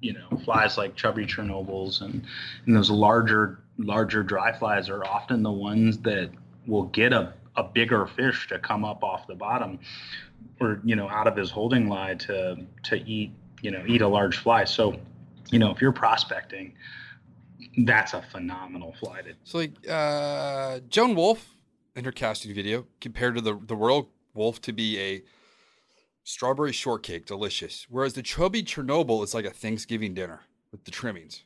you 0.00 0.12
know 0.12 0.38
flies 0.44 0.76
like 0.76 0.94
chubby 0.94 1.24
chernobyls 1.24 2.00
and 2.02 2.24
and 2.66 2.76
those 2.76 2.90
larger 2.90 3.60
larger 3.78 4.22
dry 4.22 4.52
flies 4.52 4.88
are 4.88 5.04
often 5.04 5.42
the 5.42 5.50
ones 5.50 5.98
that 5.98 6.30
will 6.66 6.84
get 6.84 7.12
a, 7.12 7.32
a 7.56 7.62
bigger 7.62 8.06
fish 8.06 8.48
to 8.48 8.58
come 8.58 8.84
up 8.84 9.02
off 9.02 9.26
the 9.26 9.34
bottom 9.34 9.78
or 10.60 10.80
you 10.84 10.96
know 10.96 11.08
out 11.08 11.26
of 11.26 11.36
his 11.36 11.50
holding 11.50 11.88
line 11.88 12.18
to 12.18 12.56
to 12.82 12.96
eat 13.08 13.30
you 13.62 13.70
know 13.70 13.82
eat 13.86 14.02
a 14.02 14.08
large 14.08 14.38
fly 14.38 14.64
so 14.64 14.98
you 15.50 15.58
know 15.58 15.70
if 15.70 15.80
you're 15.80 15.92
prospecting 15.92 16.74
that's 17.78 18.14
a 18.14 18.22
phenomenal 18.22 18.94
fly. 18.98 19.22
To, 19.22 19.34
So 19.44 19.58
like 19.58 19.72
uh, 19.88 20.80
Joan 20.88 21.14
Wulff 21.14 21.54
in 21.94 22.04
her 22.04 22.12
casting 22.12 22.54
video 22.54 22.86
compared 23.00 23.34
to 23.36 23.40
the 23.40 23.58
the 23.60 23.76
Royal 23.76 24.10
Wulff 24.34 24.60
to 24.62 24.72
be 24.72 24.98
a 24.98 25.22
strawberry 26.26 26.72
shortcake, 26.72 27.24
delicious. 27.24 27.86
Whereas 27.88 28.12
the 28.14 28.22
chubby 28.22 28.62
Chernobyl 28.62 29.22
is 29.22 29.32
like 29.32 29.44
a 29.44 29.50
Thanksgiving 29.50 30.12
dinner 30.12 30.40
with 30.72 30.84
the 30.84 30.90
trimmings. 30.90 31.44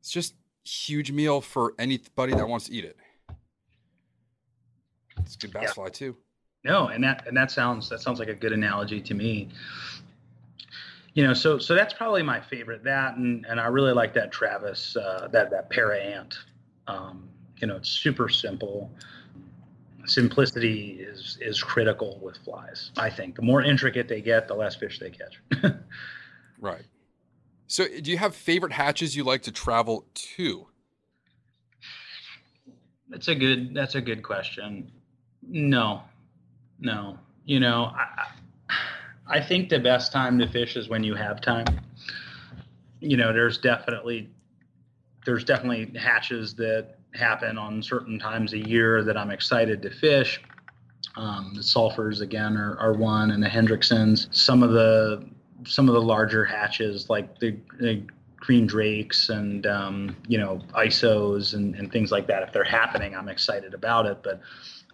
It's 0.00 0.10
just 0.10 0.34
huge 0.64 1.10
meal 1.10 1.40
for 1.40 1.74
anybody 1.78 2.34
that 2.34 2.46
wants 2.46 2.66
to 2.66 2.72
eat 2.74 2.84
it. 2.84 2.98
It's 5.18 5.34
a 5.34 5.38
good 5.38 5.52
bass 5.54 5.62
Yeah. 5.62 5.72
fly 5.72 5.88
too. 5.88 6.14
No, 6.62 6.88
and 6.88 7.02
that 7.04 7.26
and 7.26 7.36
that 7.36 7.50
sounds 7.50 7.88
that 7.88 8.00
sounds 8.00 8.18
like 8.18 8.28
a 8.28 8.34
good 8.34 8.52
analogy 8.52 9.00
to 9.00 9.14
me. 9.14 9.48
You 11.14 11.24
know, 11.26 11.32
so 11.32 11.58
so 11.58 11.74
that's 11.74 11.94
probably 11.94 12.22
my 12.22 12.40
favorite. 12.40 12.84
That 12.84 13.16
and 13.16 13.46
and 13.46 13.58
I 13.58 13.66
really 13.66 13.92
like 13.92 14.12
that 14.14 14.30
Travis 14.30 14.94
uh, 14.96 15.28
that 15.32 15.50
that 15.50 15.70
para 15.70 15.98
ant. 15.98 16.38
Um, 16.86 17.28
you 17.58 17.66
know, 17.66 17.76
it's 17.76 17.88
super 17.88 18.28
simple. 18.28 18.90
Simplicity 20.06 20.98
is 21.00 21.38
is 21.40 21.62
critical 21.62 22.18
with 22.22 22.36
flies. 22.38 22.90
I 22.96 23.10
think 23.10 23.36
the 23.36 23.42
more 23.42 23.62
intricate 23.62 24.08
they 24.08 24.20
get, 24.20 24.48
the 24.48 24.54
less 24.54 24.74
fish 24.74 24.98
they 24.98 25.10
catch. 25.10 25.72
Right. 26.64 26.84
So 27.66 27.86
do 28.00 28.10
you 28.10 28.16
have 28.16 28.34
favorite 28.34 28.72
hatches 28.72 29.14
you 29.14 29.22
like 29.22 29.42
to 29.42 29.52
travel 29.52 30.06
to? 30.14 30.66
That's 33.10 33.28
a 33.28 33.34
good. 33.34 33.74
That's 33.74 33.94
a 33.94 34.00
good 34.00 34.22
question. 34.22 34.90
No, 35.46 36.02
no. 36.80 37.18
You 37.44 37.60
know, 37.60 37.92
I, 37.94 38.26
I 38.68 39.36
I 39.38 39.40
think 39.40 39.68
the 39.68 39.78
best 39.78 40.10
time 40.10 40.38
to 40.38 40.48
fish 40.48 40.76
is 40.76 40.88
when 40.88 41.04
you 41.04 41.14
have 41.14 41.40
time. 41.42 41.66
You 43.00 43.16
know, 43.18 43.32
there's 43.32 43.58
definitely 43.58 44.30
there's 45.26 45.44
definitely 45.44 45.98
hatches 45.98 46.54
that 46.54 46.96
happen 47.14 47.58
on 47.58 47.82
certain 47.82 48.18
times 48.18 48.52
a 48.52 48.58
year 48.58 49.02
that 49.04 49.16
I'm 49.16 49.30
excited 49.30 49.82
to 49.82 49.90
fish. 49.90 50.40
Um, 51.16 51.52
the 51.54 51.60
sulfurs 51.60 52.20
again 52.20 52.56
are, 52.56 52.76
are 52.78 52.92
one, 52.92 53.30
and 53.30 53.42
the 53.42 53.48
Hendricksons. 53.48 54.34
Some 54.34 54.62
of 54.62 54.72
the 54.72 55.24
some 55.66 55.88
of 55.88 55.94
the 55.94 56.02
larger 56.02 56.44
hatches 56.44 57.08
like 57.08 57.38
the, 57.38 57.56
the 57.80 58.02
green 58.36 58.66
drakes 58.66 59.30
and 59.30 59.66
um, 59.66 60.14
you 60.26 60.36
know 60.36 60.60
isos 60.74 61.54
and, 61.54 61.74
and 61.76 61.90
things 61.90 62.12
like 62.12 62.26
that 62.26 62.42
if 62.42 62.52
they're 62.52 62.64
happening 62.64 63.14
i'm 63.14 63.30
excited 63.30 63.72
about 63.72 64.04
it 64.04 64.22
but 64.22 64.42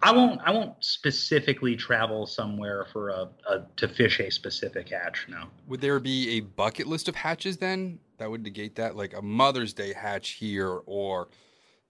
i 0.01 0.13
won't 0.13 0.39
i 0.45 0.51
won't 0.51 0.73
specifically 0.79 1.75
travel 1.75 2.25
somewhere 2.25 2.85
for 2.93 3.09
a, 3.09 3.27
a 3.49 3.65
to 3.75 3.85
fish 3.89 4.21
a 4.21 4.29
specific 4.29 4.87
hatch 4.87 5.25
no 5.27 5.43
Would 5.67 5.81
there 5.81 5.99
be 5.99 6.37
a 6.37 6.39
bucket 6.39 6.87
list 6.87 7.09
of 7.09 7.15
hatches 7.15 7.57
then 7.57 7.99
that 8.21 8.29
would 8.29 8.43
negate 8.43 8.75
that? 8.75 8.95
Like 8.95 9.17
a 9.17 9.21
Mother's 9.21 9.73
Day 9.73 9.93
hatch 9.93 10.29
here, 10.31 10.79
or 10.85 11.27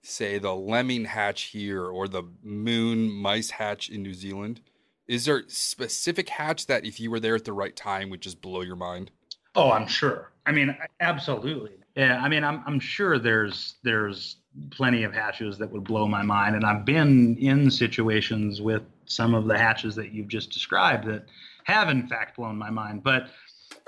say 0.02 0.38
the 0.38 0.54
lemming 0.54 1.04
hatch 1.06 1.42
here, 1.44 1.86
or 1.86 2.08
the 2.08 2.24
moon 2.42 3.10
mice 3.10 3.50
hatch 3.50 3.88
in 3.88 4.02
New 4.02 4.14
Zealand? 4.14 4.60
Is 5.08 5.24
there 5.24 5.42
specific 5.48 6.28
hatch 6.28 6.66
that 6.66 6.84
if 6.84 7.00
you 7.00 7.10
were 7.10 7.20
there 7.20 7.34
at 7.34 7.44
the 7.44 7.52
right 7.52 7.74
time 7.74 8.10
would 8.10 8.20
just 8.20 8.40
blow 8.40 8.60
your 8.60 8.76
mind? 8.76 9.10
Oh, 9.54 9.70
I'm 9.70 9.86
sure. 9.86 10.32
I 10.46 10.52
mean, 10.52 10.76
absolutely. 11.00 11.72
Yeah, 11.94 12.20
I 12.22 12.28
mean, 12.28 12.42
I'm 12.42 12.62
I'm 12.66 12.80
sure 12.80 13.18
there's 13.18 13.74
there's 13.82 14.36
plenty 14.70 15.02
of 15.02 15.12
hatches 15.12 15.58
that 15.58 15.70
would 15.70 15.84
blow 15.84 16.06
my 16.06 16.22
mind, 16.22 16.56
and 16.56 16.64
I've 16.64 16.84
been 16.84 17.36
in 17.36 17.70
situations 17.70 18.60
with 18.62 18.82
some 19.04 19.34
of 19.34 19.46
the 19.46 19.58
hatches 19.58 19.94
that 19.96 20.12
you've 20.12 20.28
just 20.28 20.50
described 20.50 21.06
that 21.08 21.26
have 21.64 21.90
in 21.90 22.06
fact 22.06 22.36
blown 22.36 22.56
my 22.56 22.70
mind. 22.70 23.02
But 23.02 23.28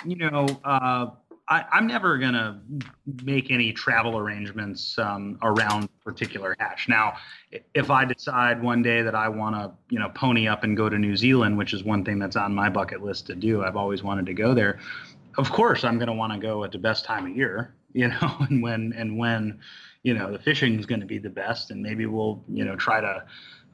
you 0.05 0.17
know, 0.17 0.47
uh, 0.65 1.07
I, 1.49 1.64
I'm 1.72 1.86
never 1.86 2.16
gonna 2.16 2.61
make 3.22 3.51
any 3.51 3.72
travel 3.72 4.16
arrangements 4.16 4.99
um, 4.99 5.38
around 5.42 5.88
particular 6.03 6.57
hatch. 6.59 6.88
Now, 6.88 7.14
if 7.74 7.90
I 7.90 8.05
decide 8.05 8.62
one 8.62 8.82
day 8.82 9.03
that 9.03 9.14
I 9.14 9.28
want 9.28 9.57
to, 9.57 9.72
you 9.90 9.99
know, 9.99 10.09
pony 10.11 10.49
up 10.49 10.64
and 10.64 10.76
go 10.76 10.88
to 10.88 10.99
New 10.99 11.16
Zealand, 11.16 11.59
which 11.59 11.74
is 11.74 11.84
one 11.84 12.05
thing 12.05 12.18
that's 12.18 12.36
on 12.36 12.55
my 12.55 12.70
bucket 12.70 13.03
list 13.03 13.26
to 13.26 13.34
do, 13.34 13.62
I've 13.62 13.76
always 13.76 14.03
wanted 14.03 14.26
to 14.26 14.34
go 14.34 14.55
there 14.55 14.78
of 15.38 15.51
course 15.51 15.84
I'm 15.84 15.97
going 15.97 16.09
to 16.09 16.14
want 16.14 16.32
to 16.32 16.38
go 16.38 16.64
at 16.64 16.72
the 16.72 16.78
best 16.78 17.05
time 17.05 17.26
of 17.26 17.36
year, 17.36 17.74
you 17.92 18.09
know, 18.09 18.36
and 18.40 18.62
when 18.62 18.92
and 18.97 19.16
when, 19.16 19.61
you 20.03 20.14
know, 20.14 20.32
the 20.32 20.38
fishing 20.38 20.78
is 20.78 20.86
going 20.86 21.01
to 21.01 21.07
be 21.07 21.18
the 21.18 21.30
best, 21.30 21.70
and 21.70 21.82
maybe 21.82 22.07
we'll, 22.07 22.42
you 22.49 22.64
know, 22.64 22.76
try 22.76 23.01
to 23.01 23.24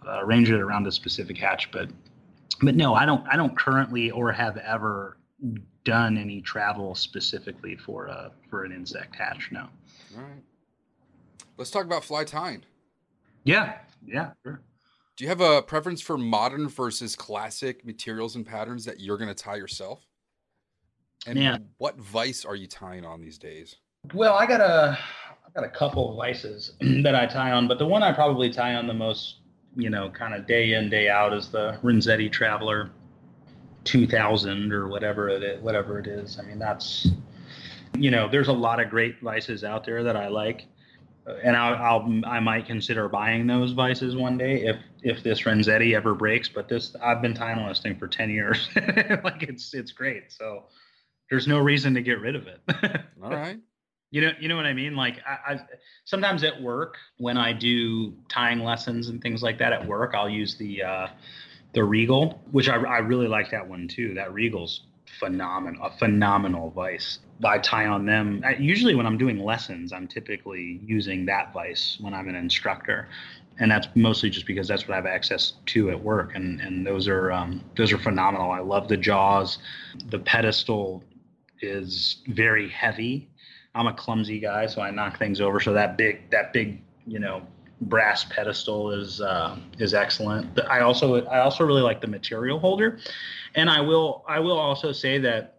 uh, 0.07 0.21
arrange 0.21 0.51
it 0.51 0.61
around 0.61 0.87
a 0.87 0.93
specific 0.93 1.37
hatch. 1.39 1.71
But, 1.71 1.91
but 2.63 2.77
no, 2.77 2.95
I 2.95 3.07
don't. 3.07 3.27
I 3.29 3.37
don't 3.37 3.57
currently 3.57 4.11
or 4.11 4.31
have 4.31 4.57
ever 4.59 5.17
done 5.85 6.19
any 6.19 6.41
travel 6.41 6.95
specifically 6.95 7.77
for 7.77 8.07
a 8.07 8.33
for 8.49 8.65
an 8.65 8.73
insect 8.73 9.17
hatch. 9.17 9.49
No. 9.51 9.69
All 10.17 10.23
right. 10.23 10.43
Let's 11.57 11.71
talk 11.71 11.85
about 11.85 12.05
fly 12.05 12.25
tying. 12.25 12.63
Yeah. 13.45 13.79
Yeah. 14.07 14.31
Sure. 14.45 14.61
Do 15.17 15.25
you 15.25 15.29
have 15.29 15.41
a 15.41 15.63
preference 15.63 16.01
for 16.01 16.17
modern 16.17 16.69
versus 16.69 17.15
classic 17.17 17.85
materials 17.85 18.37
and 18.37 18.47
patterns 18.47 18.85
that 18.87 19.01
you're 19.01 19.19
going 19.19 19.29
to 19.29 19.35
tie 19.35 19.57
yourself? 19.57 20.07
And 21.27 21.39
Yeah. 21.39 21.59
what 21.79 21.99
vice 21.99 22.45
are 22.45 22.57
you 22.57 22.67
tying 22.67 23.05
on 23.05 23.21
these 23.21 23.37
days? 23.39 23.77
Well, 24.15 24.35
I 24.35 24.47
got 24.47 24.61
a 24.61 24.99
I 25.47 25.51
got 25.61 25.65
a 25.65 25.71
couple 25.71 26.11
of 26.11 26.17
vices 26.17 26.73
that 27.03 27.15
I 27.15 27.27
tie 27.27 27.51
on, 27.53 27.69
but 27.69 27.79
the 27.79 27.87
one 27.87 28.03
I 28.03 28.13
probably 28.13 28.51
tie 28.51 28.75
on 28.77 28.87
the 28.87 28.95
most, 28.95 29.37
you 29.77 29.91
know, 29.91 30.09
kind 30.11 30.33
of 30.35 30.47
day 30.47 30.73
in 30.75 30.89
day 30.89 31.09
out 31.09 31.35
is 31.35 31.49
the 31.49 31.79
Renzetti 31.83 32.31
Traveler 32.33 32.91
2000 33.85 34.73
or 34.73 34.89
whatever 34.89 35.29
it 35.29 35.43
is, 35.43 35.63
whatever 35.63 35.99
it 35.99 36.07
is. 36.07 36.39
I 36.39 36.43
mean, 36.43 36.59
that's 36.59 37.09
you 37.97 38.11
know, 38.11 38.29
there's 38.29 38.49
a 38.49 38.53
lot 38.53 38.81
of 38.81 38.89
great 38.89 39.21
vices 39.21 39.65
out 39.65 39.85
there 39.85 40.03
that 40.05 40.17
I 40.17 40.29
like, 40.29 40.67
and 41.43 41.57
I'll, 41.57 41.75
I'll 41.75 42.21
I 42.25 42.41
might 42.41 42.67
consider 42.67 43.09
buying 43.09 43.47
those 43.47 43.73
vices 43.73 44.17
one 44.17 44.39
day 44.39 44.65
if 44.65 44.77
if 45.03 45.23
this 45.23 45.43
Renzetti 45.43 45.95
ever 45.95 46.15
breaks. 46.15 46.49
But 46.49 46.69
this 46.69 46.95
I've 47.03 47.23
been 47.23 47.35
this 47.35 47.81
thing 47.81 47.99
for 47.99 48.09
10 48.09 48.31
years, 48.31 48.69
like 49.25 49.43
it's 49.43 49.75
it's 49.75 49.93
great. 49.93 50.33
So 50.33 50.65
there's 51.31 51.47
no 51.47 51.59
reason 51.59 51.95
to 51.95 52.03
get 52.03 52.21
rid 52.21 52.37
of 52.37 52.47
it. 52.47 52.61
All 53.23 53.31
right. 53.31 53.59
You 54.13 54.23
know, 54.23 54.33
you 54.41 54.49
know 54.49 54.57
what 54.57 54.67
I 54.67 54.73
mean. 54.73 54.97
Like, 54.97 55.21
I, 55.25 55.53
I 55.53 55.61
sometimes 56.05 56.43
at 56.43 56.61
work 56.61 56.97
when 57.19 57.37
I 57.37 57.53
do 57.53 58.13
tying 58.29 58.65
lessons 58.65 59.09
and 59.09 59.23
things 59.23 59.41
like 59.41 59.59
that 59.59 59.73
at 59.73 59.87
work, 59.87 60.15
I'll 60.17 60.29
use 60.29 60.57
the 60.57 60.83
uh, 60.83 61.07
the 61.73 61.85
Regal, 61.85 62.41
which 62.51 62.69
I, 62.69 62.77
I 62.77 62.99
really 62.99 63.29
like 63.29 63.51
that 63.51 63.67
one 63.67 63.89
too. 63.89 64.15
That 64.15 64.33
Regal's 64.33 64.83
phenomenal, 65.19 65.85
a 65.85 65.91
phenomenal 65.91 66.71
vice. 66.71 67.19
I 67.45 67.59
tie 67.59 67.87
on 67.87 68.07
them. 68.07 68.43
I, 68.45 68.57
usually, 68.57 68.95
when 68.95 69.07
I'm 69.07 69.19
doing 69.19 69.39
lessons, 69.39 69.93
I'm 69.93 70.07
typically 70.07 70.81
using 70.85 71.27
that 71.27 71.53
vice 71.53 71.97
when 72.01 72.13
I'm 72.15 72.29
an 72.29 72.35
instructor, 72.35 73.09
and 73.59 73.71
that's 73.71 73.89
mostly 73.95 74.31
just 74.31 74.47
because 74.47 74.69
that's 74.69 74.87
what 74.87 74.93
I 74.93 74.97
have 74.97 75.07
access 75.07 75.55
to 75.67 75.91
at 75.91 76.03
work. 76.03 76.35
And 76.35 76.61
and 76.61 76.87
those 76.87 77.09
are 77.09 77.33
um, 77.33 77.65
those 77.77 77.93
are 77.93 77.99
phenomenal. 77.99 78.51
I 78.51 78.61
love 78.61 78.89
the 78.89 78.97
jaws. 78.97 79.59
The 80.11 80.19
pedestal 80.19 81.03
is 81.63 82.23
very 82.27 82.69
heavy. 82.69 83.29
I'm 83.75 83.87
a 83.87 83.95
clumsy 83.95 84.41
guy, 84.41 84.67
so 84.67 84.83
I 84.83 84.91
knock 84.91 85.19
things 85.19 85.41
over. 85.41 85.61
So 85.61 85.73
that 85.75 85.97
big, 85.97 86.29
that 86.31 86.53
big, 86.53 86.83
you 87.07 87.21
know, 87.21 87.47
brass 87.81 88.25
pedestal 88.25 88.91
is 88.93 89.21
uh, 89.21 89.57
is 89.79 89.95
excellent. 89.95 90.55
But 90.55 90.71
I 90.71 90.81
also 90.81 91.25
I 91.27 91.41
also 91.41 91.65
really 91.65 91.83
like 91.83 92.01
the 92.01 92.07
material 92.07 92.59
holder, 92.59 92.99
and 93.55 93.71
I 93.71 93.81
will 93.81 94.25
I 94.29 94.41
will 94.41 94.59
also 94.59 94.93
say 94.93 95.19
that 95.19 95.59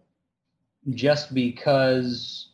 just 0.90 1.34
because 1.34 2.48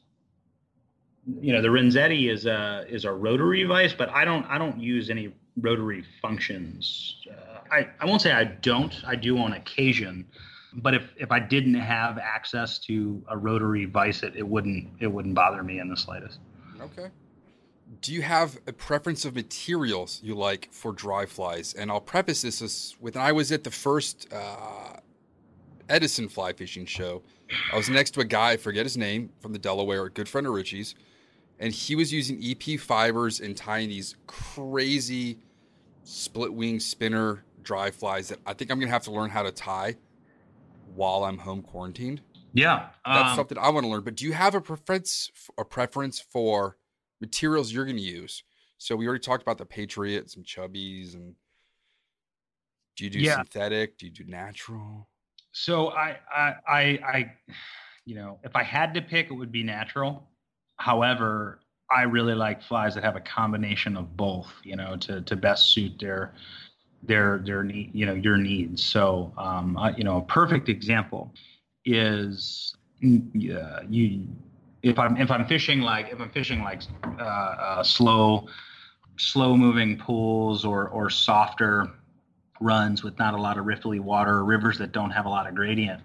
you 1.41 1.53
know 1.53 1.61
the 1.61 1.69
Renzetti 1.69 2.31
is 2.31 2.47
a 2.47 2.85
is 2.89 3.05
a 3.05 3.13
rotary 3.13 3.65
vise, 3.65 3.93
but 3.93 4.09
I 4.11 4.25
don't 4.25 4.45
I 4.47 4.59
don't 4.59 4.81
use 4.81 5.11
any 5.11 5.33
rotary 5.61 6.05
functions. 6.23 7.17
Uh, 7.31 7.59
I 7.71 7.89
I 8.01 8.07
won't 8.07 8.23
say 8.23 8.33
I 8.33 8.45
don't. 8.45 8.95
I 9.07 9.17
do 9.17 9.39
on 9.39 9.53
occasion, 9.53 10.27
but 10.75 10.95
if 10.95 11.13
if 11.17 11.31
I 11.31 11.41
didn't 11.41 11.75
have 11.75 12.19
access 12.19 12.79
to 12.81 13.23
a 13.29 13.37
rotary 13.37 13.85
vise, 13.85 14.23
it, 14.23 14.35
it 14.37 14.47
wouldn't 14.47 14.89
it 15.01 15.09
wouldn't 15.09 15.35
bother 15.35 15.63
me 15.63 15.79
in 15.79 15.89
the 15.89 15.97
slightest. 15.97 16.39
Okay. 16.81 17.09
Do 18.01 18.13
you 18.13 18.23
have 18.23 18.59
a 18.67 18.73
preference 18.73 19.25
of 19.25 19.35
materials 19.35 20.21
you 20.23 20.35
like 20.35 20.69
for 20.73 20.93
dry 20.93 21.27
flies? 21.27 21.75
And 21.75 21.91
I'll 21.91 22.01
preface 22.01 22.43
this 22.43 22.61
as 22.61 22.97
with 23.01 23.17
I 23.17 23.33
was 23.33 23.51
at 23.51 23.65
the 23.65 23.71
first 23.71 24.29
uh, 24.33 24.99
Edison 25.89 26.29
fly 26.29 26.53
fishing 26.53 26.87
show. 26.87 27.23
I 27.73 27.77
was 27.77 27.89
next 27.89 28.13
to 28.13 28.21
a 28.21 28.25
guy, 28.25 28.53
I 28.53 28.57
forget 28.57 28.85
his 28.85 28.97
name, 28.97 29.31
from 29.41 29.53
the 29.53 29.59
Delaware, 29.59 30.05
a 30.05 30.11
good 30.11 30.29
friend 30.29 30.47
of 30.47 30.53
Richie's, 30.53 30.95
and 31.59 31.73
he 31.73 31.97
was 31.97 32.13
using 32.13 32.41
EP 32.43 32.79
fibers 32.79 33.41
and 33.41 33.57
tying 33.57 33.89
these 33.89 34.17
crazy 34.27 35.39
split 36.05 36.53
wing 36.53 36.81
spinner 36.81 37.45
dry 37.63 37.91
flies 37.91 38.29
that 38.29 38.39
I 38.47 38.55
think 38.55 38.71
I'm 38.71 38.79
gonna 38.79 38.93
have 38.93 39.05
to 39.05 39.11
learn 39.11 39.31
how 39.31 39.43
to 39.43 39.51
tie 39.51 39.97
while 40.95 41.25
I'm 41.25 41.39
home 41.39 41.63
quarantined. 41.63 42.23
Yeah, 42.55 42.89
That's 43.05 43.31
um, 43.31 43.37
something 43.37 43.59
I 43.59 43.69
want 43.69 43.85
to 43.85 43.91
learn. 43.91 44.03
But 44.03 44.15
do 44.15 44.25
you 44.25 44.33
have 44.33 44.55
a 44.55 44.61
preference 44.61 45.31
a 45.59 45.65
preference 45.65 46.19
for 46.19 46.78
materials 47.21 47.73
you're 47.73 47.85
going 47.85 47.97
to 47.97 48.03
use? 48.03 48.45
So 48.79 48.95
we 48.97 49.07
already 49.09 49.21
talked 49.21 49.43
about 49.43 49.59
the 49.59 49.67
Patriot, 49.67 50.31
some 50.31 50.43
chubbies, 50.45 51.15
and 51.15 51.35
do 52.97 53.05
you 53.05 53.11
do 53.11 53.21
Yeah. 53.21 53.37
synthetic? 53.37 53.99
Do 53.99 54.07
you 54.07 54.13
do 54.13 54.25
natural? 54.25 55.09
So 55.53 55.89
I, 55.89 56.19
I, 56.33 56.55
I, 56.69 56.81
I, 56.81 57.33
you 58.05 58.15
know, 58.15 58.39
if 58.45 58.55
I 58.55 58.63
had 58.63 58.95
to 58.95 59.03
pick, 59.03 59.31
it 59.31 59.35
would 59.35 59.53
be 59.53 59.63
natural. 59.63 60.29
However, 60.77 61.61
I 61.91 62.03
really 62.03 62.35
like 62.35 62.63
flies 62.63 62.95
that 62.95 63.05
have 63.05 63.17
a 63.17 63.21
combination 63.21 63.97
of 63.97 64.17
both, 64.17 64.53
you 64.63 64.77
know, 64.77 64.97
to 64.99 65.23
to 65.23 65.37
best 65.37 65.73
suit 65.73 65.99
their 65.99 66.35
their 67.03 67.39
their 67.39 67.63
need, 67.65 67.91
you 67.95 68.07
know, 68.07 68.15
your 68.15 68.37
needs. 68.37 68.85
So, 68.85 69.33
um, 69.39 69.77
uh, 69.77 69.91
you 69.97 70.05
know, 70.05 70.19
a 70.19 70.23
perfect 70.23 70.69
example 70.69 71.33
is 71.85 72.75
uh, 73.03 73.81
you 73.89 74.27
if 74.89 74.99
I'm 74.99 75.17
if 75.17 75.31
I'm 75.31 75.47
fishing 75.47 75.81
like 75.81 76.11
if 76.11 76.21
I'm 76.21 76.31
fishing 76.31 76.63
like 76.63 76.83
uh, 77.19 77.23
uh, 77.23 77.83
slow 77.83 78.49
slow 79.17 79.57
moving 79.57 79.99
pools 79.99 80.65
or 80.65 80.89
or 80.89 81.11
softer 81.11 81.89
runs 82.61 83.03
with 83.03 83.19
not 83.19 83.35
a 83.35 83.37
lot 83.37 83.59
of 83.59 83.67
riffly 83.67 84.01
water, 84.01 84.45
rivers 84.45 84.79
that 84.79 84.93
don't 84.93 85.11
have 85.11 85.27
a 85.27 85.29
lot 85.29 85.47
of 85.47 85.55
gradient. 85.55 86.03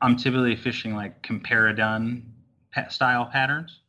I'm 0.00 0.16
typically 0.16 0.56
fishing 0.56 0.96
like 0.96 1.22
Comparadun 1.22 2.22
style 2.88 3.26
patterns. 3.26 3.80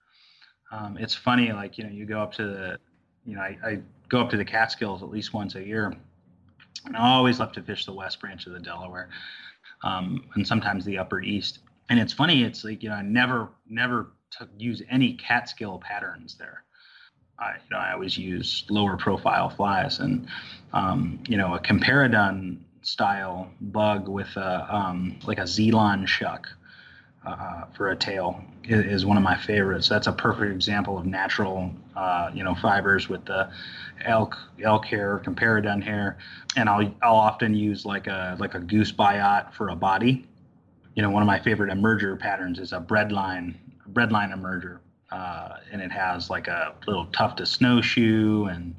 Um, 0.72 0.98
it's 1.00 1.16
funny, 1.16 1.52
like 1.52 1.78
you 1.78 1.84
know, 1.84 1.90
you 1.90 2.06
go 2.06 2.22
up 2.22 2.34
to 2.34 2.44
the, 2.44 2.80
you 3.26 3.36
know, 3.36 3.42
I, 3.42 3.58
I 3.64 3.80
go 4.10 4.20
up 4.20 4.30
to 4.32 4.38
the 4.38 4.46
Catskills 4.46 5.04
at 5.04 5.10
least 5.10 5.34
once 5.34 5.56
a 5.56 5.64
year, 5.64 5.94
and 6.86 6.96
I 6.96 7.14
always 7.14 7.40
love 7.40 7.52
to 7.54 7.62
fish 7.62 7.86
the 7.86 7.94
West 7.94 8.20
Branch 8.20 8.46
of 8.46 8.54
the 8.54 8.60
Delaware, 8.60 9.10
um, 9.84 10.26
and 10.36 10.48
sometimes 10.48 10.86
the 10.86 10.98
Upper 10.98 11.22
East. 11.22 11.60
And 11.90 12.00
it's 12.00 12.14
funny, 12.14 12.44
it's 12.44 12.64
like 12.64 12.82
you 12.82 12.90
know, 12.90 12.96
I 12.96 13.02
never 13.02 13.50
never 13.70 14.12
took, 14.38 14.50
use 14.58 14.82
any 14.90 15.14
Catskill 15.14 15.80
patterns 15.80 16.36
there. 16.38 16.64
I, 17.40 17.54
you 17.54 17.70
know, 17.72 17.78
I 17.78 17.94
always 17.94 18.18
use 18.18 18.66
lower 18.70 18.96
profile 18.98 19.50
flies, 19.50 20.00
and 20.00 20.28
um, 20.72 21.20
you 21.28 21.38
know, 21.38 21.56
a 21.56 21.60
Comparadun 21.60 22.60
style 22.82 23.50
bug 23.60 24.08
with 24.08 24.36
a 24.38 24.76
um, 24.76 25.18
like 25.26 25.40
a 25.40 25.44
Zelon 25.44 26.08
shuck 26.08 26.48
uh, 27.26 27.66
for 27.76 27.90
a 27.90 27.96
tail 27.96 28.44
is, 28.66 28.86
is, 28.86 29.06
one 29.06 29.18
of 29.18 29.24
my 29.24 29.36
favorites. 29.36 29.90
That's 29.90 30.08
a 30.08 30.12
perfect 30.12 30.52
example 30.52 30.98
of 30.98 31.06
natural, 31.06 31.72
uh, 31.96 32.30
you 32.34 32.44
know, 32.44 32.54
fibers 32.56 33.10
with 33.10 33.26
the 33.26 33.50
elk 34.06 34.38
elk 34.64 34.86
hair, 34.86 35.22
Comparadun 35.26 35.82
hair, 35.82 36.18
and 36.56 36.70
I'll 36.70 36.94
I'll 37.02 37.16
often 37.16 37.54
use 37.54 37.86
like 37.86 38.08
a 38.08 38.38
like 38.40 38.54
a 38.54 38.60
goose 38.60 38.92
biot 38.92 39.54
for 39.54 39.70
a 39.70 39.76
body. 39.76 40.28
You 40.96 41.02
know, 41.02 41.10
one 41.10 41.24
of 41.24 41.28
my 41.28 41.40
favorite 41.40 41.72
emerger 41.72 42.20
patterns 42.20 42.60
is 42.60 42.74
a 42.74 42.80
breadline 42.80 43.56
breadline 43.92 44.34
emerger 44.34 44.80
uh, 45.14 45.58
and 45.72 45.82
it 45.82 45.92
has 45.92 46.30
like 46.30 46.48
a 46.48 46.74
little 46.88 47.06
tuft 47.08 47.40
of 47.40 47.48
snowshoe 47.48 48.46
and 48.46 48.76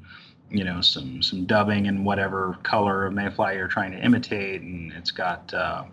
you 0.49 0.63
know 0.63 0.81
some 0.81 1.23
some 1.23 1.45
dubbing 1.45 1.87
and 1.87 2.05
whatever 2.05 2.57
color 2.63 3.05
of 3.05 3.13
mayfly 3.13 3.55
you're 3.55 3.67
trying 3.67 3.91
to 3.91 3.97
imitate, 3.97 4.61
and 4.61 4.91
it's 4.93 5.11
got 5.11 5.51
uh, 5.53 5.83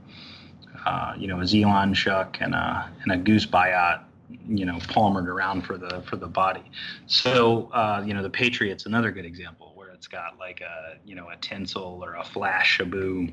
uh, 0.84 1.14
you 1.16 1.28
know 1.28 1.40
a 1.40 1.44
Zelon 1.44 1.94
shuck 1.94 2.38
and 2.40 2.54
a 2.54 2.90
and 3.02 3.12
a 3.12 3.16
goose 3.16 3.46
biot 3.46 4.00
you 4.48 4.66
know 4.66 4.78
palmered 4.88 5.28
around 5.28 5.62
for 5.62 5.78
the 5.78 6.02
for 6.08 6.16
the 6.16 6.26
body. 6.26 6.64
So 7.06 7.70
uh, 7.72 8.02
you 8.04 8.12
know 8.12 8.22
the 8.22 8.30
Patriot's 8.30 8.86
another 8.86 9.10
good 9.10 9.24
example 9.24 9.72
where 9.74 9.90
it's 9.90 10.08
got 10.08 10.38
like 10.38 10.60
a 10.60 10.96
you 11.06 11.14
know 11.14 11.30
a 11.30 11.36
tinsel 11.36 12.00
or 12.02 12.14
a 12.14 12.24
Flashabou 12.24 13.32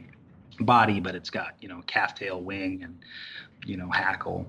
body, 0.60 1.00
but 1.00 1.16
it's 1.16 1.30
got 1.30 1.56
you 1.60 1.68
know 1.68 1.82
calf 1.88 2.14
tail 2.16 2.42
wing 2.42 2.82
and 2.84 3.00
you 3.66 3.78
know 3.78 3.90
hackle 3.90 4.46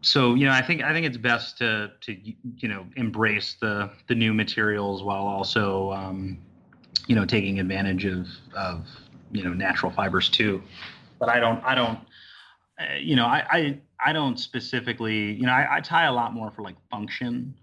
so 0.00 0.34
you 0.34 0.46
know 0.46 0.52
i 0.52 0.62
think 0.62 0.82
i 0.82 0.92
think 0.92 1.06
it's 1.06 1.16
best 1.16 1.58
to 1.58 1.90
to 2.00 2.16
you 2.56 2.68
know 2.68 2.86
embrace 2.96 3.56
the 3.60 3.90
the 4.06 4.14
new 4.14 4.32
materials 4.32 5.02
while 5.02 5.26
also 5.26 5.92
um, 5.92 6.38
you 7.06 7.14
know 7.14 7.24
taking 7.24 7.58
advantage 7.58 8.04
of 8.04 8.26
of 8.54 8.86
you 9.32 9.42
know 9.42 9.52
natural 9.52 9.90
fibers 9.92 10.28
too. 10.28 10.62
But 11.18 11.28
i 11.28 11.40
don't 11.40 11.62
i 11.64 11.74
don't 11.74 11.98
uh, 12.78 12.94
you 12.98 13.16
know 13.16 13.26
i 13.26 13.44
i 13.50 13.78
i 14.04 14.12
don't 14.12 14.38
specifically 14.38 15.32
you 15.32 15.46
know 15.46 15.52
I, 15.52 15.76
I 15.76 15.80
tie 15.80 16.04
a 16.04 16.12
lot 16.12 16.32
more 16.32 16.50
for 16.50 16.62
like 16.62 16.76
function. 16.90 17.54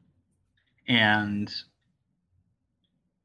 And 0.88 1.52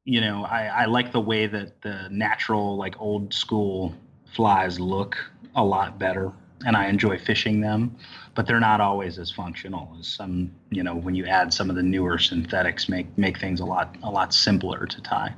you 0.05 0.21
know 0.21 0.45
i 0.45 0.65
i 0.65 0.85
like 0.87 1.13
the 1.13 1.21
way 1.21 1.47
that 1.47 1.83
the 1.83 2.09
natural 2.11 2.77
like 2.77 2.99
old 2.99 3.35
school 3.35 3.95
flies 4.33 4.81
look 4.81 5.19
a 5.57 5.65
lot 5.65 5.99
better 5.99 6.33
and 6.67 6.77
I 6.77 6.89
enjoy 6.89 7.19
fishing 7.19 7.61
them, 7.61 7.97
but 8.35 8.47
they're 8.47 8.61
not 8.61 8.81
always 8.81 9.19
as 9.19 9.31
functional 9.31 9.97
as 9.99 10.07
some. 10.09 10.53
You 10.71 10.83
know, 10.83 10.95
when 10.95 11.15
you 11.15 11.27
add 11.27 11.53
some 11.53 11.71
of 11.71 11.77
the 11.77 11.83
newer 11.83 12.19
synthetics, 12.19 12.89
make 12.89 13.17
make 13.17 13.39
things 13.39 13.61
a 13.61 13.65
lot 13.65 13.97
a 14.03 14.11
lot 14.11 14.35
simpler 14.35 14.87
to 14.87 15.01
tie. 15.01 15.35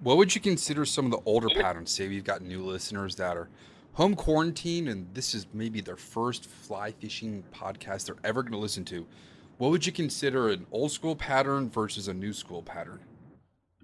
What 0.00 0.16
would 0.16 0.34
you 0.34 0.40
consider 0.40 0.84
some 0.84 1.06
of 1.06 1.10
the 1.10 1.20
older 1.26 1.48
patterns? 1.48 1.90
Say 1.90 2.08
we've 2.08 2.24
got 2.24 2.42
new 2.42 2.62
listeners 2.62 3.16
that 3.16 3.36
are 3.36 3.48
home 3.94 4.14
quarantine, 4.14 4.88
and 4.88 5.12
this 5.12 5.34
is 5.34 5.46
maybe 5.52 5.80
their 5.80 5.96
first 5.96 6.46
fly 6.46 6.92
fishing 6.92 7.42
podcast 7.52 8.06
they're 8.06 8.16
ever 8.22 8.42
going 8.42 8.52
to 8.52 8.58
listen 8.58 8.84
to. 8.86 9.06
What 9.58 9.72
would 9.72 9.86
you 9.86 9.92
consider 9.92 10.50
an 10.50 10.66
old 10.70 10.92
school 10.92 11.16
pattern 11.16 11.68
versus 11.68 12.06
a 12.06 12.14
new 12.14 12.32
school 12.32 12.62
pattern? 12.62 13.00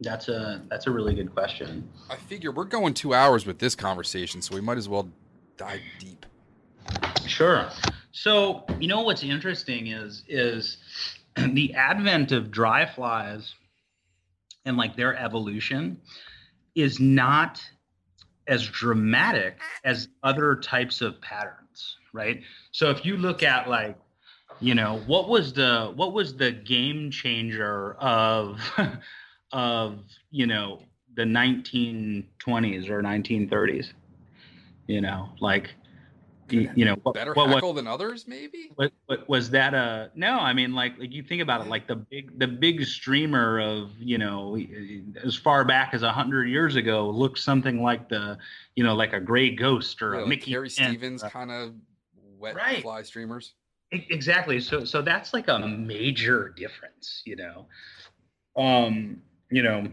That's 0.00 0.28
a 0.28 0.62
that's 0.70 0.86
a 0.86 0.90
really 0.90 1.14
good 1.14 1.34
question. 1.34 1.88
I 2.10 2.16
figure 2.16 2.52
we're 2.52 2.64
going 2.64 2.94
two 2.94 3.12
hours 3.12 3.44
with 3.44 3.58
this 3.58 3.74
conversation, 3.74 4.40
so 4.40 4.54
we 4.54 4.60
might 4.60 4.78
as 4.78 4.88
well 4.88 5.08
dive 5.56 5.80
deep. 5.98 6.26
Sure. 7.26 7.68
So 8.12 8.64
you 8.80 8.88
know 8.88 9.02
what's 9.02 9.22
interesting 9.22 9.88
is 9.88 10.24
is 10.28 10.76
the 11.36 11.74
advent 11.74 12.32
of 12.32 12.50
dry 12.50 12.86
flies 12.86 13.54
and 14.64 14.76
like 14.76 14.96
their 14.96 15.16
evolution 15.16 16.00
is 16.74 17.00
not 17.00 17.62
as 18.46 18.66
dramatic 18.66 19.58
as 19.84 20.08
other 20.22 20.54
types 20.56 21.00
of 21.00 21.20
patterns, 21.20 21.96
right? 22.12 22.42
So 22.72 22.90
if 22.90 23.04
you 23.04 23.16
look 23.16 23.42
at 23.42 23.68
like 23.68 23.96
you 24.60 24.74
know 24.74 25.00
what 25.06 25.28
was 25.28 25.52
the 25.52 25.92
what 25.96 26.12
was 26.12 26.36
the 26.36 26.52
game 26.52 27.10
changer 27.10 27.94
of 27.94 28.60
of 29.52 29.98
you 30.30 30.46
know 30.46 30.82
the 31.14 31.22
1920s 31.22 32.88
or 32.88 33.02
1930s 33.02 33.92
you 34.86 35.00
know, 35.00 35.30
like 35.40 35.74
you, 36.50 36.84
know 36.84 36.96
what, 37.02 37.14
better 37.14 37.32
what, 37.32 37.62
what, 37.62 37.74
than 37.74 37.86
others 37.86 38.26
maybe? 38.28 38.70
What, 38.74 38.92
what, 39.06 39.28
was 39.28 39.50
that 39.50 39.74
a 39.74 40.10
no 40.14 40.38
i 40.38 40.52
mean 40.52 40.74
like 40.74 40.98
like 40.98 41.12
you 41.12 41.22
think 41.22 41.42
about 41.42 41.62
it 41.62 41.68
like 41.68 41.86
the 41.86 41.96
big 41.96 42.38
the 42.38 42.46
big 42.46 42.84
streamer 42.84 43.60
of 43.60 43.92
you 43.98 44.18
know 44.18 44.58
as 45.24 45.36
far 45.36 45.64
back 45.64 45.94
as 45.94 46.02
a 46.02 46.12
hundred 46.12 46.48
years 46.48 46.76
ago 46.76 47.08
looked 47.08 47.38
something 47.38 47.82
like 47.82 48.08
the 48.08 48.36
you 48.74 48.84
know 48.84 48.94
like 48.94 49.12
a 49.12 49.20
gray 49.20 49.50
ghost 49.50 50.02
or 50.02 50.14
yeah, 50.14 50.18
a 50.18 50.20
like 50.20 50.28
mickey 50.28 50.52
Carrie 50.52 50.70
Stevens 50.70 51.22
uh, 51.22 51.30
kind 51.30 51.50
of 51.50 51.74
wet 52.38 52.56
right. 52.56 52.82
fly 52.82 53.02
streamers? 53.02 53.54
Exactly 53.90 54.60
so 54.60 54.84
so 54.84 55.00
that's 55.00 55.32
like 55.32 55.48
a 55.48 55.58
major 55.58 56.50
difference 56.50 57.22
you 57.24 57.36
know? 57.36 57.66
Um 58.56 59.22
you 59.50 59.62
know 59.62 59.88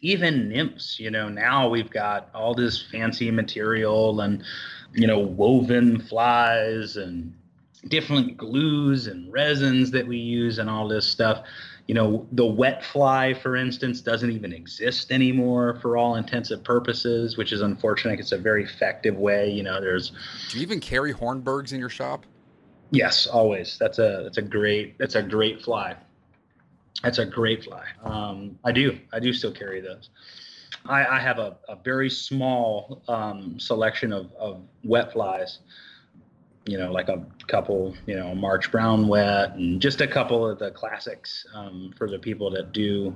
even 0.00 0.48
nymphs 0.48 0.98
you 0.98 1.10
know 1.10 1.28
now 1.28 1.68
we've 1.68 1.90
got 1.90 2.28
all 2.34 2.54
this 2.54 2.82
fancy 2.90 3.30
material 3.30 4.20
and 4.20 4.42
you 4.92 5.06
know 5.06 5.18
woven 5.18 6.00
flies 6.00 6.96
and 6.96 7.34
different 7.88 8.36
glues 8.36 9.06
and 9.06 9.32
resins 9.32 9.90
that 9.90 10.06
we 10.06 10.16
use 10.16 10.58
and 10.58 10.70
all 10.70 10.88
this 10.88 11.06
stuff. 11.06 11.44
You 11.86 11.94
know 11.94 12.26
the 12.32 12.46
wet 12.46 12.82
fly 12.82 13.34
for 13.34 13.56
instance 13.56 14.00
doesn't 14.00 14.30
even 14.30 14.54
exist 14.54 15.12
anymore 15.12 15.78
for 15.82 15.98
all 15.98 16.16
intensive 16.16 16.64
purposes 16.64 17.36
which 17.36 17.52
is 17.52 17.60
unfortunate. 17.60 18.18
It's 18.20 18.32
a 18.32 18.38
very 18.38 18.64
effective 18.64 19.16
way 19.16 19.50
you 19.50 19.62
know 19.62 19.80
there's 19.80 20.12
do 20.48 20.56
you 20.56 20.62
even 20.62 20.80
carry 20.80 21.12
hornbergs 21.12 21.72
in 21.72 21.80
your 21.80 21.90
shop? 21.90 22.24
Yes 22.90 23.26
always. 23.26 23.76
That's 23.78 23.98
a 23.98 24.22
that's 24.24 24.38
a 24.38 24.42
great 24.42 24.96
that's 24.96 25.14
a 25.14 25.22
great 25.22 25.60
fly 25.62 25.96
that's 27.02 27.18
a 27.18 27.26
great 27.26 27.64
fly. 27.64 27.84
Um, 28.02 28.58
I 28.64 28.72
do. 28.72 28.98
I 29.12 29.20
do 29.20 29.32
still 29.32 29.52
carry 29.52 29.80
those. 29.80 30.10
I, 30.86 31.04
I 31.04 31.18
have 31.18 31.38
a, 31.38 31.56
a, 31.68 31.76
very 31.76 32.10
small 32.10 33.02
um, 33.08 33.58
selection 33.58 34.12
of, 34.12 34.32
of 34.38 34.60
wet 34.82 35.12
flies. 35.12 35.60
You 36.66 36.78
know, 36.78 36.90
like 36.90 37.08
a 37.08 37.24
couple, 37.46 37.94
you 38.06 38.16
know, 38.16 38.34
March 38.34 38.70
Brown 38.70 39.06
wet, 39.06 39.54
and 39.54 39.82
just 39.82 40.00
a 40.00 40.06
couple 40.06 40.48
of 40.48 40.58
the 40.58 40.70
classics 40.70 41.46
um, 41.54 41.92
for 41.96 42.08
the 42.08 42.18
people 42.18 42.50
that 42.50 42.72
do 42.72 43.14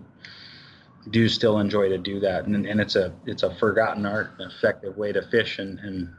do 1.10 1.28
still 1.28 1.58
enjoy 1.58 1.88
to 1.88 1.96
do 1.96 2.20
that. 2.20 2.44
And, 2.44 2.66
and 2.66 2.80
it's 2.80 2.96
a 2.96 3.12
it's 3.24 3.42
a 3.42 3.54
forgotten 3.54 4.04
art, 4.04 4.32
an 4.38 4.50
effective 4.50 4.96
way 4.96 5.12
to 5.12 5.22
fish. 5.30 5.58
And, 5.58 5.78
and 5.78 6.10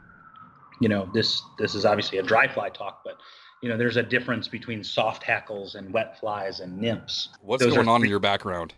you 0.79 0.89
know, 0.89 1.09
this 1.13 1.41
this 1.59 1.75
is 1.75 1.85
obviously 1.85 2.17
a 2.17 2.23
dry 2.23 2.47
fly 2.47 2.69
talk, 2.69 3.01
but 3.03 3.17
you 3.61 3.69
know, 3.69 3.77
there's 3.77 3.97
a 3.97 4.03
difference 4.03 4.47
between 4.47 4.83
soft 4.83 5.23
hackles 5.23 5.75
and 5.75 5.91
wet 5.93 6.19
flies 6.19 6.59
and 6.59 6.77
nymphs. 6.77 7.29
What's 7.41 7.63
Those 7.63 7.75
going 7.75 7.87
on 7.87 8.03
in 8.03 8.09
your 8.09 8.19
background? 8.19 8.73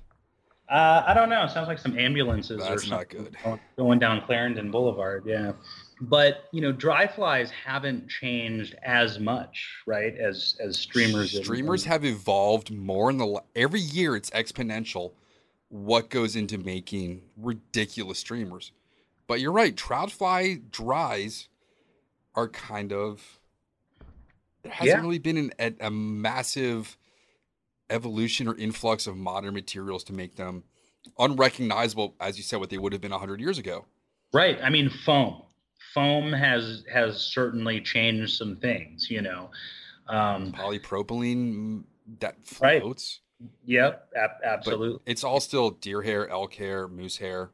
Uh, 0.70 1.03
I 1.06 1.14
don't 1.14 1.30
know. 1.30 1.44
It 1.44 1.52
sounds 1.52 1.68
like 1.68 1.80
some 1.80 1.99
ambulances 1.99 2.62
That's 2.62 2.72
or 2.72 2.88
something 2.88 3.26
not 3.26 3.34
good. 3.44 3.60
going 3.76 3.99
down 3.99 4.22
Clarendon 4.22 4.72
Boulevard. 4.72 5.24
Yeah, 5.26 5.52
but 5.99 6.45
you 6.53 6.62
know, 6.62 6.72
dry 6.72 7.08
flies 7.08 7.52
haven't 7.52 8.08
changed 8.08 8.76
as 8.82 9.20
much, 9.20 9.70
right? 9.86 10.16
As 10.18 10.56
as 10.62 10.80
streamers. 10.80 11.38
Streamers 11.44 11.84
have 11.84 12.06
evolved 12.06 12.72
more 12.72 13.10
in 13.10 13.18
the 13.18 13.44
every 13.53 13.82
year. 13.82 14.16
It's 14.16 14.30
exponential. 14.30 15.12
What 15.68 16.10
goes 16.10 16.38
into 16.38 16.58
making 16.58 17.24
ridiculous 17.36 18.20
streamers? 18.20 18.72
But 19.28 19.41
you're 19.41 19.52
right. 19.52 19.76
Trout 19.76 20.10
fly 20.10 20.62
dries 20.72 21.49
are 22.34 22.48
kind 22.48 22.94
of 22.94 23.40
there 24.64 24.72
hasn't 24.72 24.98
yeah. 24.98 25.02
really 25.02 25.20
been 25.20 25.38
an, 25.38 25.52
a, 25.60 25.88
a, 25.88 25.92
massive 25.92 26.98
evolution 27.90 28.48
or 28.48 28.56
influx 28.56 29.08
of 29.08 29.18
modern 29.18 29.54
materials 29.54 30.04
to 30.06 30.14
make 30.14 30.36
them 30.36 30.64
unrecognizable, 31.18 32.16
as 32.20 32.38
you 32.38 32.44
said, 32.44 32.60
what 32.60 32.70
they 32.70 32.78
would 32.78 32.94
have 32.94 33.02
been 33.02 33.12
100 33.12 33.40
years 33.40 33.58
ago. 33.58 33.86
Right. 34.34 34.58
I 34.62 34.70
mean, 34.70 34.90
foam. 34.90 35.44
Foam 35.94 36.32
has 36.32 36.86
has 36.92 37.20
certainly 37.20 37.82
changed 37.82 38.38
some 38.38 38.56
things. 38.56 39.08
You 39.10 39.22
know, 39.22 39.50
um, 40.08 40.54
polypropylene 40.54 41.54
mm, 41.54 41.84
that 42.20 42.42
floats. 42.46 43.20
Right. 43.42 43.50
Yep. 43.66 44.10
Ab- 44.16 44.30
absolutely. 44.46 44.94
But 44.94 45.12
it's 45.12 45.24
all 45.24 45.40
still 45.40 45.72
deer 45.72 46.02
hair, 46.02 46.30
elk 46.30 46.54
hair, 46.54 46.88
moose 46.88 47.18
hair. 47.18 47.50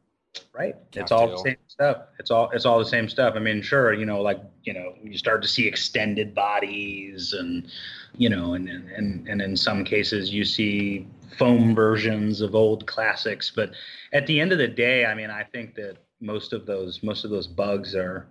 Right. 0.54 0.76
It's 0.94 1.12
all 1.12 1.30
the 1.30 1.38
same 1.38 1.58
stuff. 1.68 1.98
It's 2.20 2.32
all 2.32 2.50
it's 2.52 2.66
all 2.66 2.80
the 2.80 2.86
same 2.86 3.08
stuff. 3.08 3.36
I 3.36 3.40
mean, 3.40 3.62
sure, 3.62 3.94
you 3.94 4.06
know, 4.06 4.22
like 4.22 4.42
you 4.64 4.74
know, 4.74 4.94
you 5.04 5.18
start 5.18 5.42
to 5.44 5.48
see 5.48 5.68
extended 5.68 6.34
bodies, 6.34 7.34
and 7.34 7.68
you 8.16 8.30
know, 8.30 8.54
and 8.54 8.68
and 8.70 9.28
and 9.28 9.42
in 9.42 9.56
some 9.56 9.84
cases 9.84 10.34
you 10.34 10.44
see 10.44 11.08
foam 11.38 11.76
versions 11.76 12.42
of 12.42 12.56
old 12.56 12.88
classics. 12.88 13.52
But 13.56 13.72
at 14.14 14.26
the 14.28 14.40
end 14.40 14.52
of 14.52 14.58
the 14.58 14.68
day, 14.68 15.06
I 15.06 15.14
mean, 15.14 15.30
I 15.30 15.44
think 15.44 15.76
that 15.76 15.98
most 16.20 16.54
of 16.54 16.66
those 16.66 17.04
most 17.04 17.24
of 17.24 17.32
those 17.32 17.48
bugs 17.48 17.96
are 17.96 18.28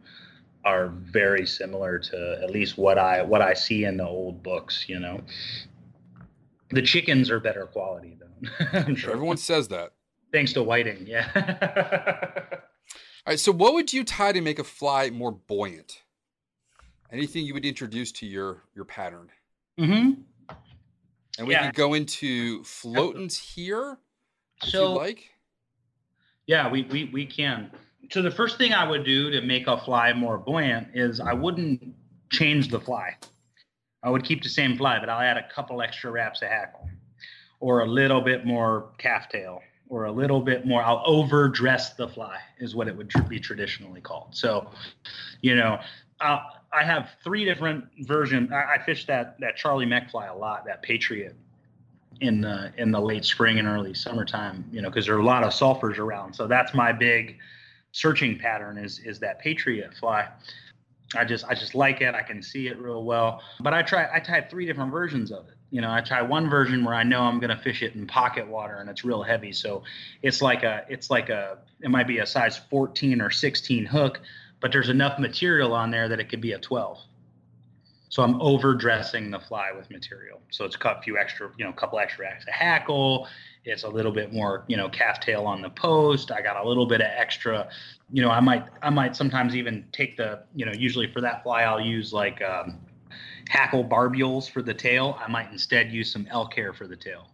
are 0.64 0.88
very 0.88 1.46
similar 1.46 1.98
to 1.98 2.40
at 2.42 2.50
least 2.50 2.76
what 2.76 2.98
I 2.98 3.22
what 3.22 3.40
I 3.40 3.54
see 3.54 3.84
in 3.84 3.96
the 3.96 4.06
old 4.06 4.42
books. 4.42 4.88
You 4.88 4.98
know, 4.98 5.20
the 6.70 6.82
chickens 6.82 7.30
are 7.30 7.40
better 7.40 7.66
quality 7.66 8.18
though. 8.18 8.66
I'm 8.72 8.96
sure 8.96 9.12
everyone 9.12 9.36
says 9.36 9.68
that. 9.68 9.92
Thanks 10.36 10.52
to 10.52 10.62
whiting, 10.62 11.06
yeah. 11.06 11.30
All 12.44 12.58
right. 13.26 13.40
So, 13.40 13.50
what 13.52 13.72
would 13.72 13.90
you 13.90 14.04
tie 14.04 14.32
to 14.32 14.42
make 14.42 14.58
a 14.58 14.64
fly 14.64 15.08
more 15.08 15.32
buoyant? 15.32 16.02
Anything 17.10 17.46
you 17.46 17.54
would 17.54 17.64
introduce 17.64 18.12
to 18.12 18.26
your 18.26 18.62
your 18.74 18.84
pattern? 18.84 19.30
Mm-hmm. 19.80 20.20
And 21.38 21.48
we 21.48 21.54
yeah. 21.54 21.62
can 21.62 21.72
go 21.74 21.94
into 21.94 22.60
floatants 22.64 23.38
here. 23.38 23.96
So, 24.62 24.92
like. 24.92 25.30
Yeah, 26.46 26.70
we, 26.70 26.82
we 26.82 27.08
we 27.10 27.24
can. 27.24 27.70
So 28.10 28.20
the 28.20 28.30
first 28.30 28.58
thing 28.58 28.74
I 28.74 28.86
would 28.86 29.06
do 29.06 29.30
to 29.30 29.40
make 29.40 29.66
a 29.66 29.78
fly 29.78 30.12
more 30.12 30.36
buoyant 30.36 30.88
is 30.92 31.18
I 31.18 31.32
wouldn't 31.32 31.94
change 32.30 32.68
the 32.68 32.78
fly. 32.78 33.16
I 34.02 34.10
would 34.10 34.22
keep 34.22 34.42
the 34.42 34.50
same 34.50 34.76
fly, 34.76 35.00
but 35.00 35.08
I'll 35.08 35.22
add 35.22 35.38
a 35.38 35.48
couple 35.54 35.80
extra 35.80 36.10
wraps 36.10 36.42
of 36.42 36.48
hackle 36.48 36.90
or 37.58 37.80
a 37.80 37.86
little 37.86 38.20
bit 38.20 38.44
more 38.44 38.90
calf 38.98 39.30
tail 39.30 39.62
or 39.88 40.04
a 40.04 40.12
little 40.12 40.40
bit 40.40 40.66
more. 40.66 40.82
I'll 40.82 41.02
overdress 41.06 41.94
the 41.94 42.08
fly 42.08 42.38
is 42.58 42.74
what 42.74 42.88
it 42.88 42.96
would 42.96 43.12
be 43.28 43.38
traditionally 43.38 44.00
called. 44.00 44.34
So, 44.34 44.70
you 45.40 45.54
know, 45.54 45.78
uh, 46.20 46.38
I 46.72 46.84
have 46.84 47.10
three 47.22 47.44
different 47.44 47.84
versions. 48.00 48.50
I, 48.52 48.74
I 48.74 48.78
fish 48.84 49.06
that 49.06 49.38
that 49.40 49.56
Charlie 49.56 49.86
Meck 49.86 50.10
fly 50.10 50.26
a 50.26 50.36
lot, 50.36 50.64
that 50.66 50.82
Patriot 50.82 51.36
in 52.20 52.40
the 52.40 52.72
in 52.78 52.90
the 52.90 53.00
late 53.00 53.24
spring 53.24 53.58
and 53.58 53.68
early 53.68 53.92
summertime 53.92 54.64
you 54.72 54.80
know 54.80 54.88
because 54.88 55.06
there 55.06 55.14
are 55.14 55.20
a 55.20 55.24
lot 55.24 55.42
of 55.42 55.52
sulfurs 55.52 55.98
around 55.98 56.32
so 56.32 56.46
that's 56.46 56.72
my 56.72 56.92
big 56.92 57.36
searching 57.92 58.38
pattern 58.38 58.78
is 58.78 59.00
is 59.00 59.18
that 59.18 59.38
patriot 59.38 59.92
fly 59.94 60.26
i 61.14 61.24
just 61.24 61.44
i 61.44 61.54
just 61.54 61.74
like 61.74 62.00
it 62.00 62.14
i 62.14 62.22
can 62.22 62.42
see 62.42 62.68
it 62.68 62.78
real 62.78 63.04
well 63.04 63.42
but 63.60 63.74
i 63.74 63.82
try 63.82 64.08
i 64.14 64.18
type 64.18 64.48
three 64.48 64.64
different 64.64 64.90
versions 64.90 65.30
of 65.30 65.46
it 65.48 65.55
you 65.70 65.80
know 65.80 65.90
i 65.90 66.00
try 66.00 66.22
one 66.22 66.48
version 66.48 66.84
where 66.84 66.94
i 66.94 67.02
know 67.02 67.22
i'm 67.22 67.38
going 67.38 67.54
to 67.54 67.62
fish 67.62 67.82
it 67.82 67.94
in 67.94 68.06
pocket 68.06 68.46
water 68.46 68.76
and 68.76 68.88
it's 68.88 69.04
real 69.04 69.22
heavy 69.22 69.52
so 69.52 69.82
it's 70.22 70.40
like 70.40 70.62
a 70.62 70.84
it's 70.88 71.10
like 71.10 71.28
a 71.28 71.58
it 71.80 71.90
might 71.90 72.06
be 72.06 72.18
a 72.18 72.26
size 72.26 72.56
14 72.70 73.20
or 73.20 73.30
16 73.30 73.84
hook 73.84 74.20
but 74.60 74.72
there's 74.72 74.88
enough 74.88 75.18
material 75.18 75.72
on 75.72 75.90
there 75.90 76.08
that 76.08 76.20
it 76.20 76.28
could 76.28 76.40
be 76.40 76.52
a 76.52 76.58
12 76.58 76.98
so 78.08 78.22
I'm 78.22 78.40
overdressing 78.40 79.30
the 79.30 79.40
fly 79.40 79.72
with 79.76 79.90
material. 79.90 80.40
So 80.50 80.64
it's 80.64 80.76
cut 80.76 80.98
a 80.98 81.02
few 81.02 81.18
extra, 81.18 81.50
you 81.58 81.64
know, 81.64 81.70
a 81.70 81.74
couple 81.74 81.98
extra 81.98 82.24
racks 82.24 82.44
of 82.46 82.54
hackle. 82.54 83.28
It's 83.64 83.82
a 83.82 83.88
little 83.88 84.12
bit 84.12 84.32
more, 84.32 84.64
you 84.68 84.76
know, 84.76 84.88
calf 84.88 85.20
tail 85.20 85.44
on 85.44 85.60
the 85.60 85.70
post. 85.70 86.30
I 86.30 86.40
got 86.40 86.56
a 86.56 86.66
little 86.66 86.86
bit 86.86 87.00
of 87.00 87.08
extra, 87.08 87.68
you 88.10 88.22
know, 88.22 88.30
I 88.30 88.40
might, 88.40 88.64
I 88.80 88.90
might 88.90 89.16
sometimes 89.16 89.56
even 89.56 89.84
take 89.92 90.16
the, 90.16 90.44
you 90.54 90.64
know, 90.64 90.72
usually 90.72 91.12
for 91.12 91.20
that 91.20 91.42
fly, 91.42 91.64
I'll 91.64 91.80
use 91.80 92.12
like 92.12 92.40
um, 92.42 92.78
hackle 93.48 93.84
barbules 93.84 94.50
for 94.50 94.62
the 94.62 94.74
tail. 94.74 95.18
I 95.24 95.30
might 95.30 95.50
instead 95.52 95.92
use 95.92 96.10
some 96.10 96.26
elk 96.30 96.54
hair 96.54 96.72
for 96.72 96.86
the 96.86 96.96
tail, 96.96 97.28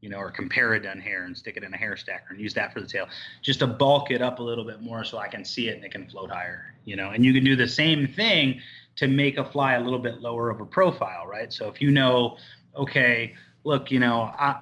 you 0.00 0.08
know, 0.08 0.18
or 0.18 0.32
Comparadun 0.32 1.00
hair 1.00 1.24
and 1.24 1.36
stick 1.36 1.56
it 1.56 1.62
in 1.64 1.74
a 1.74 1.76
hair 1.76 1.96
stacker 1.96 2.26
and 2.30 2.40
use 2.40 2.54
that 2.54 2.72
for 2.72 2.80
the 2.80 2.86
tail, 2.86 3.08
just 3.42 3.60
to 3.60 3.66
bulk 3.66 4.10
it 4.10 4.22
up 4.22 4.38
a 4.38 4.42
little 4.42 4.64
bit 4.64 4.80
more 4.80 5.04
so 5.04 5.18
I 5.18 5.28
can 5.28 5.44
see 5.44 5.68
it 5.68 5.76
and 5.76 5.84
it 5.84 5.90
can 5.90 6.08
float 6.08 6.30
higher, 6.30 6.74
you 6.84 6.96
know. 6.96 7.10
And 7.10 7.24
you 7.24 7.32
can 7.32 7.44
do 7.44 7.56
the 7.56 7.68
same 7.68 8.06
thing 8.06 8.60
to 8.96 9.06
make 9.06 9.38
a 9.38 9.44
fly 9.44 9.74
a 9.74 9.80
little 9.80 9.98
bit 9.98 10.20
lower 10.20 10.50
of 10.50 10.60
a 10.60 10.66
profile, 10.66 11.26
right? 11.26 11.52
So 11.52 11.68
if 11.68 11.80
you 11.80 11.90
know, 11.90 12.36
okay, 12.76 13.34
look, 13.64 13.90
you 13.90 14.00
know, 14.00 14.22
I 14.22 14.60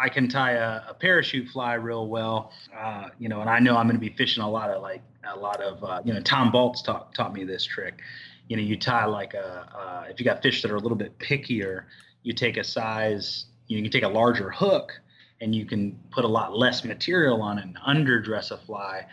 I 0.00 0.08
can 0.08 0.28
tie 0.28 0.52
a, 0.52 0.82
a 0.90 0.94
parachute 0.94 1.48
fly 1.48 1.74
real 1.74 2.06
well, 2.06 2.52
uh, 2.76 3.08
you 3.18 3.28
know, 3.28 3.40
and 3.40 3.50
I 3.50 3.58
know 3.58 3.76
I'm 3.76 3.86
going 3.86 3.96
to 3.96 4.00
be 4.00 4.14
fishing 4.16 4.42
a 4.42 4.48
lot 4.48 4.70
of 4.70 4.80
like 4.80 5.02
a 5.24 5.38
lot 5.38 5.60
of 5.60 5.82
uh, 5.82 6.00
you 6.04 6.14
know 6.14 6.20
Tom 6.20 6.52
Baltz 6.52 6.84
taught 6.84 7.14
taught 7.14 7.32
me 7.32 7.44
this 7.44 7.64
trick. 7.64 8.00
You 8.48 8.56
know, 8.56 8.62
you 8.62 8.76
tie 8.76 9.04
like 9.06 9.34
a 9.34 9.68
uh, 9.74 10.10
if 10.10 10.18
you 10.18 10.24
got 10.24 10.42
fish 10.42 10.62
that 10.62 10.70
are 10.70 10.76
a 10.76 10.80
little 10.80 10.96
bit 10.96 11.18
pickier, 11.18 11.84
you 12.22 12.32
take 12.32 12.56
a 12.56 12.64
size, 12.64 13.46
you, 13.66 13.76
know, 13.76 13.78
you 13.78 13.90
can 13.90 14.00
take 14.00 14.08
a 14.08 14.12
larger 14.12 14.50
hook 14.50 14.92
and 15.40 15.54
you 15.54 15.66
can 15.66 15.98
put 16.10 16.24
a 16.24 16.28
lot 16.28 16.56
less 16.56 16.84
material 16.84 17.42
on 17.42 17.58
it 17.58 17.64
and 17.64 17.78
underdress 17.86 18.50
a 18.50 18.56
fly 18.56 19.06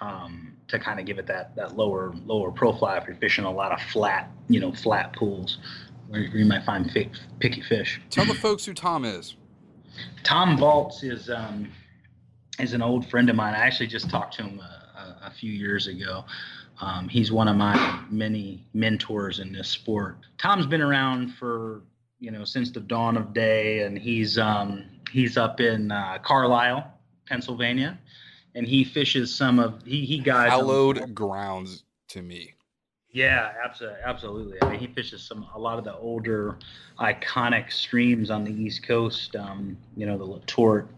um, 0.00 0.56
to 0.68 0.78
kind 0.78 1.00
of 1.00 1.06
give 1.06 1.18
it 1.18 1.26
that 1.26 1.54
that 1.56 1.76
lower 1.76 2.12
lower 2.26 2.50
profile 2.50 3.00
if 3.00 3.06
you're 3.06 3.16
fishing 3.16 3.44
a 3.44 3.50
lot 3.50 3.72
of 3.72 3.80
flat 3.80 4.30
you 4.48 4.60
know 4.60 4.72
flat 4.72 5.12
pools 5.14 5.58
where 6.08 6.20
you 6.20 6.44
might 6.44 6.64
find 6.64 6.90
picky 7.40 7.62
fish. 7.62 8.00
Tell 8.10 8.26
the 8.26 8.34
folks 8.34 8.66
who 8.66 8.74
Tom 8.74 9.06
is. 9.06 9.34
Tom 10.24 10.58
Baltz 10.58 11.02
is 11.02 11.30
um, 11.30 11.70
is 12.58 12.74
an 12.74 12.82
old 12.82 13.08
friend 13.08 13.30
of 13.30 13.36
mine. 13.36 13.54
I 13.54 13.58
actually 13.58 13.86
just 13.86 14.10
talked 14.10 14.34
to 14.34 14.42
him 14.42 14.60
a, 14.60 14.62
a, 14.62 15.28
a 15.28 15.30
few 15.30 15.50
years 15.50 15.86
ago. 15.86 16.24
Um, 16.82 17.08
he's 17.08 17.32
one 17.32 17.48
of 17.48 17.56
my 17.56 18.02
many 18.10 18.66
mentors 18.74 19.38
in 19.38 19.52
this 19.52 19.68
sport. 19.68 20.18
Tom's 20.36 20.66
been 20.66 20.82
around 20.82 21.34
for 21.34 21.82
you 22.18 22.30
know 22.30 22.44
since 22.44 22.70
the 22.70 22.80
dawn 22.80 23.16
of 23.16 23.32
day, 23.32 23.84
and 23.84 23.96
he's 23.96 24.36
um, 24.36 24.84
he's 25.10 25.36
up 25.36 25.60
in 25.60 25.90
uh, 25.90 26.18
Carlisle, 26.22 26.92
Pennsylvania 27.26 27.98
and 28.54 28.66
he 28.66 28.84
fishes 28.84 29.34
some 29.34 29.58
of 29.58 29.82
he 29.84 30.04
he 30.04 30.18
guides 30.18 30.50
hallowed 30.50 31.14
grounds 31.14 31.84
to 32.08 32.22
me. 32.22 32.54
Yeah, 33.10 33.52
absolutely, 33.62 34.00
absolutely. 34.04 34.58
I 34.62 34.70
mean, 34.70 34.80
he 34.80 34.86
fishes 34.86 35.22
some 35.22 35.46
a 35.54 35.58
lot 35.58 35.78
of 35.78 35.84
the 35.84 35.94
older 35.96 36.56
iconic 36.98 37.70
streams 37.70 38.30
on 38.30 38.44
the 38.44 38.52
East 38.52 38.84
Coast. 38.84 39.36
Um, 39.36 39.76
you 39.96 40.06
know, 40.06 40.16
the 40.16 40.26
Letort, 40.26 40.88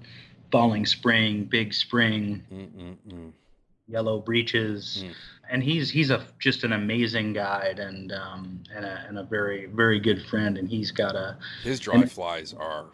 Falling 0.53 0.87
Spring, 0.87 1.45
Big 1.45 1.75
Spring, 1.75 2.45
Mm-mm-mm. 2.53 3.33
Yellow 3.87 4.21
Breeches, 4.21 5.05
mm. 5.07 5.13
and 5.51 5.63
he's 5.63 5.91
he's 5.91 6.11
a 6.11 6.25
just 6.39 6.65
an 6.65 6.73
amazing 6.73 7.33
guide 7.35 7.79
and 7.79 8.13
um, 8.13 8.63
and 8.75 8.85
a 8.85 9.05
and 9.09 9.19
a 9.19 9.23
very 9.23 9.67
very 9.67 10.01
good 10.01 10.25
friend. 10.27 10.57
And 10.57 10.69
he's 10.69 10.91
got 10.91 11.15
a 11.15 11.37
his 11.63 11.81
dry 11.81 11.97
and, 11.97 12.11
flies 12.11 12.55
are 12.55 12.87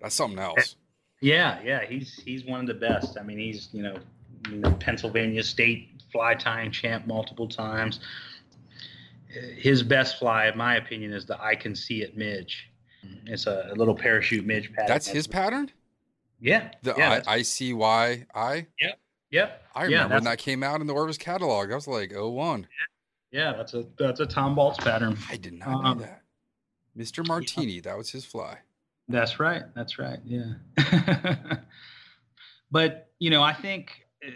that's 0.00 0.14
something 0.14 0.38
else. 0.38 0.76
Yeah, 1.20 1.60
yeah, 1.64 1.84
he's 1.84 2.22
he's 2.24 2.44
one 2.44 2.60
of 2.60 2.66
the 2.66 2.74
best. 2.74 3.18
I 3.18 3.22
mean, 3.22 3.38
he's 3.38 3.68
you 3.72 3.82
know, 3.82 4.70
Pennsylvania 4.80 5.42
State 5.42 6.02
fly 6.12 6.34
tying 6.34 6.70
champ 6.70 7.06
multiple 7.06 7.48
times. 7.48 8.00
His 9.56 9.82
best 9.82 10.18
fly, 10.18 10.48
in 10.48 10.58
my 10.58 10.76
opinion, 10.76 11.12
is 11.12 11.24
the 11.24 11.42
I 11.42 11.54
can 11.54 11.74
see 11.74 12.02
it 12.02 12.16
midge. 12.16 12.68
It's 13.26 13.46
a, 13.46 13.70
a 13.72 13.74
little 13.74 13.94
parachute 13.94 14.44
midge 14.44 14.72
pattern. 14.72 14.86
That's 14.88 15.08
his 15.08 15.26
pattern. 15.26 15.70
Yeah, 16.40 16.70
the 16.82 16.94
yeah, 16.96 17.22
I, 17.26 17.34
I 17.34 17.42
C 17.42 17.72
Y 17.72 18.26
I. 18.34 18.66
Yep, 18.80 18.98
yep. 19.32 19.64
I 19.74 19.84
remember 19.84 20.08
yeah, 20.08 20.14
when 20.14 20.24
that 20.24 20.38
came 20.38 20.62
out 20.62 20.80
in 20.80 20.86
the 20.86 20.92
Orvis 20.92 21.18
catalog. 21.18 21.72
I 21.72 21.74
was 21.74 21.88
like, 21.88 22.12
oh 22.14 22.30
one. 22.30 22.68
Yeah, 23.32 23.44
yeah, 23.44 23.56
that's 23.56 23.74
a 23.74 23.84
that's 23.98 24.20
a 24.20 24.26
Tom 24.26 24.54
Baltz 24.54 24.78
pattern. 24.78 25.18
I 25.28 25.36
did 25.36 25.54
not 25.54 25.68
um, 25.68 25.98
know 25.98 26.04
that. 26.04 26.22
Mr. 26.96 27.26
Martini, 27.26 27.74
yeah. 27.74 27.80
that 27.82 27.98
was 27.98 28.10
his 28.10 28.24
fly. 28.24 28.58
That's 29.08 29.40
right. 29.40 29.62
That's 29.74 29.98
right. 29.98 30.20
Yeah. 30.24 30.54
but 32.70 33.10
you 33.18 33.30
know, 33.30 33.42
I 33.42 33.52
think 33.52 34.06
uh, 34.24 34.30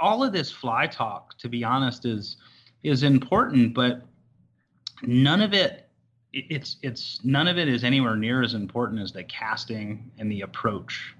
all 0.00 0.22
of 0.24 0.32
this 0.32 0.50
fly 0.50 0.86
talk, 0.86 1.36
to 1.38 1.48
be 1.48 1.64
honest, 1.64 2.06
is 2.06 2.36
is 2.82 3.02
important, 3.02 3.74
but 3.74 4.02
none 5.02 5.42
of 5.42 5.52
it 5.52 5.90
it's 6.32 6.76
it's 6.82 7.20
none 7.24 7.48
of 7.48 7.58
it 7.58 7.68
is 7.68 7.82
anywhere 7.82 8.16
near 8.16 8.42
as 8.42 8.54
important 8.54 9.00
as 9.00 9.12
the 9.12 9.24
casting 9.24 10.10
and 10.18 10.30
the 10.30 10.42
approach 10.42 11.14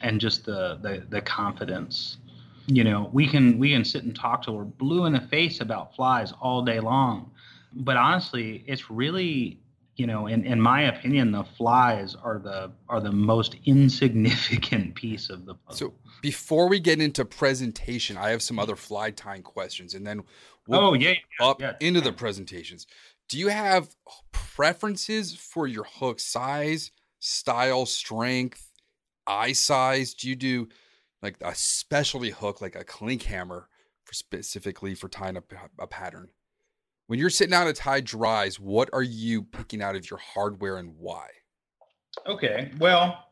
and 0.00 0.20
just 0.20 0.44
the 0.44 0.78
the, 0.82 1.04
the 1.08 1.20
confidence 1.20 2.18
you 2.66 2.84
know 2.84 3.10
we 3.12 3.28
can 3.28 3.58
we 3.58 3.72
can 3.72 3.84
sit 3.84 4.04
and 4.04 4.14
talk 4.14 4.44
till 4.44 4.56
we're 4.56 4.64
blue 4.64 5.04
in 5.06 5.12
the 5.12 5.20
face 5.20 5.60
about 5.60 5.94
flies 5.94 6.32
all 6.40 6.62
day 6.62 6.80
long 6.80 7.30
but 7.74 7.96
honestly 7.96 8.64
it's 8.66 8.90
really 8.90 9.58
you 9.96 10.06
know, 10.06 10.26
in, 10.26 10.44
in 10.44 10.60
my 10.60 10.82
opinion, 10.82 11.32
the 11.32 11.44
flies 11.44 12.14
are 12.14 12.38
the 12.38 12.72
are 12.88 13.00
the 13.00 13.12
most 13.12 13.56
insignificant 13.66 14.94
piece 14.94 15.28
of 15.28 15.44
the 15.44 15.54
puzzle. 15.54 15.88
So 15.90 15.94
before 16.22 16.68
we 16.68 16.80
get 16.80 17.00
into 17.00 17.24
presentation, 17.24 18.16
I 18.16 18.30
have 18.30 18.42
some 18.42 18.58
other 18.58 18.76
fly 18.76 19.10
tying 19.10 19.42
questions, 19.42 19.94
and 19.94 20.06
then 20.06 20.22
we'll 20.66 20.80
oh 20.80 20.94
yeah, 20.94 21.14
yeah 21.38 21.46
up 21.46 21.60
yeah. 21.60 21.74
into 21.80 22.00
the 22.00 22.12
presentations. 22.12 22.86
Do 23.28 23.38
you 23.38 23.48
have 23.48 23.94
preferences 24.32 25.34
for 25.34 25.66
your 25.66 25.84
hook 25.84 26.20
size, 26.20 26.90
style, 27.20 27.84
strength, 27.84 28.70
eye 29.26 29.52
size? 29.52 30.14
Do 30.14 30.28
you 30.28 30.36
do 30.36 30.68
like 31.22 31.36
a 31.40 31.54
specialty 31.54 32.30
hook, 32.30 32.60
like 32.60 32.74
a 32.74 32.84
Klinkhammer, 32.84 33.64
for 34.04 34.14
specifically 34.14 34.94
for 34.94 35.08
tying 35.08 35.36
a, 35.36 35.42
a 35.78 35.86
pattern? 35.86 36.28
When 37.06 37.18
you're 37.18 37.30
sitting 37.30 37.54
out 37.54 37.64
to 37.64 37.72
tie 37.72 38.00
dries, 38.00 38.58
what 38.58 38.90
are 38.92 39.02
you 39.02 39.42
picking 39.42 39.82
out 39.82 39.96
of 39.96 40.08
your 40.10 40.18
hardware 40.18 40.78
and 40.78 40.94
why? 40.98 41.28
Okay, 42.26 42.70
well, 42.78 43.26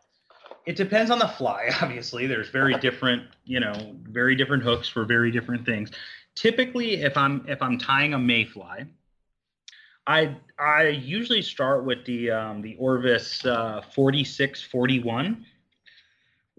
it 0.67 0.77
depends 0.77 1.11
on 1.11 1.19
the 1.19 1.29
fly. 1.29 1.71
Obviously, 1.83 2.27
there's 2.27 2.49
very 2.49 2.75
different, 2.81 3.25
you 3.45 3.61
know, 3.61 3.97
very 4.05 4.37
different 4.37 4.63
hooks 4.63 4.89
for 4.89 5.05
very 5.05 5.31
different 5.31 5.65
things. 5.65 5.91
Typically, 6.35 7.03
if 7.03 7.17
I'm 7.17 7.45
if 7.49 7.61
I'm 7.61 7.77
tying 7.79 8.15
a 8.15 8.19
mayfly, 8.19 8.87
I 10.07 10.37
I 10.59 10.89
usually 10.89 11.43
start 11.43 11.85
with 11.85 12.05
the 12.05 12.31
um, 12.31 12.63
the 12.63 12.77
Orvis 12.77 13.45
uh, 13.45 13.83
4641, 13.95 15.45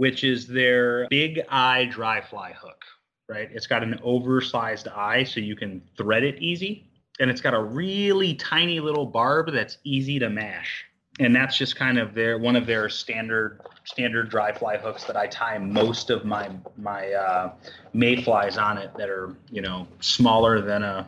which 0.01 0.23
is 0.23 0.47
their 0.47 1.07
big 1.09 1.41
eye 1.49 1.85
dry 1.85 2.21
fly 2.21 2.53
hook. 2.53 2.83
Right, 3.29 3.49
it's 3.53 3.67
got 3.67 3.81
an 3.81 3.97
oversized 4.03 4.89
eye, 4.89 5.23
so 5.23 5.39
you 5.39 5.55
can 5.55 5.81
thread 5.95 6.23
it 6.23 6.41
easy, 6.41 6.85
and 7.19 7.29
it's 7.29 7.39
got 7.39 7.53
a 7.53 7.61
really 7.61 8.33
tiny 8.33 8.81
little 8.81 9.05
barb 9.05 9.53
that's 9.53 9.77
easy 9.85 10.19
to 10.19 10.29
mash 10.29 10.85
and 11.19 11.35
that's 11.35 11.57
just 11.57 11.75
kind 11.75 11.99
of 11.99 12.13
their 12.13 12.37
one 12.37 12.55
of 12.55 12.65
their 12.65 12.89
standard 12.89 13.61
standard 13.83 14.29
dry 14.29 14.51
fly 14.51 14.77
hooks 14.77 15.03
that 15.03 15.15
I 15.15 15.27
tie 15.27 15.57
most 15.57 16.09
of 16.09 16.25
my 16.25 16.49
my 16.77 17.11
uh, 17.11 17.53
mayflies 17.93 18.57
on 18.57 18.77
it 18.77 18.91
that 18.97 19.09
are 19.09 19.35
you 19.49 19.61
know 19.61 19.87
smaller 19.99 20.61
than 20.61 20.83
a, 20.83 21.07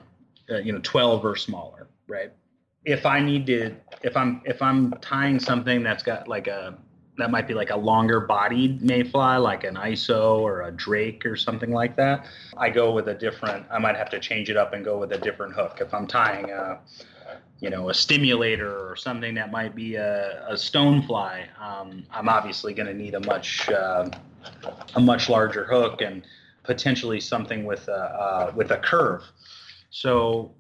a 0.49 0.61
you 0.61 0.72
know 0.72 0.80
12 0.84 1.26
or 1.26 1.36
smaller, 1.36 1.88
right? 2.07 2.32
If 2.86 3.06
I 3.06 3.22
need 3.22 3.48
to, 3.48 3.76
if 4.03 4.15
I'm 4.18 4.41
if 4.45 4.61
I'm 4.61 4.91
tying 5.02 5.40
something 5.40 5.84
that's 5.84 6.03
got 6.03 6.28
like 6.28 6.48
a 6.48 6.78
that 7.18 7.30
might 7.30 7.48
be 7.48 7.53
like 7.53 7.69
a 7.69 7.77
longer 7.77 8.19
bodied 8.19 8.81
mayfly, 8.81 9.38
like 9.38 9.64
an 9.64 9.76
ISO 9.76 10.40
or 10.40 10.64
a 10.64 10.72
Drake 10.72 11.26
or 11.26 11.35
something 11.35 11.72
like 11.72 11.95
that. 11.95 12.26
I 12.57 12.69
go 12.69 12.91
with 12.91 13.07
a 13.07 13.14
different. 13.14 13.65
I 13.72 13.77
might 13.80 13.95
have 13.95 14.10
to 14.11 14.19
change 14.19 14.49
it 14.49 14.57
up 14.57 14.73
and 14.73 14.84
go 14.84 14.98
with 14.98 15.11
a 15.11 15.18
different 15.18 15.53
hook. 15.53 15.77
If 15.80 15.94
I'm 15.94 16.07
tying 16.07 16.49
a 16.49 16.80
you 17.60 17.69
know 17.69 17.90
a 17.90 17.94
stimulator 17.94 18.90
or 18.90 18.95
something 18.95 19.34
that 19.35 19.52
might 19.52 19.73
be 19.73 19.95
a, 19.95 20.45
a 20.49 20.53
stonefly 20.53 21.45
um, 21.61 22.06
i'm 22.11 22.27
obviously 22.27 22.73
going 22.73 22.88
to 22.88 22.94
need 22.94 23.15
a 23.15 23.19
much 23.22 23.69
uh, 23.69 24.10
a 24.95 24.99
much 24.99 25.30
larger 25.30 25.64
hook 25.64 26.02
and 26.02 26.23
potentially 26.64 27.22
something 27.22 27.64
with 27.64 27.88
a 27.88 27.91
uh, 27.91 28.52
with 28.53 28.72
a 28.72 28.77
curve 28.77 29.23
so 29.91 30.52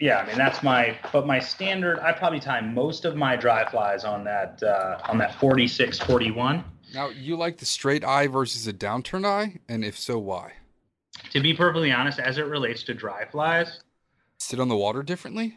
yeah 0.00 0.18
i 0.18 0.26
mean 0.26 0.36
that's 0.36 0.62
my 0.62 0.96
but 1.12 1.26
my 1.26 1.38
standard 1.38 1.98
i 2.00 2.12
probably 2.12 2.40
tie 2.40 2.60
most 2.60 3.04
of 3.04 3.16
my 3.16 3.36
dry 3.36 3.68
flies 3.70 4.04
on 4.04 4.24
that 4.24 4.62
uh, 4.62 4.98
on 5.08 5.18
that 5.18 5.34
46 5.36 5.98
41 6.00 6.64
now 6.94 7.08
you 7.08 7.36
like 7.36 7.58
the 7.58 7.66
straight 7.66 8.04
eye 8.04 8.26
versus 8.26 8.66
a 8.66 8.72
downturned 8.72 9.26
eye 9.26 9.58
and 9.68 9.84
if 9.84 9.98
so 9.98 10.18
why 10.18 10.52
to 11.30 11.40
be 11.40 11.54
perfectly 11.54 11.92
honest 11.92 12.18
as 12.18 12.38
it 12.38 12.46
relates 12.46 12.82
to 12.82 12.94
dry 12.94 13.24
flies 13.26 13.80
sit 14.38 14.58
on 14.58 14.68
the 14.68 14.76
water 14.76 15.02
differently 15.02 15.56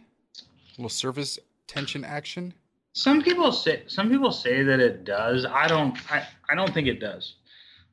little 0.77 0.89
surface 0.89 1.39
tension 1.67 2.03
action? 2.03 2.53
Some 2.93 3.21
people 3.21 3.51
say 3.51 3.83
some 3.87 4.09
people 4.09 4.31
say 4.31 4.63
that 4.63 4.79
it 4.79 5.03
does. 5.03 5.45
I 5.45 5.67
don't 5.67 5.97
I, 6.11 6.25
I 6.49 6.55
don't 6.55 6.73
think 6.73 6.87
it 6.87 6.99
does. 6.99 7.35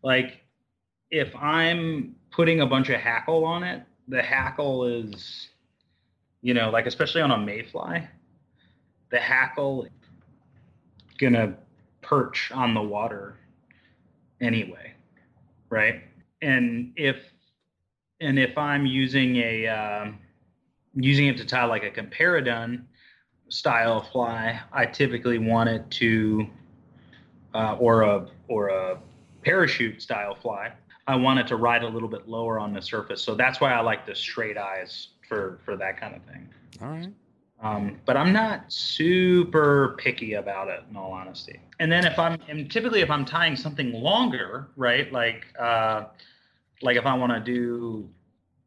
Like 0.03 0.45
if 1.11 1.35
I'm 1.37 2.15
putting 2.31 2.61
a 2.61 2.67
bunch 2.67 2.89
of 2.89 3.01
hackle 3.01 3.45
on 3.45 3.63
it, 3.65 3.83
the 4.09 4.23
hackle 4.23 4.85
is 4.85 5.49
you 6.43 6.55
know, 6.55 6.71
like 6.71 6.87
especially 6.87 7.23
on 7.23 7.31
a 7.31 7.39
mayfly, 7.39 8.07
the 9.11 9.19
hackle 9.19 9.87
gonna 11.19 11.55
perch 12.03 12.51
on 12.53 12.75
the 12.75 12.83
water 12.83 13.37
anyway, 14.41 14.93
right? 15.71 16.03
And 16.43 16.93
if 16.97 17.17
and 18.21 18.39
if 18.39 18.59
I'm 18.59 18.87
using 18.87 19.37
a 19.37 19.69
um, 19.69 20.19
using 20.95 21.29
it 21.29 21.37
to 21.39 21.45
tie 21.45 21.65
like 21.65 21.85
a 21.85 21.91
comparadun 21.91 22.85
style 23.49 24.03
fly, 24.03 24.61
I 24.73 24.87
typically 24.87 25.39
want 25.39 25.69
it 25.69 25.91
to, 25.93 26.47
uh, 27.55 27.77
or 27.79 28.03
a 28.03 28.27
or 28.49 28.69
a 28.69 28.99
parachute 29.43 30.03
style 30.03 30.35
fly. 30.35 30.73
I 31.07 31.17
want 31.17 31.41
it 31.41 31.49
to 31.49 31.57
ride 31.57 31.83
a 31.83 31.89
little 31.89 32.09
bit 32.09 32.29
lower 32.29 32.59
on 32.59 32.73
the 32.73 32.83
surface, 32.83 33.23
so 33.23 33.35
that's 33.35 33.61
why 33.61 33.73
I 33.73 33.81
like 33.81 34.07
the 34.07 34.15
straight 34.15 34.57
eyes 34.57 35.09
for 35.33 35.59
for 35.65 35.77
that 35.79 35.99
kind 35.99 36.15
of 36.15 36.23
thing. 36.25 36.49
All 36.83 36.89
right. 36.89 37.09
Um, 37.63 38.01
but 38.05 38.17
I'm 38.17 38.33
not 38.33 38.71
super 38.73 39.97
picky 39.99 40.35
about 40.35 40.69
it, 40.69 40.81
in 40.91 40.97
all 40.97 41.13
honesty. 41.13 41.61
And 41.79 41.91
then 41.93 42.05
if 42.05 42.19
I'm, 42.19 42.37
and 42.49 42.69
typically 42.69 43.03
if 43.03 43.11
I'm 43.11 43.25
tying 43.25 43.55
something 43.55 43.93
longer, 43.93 44.69
right, 44.77 45.11
like 45.13 45.47
uh, 45.59 46.07
like 46.83 46.97
if 46.97 47.07
I 47.07 47.15
want 47.15 47.33
to 47.33 47.41
do 47.41 48.11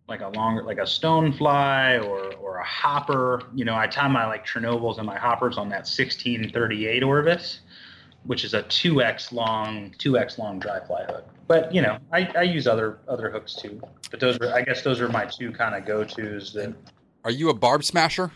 like 0.07 0.21
a 0.21 0.29
longer 0.29 0.63
like 0.63 0.77
a 0.77 0.87
stone 0.87 1.33
fly 1.33 1.97
or 1.97 2.33
or 2.35 2.57
a 2.57 2.63
hopper 2.63 3.41
you 3.55 3.65
know 3.65 3.75
i 3.75 3.87
tie 3.87 4.07
my 4.07 4.27
like 4.27 4.45
chernobyls 4.45 4.99
and 4.99 5.07
my 5.07 5.17
hoppers 5.17 5.57
on 5.57 5.67
that 5.67 5.87
1638 5.87 7.01
orvis 7.01 7.61
which 8.25 8.43
is 8.43 8.53
a 8.53 8.63
2x 8.63 9.31
long 9.31 9.93
2x 9.97 10.37
long 10.37 10.59
dry 10.59 10.79
fly 10.85 11.03
hook 11.05 11.27
but 11.47 11.73
you 11.73 11.81
know 11.81 11.97
i, 12.11 12.29
I 12.37 12.43
use 12.43 12.67
other 12.67 12.99
other 13.07 13.29
hooks 13.29 13.55
too 13.55 13.81
but 14.11 14.19
those 14.19 14.37
are 14.39 14.53
i 14.53 14.61
guess 14.61 14.81
those 14.81 15.01
are 15.01 15.09
my 15.09 15.25
two 15.25 15.51
kind 15.51 15.75
of 15.75 15.85
go-to's 15.85 16.53
that 16.53 16.73
are 17.23 17.31
you 17.31 17.49
a 17.49 17.53
barb 17.53 17.83
smasher 17.83 18.31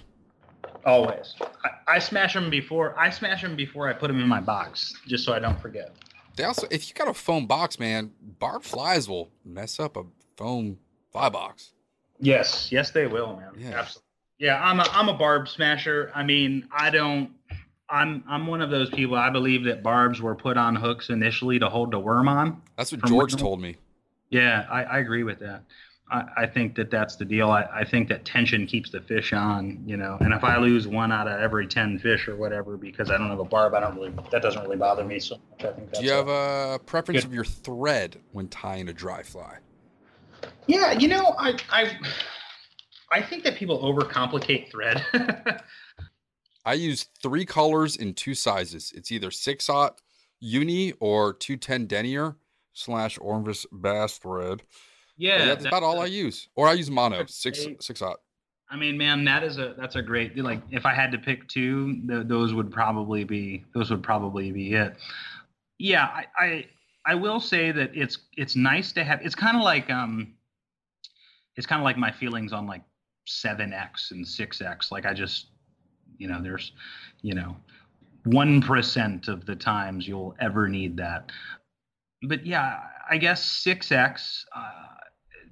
always 0.85 1.35
I, 1.63 1.95
I 1.95 1.99
smash 1.99 2.33
them 2.33 2.49
before 2.49 2.97
i 2.97 3.09
smash 3.09 3.41
them 3.41 3.55
before 3.55 3.89
i 3.89 3.93
put 3.93 4.07
them 4.07 4.19
in 4.19 4.27
my 4.27 4.41
box 4.41 4.93
just 5.07 5.23
so 5.25 5.33
i 5.33 5.39
don't 5.39 5.59
forget 5.59 5.95
they 6.35 6.43
also 6.43 6.67
if 6.71 6.87
you 6.87 6.93
got 6.93 7.07
a 7.07 7.13
foam 7.13 7.47
box 7.47 7.79
man 7.79 8.11
barb 8.39 8.63
flies 8.63 9.09
will 9.09 9.29
mess 9.43 9.79
up 9.79 9.97
a 9.97 10.03
foam 10.37 10.77
fly 11.11 11.29
box. 11.29 11.73
Yes, 12.19 12.71
yes, 12.71 12.91
they 12.91 13.07
will, 13.07 13.35
man. 13.35 13.51
Yeah. 13.57 13.79
Absolutely. 13.79 14.03
Yeah, 14.39 14.63
I'm 14.63 14.79
a 14.79 14.85
I'm 14.91 15.09
a 15.09 15.13
barb 15.13 15.49
smasher. 15.49 16.11
I 16.15 16.23
mean, 16.23 16.67
I 16.71 16.89
don't. 16.89 17.31
I'm 17.89 18.23
I'm 18.27 18.47
one 18.47 18.61
of 18.61 18.69
those 18.69 18.89
people. 18.89 19.15
I 19.15 19.29
believe 19.29 19.63
that 19.65 19.81
barbs 19.83 20.21
were 20.21 20.35
put 20.35 20.57
on 20.57 20.75
hooks 20.75 21.09
initially 21.09 21.59
to 21.59 21.69
hold 21.69 21.91
the 21.91 21.99
worm 21.99 22.27
on. 22.27 22.61
That's 22.77 22.91
what 22.91 23.05
George 23.05 23.35
told 23.35 23.61
me. 23.61 23.77
Yeah, 24.29 24.65
I, 24.69 24.83
I 24.83 24.97
agree 24.99 25.23
with 25.23 25.39
that. 25.39 25.63
I, 26.11 26.23
I 26.37 26.45
think 26.47 26.75
that 26.75 26.91
that's 26.91 27.15
the 27.15 27.25
deal. 27.25 27.49
I, 27.49 27.63
I 27.73 27.83
think 27.83 28.09
that 28.09 28.25
tension 28.25 28.65
keeps 28.67 28.91
the 28.91 29.01
fish 29.01 29.33
on, 29.33 29.83
you 29.85 29.97
know. 29.97 30.17
And 30.21 30.33
if 30.33 30.43
I 30.43 30.57
lose 30.57 30.87
one 30.87 31.11
out 31.11 31.27
of 31.27 31.39
every 31.39 31.67
ten 31.67 31.99
fish 31.99 32.27
or 32.27 32.35
whatever 32.35 32.77
because 32.77 33.09
I 33.09 33.17
don't 33.17 33.29
have 33.29 33.39
a 33.39 33.45
barb, 33.45 33.73
I 33.73 33.79
don't 33.79 33.95
really 33.95 34.13
that 34.31 34.41
doesn't 34.41 34.61
really 34.63 34.77
bother 34.77 35.03
me 35.03 35.19
so 35.19 35.37
much. 35.49 35.65
I 35.65 35.73
think. 35.73 35.93
Do 35.93 36.03
you 36.03 36.11
have 36.11 36.27
a, 36.27 36.75
a 36.75 36.79
preference 36.79 37.21
good. 37.21 37.27
of 37.27 37.33
your 37.33 37.45
thread 37.45 38.17
when 38.31 38.47
tying 38.47 38.87
a 38.89 38.93
dry 38.93 39.23
fly? 39.23 39.57
Yeah, 40.67 40.91
you 40.91 41.07
know, 41.07 41.35
I 41.37 41.57
I 41.69 41.97
I 43.11 43.21
think 43.21 43.43
that 43.43 43.55
people 43.55 43.79
overcomplicate 43.79 44.71
thread. 44.71 45.03
I 46.69 46.73
use 46.73 47.07
three 47.23 47.45
colors 47.45 47.95
in 47.95 48.13
two 48.13 48.35
sizes. 48.35 48.93
It's 48.95 49.11
either 49.11 49.31
six 49.31 49.69
aught 49.69 49.99
uni 50.39 50.91
or 50.99 51.33
two 51.33 51.57
ten 51.57 51.87
denier 51.87 52.35
slash 52.73 53.17
Orvis 53.19 53.65
bass 53.71 54.19
thread. 54.19 54.61
Yeah, 55.17 55.39
that's, 55.39 55.63
that's, 55.63 55.65
about 55.65 55.81
all 55.81 55.99
I 55.99 56.05
use. 56.05 56.47
Or 56.55 56.67
I 56.67 56.73
use 56.73 56.91
mono 56.91 57.25
six 57.25 57.65
six 57.79 58.03
aught. 58.03 58.19
I 58.69 58.77
mean, 58.77 58.99
man, 58.99 59.23
that 59.25 59.43
is 59.43 59.57
a 59.57 59.73
that's 59.79 59.95
a 59.95 60.01
great 60.03 60.37
like. 60.37 60.61
If 60.69 60.85
I 60.85 60.93
had 60.93 61.11
to 61.13 61.17
pick 61.17 61.47
two, 61.47 62.01
th- 62.07 62.27
those 62.27 62.53
would 62.53 62.71
probably 62.71 63.23
be 63.23 63.65
those 63.73 63.89
would 63.89 64.03
probably 64.03 64.51
be 64.51 64.73
it. 64.73 64.95
Yeah, 65.79 66.03
I, 66.05 66.25
I 66.37 66.65
I 67.07 67.15
will 67.15 67.39
say 67.39 67.71
that 67.71 67.89
it's 67.95 68.19
it's 68.37 68.55
nice 68.55 68.91
to 68.91 69.03
have. 69.03 69.21
It's 69.23 69.33
kind 69.33 69.57
of 69.57 69.63
like 69.63 69.89
um, 69.89 70.35
it's 71.55 71.65
kind 71.65 71.81
of 71.81 71.83
like 71.83 71.97
my 71.97 72.11
feelings 72.11 72.53
on 72.53 72.67
like 72.67 72.83
seven 73.25 73.73
X 73.73 74.11
and 74.11 74.27
six 74.27 74.61
X. 74.61 74.91
Like 74.91 75.07
I 75.07 75.15
just, 75.15 75.47
you 76.19 76.27
know, 76.27 76.41
there's, 76.41 76.73
you 77.23 77.33
know, 77.33 77.57
one 78.25 78.61
percent 78.61 79.27
of 79.27 79.45
the 79.45 79.55
times 79.55 80.07
you'll 80.07 80.35
ever 80.39 80.67
need 80.67 80.97
that. 80.97 81.31
But 82.23 82.45
yeah, 82.45 82.81
I 83.09 83.17
guess 83.17 83.43
six 83.43 83.91
X. 83.91 84.45
Uh, 84.55 84.71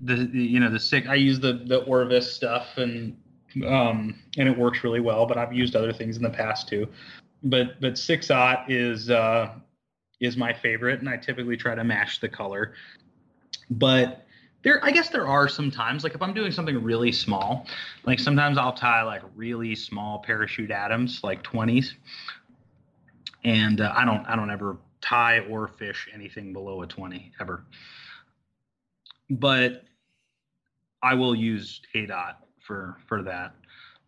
the, 0.02 0.16
the 0.16 0.44
you 0.44 0.60
know 0.60 0.70
the 0.70 0.80
six. 0.80 1.08
I 1.08 1.16
use 1.16 1.40
the 1.40 1.64
the 1.66 1.80
Orvis 1.84 2.32
stuff 2.32 2.78
and 2.78 3.18
um 3.66 4.14
and 4.38 4.48
it 4.48 4.56
works 4.56 4.84
really 4.84 5.00
well. 5.00 5.26
But 5.26 5.38
I've 5.38 5.54
used 5.54 5.76
other 5.76 5.94
things 5.94 6.18
in 6.18 6.24
the 6.24 6.30
past 6.30 6.68
too. 6.68 6.88
But 7.44 7.82
but 7.82 7.98
six 7.98 8.30
aught 8.30 8.70
is 8.70 9.10
uh 9.10 9.54
is 10.20 10.36
my 10.36 10.54
favorite, 10.54 11.00
and 11.00 11.10
I 11.10 11.18
typically 11.18 11.58
try 11.58 11.74
to 11.74 11.84
match 11.84 12.20
the 12.20 12.30
color. 12.30 12.74
But 13.70 14.27
there, 14.68 14.84
I 14.84 14.92
guess 14.92 15.08
there 15.08 15.26
are 15.26 15.48
some 15.48 15.72
times, 15.72 16.04
like 16.04 16.14
if 16.14 16.22
I'm 16.22 16.34
doing 16.34 16.52
something 16.52 16.84
really 16.84 17.14
small, 17.14 17.66
like 18.06 18.20
sometimes 18.20 18.58
I'll 18.58 18.74
tie 18.74 19.02
like 19.04 19.22
really 19.34 19.76
small 19.76 20.20
parachute 20.20 20.72
Adams, 20.72 21.22
like 21.24 21.42
20s, 21.42 21.94
and 23.46 23.80
uh, 23.80 23.94
I 23.96 24.04
don't, 24.04 24.26
I 24.26 24.36
don't 24.36 24.52
ever 24.52 24.78
tie 25.00 25.40
or 25.40 25.70
fish 25.70 26.10
anything 26.14 26.52
below 26.52 26.82
a 26.82 26.88
20 26.88 27.32
ever. 27.40 27.64
But 29.30 29.84
I 31.02 31.14
will 31.14 31.34
use 31.34 31.82
a 31.96 32.06
dot 32.06 32.46
for 32.60 32.98
for 33.08 33.24
that. 33.24 33.56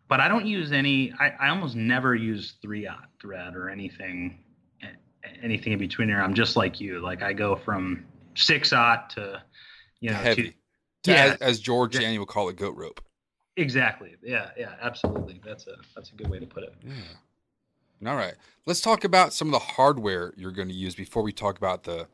But 0.08 0.20
I 0.20 0.28
don't 0.28 0.46
use 0.46 0.72
any. 0.72 1.14
I, 1.18 1.30
I 1.40 1.48
almost 1.48 1.76
never 1.76 2.14
use 2.14 2.54
three 2.60 2.86
aught 2.86 3.08
thread 3.20 3.54
or 3.54 3.70
anything 3.70 4.40
anything 5.42 5.72
in 5.72 5.78
between 5.78 6.08
there. 6.08 6.22
I'm 6.22 6.34
just 6.34 6.56
like 6.56 6.80
you. 6.80 7.00
Like 7.00 7.22
I 7.22 7.32
go 7.32 7.54
from 7.54 8.04
six 8.34 8.72
aught 8.72 9.10
to 9.10 9.42
you 10.00 10.10
know 10.10 10.16
heavy. 10.16 10.56
To, 11.04 11.12
yeah, 11.12 11.24
as, 11.24 11.36
as 11.40 11.60
George 11.60 11.94
yeah. 11.94 12.02
Danny 12.02 12.18
would 12.18 12.28
call 12.28 12.48
it, 12.48 12.56
goat 12.56 12.76
rope. 12.76 13.00
Exactly. 13.56 14.16
Yeah. 14.22 14.50
Yeah. 14.56 14.74
Absolutely. 14.80 15.40
That's 15.44 15.66
a 15.66 15.76
that's 15.94 16.10
a 16.10 16.14
good 16.14 16.28
way 16.28 16.38
to 16.38 16.46
put 16.46 16.62
it. 16.62 16.74
Yeah. 16.82 18.10
All 18.10 18.16
right. 18.16 18.34
Let's 18.66 18.80
talk 18.80 19.04
about 19.04 19.32
some 19.32 19.48
of 19.48 19.52
the 19.52 19.58
hardware 19.58 20.32
you're 20.36 20.52
going 20.52 20.68
to 20.68 20.74
use 20.74 20.94
before 20.94 21.22
we 21.22 21.32
talk 21.32 21.58
about 21.58 21.84
the 21.84 22.06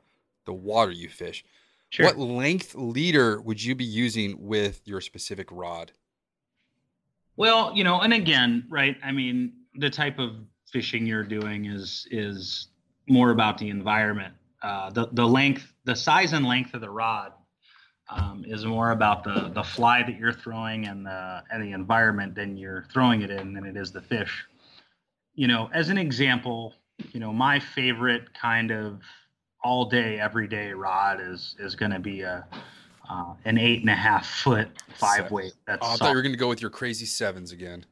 the 0.44 0.52
water 0.52 0.92
you 0.92 1.08
fish. 1.08 1.44
Sure. 1.90 2.06
What 2.06 2.18
length 2.18 2.74
leader 2.74 3.40
would 3.40 3.62
you 3.62 3.74
be 3.74 3.84
using 3.84 4.36
with 4.46 4.82
your 4.84 5.00
specific 5.00 5.48
rod? 5.52 5.92
Well, 7.36 7.72
you 7.74 7.84
know, 7.84 8.00
and 8.00 8.12
again, 8.12 8.66
right? 8.68 8.96
I 9.04 9.12
mean, 9.12 9.52
the 9.74 9.90
type 9.90 10.18
of 10.18 10.36
fishing 10.72 11.06
you're 11.06 11.24
doing 11.24 11.66
is 11.66 12.08
is 12.10 12.68
more 13.08 13.30
about 13.30 13.58
the 13.58 13.68
environment. 13.68 14.34
Uh, 14.62 14.90
the 14.90 15.08
the 15.12 15.26
length, 15.26 15.72
the 15.84 15.94
size 15.94 16.32
and 16.32 16.44
length 16.46 16.74
of 16.74 16.80
the 16.80 16.90
rod 16.90 17.32
um, 18.08 18.44
is 18.46 18.64
more 18.64 18.90
about 18.90 19.24
the 19.24 19.50
the 19.54 19.62
fly 19.62 20.02
that 20.02 20.16
you're 20.18 20.32
throwing 20.32 20.86
and 20.86 21.04
the 21.04 21.42
and 21.50 21.62
the 21.62 21.72
environment 21.72 22.34
than 22.34 22.56
you're 22.56 22.86
throwing 22.92 23.22
it 23.22 23.30
in 23.30 23.52
than 23.52 23.64
it 23.66 23.76
is 23.76 23.92
the 23.92 24.00
fish. 24.00 24.46
You 25.34 25.48
know, 25.48 25.68
as 25.72 25.88
an 25.88 25.98
example, 25.98 26.74
you 27.12 27.20
know, 27.20 27.32
my 27.32 27.58
favorite 27.58 28.32
kind 28.34 28.70
of 28.70 29.02
all 29.62 29.86
day, 29.88 30.20
everyday 30.20 30.72
rod 30.72 31.20
is 31.20 31.56
is 31.58 31.74
going 31.74 31.90
to 31.90 31.98
be 31.98 32.22
a 32.22 32.46
uh, 33.08 33.34
an 33.44 33.58
eight 33.58 33.80
and 33.80 33.90
a 33.90 33.94
half 33.94 34.26
foot 34.26 34.68
five 34.94 35.16
Seven. 35.16 35.32
weight. 35.32 35.54
That's 35.66 35.80
oh, 35.82 35.92
I 35.92 35.96
thought 35.96 36.10
you 36.10 36.16
were 36.16 36.22
going 36.22 36.32
to 36.32 36.38
go 36.38 36.48
with 36.48 36.60
your 36.60 36.70
crazy 36.70 37.06
sevens 37.06 37.52
again. 37.52 37.84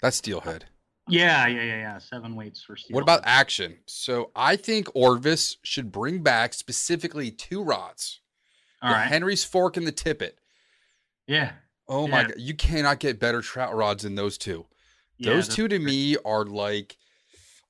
That's 0.00 0.16
steelhead. 0.16 0.66
Yeah, 1.08 1.46
yeah, 1.48 1.62
yeah, 1.62 1.76
yeah. 1.76 1.98
Seven 1.98 2.36
weights 2.36 2.62
for 2.62 2.76
steelhead. 2.76 2.94
What 2.94 3.02
about 3.02 3.22
action? 3.24 3.78
So 3.86 4.30
I 4.36 4.56
think 4.56 4.88
Orvis 4.94 5.56
should 5.62 5.90
bring 5.90 6.22
back 6.22 6.54
specifically 6.54 7.30
two 7.30 7.62
rods. 7.62 8.20
All 8.82 8.92
right. 8.92 9.06
Henry's 9.06 9.44
fork 9.44 9.76
and 9.76 9.86
the 9.86 9.92
tippet. 9.92 10.38
Yeah. 11.26 11.52
Oh 11.88 12.06
yeah. 12.06 12.10
my 12.10 12.22
god, 12.24 12.34
you 12.38 12.54
cannot 12.54 13.00
get 13.00 13.18
better 13.20 13.40
trout 13.40 13.74
rods 13.74 14.04
than 14.04 14.14
those 14.14 14.38
two. 14.38 14.66
Yeah, 15.18 15.34
those 15.34 15.48
two 15.48 15.68
to 15.68 15.78
great. 15.78 15.86
me 15.86 16.16
are 16.24 16.44
like 16.44 16.96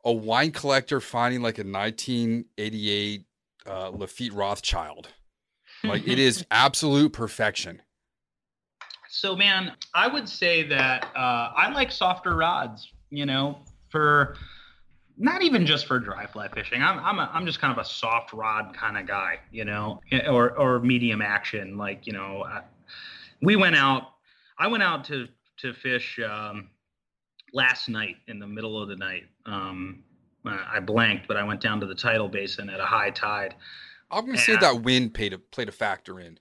a 0.04 0.12
wine 0.12 0.52
collector 0.52 1.00
finding 1.00 1.42
like 1.42 1.58
a 1.58 1.64
1988 1.64 3.24
uh, 3.66 3.90
Lafite 3.90 4.34
Rothschild. 4.34 5.08
Like 5.82 6.06
it 6.06 6.18
is 6.18 6.44
absolute 6.50 7.12
perfection. 7.12 7.82
So, 9.08 9.34
man, 9.34 9.72
I 9.94 10.06
would 10.06 10.28
say 10.28 10.62
that 10.68 11.10
uh, 11.16 11.52
I 11.56 11.70
like 11.72 11.90
softer 11.90 12.36
rods. 12.36 12.88
You 13.10 13.26
know, 13.26 13.58
for 13.88 14.36
not 15.16 15.42
even 15.42 15.66
just 15.66 15.86
for 15.86 15.98
dry 15.98 16.26
fly 16.26 16.48
fishing. 16.48 16.82
I'm 16.82 16.98
I'm 16.98 17.18
a, 17.18 17.30
I'm 17.32 17.46
just 17.46 17.60
kind 17.60 17.72
of 17.72 17.78
a 17.78 17.88
soft 17.88 18.32
rod 18.32 18.74
kind 18.74 18.96
of 18.98 19.06
guy. 19.06 19.40
You 19.50 19.64
know, 19.64 20.00
or 20.28 20.56
or 20.58 20.80
medium 20.80 21.22
action. 21.22 21.76
Like 21.76 22.06
you 22.06 22.12
know, 22.12 22.44
I, 22.44 22.62
we 23.42 23.56
went 23.56 23.76
out. 23.76 24.14
I 24.58 24.66
went 24.68 24.82
out 24.82 25.04
to 25.06 25.28
to 25.58 25.72
fish 25.74 26.18
um, 26.18 26.68
last 27.52 27.88
night 27.88 28.16
in 28.28 28.38
the 28.38 28.46
middle 28.46 28.80
of 28.82 28.88
the 28.88 28.96
night. 28.96 29.24
Um, 29.46 30.02
I 30.44 30.80
blanked, 30.80 31.28
but 31.28 31.36
I 31.36 31.44
went 31.44 31.60
down 31.60 31.80
to 31.80 31.86
the 31.86 31.94
tidal 31.94 32.28
basin 32.28 32.70
at 32.70 32.80
a 32.80 32.86
high 32.86 33.10
tide 33.10 33.54
I'm 34.10 34.26
gonna 34.26 34.38
say 34.38 34.56
that 34.56 34.82
wind 34.82 35.14
played 35.14 35.32
a 35.32 35.38
played 35.38 35.68
a 35.68 35.72
factor 35.72 36.20
in. 36.20 36.38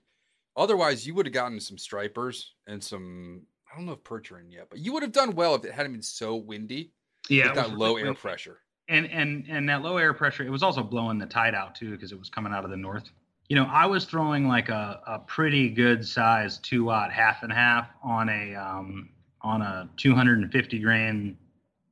Otherwise, 0.56 1.06
you 1.06 1.14
would 1.14 1.26
have 1.26 1.32
gotten 1.32 1.60
some 1.60 1.78
stripers 1.78 2.54
and 2.66 2.82
some. 2.82 3.42
I 3.72 3.76
don't 3.76 3.86
know 3.86 3.92
if 3.92 4.02
perch 4.02 4.32
are 4.32 4.40
in 4.40 4.50
yet, 4.50 4.66
but 4.68 4.80
you 4.80 4.92
would 4.92 5.02
have 5.02 5.12
done 5.12 5.36
well 5.36 5.54
if 5.54 5.64
it 5.64 5.72
hadn't 5.72 5.92
been 5.92 6.02
so 6.02 6.34
windy. 6.34 6.92
Yeah, 7.28 7.46
with 7.46 7.54
that 7.56 7.72
low 7.76 7.96
air 7.96 8.14
pressure. 8.14 8.58
And 8.88 9.06
and 9.10 9.46
and 9.48 9.68
that 9.68 9.82
low 9.82 9.96
air 9.98 10.12
pressure, 10.14 10.44
it 10.44 10.50
was 10.50 10.62
also 10.62 10.82
blowing 10.82 11.18
the 11.18 11.26
tide 11.26 11.54
out 11.54 11.74
too 11.74 11.90
because 11.92 12.12
it 12.12 12.18
was 12.18 12.28
coming 12.28 12.52
out 12.52 12.64
of 12.64 12.70
the 12.70 12.76
north. 12.76 13.04
You 13.48 13.56
know, 13.56 13.64
I 13.64 13.86
was 13.86 14.04
throwing 14.04 14.46
like 14.46 14.68
a, 14.68 15.00
a 15.06 15.18
pretty 15.20 15.70
good 15.70 16.06
size 16.06 16.58
two 16.58 16.84
watt 16.84 17.12
half 17.12 17.42
and 17.42 17.52
half 17.52 17.88
on 18.02 18.28
a 18.28 18.54
um, 18.54 19.10
on 19.42 19.62
a 19.62 19.88
250 19.96 20.78
grain, 20.80 21.36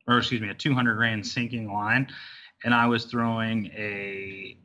or 0.06 0.18
excuse 0.18 0.40
me, 0.40 0.48
a 0.50 0.55
200 0.55 0.94
grain 0.96 1.24
sinking 1.24 1.72
line, 1.72 2.09
and 2.64 2.74
I 2.74 2.86
was 2.86 3.06
throwing 3.06 3.66
a 3.66 4.56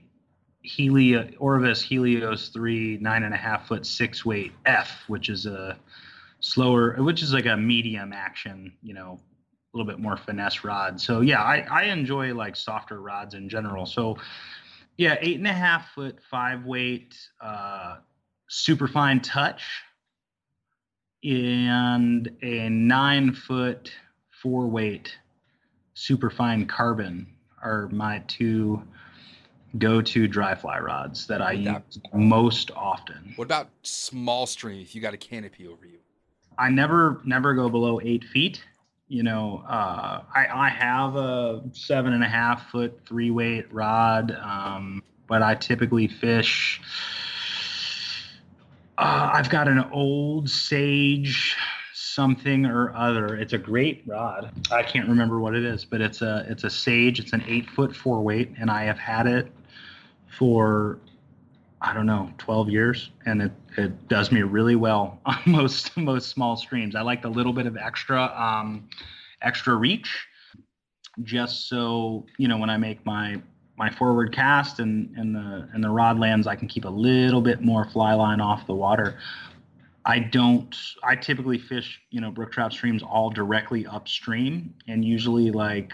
Helio 0.63 1.29
Orvis 1.39 1.81
Helios 1.81 2.49
three 2.49 2.97
nine 2.97 3.23
and 3.23 3.33
a 3.33 3.37
half 3.37 3.67
foot 3.67 3.85
six 3.85 4.25
weight 4.25 4.53
F, 4.65 5.03
which 5.07 5.29
is 5.29 5.45
a 5.45 5.77
slower, 6.39 6.95
which 7.03 7.21
is 7.21 7.33
like 7.33 7.45
a 7.45 7.57
medium 7.57 8.13
action, 8.13 8.73
you 8.81 8.93
know, 8.93 9.19
a 9.73 9.77
little 9.77 9.91
bit 9.91 9.99
more 9.99 10.17
finesse 10.17 10.63
rod. 10.63 11.01
So 11.01 11.21
yeah, 11.21 11.41
I, 11.41 11.65
I 11.69 11.83
enjoy 11.85 12.33
like 12.33 12.55
softer 12.55 13.01
rods 13.01 13.33
in 13.33 13.49
general. 13.49 13.85
So 13.85 14.17
yeah, 14.97 15.17
eight 15.21 15.37
and 15.37 15.47
a 15.47 15.53
half 15.53 15.89
foot 15.93 16.19
five 16.29 16.65
weight, 16.65 17.15
uh, 17.41 17.97
super 18.47 18.87
fine 18.87 19.19
touch, 19.19 19.63
and 21.23 22.29
a 22.43 22.69
nine 22.69 23.33
foot 23.33 23.91
four 24.41 24.67
weight 24.67 25.17
super 25.93 26.29
fine 26.29 26.65
carbon 26.65 27.27
are 27.63 27.87
my 27.89 28.19
two 28.27 28.81
go-to 29.77 30.27
dry 30.27 30.53
fly 30.53 30.79
rods 30.79 31.25
that 31.27 31.41
I 31.41 31.53
use 31.53 31.99
most 32.13 32.71
often. 32.75 33.33
What 33.35 33.45
about 33.45 33.69
small 33.81 34.45
stream? 34.45 34.81
If 34.81 34.93
you 34.93 35.01
got 35.01 35.13
a 35.13 35.17
canopy 35.17 35.67
over 35.67 35.85
you, 35.85 35.99
I 36.57 36.69
never 36.69 37.21
never 37.25 37.53
go 37.53 37.69
below 37.69 37.99
eight 38.03 38.23
feet. 38.25 38.63
You 39.13 39.21
know, 39.21 39.63
uh, 39.69 40.23
I 40.33 40.47
I 40.51 40.69
have 40.69 41.15
a 41.15 41.61
seven 41.71 42.13
and 42.13 42.23
a 42.23 42.27
half 42.27 42.71
foot 42.71 42.99
three 43.05 43.29
weight 43.29 43.71
rod, 43.71 44.31
um, 44.41 45.03
but 45.27 45.43
I 45.43 45.53
typically 45.53 46.07
fish. 46.07 46.81
Uh, 48.97 49.29
I've 49.31 49.51
got 49.51 49.67
an 49.67 49.85
old 49.91 50.49
sage 50.49 51.55
something 51.93 52.65
or 52.65 52.91
other. 52.95 53.35
It's 53.35 53.53
a 53.53 53.59
great 53.59 54.01
rod. 54.07 54.51
I 54.71 54.81
can't 54.81 55.07
remember 55.07 55.39
what 55.39 55.53
it 55.53 55.63
is, 55.63 55.85
but 55.85 56.01
it's 56.01 56.23
a 56.23 56.47
it's 56.49 56.63
a 56.63 56.69
sage. 56.71 57.19
It's 57.19 57.33
an 57.33 57.43
eight 57.47 57.69
foot 57.69 57.95
four 57.95 58.19
weight, 58.23 58.51
and 58.59 58.71
I 58.71 58.85
have 58.85 58.97
had 58.97 59.27
it 59.27 59.51
for 60.39 60.97
I 61.83 61.93
don't 61.93 62.05
know, 62.05 62.31
12 62.37 62.69
years, 62.69 63.11
and 63.25 63.41
it, 63.41 63.51
it 63.77 64.07
does 64.07 64.31
me 64.31 64.41
really 64.41 64.77
well 64.77 65.19
on 65.25 65.37
most 65.45 65.95
most 65.97 66.29
small 66.29 66.55
streams. 66.55 66.95
I 66.95 67.01
like 67.01 67.21
the 67.21 67.29
little 67.29 67.51
bit 67.51 67.67
of 67.67 67.75
extra 67.75 68.23
um, 68.23 68.87
extra 69.41 69.75
reach, 69.75 70.25
just 71.23 71.67
so 71.67 72.25
you 72.37 72.47
know 72.47 72.57
when 72.57 72.69
I 72.69 72.77
make 72.77 73.05
my 73.05 73.41
my 73.77 73.89
forward 73.89 74.33
cast 74.33 74.79
and 74.79 75.13
and 75.17 75.35
the 75.35 75.67
and 75.73 75.83
the 75.83 75.89
rod 75.89 76.17
lands, 76.19 76.47
I 76.47 76.55
can 76.55 76.69
keep 76.69 76.85
a 76.85 76.89
little 76.89 77.41
bit 77.41 77.61
more 77.61 77.85
fly 77.89 78.13
line 78.13 78.39
off 78.39 78.65
the 78.65 78.75
water. 78.75 79.19
I 80.05 80.19
don't. 80.19 80.73
I 81.03 81.17
typically 81.17 81.57
fish, 81.57 82.01
you 82.11 82.21
know, 82.21 82.31
brook 82.31 82.53
trout 82.53 82.71
streams 82.71 83.03
all 83.03 83.29
directly 83.29 83.85
upstream, 83.87 84.73
and 84.87 85.03
usually 85.03 85.51
like 85.51 85.91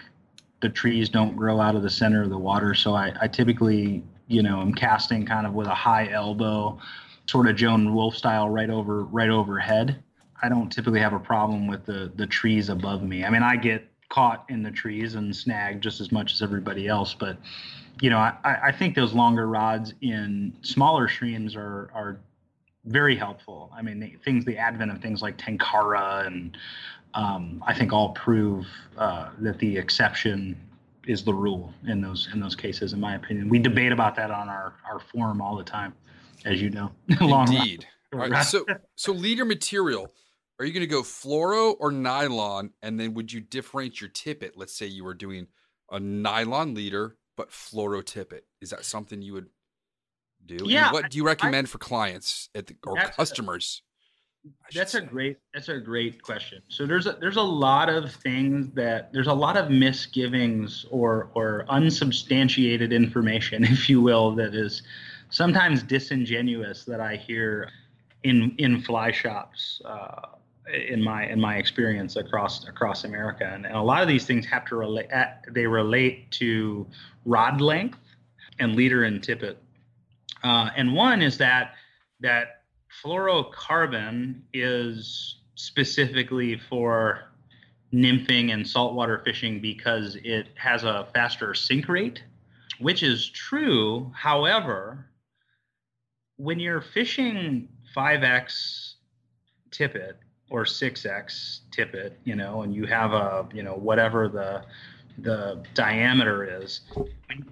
the 0.61 0.69
trees 0.69 1.09
don't 1.09 1.35
grow 1.35 1.59
out 1.59 1.75
of 1.75 1.81
the 1.81 1.89
center 1.89 2.21
of 2.21 2.29
the 2.29 2.37
water. 2.37 2.75
So 2.75 2.93
I, 2.93 3.13
I 3.21 3.27
typically 3.27 4.03
you 4.29 4.43
know, 4.43 4.59
I'm 4.59 4.73
casting 4.73 5.25
kind 5.25 5.45
of 5.45 5.53
with 5.53 5.67
a 5.67 5.75
high 5.75 6.09
elbow, 6.11 6.79
sort 7.25 7.47
of 7.47 7.55
Joan 7.55 7.93
Wulff 7.93 8.15
style, 8.15 8.47
right 8.47 8.69
over 8.69 9.03
right 9.03 9.29
overhead. 9.29 10.01
I 10.41 10.47
don't 10.47 10.69
typically 10.69 11.01
have 11.01 11.13
a 11.13 11.19
problem 11.19 11.67
with 11.67 11.85
the 11.85 12.11
the 12.15 12.27
trees 12.27 12.69
above 12.69 13.03
me. 13.03 13.25
I 13.25 13.29
mean, 13.29 13.43
I 13.43 13.57
get 13.57 13.85
caught 14.09 14.45
in 14.49 14.63
the 14.63 14.71
trees 14.71 15.15
and 15.15 15.35
snagged 15.35 15.83
just 15.83 15.99
as 15.99 16.11
much 16.11 16.31
as 16.31 16.41
everybody 16.41 16.87
else, 16.87 17.13
but 17.13 17.37
you 18.01 18.09
know, 18.09 18.17
I, 18.17 18.33
I 18.45 18.71
think 18.71 18.95
those 18.95 19.13
longer 19.13 19.47
rods 19.47 19.93
in 20.01 20.53
smaller 20.61 21.09
streams 21.09 21.55
are 21.55 21.89
are 21.93 22.19
very 22.85 23.15
helpful. 23.15 23.71
I 23.75 23.81
mean, 23.81 23.99
the, 23.99 24.15
things 24.23 24.45
the 24.45 24.57
advent 24.57 24.91
of 24.91 25.01
things 25.01 25.21
like 25.21 25.37
Tenkara 25.37 26.27
and 26.27 26.55
um, 27.15 27.63
I 27.65 27.73
think 27.73 27.91
all 27.91 28.09
prove 28.09 28.67
uh, 28.97 29.29
that 29.39 29.57
the 29.57 29.77
exception 29.77 30.55
is 31.09 31.23
the 31.23 31.33
rule 31.33 31.73
in 31.87 31.99
those 31.99 32.29
in 32.33 32.39
those 32.39 32.55
cases, 32.55 32.93
in 32.93 32.99
my 32.99 33.15
opinion. 33.15 33.49
We 33.49 33.57
debate 33.57 33.91
about 33.91 34.15
that 34.15 34.29
on 34.29 34.47
our 34.47 34.75
our 34.89 34.99
forum 34.99 35.41
all 35.41 35.57
the 35.57 35.63
time, 35.63 35.93
as 36.45 36.61
you 36.61 36.69
know. 36.69 36.91
Indeed. 37.19 37.87
Right. 38.13 38.45
So 38.45 38.63
so 38.95 39.11
leader 39.11 39.43
material. 39.43 40.13
Are 40.59 40.65
you 40.65 40.73
going 40.73 40.81
to 40.81 40.87
go 40.87 41.03
fluoro 41.03 41.73
or 41.79 41.89
nylon? 41.89 42.71
And 42.81 42.99
then 42.99 43.13
would 43.13 43.31
you 43.31 43.39
differentiate 43.39 44.01
your 44.01 44.09
tippet? 44.09 44.57
Let's 44.57 44.75
say 44.75 44.87
you 44.87 45.05
were 45.05 45.13
doing 45.13 45.47
a 45.89 46.01
nylon 46.01 46.73
leader, 46.73 47.15
but 47.37 47.49
fluoro 47.49 48.03
tippet. 48.03 48.45
Is 48.61 48.71
that 48.71 48.83
something 48.83 49.21
you 49.21 49.33
would 49.33 49.47
do? 50.45 50.57
Yeah. 50.65 50.87
And 50.87 50.93
what 50.93 51.11
do 51.11 51.17
you 51.17 51.25
recommend 51.25 51.67
I, 51.67 51.69
for 51.69 51.77
clients 51.77 52.49
at 52.53 52.67
the, 52.67 52.75
or 52.85 52.97
customers? 52.97 53.83
That's 54.73 54.95
a 54.95 55.01
great 55.01 55.37
that's 55.53 55.69
a 55.69 55.79
great 55.79 56.21
question. 56.21 56.61
So 56.69 56.85
there's 56.85 57.07
a 57.07 57.17
there's 57.19 57.37
a 57.37 57.41
lot 57.41 57.89
of 57.89 58.11
things 58.11 58.69
that 58.73 59.11
there's 59.11 59.27
a 59.27 59.33
lot 59.33 59.57
of 59.57 59.69
misgivings 59.69 60.85
or 60.89 61.29
or 61.33 61.65
unsubstantiated 61.69 62.93
information, 62.93 63.63
if 63.75 63.89
you 63.89 64.01
will, 64.01 64.35
that 64.35 64.55
is 64.55 64.83
sometimes 65.29 65.83
disingenuous 65.83 66.85
that 66.85 67.01
I 67.01 67.15
hear 67.15 67.69
in 68.23 68.55
in 68.57 68.81
fly 68.81 69.11
shops. 69.11 69.81
Uh, 69.85 70.21
in 70.71 71.01
my 71.01 71.25
in 71.25 71.41
my 71.41 71.57
experience 71.57 72.15
across 72.15 72.67
across 72.67 73.03
America, 73.03 73.49
and, 73.51 73.65
and 73.65 73.75
a 73.75 73.81
lot 73.81 74.03
of 74.03 74.07
these 74.07 74.25
things 74.25 74.45
have 74.45 74.65
to 74.65 74.75
relate. 74.75 75.07
They 75.49 75.65
relate 75.65 76.29
to 76.31 76.85
rod 77.25 77.59
length 77.59 77.97
and 78.59 78.75
leader 78.75 79.03
and 79.03 79.23
tippet. 79.23 79.57
Uh, 80.43 80.69
and 80.75 80.93
one 80.93 81.21
is 81.21 81.37
that 81.39 81.73
that 82.19 82.58
fluorocarbon 83.03 84.41
is 84.53 85.37
specifically 85.55 86.57
for 86.69 87.29
nymphing 87.93 88.53
and 88.53 88.67
saltwater 88.67 89.21
fishing 89.25 89.59
because 89.59 90.17
it 90.23 90.47
has 90.55 90.83
a 90.83 91.07
faster 91.13 91.53
sink 91.53 91.87
rate, 91.89 92.23
which 92.79 93.03
is 93.03 93.29
true. 93.29 94.11
However, 94.15 95.05
when 96.37 96.59
you're 96.59 96.81
fishing 96.81 97.67
5x 97.95 98.93
tippet 99.71 100.17
or 100.49 100.63
6x 100.63 101.59
tippet, 101.71 102.19
you 102.23 102.35
know, 102.35 102.61
and 102.61 102.73
you 102.73 102.85
have 102.85 103.13
a, 103.13 103.47
you 103.53 103.63
know, 103.63 103.75
whatever 103.75 104.27
the 104.27 104.63
the 105.23 105.63
diameter 105.73 106.61
is, 106.61 106.81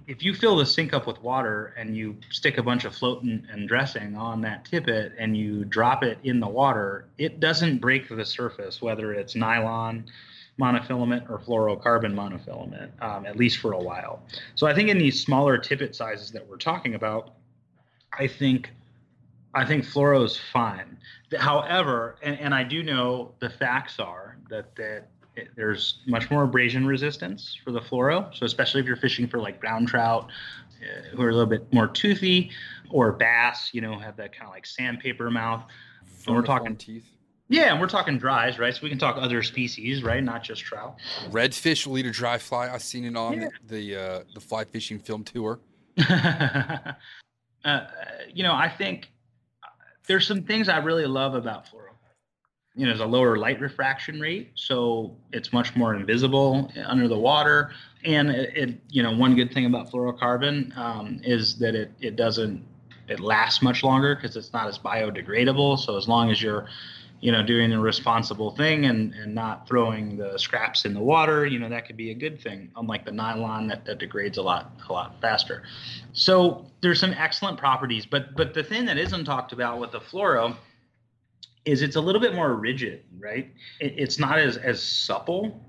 if 0.06 0.22
you 0.22 0.34
fill 0.34 0.56
the 0.56 0.66
sink 0.66 0.92
up 0.92 1.06
with 1.06 1.22
water 1.22 1.74
and 1.76 1.96
you 1.96 2.16
stick 2.30 2.58
a 2.58 2.62
bunch 2.62 2.84
of 2.84 2.94
floating 2.94 3.46
and 3.50 3.68
dressing 3.68 4.16
on 4.16 4.40
that 4.42 4.64
tippet 4.64 5.12
and 5.18 5.36
you 5.36 5.64
drop 5.64 6.02
it 6.02 6.18
in 6.24 6.40
the 6.40 6.48
water, 6.48 7.06
it 7.18 7.40
doesn't 7.40 7.78
break 7.78 8.08
the 8.08 8.24
surface, 8.24 8.82
whether 8.82 9.12
it's 9.12 9.34
nylon 9.34 10.04
monofilament 10.60 11.30
or 11.30 11.38
fluorocarbon 11.38 12.12
monofilament, 12.12 12.90
um, 13.00 13.24
at 13.26 13.36
least 13.36 13.58
for 13.58 13.72
a 13.72 13.78
while. 13.78 14.22
So 14.54 14.66
I 14.66 14.74
think 14.74 14.88
in 14.88 14.98
these 14.98 15.20
smaller 15.20 15.56
tippet 15.56 15.94
sizes 15.94 16.32
that 16.32 16.46
we're 16.48 16.56
talking 16.56 16.94
about, 16.94 17.34
I 18.18 18.26
think 18.26 18.70
I 19.54 19.64
think 19.64 19.84
fluoro 19.84 20.24
is 20.24 20.36
fine. 20.36 20.98
However, 21.38 22.16
and, 22.22 22.38
and 22.38 22.54
I 22.54 22.64
do 22.64 22.82
know 22.82 23.32
the 23.38 23.50
facts 23.50 23.98
are 23.98 24.36
that 24.50 24.74
that 24.76 25.08
it, 25.38 25.48
there's 25.56 26.00
much 26.06 26.30
more 26.30 26.42
abrasion 26.42 26.86
resistance 26.86 27.56
for 27.64 27.70
the 27.70 27.80
fluoro. 27.80 28.34
So 28.36 28.44
especially 28.44 28.80
if 28.80 28.86
you're 28.86 28.96
fishing 28.96 29.26
for 29.26 29.38
like 29.38 29.60
brown 29.60 29.86
trout, 29.86 30.28
uh, 30.82 31.16
who 31.16 31.22
are 31.22 31.30
a 31.30 31.32
little 31.32 31.46
bit 31.46 31.72
more 31.72 31.88
toothy, 31.88 32.50
or 32.90 33.12
bass, 33.12 33.70
you 33.72 33.80
know, 33.80 33.98
have 33.98 34.16
that 34.16 34.32
kind 34.32 34.48
of 34.48 34.54
like 34.54 34.66
sandpaper 34.66 35.30
mouth. 35.30 35.64
And 36.26 36.36
we're 36.36 36.42
talking 36.42 36.76
teeth. 36.76 37.06
Yeah, 37.48 37.72
and 37.72 37.80
we're 37.80 37.88
talking 37.88 38.18
dries, 38.18 38.58
right? 38.58 38.74
So 38.74 38.80
we 38.82 38.90
can 38.90 38.98
talk 38.98 39.16
other 39.16 39.42
species, 39.42 40.02
right? 40.02 40.22
Not 40.22 40.42
just 40.42 40.62
trout. 40.62 40.96
Redfish 41.30 41.86
will 41.86 41.96
eat 41.96 42.04
a 42.04 42.10
dry 42.10 42.36
fly. 42.36 42.68
I've 42.68 42.82
seen 42.82 43.06
it 43.06 43.16
on 43.16 43.40
yeah. 43.40 43.48
the 43.66 43.96
uh, 43.96 44.20
the 44.34 44.40
fly 44.40 44.64
fishing 44.64 44.98
film 44.98 45.24
tour. 45.24 45.58
uh, 46.08 46.94
you 48.34 48.42
know, 48.42 48.52
I 48.52 48.68
think 48.68 49.10
there's 50.06 50.26
some 50.26 50.42
things 50.42 50.68
I 50.68 50.78
really 50.78 51.06
love 51.06 51.34
about 51.34 51.66
fluoro. 51.66 51.87
You 52.78 52.86
know, 52.86 52.92
there's 52.92 53.00
a 53.00 53.06
lower 53.06 53.36
light 53.36 53.60
refraction 53.60 54.20
rate, 54.20 54.52
so 54.54 55.16
it's 55.32 55.52
much 55.52 55.74
more 55.74 55.94
invisible 55.94 56.70
under 56.86 57.08
the 57.08 57.18
water. 57.18 57.72
And 58.04 58.30
it, 58.30 58.56
it 58.56 58.80
you 58.88 59.02
know, 59.02 59.14
one 59.14 59.34
good 59.34 59.52
thing 59.52 59.66
about 59.66 59.90
fluorocarbon 59.90 60.76
um, 60.78 61.20
is 61.24 61.58
that 61.58 61.74
it 61.74 61.90
it 62.00 62.16
doesn't 62.16 62.64
it 63.08 63.20
lasts 63.20 63.62
much 63.62 63.82
longer 63.82 64.14
because 64.14 64.36
it's 64.36 64.52
not 64.52 64.68
as 64.68 64.78
biodegradable. 64.78 65.78
So 65.78 65.96
as 65.96 66.08
long 66.08 66.30
as 66.30 66.40
you're 66.40 66.68
you 67.20 67.32
know, 67.32 67.42
doing 67.42 67.72
a 67.72 67.80
responsible 67.80 68.52
thing 68.52 68.86
and, 68.86 69.12
and 69.14 69.34
not 69.34 69.66
throwing 69.66 70.16
the 70.16 70.38
scraps 70.38 70.84
in 70.84 70.94
the 70.94 71.00
water, 71.00 71.46
you 71.46 71.58
know, 71.58 71.68
that 71.68 71.86
could 71.86 71.96
be 71.96 72.12
a 72.12 72.14
good 72.14 72.40
thing, 72.40 72.70
unlike 72.76 73.04
the 73.04 73.10
nylon 73.10 73.66
that, 73.66 73.84
that 73.84 73.98
degrades 73.98 74.38
a 74.38 74.42
lot 74.42 74.70
a 74.88 74.92
lot 74.92 75.20
faster. 75.20 75.64
So 76.12 76.66
there's 76.80 77.00
some 77.00 77.12
excellent 77.12 77.58
properties, 77.58 78.06
but 78.06 78.36
but 78.36 78.54
the 78.54 78.62
thing 78.62 78.84
that 78.86 78.98
isn't 78.98 79.24
talked 79.24 79.52
about 79.52 79.80
with 79.80 79.90
the 79.90 80.00
fluoro 80.00 80.56
is 81.68 81.82
it's 81.82 81.96
a 81.96 82.00
little 82.00 82.20
bit 82.20 82.34
more 82.34 82.54
rigid, 82.54 83.04
right? 83.18 83.52
It, 83.80 83.94
it's 83.96 84.18
not 84.18 84.38
as 84.38 84.56
as 84.56 84.82
supple. 84.82 85.64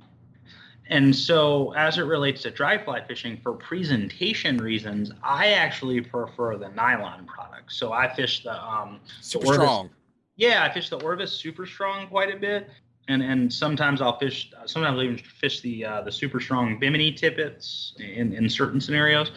And 0.92 1.16
so, 1.16 1.72
as 1.74 2.00
it 2.00 2.04
relates 2.04 2.42
to 2.44 2.52
dry 2.52 2.84
fly 2.84 3.06
fishing, 3.06 3.38
for 3.44 3.54
presentation 3.54 4.58
reasons, 4.58 5.12
I 5.22 5.50
actually 5.50 6.02
prefer 6.02 6.58
the 6.58 6.70
nylon 6.70 7.28
product. 7.28 7.72
So 7.72 7.94
I 7.94 8.12
fish 8.12 8.42
the 8.44 8.60
um, 8.60 9.00
super 9.22 9.54
strong 9.54 9.92
yeah, 10.40 10.64
I 10.64 10.74
fish 10.74 10.90
the 10.90 10.98
Orvis 11.02 11.34
Super 11.34 11.66
Strong 11.66 12.08
quite 12.08 12.34
a 12.34 12.40
bit, 12.40 12.70
and 13.10 13.22
and 13.22 13.54
sometimes 13.54 14.02
I'll 14.02 14.18
fish. 14.18 14.52
Sometimes 14.66 14.98
I'll 14.98 15.04
even 15.04 15.18
fish 15.18 15.60
the 15.60 15.84
uh, 15.84 16.02
the 16.02 16.12
Super 16.14 16.40
Strong 16.40 16.80
Bimini 16.80 17.12
tippets 17.12 17.94
in 18.00 18.32
in 18.32 18.50
certain 18.50 18.80
scenarios. 18.80 19.32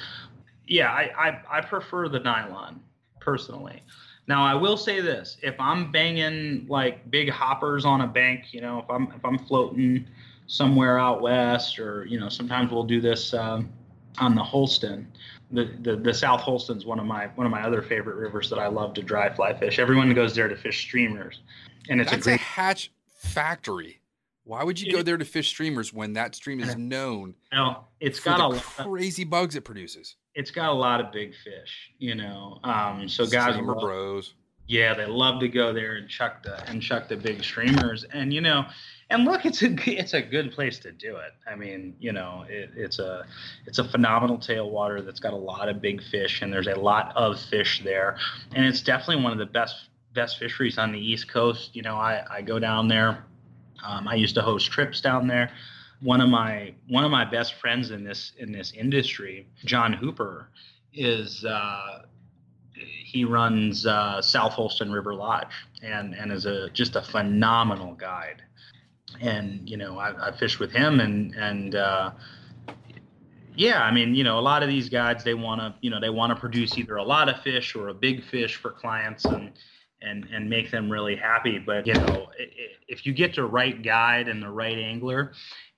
Yeah, 0.69 0.93
I, 0.93 1.11
I 1.19 1.59
I 1.59 1.61
prefer 1.61 2.09
the 2.09 2.21
nylon 2.21 2.81
personally. 3.21 3.83
Now 4.29 4.45
I 4.45 4.55
will 4.55 4.77
say 4.77 5.01
this: 5.01 5.37
if 5.43 5.59
I'm 5.59 5.91
banging 5.91 6.67
like 6.69 7.11
big 7.11 7.31
hoppers 7.31 7.85
on 7.85 8.03
a 8.03 8.07
bank, 8.07 8.53
you 8.53 8.61
know, 8.61 8.79
if 8.79 8.91
I'm 8.91 9.13
if 9.17 9.25
I'm 9.25 9.39
floating 9.39 10.07
somewhere 10.47 10.99
out 10.99 11.23
west, 11.23 11.79
or 11.79 12.05
you 12.07 12.21
know, 12.21 12.29
sometimes 12.29 12.71
we'll 12.71 12.85
do 12.85 13.01
this 13.01 13.35
um, 13.35 13.73
on 14.19 14.35
the 14.35 14.43
Holston 14.43 15.11
the, 15.53 15.71
the, 15.83 15.97
the 15.97 16.15
South 16.15 16.41
Holston's 16.41 16.85
one 16.85 16.99
of 16.99 17.07
my 17.07 17.27
one 17.35 17.47
of 17.47 17.51
my 17.51 17.63
other 17.63 17.83
favorite 17.83 18.17
rivers 18.17 18.49
that 18.51 18.59
I 18.59 18.67
love 18.69 18.95
to 18.95 19.03
dry 19.03 19.33
fly 19.33 19.53
fish. 19.55 19.79
Everyone 19.79 20.13
goes 20.15 20.35
there 20.35 20.49
to 20.49 20.57
fish 20.57 20.81
streamers, 20.81 21.41
and 21.89 22.01
it's 22.01 22.11
That's 22.11 22.27
a 22.27 22.31
great 22.31 22.41
a 22.41 22.43
hatch 22.43 22.91
factory. 23.07 24.01
Why 24.45 24.65
would 24.65 24.81
you 24.81 24.91
go 24.91 25.03
there 25.03 25.17
to 25.17 25.25
fish 25.25 25.49
streamers 25.49 25.93
when 25.93 26.15
that 26.15 26.35
stream 26.35 26.61
is 26.61 26.77
known? 26.79 27.35
No, 27.53 27.85
it's 28.01 28.19
got 28.19 28.55
a 28.55 28.61
crazy 28.61 29.25
bugs 29.25 29.55
it 29.55 29.65
produces. 29.65 30.17
It's 30.35 30.51
got 30.51 30.71
a 30.71 30.75
lot 30.75 31.01
of 31.01 31.13
big 31.13 31.35
fish, 31.45 31.93
you 31.99 32.15
know. 32.15 32.59
Um, 32.65 33.09
so 33.09 33.27
guys, 33.27 33.55
Streamer 33.55 33.75
bros. 33.75 34.35
Yeah, 34.67 34.95
they 34.95 35.07
love 35.07 35.41
to 35.41 35.49
go 35.49 35.73
there 35.73 35.97
and 35.97 36.09
chuck 36.09 36.43
the 36.43 36.67
and 36.69 36.81
chuck 36.81 37.09
the 37.09 37.17
big 37.17 37.43
streamers, 37.43 38.05
and 38.13 38.33
you 38.33 38.41
know, 38.41 38.65
and 39.11 39.25
look, 39.25 39.45
it's 39.45 39.63
a 39.63 39.75
it's 39.87 40.15
a 40.15 40.23
good 40.23 40.53
place 40.53 40.79
to 40.81 40.93
do 40.93 41.17
it. 41.17 41.33
I 41.47 41.55
mean, 41.55 41.95
you 42.01 42.13
know, 42.13 42.45
it, 42.49 42.71
it's 42.75 42.99
a 42.99 43.27
it's 43.67 43.79
a 43.79 43.85
phenomenal 43.85 44.39
tailwater 44.39 45.05
that's 45.05 45.21
got 45.21 45.33
a 45.33 45.37
lot 45.37 45.69
of 45.69 45.83
big 45.83 46.03
fish, 46.03 46.43
and 46.43 46.53
there's 46.53 46.69
a 46.69 46.75
lot 46.75 47.13
of 47.17 47.39
fish 47.39 47.83
there, 47.85 48.17
and 48.55 48.65
it's 48.65 48.81
definitely 48.81 49.23
one 49.23 49.33
of 49.33 49.39
the 49.39 49.47
best 49.47 49.89
best 50.15 50.39
fisheries 50.39 50.79
on 50.79 50.93
the 50.93 50.99
East 50.99 51.29
Coast. 51.29 51.75
You 51.75 51.83
know, 51.83 51.97
I 51.97 52.25
I 52.31 52.43
go 52.43 52.59
down 52.59 52.89
there. 52.89 53.25
Um, 53.85 54.07
I 54.07 54.15
used 54.15 54.37
to 54.37 54.43
host 54.43 54.71
trips 54.71 55.01
down 55.01 55.27
there. 55.27 55.51
One 56.03 56.21
of 56.21 56.29
my 56.29 56.75
one 56.89 57.05
of 57.05 57.11
my 57.11 57.25
best 57.25 57.55
friends 57.55 57.91
in 57.91 58.05
this 58.05 58.33
in 58.39 58.53
this 58.53 58.73
industry, 58.73 59.47
John 59.65 59.93
Hooper, 59.93 60.49
is 60.93 61.45
uh, 61.45 62.03
he 62.75 63.25
runs 63.25 63.87
uh, 63.87 64.21
South 64.21 64.53
Holston 64.53 64.91
River 64.93 65.15
Lodge 65.15 65.55
and 65.83 66.15
and 66.15 66.33
is 66.33 66.47
a 66.47 66.71
just 66.71 66.97
a 66.97 67.03
phenomenal 67.03 67.95
guide 67.95 68.43
and 69.21 69.69
you 69.69 69.77
know 69.77 69.99
I, 69.99 70.29
I 70.29 70.37
fished 70.37 70.59
with 70.59 70.73
him 70.73 71.01
and 71.01 71.35
and 71.35 71.75
uh, 71.75 72.13
yeah, 73.55 73.83
I 73.83 73.93
mean 73.93 74.15
you 74.15 74.25
know 74.25 74.39
a 74.39 74.41
lot 74.41 74.63
of 74.63 74.69
these 74.69 74.89
guides 74.89 75.25
they 75.25 75.35
want 75.35 75.61
to 75.61 75.75
you 75.81 75.91
know 75.91 76.01
they 76.01 76.11
want 76.11 76.31
to 76.35 76.37
produce 76.37 76.79
either 76.79 76.97
a 76.97 77.05
lot 77.05 77.29
of 77.29 77.41
fish 77.43 77.75
or 77.75 77.89
a 77.89 77.95
big 77.95 78.25
fish 78.25 78.57
for 78.57 78.71
clients 78.71 79.25
and 79.25 79.53
and 80.01 80.27
and 80.33 80.49
make 80.49 80.71
them 80.71 80.91
really 80.91 81.17
happy. 81.17 81.59
But 81.59 81.87
you 81.87 81.95
know 81.95 82.29
if 82.89 83.05
you 83.07 83.13
get 83.13 83.35
the 83.35 83.45
right 83.45 83.83
guide 83.83 84.29
and 84.29 84.43
the 84.43 84.51
right 84.51 84.79
angler 84.79 85.33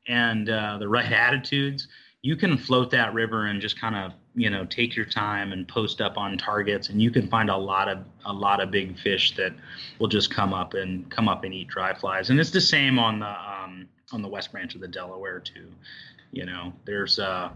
and 0.06 0.48
uh, 0.48 0.78
the 0.78 0.88
right 0.88 1.10
attitudes, 1.10 1.88
you 2.22 2.36
can 2.36 2.56
float 2.56 2.90
that 2.90 3.12
river 3.12 3.46
and 3.46 3.60
just 3.60 3.78
kind 3.80 3.94
of 3.94 4.12
you 4.34 4.50
know 4.50 4.64
take 4.64 4.96
your 4.96 5.04
time 5.04 5.52
and 5.52 5.68
post 5.68 6.00
up 6.00 6.16
on 6.16 6.36
targets 6.36 6.88
and 6.88 7.00
you 7.00 7.10
can 7.10 7.28
find 7.28 7.50
a 7.50 7.56
lot 7.56 7.88
of 7.88 7.98
a 8.24 8.32
lot 8.32 8.60
of 8.60 8.70
big 8.70 8.98
fish 8.98 9.36
that 9.36 9.52
will 9.98 10.08
just 10.08 10.30
come 10.30 10.52
up 10.52 10.74
and 10.74 11.08
come 11.10 11.28
up 11.28 11.44
and 11.44 11.54
eat 11.54 11.68
dry 11.68 11.94
flies. 11.94 12.30
And 12.30 12.40
it's 12.40 12.50
the 12.50 12.60
same 12.60 12.98
on 12.98 13.20
the 13.20 13.28
um, 13.28 13.86
on 14.12 14.22
the 14.22 14.28
west 14.28 14.52
branch 14.52 14.74
of 14.74 14.80
the 14.80 14.88
delaware 14.88 15.40
too. 15.40 15.68
You 16.32 16.46
know 16.46 16.72
there's 16.84 17.18
uh 17.18 17.50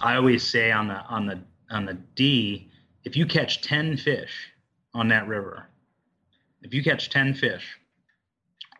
i 0.00 0.16
always 0.16 0.46
say 0.46 0.70
on 0.70 0.88
the 0.88 1.00
on 1.06 1.26
the 1.26 1.38
on 1.70 1.84
the 1.84 1.94
d 2.14 2.68
if 3.04 3.16
you 3.16 3.26
catch 3.26 3.62
10 3.62 3.96
fish 3.96 4.52
on 4.94 5.08
that 5.08 5.26
river 5.26 5.66
if 6.62 6.74
you 6.74 6.82
catch 6.82 7.10
10 7.10 7.34
fish 7.34 7.78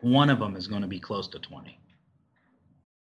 one 0.01 0.29
of 0.29 0.39
them 0.39 0.55
is 0.55 0.67
going 0.67 0.81
to 0.81 0.87
be 0.87 0.99
close 0.99 1.27
to 1.27 1.39
20 1.39 1.77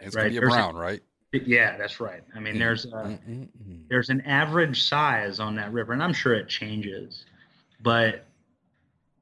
It's 0.00 0.14
right. 0.14 0.22
going 0.22 0.34
to 0.34 0.40
be 0.40 0.46
a 0.46 0.50
brown, 0.50 0.76
right? 0.76 1.02
Yeah, 1.32 1.76
that's 1.76 2.00
right. 2.00 2.22
I 2.34 2.40
mean, 2.40 2.58
there's 2.58 2.86
a, 2.86 3.18
there's 3.90 4.08
an 4.08 4.22
average 4.22 4.82
size 4.82 5.40
on 5.40 5.56
that 5.56 5.72
river, 5.72 5.92
and 5.92 6.02
I'm 6.02 6.14
sure 6.14 6.34
it 6.34 6.48
changes, 6.48 7.26
but 7.82 8.24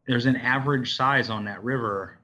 there's 0.06 0.26
an 0.26 0.36
average 0.36 0.94
size 0.94 1.30
on 1.30 1.44
that 1.46 1.64
river 1.64 2.18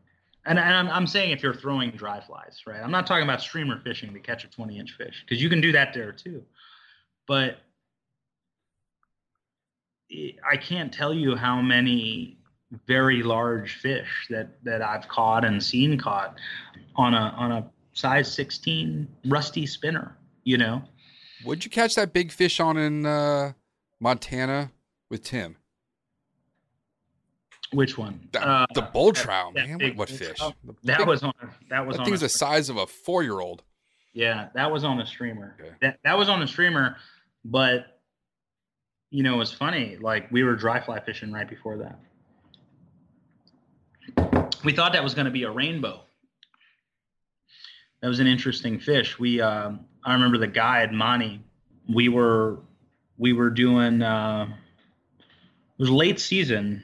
And, 0.45 0.59
and 0.59 0.75
I'm, 0.75 0.89
I'm 0.89 1.07
saying 1.07 1.31
if 1.31 1.43
you're 1.43 1.55
throwing 1.55 1.91
dry 1.93 2.21
flies, 2.21 2.63
right? 2.67 2.81
I'm 2.81 2.91
not 2.91 3.07
talking 3.07 3.25
about 3.25 3.41
streamer 3.41 3.81
fishing 3.81 4.13
to 4.13 4.21
catch 4.21 4.45
a 4.45 4.49
20 4.49 4.79
inch 4.79 4.93
fish 4.93 5.25
because 5.25 5.43
you 5.43 5.49
can 5.49 5.61
do 5.61 5.73
that 5.73 5.95
there 5.95 6.13
too. 6.13 6.45
But 7.27 7.59
I 10.49 10.57
can't 10.57 10.93
tell 10.93 11.15
you 11.15 11.37
how 11.37 11.61
many 11.63 12.39
very 12.87 13.23
large 13.23 13.75
fish 13.75 14.27
that 14.31 14.63
that 14.65 14.83
I've 14.83 15.07
caught 15.09 15.45
and 15.45 15.63
seen 15.63 15.99
caught 15.99 16.39
on 16.97 17.15
a 17.15 17.35
on 17.37 17.53
a 17.53 17.71
size 17.93 18.33
16 18.33 19.07
rusty 19.27 19.67
spinner. 19.67 20.17
You 20.45 20.59
know. 20.59 20.83
Would 21.45 21.65
you 21.65 21.71
catch 21.71 21.95
that 21.97 22.13
big 22.13 22.31
fish 22.33 22.61
on 22.61 22.77
in 22.77 23.05
uh, 23.07 23.53
Montana 24.01 24.71
with 25.11 25.23
Tim? 25.25 25.57
Which 27.73 27.97
one? 27.97 28.29
The, 28.33 28.47
Uh, 28.47 28.67
the 28.75 28.83
bull 28.83 29.13
trout, 29.13 29.55
man. 29.55 29.79
big 29.79 29.97
What 29.97 30.09
fish? 30.11 30.39
The 30.39 30.53
that 30.85 30.99
big- 30.99 31.07
was 31.09 31.23
on. 31.23 31.33
That 31.71 31.87
was 31.87 31.97
that 31.97 32.01
on. 32.03 32.07
thing's 32.07 32.21
a 32.23 32.27
the 32.27 32.29
size 32.29 32.69
of 32.69 32.77
a 32.77 32.87
four 32.87 33.23
year 33.23 33.41
old. 33.41 33.63
Yeah, 34.13 34.49
that 34.55 34.71
was 34.71 34.85
on 34.85 35.01
a 35.01 35.07
streamer. 35.07 35.57
Okay. 35.59 35.71
That 35.81 35.99
that 36.05 36.19
was 36.19 36.29
on 36.29 36.43
a 36.43 36.47
streamer, 36.47 36.97
but 37.47 37.99
you 39.11 39.23
know, 39.23 39.35
it 39.35 39.39
was 39.39 39.53
funny. 39.53 39.97
Like 40.01 40.31
we 40.31 40.43
were 40.43 40.55
dry 40.55 40.81
fly 40.85 41.01
fishing 41.01 41.33
right 41.33 41.49
before 41.49 41.79
that. 41.79 41.99
We 44.65 44.73
thought 44.75 44.93
that 44.93 45.03
was 45.03 45.15
going 45.15 45.25
to 45.25 45.31
be 45.31 45.45
a 45.45 45.51
rainbow. 45.51 46.03
That 48.03 48.09
was 48.09 48.21
an 48.21 48.27
interesting 48.27 48.79
fish. 48.79 49.19
We, 49.19 49.41
um, 49.41 49.81
I 50.05 50.13
remember 50.13 50.37
the 50.39 50.49
guide 50.49 50.93
Monty. 50.93 51.41
We 51.89 52.09
were, 52.09 52.59
we 53.17 53.33
were 53.33 53.51
doing. 53.51 54.03
Uh, 54.03 54.49
it 55.19 55.79
was 55.79 55.91
late 55.91 56.21
season, 56.21 56.83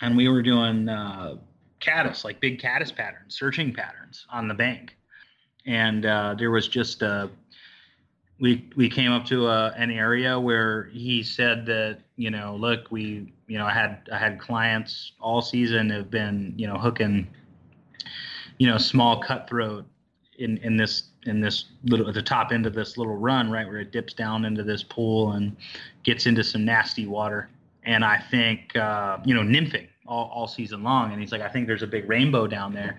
and 0.00 0.16
we 0.16 0.28
were 0.28 0.42
doing 0.42 0.88
uh, 0.88 1.36
caddis, 1.80 2.24
like 2.24 2.40
big 2.40 2.60
caddis 2.60 2.92
patterns, 2.92 3.36
searching 3.36 3.72
patterns 3.72 4.26
on 4.30 4.46
the 4.46 4.54
bank 4.54 4.96
and 5.66 6.06
uh, 6.06 6.34
there 6.38 6.50
was 6.50 6.68
just 6.68 7.02
a 7.02 7.28
we 8.38 8.68
we 8.76 8.88
came 8.88 9.12
up 9.12 9.26
to 9.26 9.48
a, 9.48 9.72
an 9.76 9.90
area 9.90 10.38
where 10.38 10.84
he 10.84 11.22
said 11.22 11.66
that 11.66 11.98
you 12.16 12.30
know 12.30 12.56
look 12.56 12.90
we 12.90 13.32
you 13.48 13.58
know 13.58 13.66
I 13.66 13.72
had 13.72 14.08
I 14.12 14.18
had 14.18 14.38
clients 14.38 15.12
all 15.20 15.42
season 15.42 15.90
have 15.90 16.10
been 16.10 16.54
you 16.56 16.66
know 16.66 16.76
hooking 16.76 17.26
you 18.58 18.68
know 18.68 18.78
small 18.78 19.20
cutthroat 19.20 19.86
in 20.38 20.58
in 20.58 20.76
this 20.76 21.04
in 21.24 21.40
this 21.40 21.66
little 21.84 22.08
at 22.08 22.14
the 22.14 22.22
top 22.22 22.52
end 22.52 22.66
of 22.66 22.74
this 22.74 22.96
little 22.96 23.16
run 23.16 23.50
right 23.50 23.66
where 23.66 23.78
it 23.78 23.92
dips 23.92 24.14
down 24.14 24.44
into 24.44 24.62
this 24.62 24.82
pool 24.82 25.32
and 25.32 25.56
gets 26.02 26.26
into 26.26 26.44
some 26.44 26.64
nasty 26.64 27.06
water. 27.06 27.48
And 27.84 28.04
I 28.04 28.18
think 28.30 28.74
uh, 28.76 29.18
you 29.24 29.34
know 29.34 29.42
nymphing 29.42 29.88
all, 30.06 30.30
all 30.32 30.48
season 30.48 30.82
long. 30.82 31.12
And 31.12 31.20
he's 31.20 31.32
like 31.32 31.42
I 31.42 31.48
think 31.48 31.66
there's 31.66 31.82
a 31.82 31.86
big 31.86 32.08
rainbow 32.08 32.46
down 32.46 32.72
there. 32.72 32.96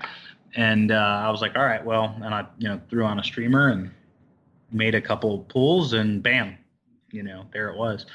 And 0.55 0.91
uh, 0.91 1.23
I 1.25 1.29
was 1.29 1.41
like, 1.41 1.55
all 1.55 1.65
right, 1.65 1.83
well, 1.83 2.15
and 2.23 2.33
I, 2.33 2.45
you 2.57 2.67
know, 2.67 2.81
threw 2.89 3.05
on 3.05 3.19
a 3.19 3.23
streamer 3.23 3.69
and 3.69 3.91
made 4.71 4.95
a 4.95 5.01
couple 5.01 5.39
pulls, 5.49 5.93
and 5.93 6.23
bam, 6.23 6.57
you 7.11 7.21
know, 7.21 7.45
there 7.53 7.69
it 7.69 7.77
was. 7.77 8.05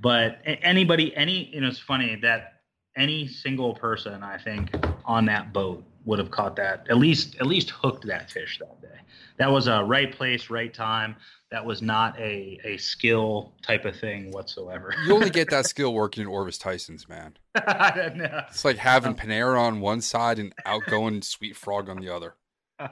But 0.00 0.40
anybody, 0.44 1.14
any, 1.16 1.50
you 1.52 1.60
know, 1.60 1.68
it's 1.68 1.78
funny 1.78 2.16
that 2.16 2.60
any 2.96 3.28
single 3.28 3.74
person, 3.74 4.22
I 4.22 4.38
think, 4.38 4.74
on 5.04 5.26
that 5.26 5.52
boat 5.52 5.84
would 6.06 6.18
have 6.18 6.30
caught 6.30 6.56
that 6.56 6.86
at 6.88 6.96
least, 6.96 7.36
at 7.36 7.46
least 7.46 7.68
hooked 7.70 8.06
that 8.06 8.30
fish 8.30 8.58
that 8.60 8.80
day. 8.80 8.98
That 9.38 9.50
was 9.50 9.66
a 9.66 9.84
right 9.84 10.10
place, 10.10 10.48
right 10.48 10.72
time. 10.72 11.16
That 11.50 11.64
was 11.64 11.82
not 11.82 12.18
a 12.18 12.58
a 12.64 12.76
skill 12.78 13.52
type 13.62 13.84
of 13.84 13.94
thing 13.96 14.30
whatsoever. 14.32 14.94
You 15.06 15.14
only 15.14 15.30
get 15.30 15.50
that 15.50 15.66
skill 15.72 15.92
working 15.94 16.22
in 16.22 16.26
Orvis 16.28 16.58
Tyson's, 16.58 17.08
man. 17.08 17.36
I 17.54 17.92
don't 17.94 18.16
know. 18.16 18.42
It's 18.48 18.64
like 18.64 18.78
having 18.78 19.14
Panera 19.14 19.60
on 19.60 19.80
one 19.80 20.00
side 20.00 20.38
and 20.38 20.52
outgoing 20.64 21.22
Sweet 21.22 21.54
Frog 21.56 21.88
on 21.90 22.00
the 22.00 22.08
other. 22.14 22.34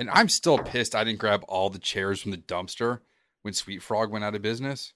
And 0.00 0.08
I'm 0.10 0.28
still 0.28 0.58
pissed 0.58 0.94
I 0.94 1.04
didn't 1.04 1.18
grab 1.20 1.44
all 1.46 1.70
the 1.70 1.78
chairs 1.78 2.20
from 2.22 2.30
the 2.30 2.38
dumpster 2.38 3.00
when 3.42 3.54
Sweet 3.54 3.82
Frog 3.82 4.10
went 4.10 4.24
out 4.24 4.34
of 4.34 4.42
business. 4.42 4.92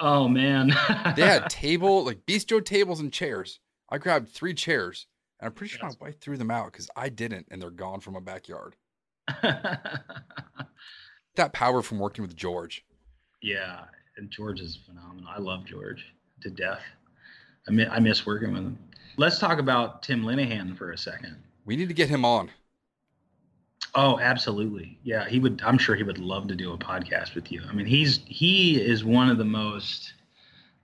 oh 0.00 0.28
man. 0.28 0.68
They 1.16 1.22
had 1.22 1.48
table, 1.50 2.04
like 2.04 2.26
bistro 2.26 2.64
tables 2.64 3.00
and 3.00 3.12
chairs. 3.12 3.58
I 3.90 3.98
grabbed 3.98 4.28
three 4.28 4.54
chairs, 4.54 5.06
and 5.40 5.46
I'm 5.46 5.52
pretty 5.52 5.74
sure 5.76 5.88
my 5.88 5.94
wife 6.00 6.20
threw 6.20 6.36
them 6.36 6.50
out 6.50 6.66
because 6.72 6.90
I 6.94 7.08
didn't, 7.08 7.46
and 7.50 7.60
they're 7.60 7.70
gone 7.70 8.00
from 8.00 8.14
my 8.14 8.20
backyard. 8.20 8.76
That 11.36 11.52
power 11.52 11.80
from 11.80 11.98
working 11.98 12.22
with 12.22 12.36
George. 12.36 12.84
yeah, 13.40 13.84
and 14.16 14.30
George 14.30 14.60
is 14.60 14.76
phenomenal. 14.84 15.30
I 15.34 15.38
love 15.38 15.64
George 15.64 16.04
to 16.42 16.50
death. 16.50 16.82
I 17.68 17.70
miss, 17.70 17.88
I 17.90 18.00
miss 18.00 18.26
working 18.26 18.52
with 18.52 18.62
him. 18.62 18.78
Let's 19.16 19.38
talk 19.38 19.58
about 19.58 20.02
Tim 20.02 20.24
Linehan 20.24 20.76
for 20.76 20.90
a 20.90 20.98
second. 20.98 21.36
We 21.64 21.76
need 21.76 21.88
to 21.88 21.94
get 21.94 22.08
him 22.08 22.24
on. 22.24 22.50
Oh, 23.94 24.18
absolutely. 24.18 24.98
Yeah, 25.04 25.28
he 25.28 25.38
would. 25.38 25.62
I'm 25.64 25.78
sure 25.78 25.94
he 25.94 26.02
would 26.02 26.18
love 26.18 26.48
to 26.48 26.56
do 26.56 26.72
a 26.72 26.78
podcast 26.78 27.34
with 27.34 27.50
you. 27.50 27.62
I 27.68 27.72
mean, 27.72 27.86
he's 27.86 28.20
he 28.26 28.80
is 28.80 29.04
one 29.04 29.30
of 29.30 29.38
the 29.38 29.44
most 29.44 30.12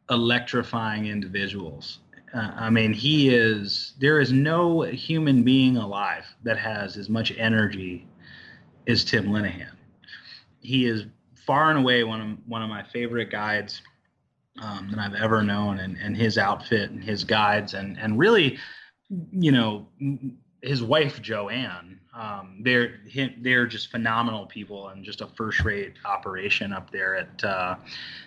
electrifying 0.09 1.07
individuals. 1.07 1.99
Uh, 2.35 2.53
I 2.57 2.71
mean, 2.71 2.93
he 2.93 3.35
is. 3.35 3.95
There 3.99 4.21
is 4.21 4.33
no 4.33 4.83
human 4.83 5.43
being 5.43 5.77
alive 5.77 6.25
that 6.43 6.59
has 6.59 6.97
as 6.97 7.09
much 7.09 7.33
energy 7.37 8.07
as 8.87 9.05
Tim 9.05 9.27
Linehan. 9.27 9.75
He 10.61 10.87
is 10.87 11.07
far 11.35 11.71
and 11.71 11.79
away 11.79 12.05
one 12.05 12.21
of 12.21 12.39
one 12.47 12.63
of 12.63 12.69
my 12.69 12.83
favorite 12.83 13.31
guides 13.31 13.83
um, 14.61 14.89
that 14.91 14.99
I've 14.99 15.15
ever 15.15 15.43
known, 15.43 15.79
and 15.79 15.97
and 15.99 16.17
his 16.17 16.39
outfit 16.39 16.91
and 16.91 17.03
his 17.03 17.25
guides, 17.25 17.75
and 17.75 17.99
and 17.99 18.19
really, 18.19 18.59
you 19.33 19.53
know, 19.53 19.89
his 20.63 20.83
wife 20.83 21.23
Joanne. 21.23 22.01
Um, 22.17 22.61
they're 22.61 22.95
they're 23.39 23.67
just 23.67 23.91
phenomenal 23.91 24.47
people 24.47 24.89
and 24.89 25.05
just 25.05 25.21
a 25.21 25.27
first 25.27 25.63
rate 25.65 25.95
operation 26.07 26.73
up 26.73 26.91
there 26.91 27.15
at 27.15 27.45
uh, 27.45 27.75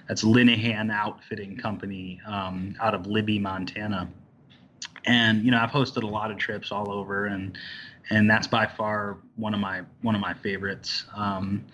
that's 0.07 0.23
Linehan 0.23 0.91
Outfitting 0.93 1.57
Company 1.57 2.21
um, 2.27 2.75
out 2.79 2.93
of 2.93 3.07
Libby, 3.07 3.39
Montana. 3.39 4.07
And 5.05 5.43
you 5.43 5.49
know, 5.49 5.57
I've 5.57 5.71
hosted 5.71 6.03
a 6.03 6.07
lot 6.07 6.29
of 6.29 6.37
trips 6.37 6.71
all 6.71 6.91
over, 6.91 7.25
and 7.25 7.57
and 8.11 8.29
that's 8.29 8.45
by 8.45 8.67
far 8.67 9.17
one 9.37 9.55
of 9.55 9.59
my 9.59 9.81
one 10.03 10.13
of 10.13 10.21
my 10.21 10.35
favorites. 10.35 11.05
Um, 11.15 11.65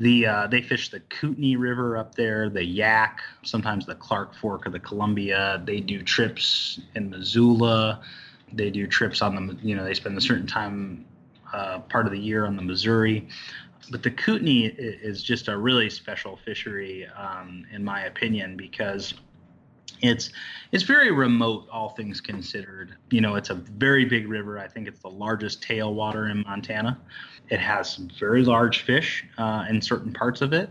the 0.00 0.26
uh, 0.26 0.46
they 0.46 0.62
fish 0.62 0.88
the 0.88 1.00
Kootenai 1.00 1.56
River 1.56 1.98
up 1.98 2.14
there, 2.14 2.48
the 2.48 2.64
Yak, 2.64 3.20
sometimes 3.42 3.84
the 3.84 3.94
Clark 3.94 4.34
Fork 4.34 4.64
of 4.64 4.72
the 4.72 4.80
Columbia. 4.80 5.62
They 5.66 5.80
do 5.80 6.02
trips 6.02 6.80
in 6.94 7.10
Missoula. 7.10 8.00
They 8.54 8.70
do 8.70 8.86
trips 8.86 9.20
on 9.20 9.34
the 9.34 9.56
you 9.62 9.76
know 9.76 9.84
they 9.84 9.94
spend 9.94 10.16
a 10.16 10.20
certain 10.20 10.46
time 10.46 11.04
uh, 11.52 11.80
part 11.80 12.06
of 12.06 12.12
the 12.12 12.18
year 12.18 12.46
on 12.46 12.56
the 12.56 12.62
Missouri. 12.62 13.28
But 13.90 14.02
the 14.02 14.10
Kootenai 14.10 14.74
is 14.76 15.22
just 15.22 15.48
a 15.48 15.56
really 15.56 15.90
special 15.90 16.38
fishery, 16.44 17.06
um, 17.16 17.64
in 17.72 17.84
my 17.84 18.04
opinion, 18.04 18.56
because 18.56 19.14
it's 20.02 20.30
it's 20.72 20.82
very 20.82 21.10
remote, 21.12 21.68
all 21.70 21.90
things 21.90 22.20
considered. 22.20 22.96
You 23.10 23.20
know, 23.20 23.36
it's 23.36 23.50
a 23.50 23.54
very 23.54 24.04
big 24.04 24.28
river. 24.28 24.58
I 24.58 24.68
think 24.68 24.88
it's 24.88 25.00
the 25.00 25.10
largest 25.10 25.62
tailwater 25.62 26.30
in 26.30 26.42
Montana. 26.42 26.98
It 27.50 27.60
has 27.60 27.90
some 27.90 28.08
very 28.18 28.44
large 28.44 28.82
fish 28.82 29.24
uh, 29.38 29.66
in 29.68 29.80
certain 29.80 30.12
parts 30.12 30.40
of 30.40 30.52
it. 30.52 30.70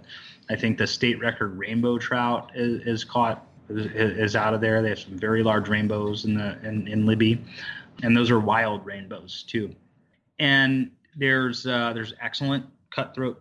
I 0.49 0.55
think 0.55 0.77
the 0.77 0.87
state 0.87 1.19
record 1.19 1.57
rainbow 1.57 1.97
trout 1.97 2.51
is, 2.55 2.81
is 2.85 3.03
caught 3.03 3.47
is, 3.69 3.85
is 3.85 4.35
out 4.35 4.53
of 4.53 4.61
there. 4.61 4.81
They 4.81 4.89
have 4.89 4.99
some 4.99 5.17
very 5.17 5.43
large 5.43 5.69
rainbows 5.69 6.25
in 6.25 6.33
the 6.33 6.57
in, 6.63 6.87
in 6.87 7.05
Libby, 7.05 7.41
and 8.03 8.15
those 8.15 8.29
are 8.31 8.39
wild 8.39 8.85
rainbows 8.85 9.43
too. 9.43 9.73
And 10.41 10.89
there's 11.15 11.67
uh, 11.67 11.93
there's 11.93 12.13
excellent 12.19 12.65
cutthroat 12.89 13.39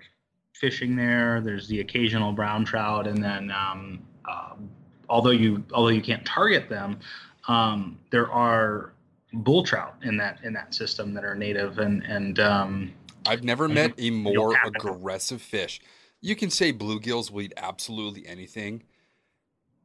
fishing 0.53 0.95
there. 0.95 1.41
There's 1.41 1.67
the 1.67 1.81
occasional 1.81 2.33
brown 2.33 2.65
trout, 2.65 3.07
and 3.07 3.25
then 3.25 3.51
um, 3.51 4.03
uh, 4.31 4.55
although 5.09 5.31
you 5.31 5.65
although 5.73 5.89
you 5.89 6.03
can't 6.03 6.25
target 6.27 6.69
them, 6.69 7.01
um, 7.49 7.99
there 8.11 8.31
are 8.31 8.93
bull 9.33 9.65
trout 9.65 9.95
in 10.03 10.19
that 10.19 10.41
in 10.45 10.53
that 10.53 10.75
system 10.75 11.15
that 11.15 11.25
are 11.25 11.35
native 11.35 11.79
and 11.79 12.03
and 12.05 12.39
um, 12.39 12.93
I've 13.27 13.45
never 13.45 13.67
met 13.67 13.95
a 13.99 14.11
more 14.11 14.55
aggressive 14.65 15.41
fish. 15.41 15.81
You 16.21 16.37
can 16.37 16.51
say 16.51 16.71
bluegills 16.73 17.31
will 17.31 17.43
eat 17.43 17.55
absolutely 17.57 18.27
anything. 18.27 18.83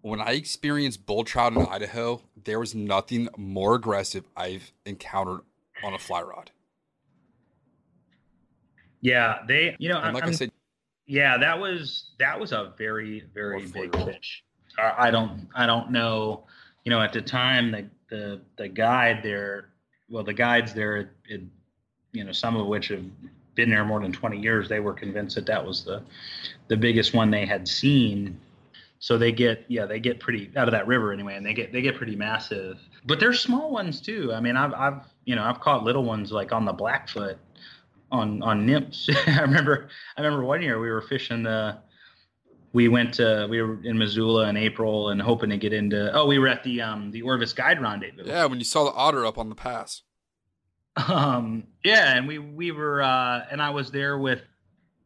When 0.01 0.19
I 0.19 0.33
experienced 0.33 1.05
bull 1.05 1.23
trout 1.23 1.53
in 1.53 1.65
Idaho, 1.65 2.21
there 2.43 2.59
was 2.59 2.75
nothing 2.75 3.29
more 3.37 3.75
aggressive 3.75 4.25
I've 4.35 4.71
encountered 4.85 5.41
on 5.83 5.93
a 5.93 5.97
fly 5.97 6.21
rod. 6.21 6.51
Yeah 9.05 9.39
they 9.47 9.75
you 9.79 9.89
know 9.89 9.99
And 10.01 10.13
like 10.13 10.23
i 10.23 10.27
I'm- 10.27 10.33
said, 10.35 10.51
Yeah, 11.07 11.37
that 11.37 11.59
was 11.59 12.11
that 12.19 12.39
was 12.39 12.51
a 12.51 12.73
very 12.77 13.23
very 13.33 13.65
big 13.67 13.95
fish. 13.95 14.43
I 14.77 15.07
I 15.07 15.11
don't 15.11 15.47
I 15.55 15.65
don't 15.65 15.91
know. 15.91 16.45
You 16.83 16.89
know, 16.91 17.01
at 17.01 17.13
the 17.13 17.21
time 17.21 17.71
the 17.71 17.83
the 18.09 18.41
the 18.57 18.67
guide 18.67 19.19
there, 19.23 19.69
well, 20.09 20.23
the 20.23 20.33
guides 20.33 20.73
there, 20.73 21.11
it, 21.27 21.41
you 22.13 22.23
know, 22.23 22.31
some 22.31 22.55
of 22.55 22.65
which 22.67 22.87
have 22.89 23.03
been 23.55 23.69
there 23.69 23.85
more 23.85 24.01
than 24.01 24.11
twenty 24.11 24.39
years, 24.39 24.67
they 24.67 24.79
were 24.79 24.93
convinced 24.93 25.35
that 25.35 25.45
that 25.45 25.63
was 25.65 25.83
the 25.83 26.01
the 26.67 26.77
biggest 26.77 27.13
one 27.13 27.29
they 27.31 27.45
had 27.45 27.67
seen. 27.67 28.39
so 28.99 29.17
they 29.17 29.31
get 29.31 29.65
yeah 29.67 29.85
they 29.85 29.99
get 29.99 30.19
pretty 30.19 30.49
out 30.57 30.67
of 30.67 30.71
that 30.73 30.87
river 30.87 31.11
anyway, 31.13 31.35
and 31.37 31.45
they 31.45 31.53
get 31.53 31.71
they 31.71 31.81
get 31.81 31.95
pretty 31.95 32.15
massive. 32.15 32.77
But 33.05 33.19
there's 33.19 33.39
small 33.39 33.69
ones 33.71 34.01
too. 34.01 34.33
I 34.33 34.39
mean, 34.39 34.55
I've 34.57 34.73
I've 34.73 35.01
you 35.25 35.35
know 35.35 35.43
I've 35.43 35.59
caught 35.59 35.83
little 35.83 36.03
ones 36.03 36.31
like 36.31 36.51
on 36.51 36.65
the 36.65 36.73
Blackfoot, 36.73 37.37
on 38.15 38.41
on 38.43 38.65
nymphs. 38.65 39.09
I 39.27 39.41
remember 39.41 39.89
I 40.17 40.21
remember 40.21 40.45
one 40.45 40.61
year 40.61 40.79
we 40.79 40.89
were 40.89 41.01
fishing 41.01 41.43
the. 41.43 41.77
We 42.73 42.89
went 42.89 43.13
to 43.15 43.47
we 43.49 43.61
were 43.61 43.81
in 43.85 43.97
Missoula 43.97 44.49
in 44.49 44.57
April 44.57 45.09
and 45.09 45.21
hoping 45.21 45.49
to 45.49 45.57
get 45.57 45.71
into 45.71 46.11
oh 46.13 46.25
we 46.25 46.39
were 46.39 46.49
at 46.49 46.61
the 46.63 46.81
um 46.81 47.09
the 47.11 47.21
Orvis 47.21 47.53
Guide 47.53 47.81
Rendezvous. 47.81 48.23
Yeah, 48.25 48.45
when 48.45 48.59
you 48.59 48.65
saw 48.65 48.83
the 48.83 48.91
otter 48.91 49.25
up 49.25 49.37
on 49.37 49.47
the 49.47 49.55
pass. 49.55 50.01
Um 50.97 51.67
yeah, 51.85 52.17
and 52.17 52.27
we 52.27 52.37
we 52.37 52.71
were 52.71 53.01
uh 53.01 53.45
and 53.49 53.61
I 53.61 53.69
was 53.69 53.91
there 53.91 54.17
with 54.17 54.41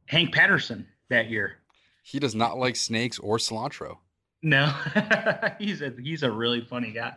Hank 0.07 0.34
Patterson 0.34 0.88
that 1.11 1.30
year. 1.30 1.57
He 2.02 2.18
does 2.18 2.34
not 2.34 2.57
like 2.57 2.76
snakes 2.76 3.19
or 3.19 3.38
cilantro. 3.38 3.98
No, 4.41 4.73
he's 5.60 5.81
a 5.81 5.94
he's 6.02 6.23
a 6.23 6.31
really 6.31 6.61
funny 6.61 6.91
guy, 6.91 7.14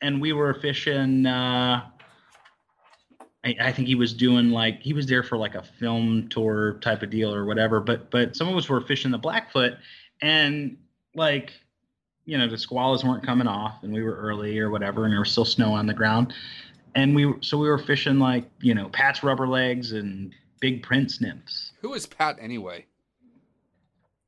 and 0.00 0.20
we 0.20 0.32
were 0.32 0.54
fishing. 0.54 1.26
Uh, 1.26 1.82
I, 3.44 3.56
I 3.60 3.72
think 3.72 3.88
he 3.88 3.94
was 3.94 4.14
doing 4.14 4.50
like 4.50 4.80
he 4.80 4.92
was 4.92 5.06
there 5.06 5.22
for 5.22 5.36
like 5.36 5.54
a 5.54 5.62
film 5.62 6.28
tour 6.28 6.78
type 6.80 7.02
of 7.02 7.10
deal 7.10 7.32
or 7.32 7.44
whatever. 7.44 7.80
But 7.80 8.10
but 8.10 8.34
some 8.34 8.48
of 8.48 8.56
us 8.56 8.68
were 8.68 8.80
fishing 8.80 9.10
the 9.10 9.18
Blackfoot, 9.18 9.74
and 10.22 10.78
like 11.14 11.52
you 12.24 12.38
know 12.38 12.48
the 12.48 12.56
Skwalas 12.56 13.04
weren't 13.04 13.24
coming 13.24 13.46
off, 13.46 13.82
and 13.82 13.92
we 13.92 14.02
were 14.02 14.16
early 14.16 14.58
or 14.58 14.70
whatever, 14.70 15.04
and 15.04 15.12
there 15.12 15.20
was 15.20 15.30
still 15.30 15.44
snow 15.44 15.72
on 15.72 15.86
the 15.86 15.94
ground, 15.94 16.32
and 16.94 17.14
we 17.14 17.34
so 17.40 17.58
we 17.58 17.68
were 17.68 17.78
fishing 17.78 18.18
like 18.18 18.50
you 18.60 18.74
know 18.74 18.88
Pat's 18.88 19.22
rubber 19.22 19.46
legs 19.46 19.92
and 19.92 20.32
big 20.60 20.82
prince 20.82 21.20
nymphs. 21.20 21.72
Who 21.82 21.92
is 21.92 22.06
Pat 22.06 22.38
anyway? 22.40 22.86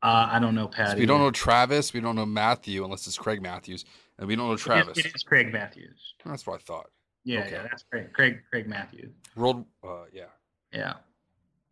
Uh, 0.03 0.29
I 0.31 0.39
don't 0.39 0.55
know 0.55 0.69
Pat. 0.69 0.91
So 0.93 0.99
we 0.99 1.07
don't 1.07 1.21
know 1.21 1.31
Travis. 1.31 1.95
We 1.95 2.01
don't 2.01 2.17
know 2.17 2.27
Matthew 2.27 2.85
unless 2.85 3.07
it's 3.07 3.17
Craig 3.17 3.41
Mathews, 3.41 3.87
and 4.19 4.29
we 4.29 4.37
don't 4.37 4.49
know 4.49 4.57
Travis. 4.57 4.99
It 4.99 5.07
is, 5.07 5.13
it 5.13 5.17
is 5.17 5.23
Craig 5.23 5.53
Mathews. 5.53 6.15
That's 6.25 6.47
what 6.47 6.61
I 6.61 6.63
thought. 6.63 6.91
Yeah, 7.27 7.41
Okay. 7.41 7.51
yeah, 7.53 7.63
that's 7.63 7.83
Craig. 7.91 8.13
Craig 8.13 8.39
Craig 8.51 8.69
Mathews. 8.69 9.11
World, 9.35 9.65
uh, 9.83 10.05
yeah. 10.13 10.27
Yeah, 10.73 10.95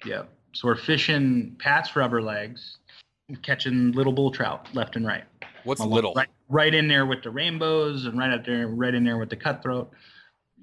yeah. 0.04 0.24
So 0.52 0.66
we're 0.68 0.76
fishing 0.76 1.54
Pat's 1.60 1.94
rubber 1.94 2.20
legs, 2.20 2.78
catching 3.42 3.92
little 3.92 4.12
bull 4.12 4.32
trout 4.32 4.66
left 4.74 4.96
and 4.96 5.06
right. 5.06 5.24
What's 5.62 5.80
little? 5.80 6.12
Right, 6.14 6.28
right 6.48 6.74
in 6.74 6.88
there 6.88 7.06
with 7.06 7.22
the 7.22 7.30
rainbows, 7.30 8.04
and 8.04 8.18
right 8.18 8.32
up 8.32 8.44
there, 8.44 8.66
right 8.66 8.92
in 8.94 9.04
there 9.04 9.16
with 9.16 9.30
the 9.30 9.36
cutthroat. 9.36 9.92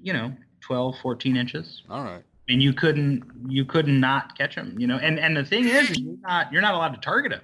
You 0.02 0.12
know, 0.12 0.32
12, 0.60 0.96
14 1.02 1.36
inches. 1.36 1.82
All 1.88 2.04
right. 2.04 2.22
And 2.48 2.62
you 2.62 2.72
couldn't, 2.74 3.22
you 3.48 3.64
couldn't 3.64 3.98
not 3.98 4.36
catch 4.36 4.56
them. 4.56 4.76
You 4.78 4.86
know, 4.88 4.98
and 4.98 5.18
and 5.18 5.34
the 5.34 5.44
thing 5.44 5.64
is, 5.64 5.90
is 5.90 6.00
you're 6.00 6.18
not, 6.20 6.52
you're 6.52 6.60
not 6.62 6.74
allowed 6.74 6.94
to 6.94 7.00
target 7.00 7.32
them. 7.32 7.42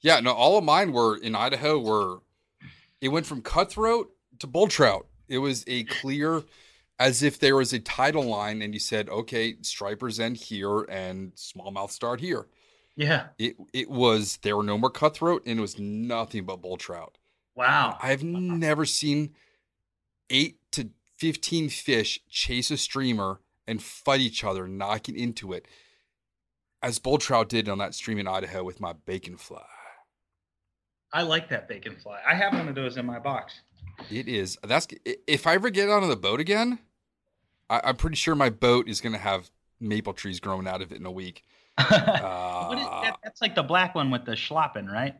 Yeah, 0.00 0.20
no, 0.20 0.32
all 0.32 0.58
of 0.58 0.64
mine 0.64 0.92
were 0.92 1.16
in 1.16 1.34
Idaho 1.34 1.80
were 1.80 2.20
it 3.00 3.08
went 3.08 3.26
from 3.26 3.42
cutthroat 3.42 4.12
to 4.38 4.46
bull 4.46 4.68
trout. 4.68 5.06
It 5.32 5.38
was 5.38 5.64
a 5.66 5.84
clear 5.84 6.42
as 6.98 7.22
if 7.22 7.38
there 7.38 7.56
was 7.56 7.72
a 7.72 7.78
title 7.78 8.24
line 8.24 8.60
and 8.60 8.74
you 8.74 8.78
said, 8.78 9.08
okay, 9.08 9.56
stripers 9.62 10.20
end 10.20 10.36
here 10.36 10.82
and 10.82 11.32
smallmouth 11.34 11.90
start 11.90 12.20
here. 12.20 12.48
Yeah. 12.96 13.28
It 13.38 13.56
it 13.72 13.90
was 13.90 14.38
there 14.42 14.58
were 14.58 14.62
no 14.62 14.76
more 14.76 14.90
cutthroat 14.90 15.42
and 15.46 15.58
it 15.58 15.62
was 15.62 15.78
nothing 15.78 16.44
but 16.44 16.60
bull 16.60 16.76
trout. 16.76 17.16
Wow. 17.54 17.96
I've 18.02 18.22
never 18.22 18.84
seen 18.84 19.34
eight 20.28 20.58
to 20.72 20.90
fifteen 21.16 21.70
fish 21.70 22.20
chase 22.28 22.70
a 22.70 22.76
streamer 22.76 23.40
and 23.66 23.82
fight 23.82 24.20
each 24.20 24.44
other, 24.44 24.68
knocking 24.68 25.16
into 25.16 25.54
it, 25.54 25.66
as 26.82 26.98
bull 26.98 27.16
trout 27.16 27.48
did 27.48 27.70
on 27.70 27.78
that 27.78 27.94
stream 27.94 28.18
in 28.18 28.28
Idaho 28.28 28.64
with 28.64 28.80
my 28.80 28.92
bacon 28.92 29.38
fly. 29.38 29.64
I 31.10 31.22
like 31.22 31.48
that 31.48 31.68
bacon 31.68 31.96
fly. 31.96 32.20
I 32.26 32.34
have 32.34 32.52
one 32.52 32.68
of 32.68 32.74
those 32.74 32.98
in 32.98 33.06
my 33.06 33.18
box. 33.18 33.60
It 34.10 34.28
is. 34.28 34.58
That's 34.62 34.86
if 35.04 35.46
I 35.46 35.54
ever 35.54 35.70
get 35.70 35.88
on 35.88 36.06
the 36.08 36.16
boat 36.16 36.40
again, 36.40 36.78
I, 37.70 37.80
I'm 37.84 37.96
pretty 37.96 38.16
sure 38.16 38.34
my 38.34 38.50
boat 38.50 38.88
is 38.88 39.00
going 39.00 39.12
to 39.12 39.18
have 39.18 39.50
maple 39.80 40.12
trees 40.12 40.40
growing 40.40 40.66
out 40.66 40.82
of 40.82 40.92
it 40.92 40.98
in 40.98 41.06
a 41.06 41.10
week. 41.10 41.44
what 41.76 41.88
is, 41.90 42.86
Uh, 42.86 43.02
that, 43.02 43.16
that's 43.24 43.40
like 43.42 43.54
the 43.54 43.62
black 43.62 43.94
one 43.94 44.10
with 44.10 44.24
the 44.24 44.32
schlappen, 44.32 44.90
right? 44.90 45.14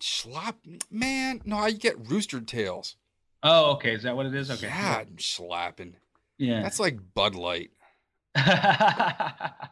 Schlop, 0.00 0.54
man. 0.90 1.42
No, 1.44 1.58
I 1.58 1.72
get 1.72 2.08
rooster 2.08 2.40
tails. 2.40 2.96
Oh, 3.42 3.72
okay. 3.72 3.94
Is 3.94 4.02
that 4.02 4.16
what 4.16 4.26
it 4.26 4.34
is? 4.34 4.50
Okay. 4.50 4.66
Yeah, 4.66 5.04
slapping. 5.18 5.96
Yeah. 6.38 6.62
That's 6.62 6.80
like 6.80 6.98
Bud 7.14 7.34
Light. 7.34 7.70
All 8.36 8.44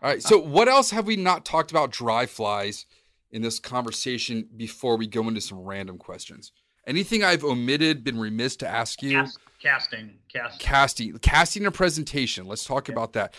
right. 0.03 0.23
So, 0.23 0.39
what 0.39 0.69
else 0.69 0.91
have 0.91 1.07
we 1.07 1.17
not 1.17 1.45
talked 1.45 1.71
about 1.71 1.91
dry 1.91 2.27
flies 2.27 2.87
in 3.31 3.43
this 3.43 3.59
conversation 3.59 4.49
before 4.57 4.97
we 4.97 5.07
go 5.07 5.27
into 5.29 5.41
some 5.41 5.61
random 5.61 5.97
questions? 5.99 6.53
Anything 6.89 7.23
I've 7.23 7.45
omitted, 7.45 8.03
been 8.03 8.19
remiss 8.19 8.57
to 8.57 8.69
ask 8.69 9.03
you? 9.03 9.13
Cast, 9.13 9.39
casting, 9.63 10.15
casting. 10.33 10.67
casting 10.67 11.19
casting 11.19 11.67
a 11.67 11.71
presentation 11.71 12.47
let's 12.47 12.65
talk 12.65 12.89
about 12.89 13.13
that 13.13 13.35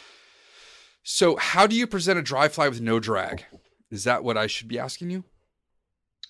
so 1.01 1.37
how 1.37 1.65
do 1.65 1.77
you 1.77 1.87
present 1.87 2.19
a 2.19 2.21
dry 2.21 2.49
fly 2.49 2.67
with 2.67 2.81
no 2.81 2.99
drag 2.99 3.45
is 3.89 4.03
that 4.03 4.21
what 4.21 4.37
i 4.37 4.45
should 4.45 4.67
be 4.67 4.77
asking 4.77 5.09
you 5.09 5.23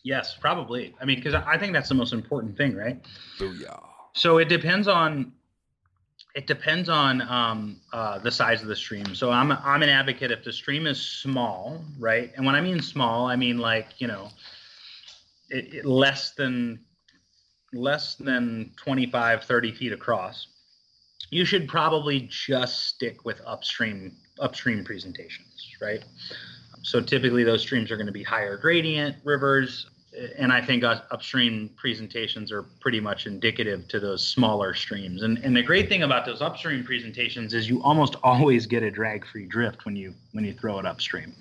Yes, 0.03 0.35
probably. 0.39 0.95
I 1.01 1.05
mean, 1.05 1.17
because 1.17 1.33
I 1.33 1.57
think 1.57 1.73
that's 1.73 1.89
the 1.89 1.95
most 1.95 2.13
important 2.13 2.55
thing, 2.57 2.75
right? 2.75 3.03
booyah 3.37 3.83
So 4.13 4.37
it 4.37 4.49
depends 4.49 4.87
on 4.87 5.33
it 6.35 6.47
depends 6.47 6.89
on 6.89 7.21
um, 7.23 7.81
uh, 7.91 8.19
the 8.19 8.31
size 8.31 8.61
of 8.61 8.67
the 8.67 8.75
stream. 8.75 9.13
So 9.13 9.31
I'm 9.31 9.51
I'm 9.51 9.83
an 9.83 9.89
advocate 9.89 10.31
if 10.31 10.43
the 10.43 10.53
stream 10.53 10.87
is 10.87 11.01
small, 11.01 11.83
right? 11.97 12.31
And 12.35 12.45
when 12.45 12.55
I 12.55 12.61
mean 12.61 12.81
small, 12.81 13.27
I 13.27 13.35
mean 13.35 13.57
like 13.57 13.87
you 13.97 14.07
know, 14.07 14.29
it, 15.49 15.73
it 15.73 15.85
less 15.85 16.31
than 16.31 16.79
less 17.73 18.15
than 18.15 18.71
25 18.77 19.43
30 19.43 19.71
feet 19.73 19.93
across 19.93 20.47
you 21.31 21.45
should 21.45 21.67
probably 21.67 22.27
just 22.31 22.87
stick 22.87 23.25
with 23.25 23.41
upstream 23.45 24.15
upstream 24.39 24.83
presentations 24.83 25.59
right? 25.81 26.03
So 26.81 27.01
typically 27.01 27.43
those 27.43 27.61
streams 27.61 27.91
are 27.91 27.97
going 27.97 28.07
to 28.07 28.13
be 28.13 28.23
higher 28.23 28.57
gradient 28.57 29.17
rivers 29.23 29.87
eh, 30.17 30.27
and 30.37 30.51
i 30.51 30.61
think 30.61 30.83
upstream 30.83 31.69
presentations 31.75 32.51
are 32.51 32.63
pretty 32.79 32.99
much 32.99 33.27
indicative 33.27 33.87
to 33.89 33.99
those 33.99 34.25
smaller 34.25 34.73
streams. 34.73 35.23
And, 35.23 35.37
and 35.39 35.55
the 35.55 35.63
great 35.63 35.89
thing 35.89 36.03
about 36.03 36.25
those 36.25 36.41
upstream 36.41 36.83
presentations 36.83 37.53
is 37.53 37.69
you 37.69 37.81
almost 37.83 38.15
always 38.23 38.65
get 38.65 38.83
a 38.83 38.91
drag 38.91 39.25
free 39.25 39.45
drift 39.45 39.85
when 39.85 39.95
you 39.95 40.13
when 40.31 40.43
you 40.43 40.53
throw 40.53 40.79
it 40.79 40.85
upstream. 40.85 41.35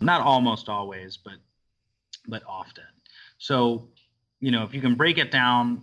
Not 0.00 0.20
almost 0.20 0.68
always 0.68 1.16
but 1.16 1.36
but 2.28 2.42
often. 2.46 2.84
So 3.38 3.88
you 4.40 4.50
know 4.50 4.64
if 4.64 4.74
you 4.74 4.80
can 4.80 4.94
break 4.94 5.18
it 5.18 5.30
down 5.30 5.82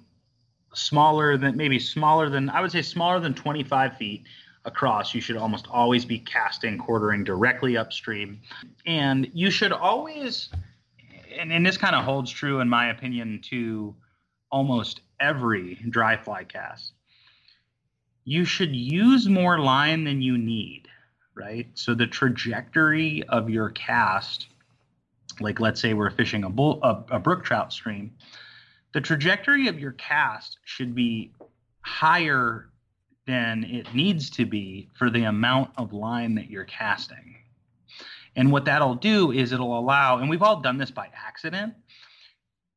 smaller 0.74 1.38
than 1.38 1.56
maybe 1.56 1.80
smaller 1.80 2.30
than 2.30 2.50
i 2.50 2.62
would 2.62 2.72
say 2.72 2.82
smaller 2.82 3.20
than 3.20 3.34
25 3.34 3.98
feet 3.98 4.26
across 4.66 5.14
you 5.14 5.22
should 5.22 5.38
almost 5.38 5.68
always 5.70 6.06
be 6.06 6.20
casting 6.20 6.78
quartering 6.78 7.24
directly 7.24 7.78
upstream. 7.78 8.40
And 8.86 9.30
you 9.34 9.52
should 9.52 9.72
always 9.72 10.50
and, 11.38 11.52
and 11.52 11.66
this 11.66 11.78
kind 11.78 11.96
of 11.96 12.04
holds 12.04 12.32
true 12.32 12.60
in 12.60 12.70
my 12.70 12.90
opinion 12.90 13.42
to 13.50 13.96
almost 14.52 15.02
every 15.20 15.76
dry 15.90 16.16
fly 16.16 16.44
cast. 16.44 16.94
You 18.24 18.46
should 18.46 18.76
use 18.76 19.28
more 19.28 19.60
line 19.60 20.04
than 20.04 20.22
you 20.22 20.38
need 20.38 20.88
right? 21.36 21.68
So 21.74 21.96
the 21.96 22.06
trajectory 22.06 23.24
of 23.24 23.50
your 23.50 23.70
cast 23.72 24.48
like 25.40 25.60
let's 25.60 25.82
say 25.82 25.96
we're 25.96 26.12
fishing 26.12 26.44
a 26.44 26.50
bull 26.50 26.80
a, 26.84 27.16
a 27.16 27.20
brook 27.20 27.44
trout 27.44 27.74
stream 27.74 28.12
the 28.94 29.02
trajectory 29.02 29.68
of 29.68 29.80
your 29.80 29.92
cast 29.94 30.60
should 30.64 30.96
be 30.96 31.32
higher 31.82 32.70
than 33.26 33.64
it 33.64 33.94
needs 33.94 34.30
to 34.30 34.46
be 34.46 34.90
for 34.94 35.10
the 35.10 35.24
amount 35.24 35.72
of 35.78 35.94
line 35.94 36.36
that 36.36 36.50
you're 36.50 36.66
casting. 36.66 37.36
And 38.36 38.52
what 38.52 38.66
that'll 38.66 38.96
do 38.96 39.32
is 39.32 39.52
it'll 39.52 39.78
allow, 39.78 40.18
and 40.18 40.30
we've 40.30 40.42
all 40.42 40.60
done 40.60 40.78
this 40.78 40.92
by 40.92 41.10
accident, 41.14 41.74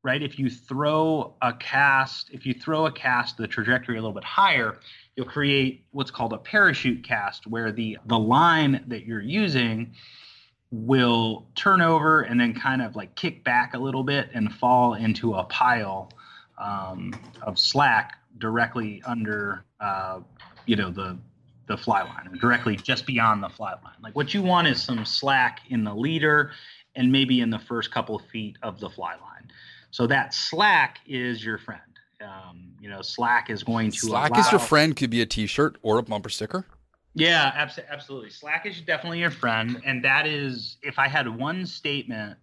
right? 0.03 0.21
If 0.21 0.37
you 0.39 0.49
throw 0.49 1.35
a 1.41 1.53
cast, 1.53 2.29
if 2.31 2.45
you 2.45 2.53
throw 2.53 2.85
a 2.85 2.91
cast 2.91 3.37
the 3.37 3.47
trajectory 3.47 3.97
a 3.97 4.01
little 4.01 4.13
bit 4.13 4.23
higher, 4.23 4.77
you'll 5.15 5.25
create 5.25 5.83
what's 5.91 6.11
called 6.11 6.33
a 6.33 6.37
parachute 6.37 7.03
cast, 7.03 7.47
where 7.47 7.71
the 7.71 7.97
the 8.05 8.17
line 8.17 8.83
that 8.87 9.05
you're 9.05 9.21
using 9.21 9.93
will 10.71 11.47
turn 11.55 11.81
over 11.81 12.21
and 12.21 12.39
then 12.39 12.53
kind 12.53 12.81
of 12.81 12.95
like 12.95 13.15
kick 13.15 13.43
back 13.43 13.73
a 13.73 13.77
little 13.77 14.03
bit 14.03 14.29
and 14.33 14.53
fall 14.53 14.95
into 14.95 15.33
a 15.35 15.43
pile 15.45 16.11
um, 16.57 17.13
of 17.41 17.57
slack 17.57 18.17
directly 18.37 19.01
under 19.05 19.63
uh, 19.79 20.19
you 20.65 20.75
know 20.75 20.91
the 20.91 21.17
the 21.67 21.77
fly 21.77 22.01
line 22.01 22.27
or 22.31 22.35
directly 22.37 22.75
just 22.75 23.05
beyond 23.05 23.43
the 23.43 23.49
fly 23.49 23.71
line. 23.83 23.95
Like 24.01 24.15
what 24.15 24.33
you 24.33 24.41
want 24.41 24.67
is 24.67 24.81
some 24.81 25.05
slack 25.05 25.61
in 25.69 25.83
the 25.83 25.93
leader 25.93 26.51
and 26.95 27.11
maybe 27.11 27.41
in 27.41 27.49
the 27.49 27.59
first 27.59 27.91
couple 27.91 28.15
of 28.15 28.25
feet 28.25 28.57
of 28.63 28.79
the 28.79 28.89
fly 28.89 29.11
line. 29.11 29.51
So 29.91 30.07
that 30.07 30.33
slack 30.33 30.99
is 31.05 31.43
your 31.43 31.57
friend. 31.57 31.81
Um, 32.21 32.71
you 32.81 32.89
know 32.89 33.01
slack 33.01 33.49
is 33.49 33.63
going 33.63 33.91
to 33.91 33.97
slack 33.97 34.37
is 34.37 34.51
your 34.51 34.59
friend 34.59 34.95
could 34.95 35.11
be 35.11 35.21
a 35.21 35.25
t-shirt 35.25 35.77
or 35.83 35.99
a 35.99 36.03
bumper 36.03 36.29
sticker 36.29 36.65
yeah, 37.17 37.51
abs- 37.55 37.79
absolutely. 37.89 38.29
Slack 38.29 38.65
is 38.65 38.81
definitely 38.81 39.19
your 39.19 39.31
friend, 39.31 39.81
and 39.85 40.03
that 40.03 40.27
is 40.27 40.77
if 40.83 40.99
I 40.99 41.07
had 41.07 41.27
one 41.27 41.65
statement 41.65 42.37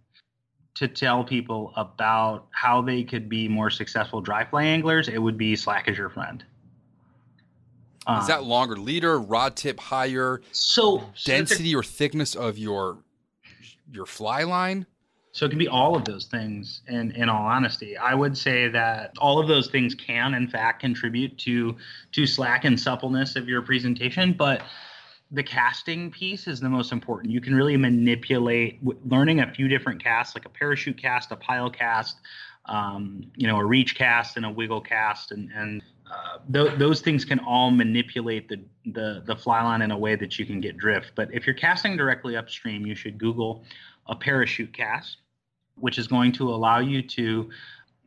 to 0.75 0.87
tell 0.87 1.23
people 1.23 1.71
about 1.77 2.47
how 2.51 2.81
they 2.81 3.03
could 3.03 3.29
be 3.29 3.47
more 3.47 3.69
successful 3.69 4.21
dry 4.21 4.43
fly 4.43 4.65
anglers, 4.65 5.07
it 5.07 5.17
would 5.17 5.37
be 5.37 5.55
slack 5.55 5.87
is 5.87 5.97
your 5.97 6.09
friend. 6.09 6.43
Is 8.19 8.27
that 8.27 8.41
Um, 8.41 8.47
longer 8.47 8.75
leader, 8.77 9.19
rod 9.19 9.55
tip 9.55 9.79
higher, 9.79 10.41
so 10.51 11.11
so 11.15 11.31
density 11.31 11.73
or 11.73 11.81
thickness 11.81 12.35
of 12.35 12.57
your 12.57 12.99
your 13.91 14.05
fly 14.05 14.43
line? 14.43 14.85
So 15.35 15.45
it 15.45 15.49
can 15.49 15.59
be 15.59 15.67
all 15.67 15.97
of 15.97 16.05
those 16.05 16.27
things. 16.27 16.81
In 16.87 17.11
in 17.11 17.27
all 17.27 17.45
honesty, 17.45 17.97
I 17.97 18.15
would 18.15 18.37
say 18.37 18.69
that 18.69 19.11
all 19.17 19.37
of 19.37 19.49
those 19.49 19.67
things 19.67 19.93
can, 19.93 20.33
in 20.33 20.47
fact, 20.47 20.79
contribute 20.79 21.37
to 21.39 21.75
to 22.13 22.25
slack 22.25 22.63
and 22.63 22.79
suppleness 22.79 23.35
of 23.35 23.49
your 23.49 23.61
presentation. 23.61 24.31
But 24.31 24.63
the 25.31 25.43
casting 25.43 26.09
piece 26.09 26.47
is 26.47 26.61
the 26.61 26.69
most 26.69 26.93
important. 26.93 27.33
You 27.33 27.41
can 27.41 27.53
really 27.53 27.75
manipulate 27.75 28.79
learning 29.05 29.41
a 29.41 29.53
few 29.53 29.67
different 29.67 30.01
casts, 30.01 30.35
like 30.35 30.45
a 30.45 30.49
parachute 30.49 30.97
cast, 30.97 31.33
a 31.33 31.35
pile 31.35 31.69
cast, 31.69 32.21
um, 32.67 33.29
you 33.35 33.45
know, 33.45 33.57
a 33.57 33.65
reach 33.65 33.93
cast, 33.95 34.37
and 34.37 34.45
a 34.45 34.49
wiggle 34.49 34.79
cast, 34.79 35.33
and 35.33 35.51
and 35.53 35.83
uh, 36.09 36.37
th- 36.53 36.79
those 36.79 37.01
things 37.01 37.25
can 37.25 37.39
all 37.39 37.71
manipulate 37.71 38.47
the, 38.47 38.61
the 38.85 39.21
the 39.25 39.35
fly 39.35 39.61
line 39.61 39.81
in 39.81 39.91
a 39.91 39.97
way 39.97 40.15
that 40.15 40.39
you 40.39 40.45
can 40.45 40.61
get 40.61 40.77
drift. 40.77 41.11
But 41.13 41.27
if 41.33 41.45
you're 41.45 41.55
casting 41.55 41.97
directly 41.97 42.37
upstream, 42.37 42.85
you 42.85 42.95
should 42.95 43.17
Google 43.17 43.65
a 44.07 44.15
parachute 44.15 44.71
cast, 44.71 45.17
which 45.75 45.97
is 45.97 46.07
going 46.07 46.31
to 46.33 46.49
allow 46.49 46.79
you 46.79 47.01
to, 47.01 47.49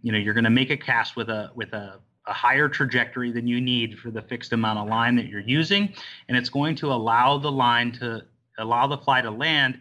you 0.03 0.12
know, 0.12 0.19
you're 0.19 0.35
going 0.35 0.45
to 0.45 0.51
make 0.51 0.70
a 0.70 0.77
cast 0.77 1.16
with 1.16 1.28
a 1.28 1.51
with 1.55 1.73
a, 1.73 2.01
a 2.27 2.32
higher 2.32 2.69
trajectory 2.69 3.31
than 3.32 3.47
you 3.47 3.61
need 3.61 3.99
for 3.99 4.11
the 4.11 4.23
fixed 4.23 4.53
amount 4.53 4.78
of 4.78 4.89
line 4.89 5.16
that 5.16 5.27
you're 5.27 5.40
using, 5.40 5.93
and 6.28 6.36
it's 6.36 6.49
going 6.49 6.74
to 6.77 6.93
allow 6.93 7.39
the 7.39 7.51
line 7.51 7.93
to 7.93 8.23
allow 8.59 8.86
the 8.86 8.99
fly 8.99 9.20
to 9.20 9.31
land 9.31 9.81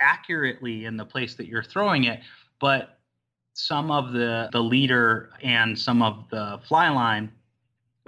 accurately 0.00 0.84
in 0.84 0.96
the 0.96 1.04
place 1.04 1.34
that 1.34 1.46
you're 1.46 1.62
throwing 1.62 2.04
it, 2.04 2.20
but 2.60 2.98
some 3.54 3.90
of 3.90 4.12
the 4.12 4.48
the 4.52 4.60
leader 4.60 5.30
and 5.42 5.78
some 5.78 6.02
of 6.02 6.28
the 6.30 6.60
fly 6.66 6.88
line 6.88 7.30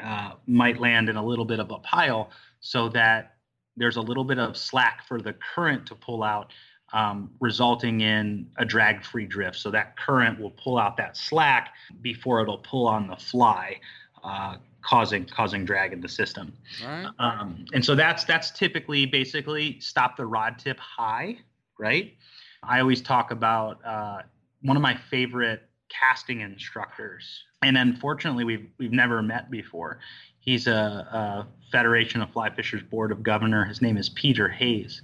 uh, 0.02 0.32
might 0.46 0.80
land 0.80 1.08
in 1.08 1.16
a 1.16 1.24
little 1.24 1.44
bit 1.44 1.60
of 1.60 1.70
a 1.70 1.78
pile 1.78 2.30
so 2.60 2.88
that 2.88 3.36
there's 3.76 3.96
a 3.96 4.00
little 4.00 4.24
bit 4.24 4.38
of 4.38 4.56
slack 4.56 5.06
for 5.06 5.20
the 5.20 5.34
current 5.54 5.86
to 5.86 5.94
pull 5.94 6.22
out 6.22 6.52
um, 6.96 7.30
resulting 7.40 8.00
in 8.00 8.48
a 8.56 8.64
drag 8.64 9.04
free 9.04 9.26
drift 9.26 9.56
so 9.56 9.70
that 9.70 9.96
current 9.96 10.40
will 10.40 10.52
pull 10.52 10.78
out 10.78 10.96
that 10.96 11.16
slack 11.16 11.74
before 12.00 12.40
it'll 12.40 12.58
pull 12.58 12.86
on 12.86 13.06
the 13.06 13.16
fly 13.16 13.76
uh, 14.24 14.56
causing 14.82 15.24
causing 15.24 15.64
drag 15.64 15.92
in 15.92 16.00
the 16.00 16.08
system 16.08 16.52
right. 16.84 17.08
um, 17.18 17.64
and 17.72 17.84
so 17.84 17.94
that's 17.94 18.24
that's 18.24 18.50
typically 18.50 19.04
basically 19.04 19.78
stop 19.80 20.16
the 20.16 20.26
rod 20.26 20.58
tip 20.58 20.78
high, 20.78 21.38
right? 21.78 22.14
I 22.62 22.80
always 22.80 23.00
talk 23.00 23.30
about 23.30 23.84
uh, 23.84 24.22
one 24.62 24.76
of 24.76 24.82
my 24.82 24.96
favorite 25.10 25.62
casting 25.88 26.40
instructors, 26.40 27.44
and 27.62 27.76
unfortunately 27.76 28.44
we've 28.44 28.68
we've 28.78 28.92
never 28.92 29.22
met 29.22 29.50
before. 29.50 29.98
He's 30.40 30.66
a, 30.66 30.72
a 30.72 31.46
Federation 31.72 32.22
of 32.22 32.30
Fly 32.30 32.50
Fishers 32.50 32.82
Board 32.82 33.10
of 33.10 33.22
Governor. 33.22 33.64
His 33.64 33.82
name 33.82 33.96
is 33.96 34.08
Peter 34.10 34.48
Hayes, 34.48 35.02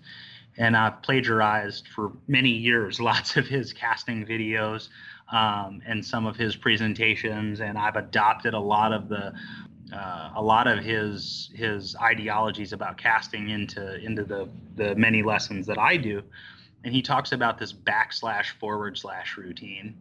and 0.58 0.76
I've 0.76 1.02
plagiarized 1.02 1.88
for 1.88 2.12
many 2.28 2.50
years 2.50 3.00
lots 3.10 3.36
of 3.36 3.46
his 3.46 3.72
casting 3.72 4.26
videos 4.26 4.88
um, 5.30 5.80
and 5.86 6.04
some 6.04 6.26
of 6.26 6.36
his 6.36 6.56
presentations, 6.56 7.60
and 7.60 7.78
I've 7.78 7.96
adopted 7.96 8.54
a 8.54 8.60
lot 8.60 8.92
of 8.92 9.08
the 9.08 9.32
uh, 9.92 10.30
a 10.36 10.42
lot 10.42 10.66
of 10.66 10.82
his 10.82 11.50
his 11.54 11.94
ideologies 11.96 12.72
about 12.72 12.96
casting 12.96 13.50
into 13.50 13.96
into 14.04 14.24
the 14.24 14.48
the 14.76 14.94
many 14.94 15.22
lessons 15.22 15.66
that 15.66 15.78
I 15.78 15.96
do, 15.96 16.22
and 16.84 16.94
he 16.94 17.02
talks 17.02 17.32
about 17.32 17.58
this 17.58 17.72
backslash 17.72 18.50
forward 18.58 18.98
slash 18.98 19.36
routine, 19.36 19.94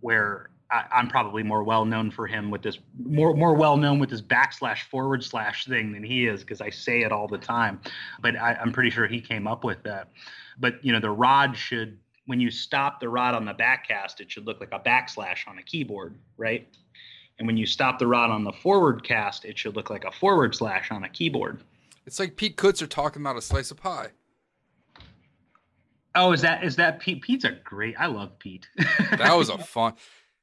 where 0.00 0.50
I, 0.70 0.84
I'm 0.92 1.08
probably 1.08 1.42
more 1.42 1.62
well 1.62 1.84
known 1.84 2.10
for 2.10 2.26
him 2.26 2.50
with 2.50 2.62
this 2.62 2.78
more 2.98 3.34
more 3.34 3.54
well 3.54 3.76
known 3.76 3.98
with 3.98 4.10
this 4.10 4.22
backslash 4.22 4.82
forward 4.90 5.24
slash 5.24 5.66
thing 5.66 5.92
than 5.92 6.04
he 6.04 6.26
is 6.26 6.40
because 6.40 6.60
I 6.60 6.70
say 6.70 7.02
it 7.02 7.12
all 7.12 7.28
the 7.28 7.38
time, 7.38 7.80
but 8.20 8.36
I, 8.36 8.54
I'm 8.54 8.72
pretty 8.72 8.90
sure 8.90 9.06
he 9.06 9.20
came 9.20 9.46
up 9.46 9.64
with 9.64 9.82
that. 9.84 10.08
But 10.58 10.84
you 10.84 10.92
know 10.92 11.00
the 11.00 11.10
rod 11.10 11.56
should 11.56 11.98
when 12.26 12.40
you 12.40 12.50
stop 12.50 13.00
the 13.00 13.08
rod 13.08 13.34
on 13.34 13.44
the 13.44 13.54
back 13.54 13.88
cast, 13.88 14.20
it 14.20 14.30
should 14.30 14.46
look 14.46 14.60
like 14.60 14.72
a 14.72 14.78
backslash 14.78 15.48
on 15.48 15.58
a 15.58 15.62
keyboard, 15.62 16.14
right? 16.36 16.68
And 17.38 17.46
when 17.46 17.56
you 17.56 17.66
stop 17.66 17.98
the 17.98 18.06
rod 18.06 18.30
on 18.30 18.44
the 18.44 18.52
forward 18.52 19.02
cast, 19.02 19.44
it 19.44 19.58
should 19.58 19.74
look 19.74 19.90
like 19.90 20.04
a 20.04 20.12
forward 20.12 20.54
slash 20.54 20.90
on 20.90 21.04
a 21.04 21.08
keyboard. 21.08 21.64
It's 22.06 22.20
like 22.20 22.36
Pete 22.36 22.56
Kutzer 22.56 22.88
talking 22.88 23.22
about 23.22 23.36
a 23.36 23.42
slice 23.42 23.70
of 23.70 23.78
pie. 23.78 24.10
Oh, 26.14 26.32
is 26.32 26.40
that 26.42 26.64
is 26.64 26.76
that 26.76 27.00
Pete? 27.00 27.22
Pete's 27.22 27.44
a 27.44 27.52
great. 27.52 27.94
I 27.98 28.06
love 28.06 28.38
Pete. 28.38 28.68
That 29.16 29.34
was 29.36 29.48
a 29.48 29.58
fun. 29.58 29.94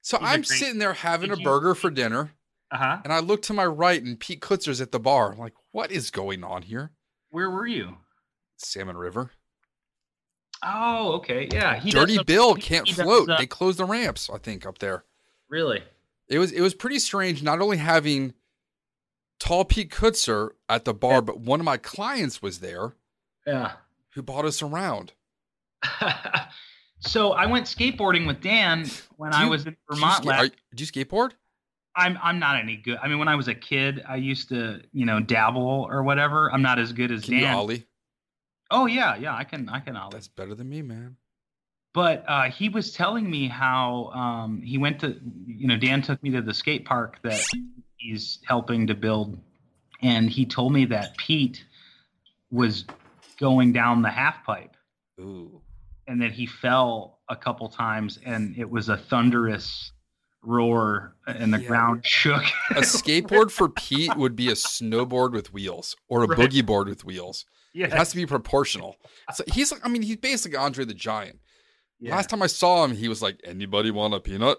So 0.07 0.17
He's 0.19 0.27
I'm 0.29 0.43
sitting 0.45 0.79
there 0.79 0.93
having 0.93 1.31
a 1.31 1.35
burger 1.35 1.75
for 1.75 1.89
dinner, 1.89 2.31
uh 2.71 2.77
huh. 2.77 2.97
and 3.03 3.11
I 3.11 3.19
look 3.19 3.41
to 3.41 3.53
my 3.53 3.65
right, 3.65 4.01
and 4.01 4.17
Pete 4.17 4.39
Kutzer's 4.39 4.79
at 4.79 4.93
the 4.93 5.01
bar. 5.01 5.33
I'm 5.33 5.37
like, 5.37 5.51
what 5.73 5.91
is 5.91 6.11
going 6.11 6.45
on 6.45 6.61
here? 6.61 6.91
Where 7.29 7.49
were 7.49 7.67
you? 7.67 7.97
Salmon 8.55 8.95
River. 8.95 9.31
Oh, 10.63 11.15
okay, 11.15 11.49
yeah. 11.51 11.81
Dirty 11.81 12.23
Bill 12.23 12.55
can't 12.55 12.87
float. 12.87 13.27
They 13.37 13.47
closed 13.47 13.79
the 13.79 13.83
ramps, 13.83 14.29
I 14.33 14.37
think, 14.37 14.65
up 14.65 14.77
there. 14.79 15.03
really? 15.49 15.83
It 16.29 16.39
was 16.39 16.53
it 16.53 16.61
was 16.61 16.73
pretty 16.73 16.99
strange. 16.99 17.43
Not 17.43 17.59
only 17.59 17.75
having 17.75 18.33
tall 19.41 19.65
Pete 19.65 19.91
Kutzer 19.91 20.51
at 20.69 20.85
the 20.85 20.93
bar, 20.93 21.15
Yeah. 21.15 21.19
but 21.21 21.41
one 21.41 21.59
of 21.59 21.65
my 21.65 21.75
clients 21.75 22.41
was 22.41 22.61
there 22.61 22.93
Yeah. 23.45 23.73
who 24.13 24.21
bought 24.21 24.45
us 24.45 24.61
around. 24.61 25.11
so 26.99 27.31
I 27.33 27.45
went 27.45 27.65
skateboarding 27.65 28.25
with 28.27 28.41
Dan 28.41 28.85
when 29.17 29.31
Do 29.31 29.37
I 29.37 29.45
was 29.49 29.65
in 29.65 29.73
Do 29.73 29.77
you, 29.91 29.95
Vermont 29.95 30.25
last. 30.25 30.43
are- 30.45 30.55
do 30.75 30.83
you 30.83 30.87
skateboard? 30.87 31.31
I'm 31.95 32.17
I'm 32.21 32.37
not 32.39 32.59
any 32.59 32.75
good. 32.75 32.99
I 33.01 33.07
mean, 33.07 33.17
when 33.17 33.27
I 33.27 33.35
was 33.35 33.47
a 33.47 33.55
kid, 33.55 34.03
I 34.07 34.17
used 34.17 34.49
to 34.49 34.81
you 34.93 35.05
know 35.05 35.19
dabble 35.19 35.87
or 35.89 36.03
whatever. 36.03 36.51
I'm 36.53 36.61
not 36.61 36.77
as 36.77 36.93
good 36.93 37.11
as 37.11 37.25
Can 37.25 37.33
you 37.35 37.39
Dan. 37.41 37.55
ollie? 37.55 37.85
Oh 38.69 38.85
yeah, 38.85 39.15
yeah. 39.15 39.35
I 39.35 39.43
can 39.43 39.67
I 39.69 39.79
can 39.79 39.95
ollie. 39.95 40.11
That's 40.13 40.27
better 40.27 40.53
than 40.53 40.69
me, 40.69 40.81
man. 40.83 41.15
but 41.93 42.23
uh, 42.27 42.43
he 42.51 42.69
was 42.69 42.91
telling 42.93 43.27
me 43.29 43.47
how 43.47 44.11
um, 44.13 44.61
he 44.61 44.77
went 44.77 44.99
to 44.99 45.19
you 45.47 45.67
know 45.67 45.77
dan 45.77 46.01
took 46.03 46.21
me 46.21 46.29
to 46.31 46.41
the 46.41 46.53
skate 46.53 46.85
park 46.85 47.17
that 47.23 47.41
he's 47.95 48.39
helping 48.45 48.85
to 48.85 48.93
build 48.93 49.35
and 50.03 50.29
he 50.29 50.45
told 50.45 50.71
me 50.73 50.85
that 50.85 51.17
pete 51.17 51.65
was 52.51 52.85
going 53.39 53.73
down 53.73 54.03
the 54.03 54.09
half 54.11 54.43
pipe 54.45 54.75
Ooh. 55.19 55.59
And 56.07 56.21
then 56.21 56.31
he 56.31 56.45
fell 56.45 57.19
a 57.29 57.35
couple 57.35 57.67
times 57.69 58.19
and 58.25 58.55
it 58.57 58.69
was 58.69 58.89
a 58.89 58.97
thunderous 58.97 59.91
roar 60.41 61.15
and 61.27 61.53
the 61.53 61.59
Yeah. 61.59 61.67
ground 61.67 62.05
shook 62.05 62.43
A 62.71 62.81
skateboard 62.81 63.51
for 63.51 63.67
Pete 63.69 64.15
would 64.15 64.35
be 64.35 64.47
a 64.49 64.53
snowboard 64.53 65.33
with 65.33 65.51
wheels 65.53 65.95
or 66.07 66.23
a 66.23 66.27
Right. 66.27 66.39
boogie 66.39 66.65
board 66.65 66.87
with 66.87 67.03
wheels. 67.03 67.45
Yeah, 67.73 67.87
It 67.87 67.93
has 67.93 68.09
to 68.11 68.15
be 68.15 68.25
proportional. 68.25 68.95
So 69.33 69.43
he's 69.53 69.71
like, 69.71 69.85
I 69.85 69.89
mean, 69.89 70.01
he's 70.01 70.15
basically 70.17 70.57
Andre 70.57 70.85
the 70.85 70.93
Giant. 70.93 71.39
yeah. 71.99 72.15
Last 72.15 72.29
time 72.29 72.41
I 72.41 72.47
saw 72.47 72.83
him, 72.85 72.95
he 72.95 73.07
was 73.09 73.21
like, 73.21 73.39
"Anybody 73.43 73.91
want 73.91 74.13
a 74.13 74.19
peanut?" 74.19 74.57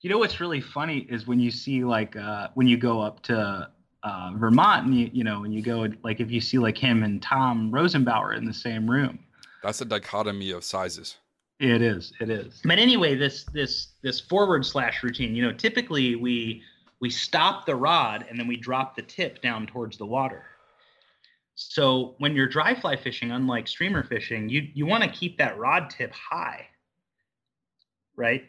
You 0.00 0.10
know 0.10 0.18
what's 0.18 0.40
really 0.40 0.60
funny 0.60 0.98
is 1.10 1.26
when 1.26 1.38
you 1.40 1.50
see 1.50 1.84
like 1.84 2.16
uh, 2.16 2.48
when 2.54 2.66
you 2.66 2.76
go 2.76 3.00
up 3.00 3.22
to 3.24 3.70
uh, 4.02 4.30
Vermont 4.36 4.86
and 4.86 4.94
you 4.98 5.10
you 5.12 5.24
know 5.24 5.40
when 5.40 5.52
you 5.52 5.62
go 5.62 5.86
like 6.02 6.20
if 6.20 6.30
you 6.30 6.40
see 6.40 6.58
like 6.58 6.78
him 6.78 7.02
and 7.02 7.20
Tom 7.22 7.70
Rosenbauer 7.72 8.36
in 8.36 8.44
the 8.44 8.54
same 8.54 8.88
room. 8.90 9.18
That's 9.66 9.80
a 9.80 9.84
dichotomy 9.84 10.52
of 10.52 10.62
sizes. 10.62 11.16
It 11.58 11.82
is. 11.82 12.12
It 12.20 12.30
is. 12.30 12.60
But 12.64 12.78
anyway, 12.78 13.16
this 13.16 13.42
this 13.52 13.88
this 14.00 14.20
forward 14.20 14.64
slash 14.64 15.02
routine. 15.02 15.34
You 15.34 15.42
know, 15.42 15.52
typically 15.52 16.14
we 16.14 16.62
we 17.00 17.10
stop 17.10 17.66
the 17.66 17.74
rod 17.74 18.26
and 18.30 18.38
then 18.38 18.46
we 18.46 18.56
drop 18.56 18.94
the 18.94 19.02
tip 19.02 19.42
down 19.42 19.66
towards 19.66 19.98
the 19.98 20.06
water. 20.06 20.44
So 21.56 22.14
when 22.18 22.36
you're 22.36 22.46
dry 22.46 22.76
fly 22.76 22.94
fishing, 22.94 23.32
unlike 23.32 23.66
streamer 23.66 24.04
fishing, 24.04 24.48
you 24.48 24.68
you 24.72 24.86
want 24.86 25.02
to 25.02 25.10
keep 25.10 25.36
that 25.38 25.58
rod 25.58 25.90
tip 25.90 26.12
high, 26.12 26.68
right? 28.14 28.44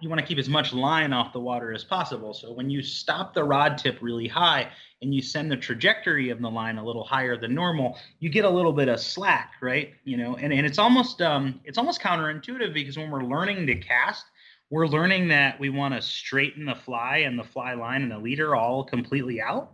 You 0.00 0.08
want 0.08 0.20
to 0.20 0.26
keep 0.26 0.38
as 0.38 0.48
much 0.48 0.72
line 0.72 1.12
off 1.12 1.32
the 1.32 1.40
water 1.40 1.72
as 1.72 1.84
possible. 1.84 2.32
So 2.32 2.52
when 2.52 2.70
you 2.70 2.82
stop 2.82 3.34
the 3.34 3.44
rod 3.44 3.76
tip 3.76 3.98
really 4.00 4.26
high 4.26 4.70
and 5.02 5.14
you 5.14 5.20
send 5.20 5.50
the 5.50 5.56
trajectory 5.56 6.30
of 6.30 6.40
the 6.40 6.48
line 6.50 6.78
a 6.78 6.84
little 6.84 7.04
higher 7.04 7.36
than 7.36 7.54
normal, 7.54 7.98
you 8.18 8.30
get 8.30 8.44
a 8.44 8.50
little 8.50 8.72
bit 8.72 8.88
of 8.88 8.98
slack, 8.98 9.52
right? 9.60 9.92
You 10.04 10.16
know, 10.16 10.36
and, 10.36 10.52
and 10.52 10.66
it's 10.66 10.78
almost 10.78 11.20
um 11.20 11.60
it's 11.64 11.78
almost 11.78 12.00
counterintuitive 12.00 12.72
because 12.72 12.96
when 12.96 13.10
we're 13.10 13.24
learning 13.24 13.66
to 13.66 13.74
cast, 13.74 14.24
we're 14.70 14.86
learning 14.86 15.28
that 15.28 15.58
we 15.60 15.68
want 15.68 15.94
to 15.94 16.00
straighten 16.00 16.64
the 16.64 16.74
fly 16.74 17.18
and 17.18 17.38
the 17.38 17.44
fly 17.44 17.74
line 17.74 18.02
and 18.02 18.10
the 18.10 18.18
leader 18.18 18.54
all 18.54 18.84
completely 18.84 19.40
out. 19.40 19.72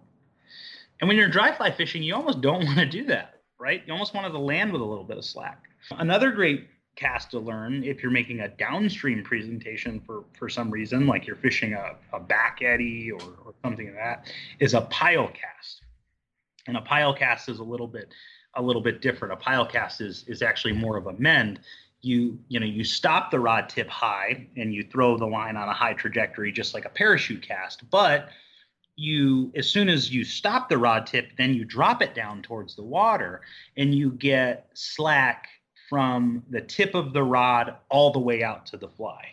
And 1.00 1.08
when 1.08 1.16
you're 1.16 1.28
dry 1.28 1.54
fly 1.54 1.70
fishing, 1.70 2.02
you 2.02 2.14
almost 2.14 2.40
don't 2.40 2.64
want 2.66 2.78
to 2.78 2.86
do 2.86 3.04
that, 3.04 3.42
right? 3.60 3.82
You 3.86 3.92
almost 3.92 4.14
want 4.14 4.32
to 4.32 4.38
land 4.38 4.72
with 4.72 4.80
a 4.80 4.84
little 4.84 5.04
bit 5.04 5.18
of 5.18 5.24
slack. 5.24 5.62
Another 5.90 6.32
great 6.32 6.66
cast 6.96 7.30
to 7.30 7.38
learn 7.38 7.84
if 7.84 8.02
you're 8.02 8.10
making 8.10 8.40
a 8.40 8.48
downstream 8.48 9.22
presentation 9.22 10.00
for 10.00 10.24
for 10.32 10.48
some 10.48 10.70
reason, 10.70 11.06
like 11.06 11.26
you're 11.26 11.36
fishing 11.36 11.74
a, 11.74 11.94
a 12.12 12.18
back 12.18 12.60
eddy 12.62 13.12
or, 13.12 13.20
or 13.44 13.54
something 13.62 13.86
like 13.86 13.96
that, 13.96 14.26
is 14.58 14.74
a 14.74 14.80
pile 14.82 15.28
cast. 15.28 15.82
And 16.66 16.76
a 16.76 16.80
pile 16.80 17.14
cast 17.14 17.48
is 17.48 17.60
a 17.60 17.64
little 17.64 17.86
bit 17.86 18.12
a 18.54 18.62
little 18.62 18.82
bit 18.82 19.02
different. 19.02 19.34
A 19.34 19.36
pile 19.36 19.66
cast 19.66 20.00
is 20.00 20.24
is 20.26 20.42
actually 20.42 20.72
more 20.72 20.96
of 20.96 21.06
a 21.06 21.12
mend. 21.12 21.60
you 22.00 22.38
you 22.48 22.58
know 22.58 22.66
you 22.66 22.84
stop 22.84 23.30
the 23.30 23.38
rod 23.38 23.68
tip 23.68 23.88
high 23.88 24.46
and 24.56 24.74
you 24.74 24.82
throw 24.82 25.16
the 25.16 25.26
line 25.26 25.56
on 25.56 25.68
a 25.68 25.72
high 25.72 25.94
trajectory 25.94 26.52
just 26.52 26.74
like 26.74 26.84
a 26.84 26.90
parachute 26.90 27.42
cast 27.42 27.88
but 27.90 28.28
you 28.96 29.52
as 29.56 29.68
soon 29.68 29.88
as 29.88 30.10
you 30.10 30.24
stop 30.24 30.68
the 30.68 30.76
rod 30.78 31.06
tip 31.06 31.30
then 31.36 31.54
you 31.54 31.64
drop 31.64 32.02
it 32.02 32.14
down 32.14 32.42
towards 32.42 32.76
the 32.76 32.82
water 32.82 33.40
and 33.76 33.94
you 33.94 34.10
get 34.10 34.68
slack 34.74 35.48
from 35.88 36.42
the 36.50 36.60
tip 36.60 36.94
of 36.94 37.12
the 37.12 37.22
rod 37.22 37.76
all 37.88 38.12
the 38.12 38.18
way 38.18 38.42
out 38.42 38.66
to 38.66 38.76
the 38.76 38.88
fly 38.88 39.24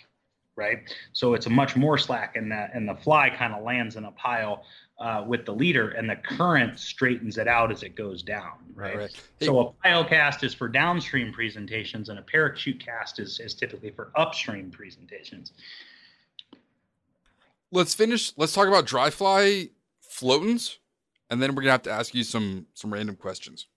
right 0.56 0.96
so 1.14 1.34
it's 1.34 1.48
a 1.48 1.50
much 1.50 1.76
more 1.76 1.98
slack 1.98 2.36
and 2.36 2.52
the 2.52 2.70
and 2.74 2.88
the 2.88 2.96
fly 2.96 3.30
kind 3.30 3.54
of 3.54 3.64
lands 3.64 3.96
in 3.96 4.06
a 4.06 4.12
pile 4.12 4.64
uh, 5.00 5.24
with 5.28 5.46
the 5.46 5.52
leader, 5.52 5.90
and 5.90 6.10
the 6.10 6.16
current 6.16 6.80
straightens 6.80 7.38
it 7.38 7.48
out 7.48 7.72
as 7.72 7.84
it 7.84 7.96
goes 7.96 8.22
down. 8.22 8.54
Right. 8.74 8.98
right. 8.98 9.22
So 9.42 9.60
a 9.60 9.72
pile 9.84 10.06
cast 10.06 10.44
is 10.44 10.54
for 10.54 10.68
downstream 10.68 11.34
presentations, 11.34 12.10
and 12.10 12.20
a 12.20 12.22
parachute 12.22 12.80
cast 12.80 13.20
is, 13.20 13.40
is 13.40 13.54
typically 13.54 13.90
for 13.90 14.12
upstream 14.16 14.72
presentations. 14.72 15.52
Let's 17.72 17.94
finish. 17.94 18.34
Let's 18.38 18.54
talk 18.54 18.68
about 18.68 18.86
dry 18.86 19.10
fly 19.10 19.70
floatings, 20.00 20.78
and 21.30 21.42
then 21.42 21.56
we're 21.56 21.64
gonna 21.64 21.72
have 21.72 21.82
to 21.84 21.92
ask 21.92 22.14
you 22.14 22.24
some 22.24 22.68
some 22.74 22.94
random 22.94 23.16
questions. 23.16 23.68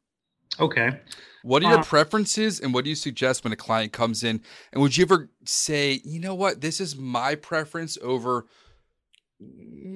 Okay. 0.59 1.01
What 1.43 1.63
are 1.63 1.71
your 1.71 1.79
uh, 1.79 1.85
preferences 1.85 2.59
and 2.59 2.75
what 2.75 2.85
do 2.85 2.91
you 2.91 2.97
suggest 2.97 3.45
when 3.45 3.53
a 3.53 3.57
client 3.57 3.93
comes 3.93 4.25
in? 4.25 4.41
And 4.73 4.83
would 4.83 4.97
you 4.97 5.05
ever 5.05 5.31
say, 5.45 6.01
you 6.05 6.19
know 6.19 6.35
what, 6.35 6.61
this 6.61 6.81
is 6.81 6.97
my 6.97 7.37
preference 7.37 7.97
over 8.03 8.47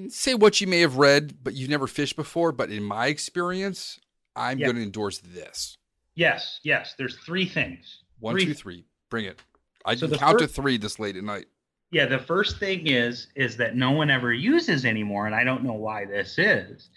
say 0.09 0.35
what 0.35 0.61
you 0.61 0.67
may 0.67 0.81
have 0.81 0.97
read, 0.97 1.43
but 1.43 1.55
you've 1.55 1.71
never 1.71 1.87
fished 1.87 2.17
before. 2.17 2.53
But 2.53 2.71
in 2.71 2.83
my 2.83 3.07
experience, 3.07 3.99
I'm 4.37 4.59
going 4.59 4.77
to 4.77 4.83
endorse 4.83 5.19
this. 5.19 5.77
Yes, 6.15 6.61
yes. 6.63 6.95
There's 6.99 7.17
three 7.25 7.47
things. 7.47 8.03
One, 8.19 8.35
three. 8.35 8.47
two, 8.47 8.55
three. 8.55 8.85
Bring 9.09 9.25
it. 9.25 9.41
I 9.85 9.95
so 9.95 10.09
can 10.09 10.19
count 10.19 10.41
first, 10.41 10.55
to 10.55 10.63
three 10.63 10.77
this 10.77 10.99
late 10.99 11.17
at 11.17 11.25
night. 11.25 11.47
Yeah, 11.91 12.07
the 12.07 12.19
first 12.19 12.59
thing 12.59 12.87
is 12.87 13.29
is 13.35 13.57
that 13.57 13.77
no 13.77 13.91
one 13.93 14.11
ever 14.11 14.33
uses 14.33 14.85
anymore, 14.85 15.27
and 15.27 15.35
I 15.35 15.43
don't 15.43 15.65
know 15.65 15.73
why 15.73 16.05
this 16.05 16.39
is. 16.39 16.91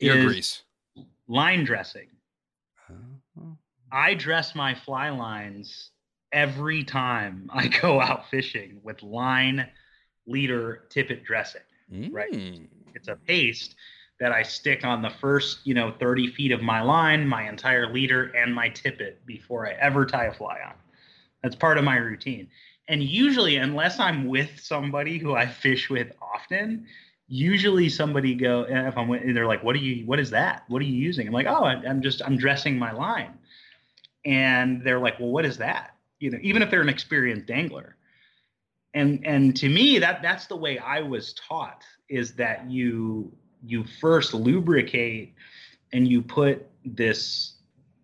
Ear 0.00 0.18
is 0.18 0.24
grease. 0.24 0.62
Line 1.26 1.64
dressing. 1.64 2.08
I 3.90 4.14
dress 4.14 4.54
my 4.54 4.74
fly 4.74 5.10
lines 5.10 5.90
every 6.32 6.84
time 6.84 7.50
I 7.52 7.68
go 7.82 8.00
out 8.00 8.28
fishing 8.30 8.80
with 8.82 9.02
line 9.02 9.68
leader 10.26 10.84
tippet 10.90 11.24
dressing 11.24 11.62
mm. 11.92 12.12
right? 12.12 12.60
It's 12.94 13.08
a 13.08 13.16
paste 13.16 13.74
that 14.20 14.32
I 14.32 14.42
stick 14.42 14.84
on 14.84 15.02
the 15.02 15.10
first, 15.10 15.60
you 15.64 15.74
know, 15.74 15.92
30 15.98 16.32
feet 16.32 16.52
of 16.52 16.60
my 16.60 16.82
line, 16.82 17.26
my 17.26 17.48
entire 17.48 17.92
leader, 17.92 18.32
and 18.36 18.54
my 18.54 18.68
tippet 18.68 19.24
before 19.26 19.68
I 19.68 19.72
ever 19.72 20.04
tie 20.04 20.26
a 20.26 20.34
fly 20.34 20.58
on. 20.66 20.74
That's 21.42 21.54
part 21.54 21.78
of 21.78 21.84
my 21.84 21.96
routine. 21.96 22.48
And 22.88 23.02
usually, 23.02 23.56
unless 23.56 24.00
I'm 24.00 24.26
with 24.26 24.58
somebody 24.60 25.18
who 25.18 25.34
I 25.34 25.46
fish 25.46 25.88
with 25.88 26.10
often, 26.20 26.86
usually 27.28 27.88
somebody 27.88 28.34
go 28.34 28.66
if 28.68 28.96
I'm 28.96 29.06
with, 29.08 29.22
they're 29.34 29.46
like, 29.46 29.62
"What 29.62 29.76
are 29.76 29.80
you? 29.80 30.04
What 30.06 30.18
is 30.18 30.30
that? 30.30 30.64
What 30.68 30.80
are 30.80 30.86
you 30.86 30.94
using?" 30.94 31.26
I'm 31.26 31.34
like, 31.34 31.46
"Oh, 31.46 31.64
I'm 31.64 32.00
just 32.00 32.22
I'm 32.24 32.38
dressing 32.38 32.78
my 32.78 32.90
line," 32.90 33.37
and 34.24 34.82
they're 34.82 35.00
like, 35.00 35.18
"Well, 35.18 35.30
what 35.30 35.44
is 35.44 35.58
that?" 35.58 35.94
You 36.20 36.30
know, 36.30 36.38
even 36.42 36.62
if 36.62 36.70
they're 36.70 36.82
an 36.82 36.88
experienced 36.88 37.50
angler, 37.50 37.96
and 38.94 39.26
and 39.26 39.56
to 39.56 39.68
me 39.68 39.98
that 39.98 40.22
that's 40.22 40.46
the 40.46 40.56
way 40.56 40.78
i 40.78 41.00
was 41.00 41.34
taught 41.34 41.84
is 42.08 42.32
that 42.34 42.68
you 42.70 43.30
you 43.64 43.84
first 44.00 44.34
lubricate 44.34 45.34
and 45.92 46.08
you 46.08 46.22
put 46.22 46.66
this 46.84 47.54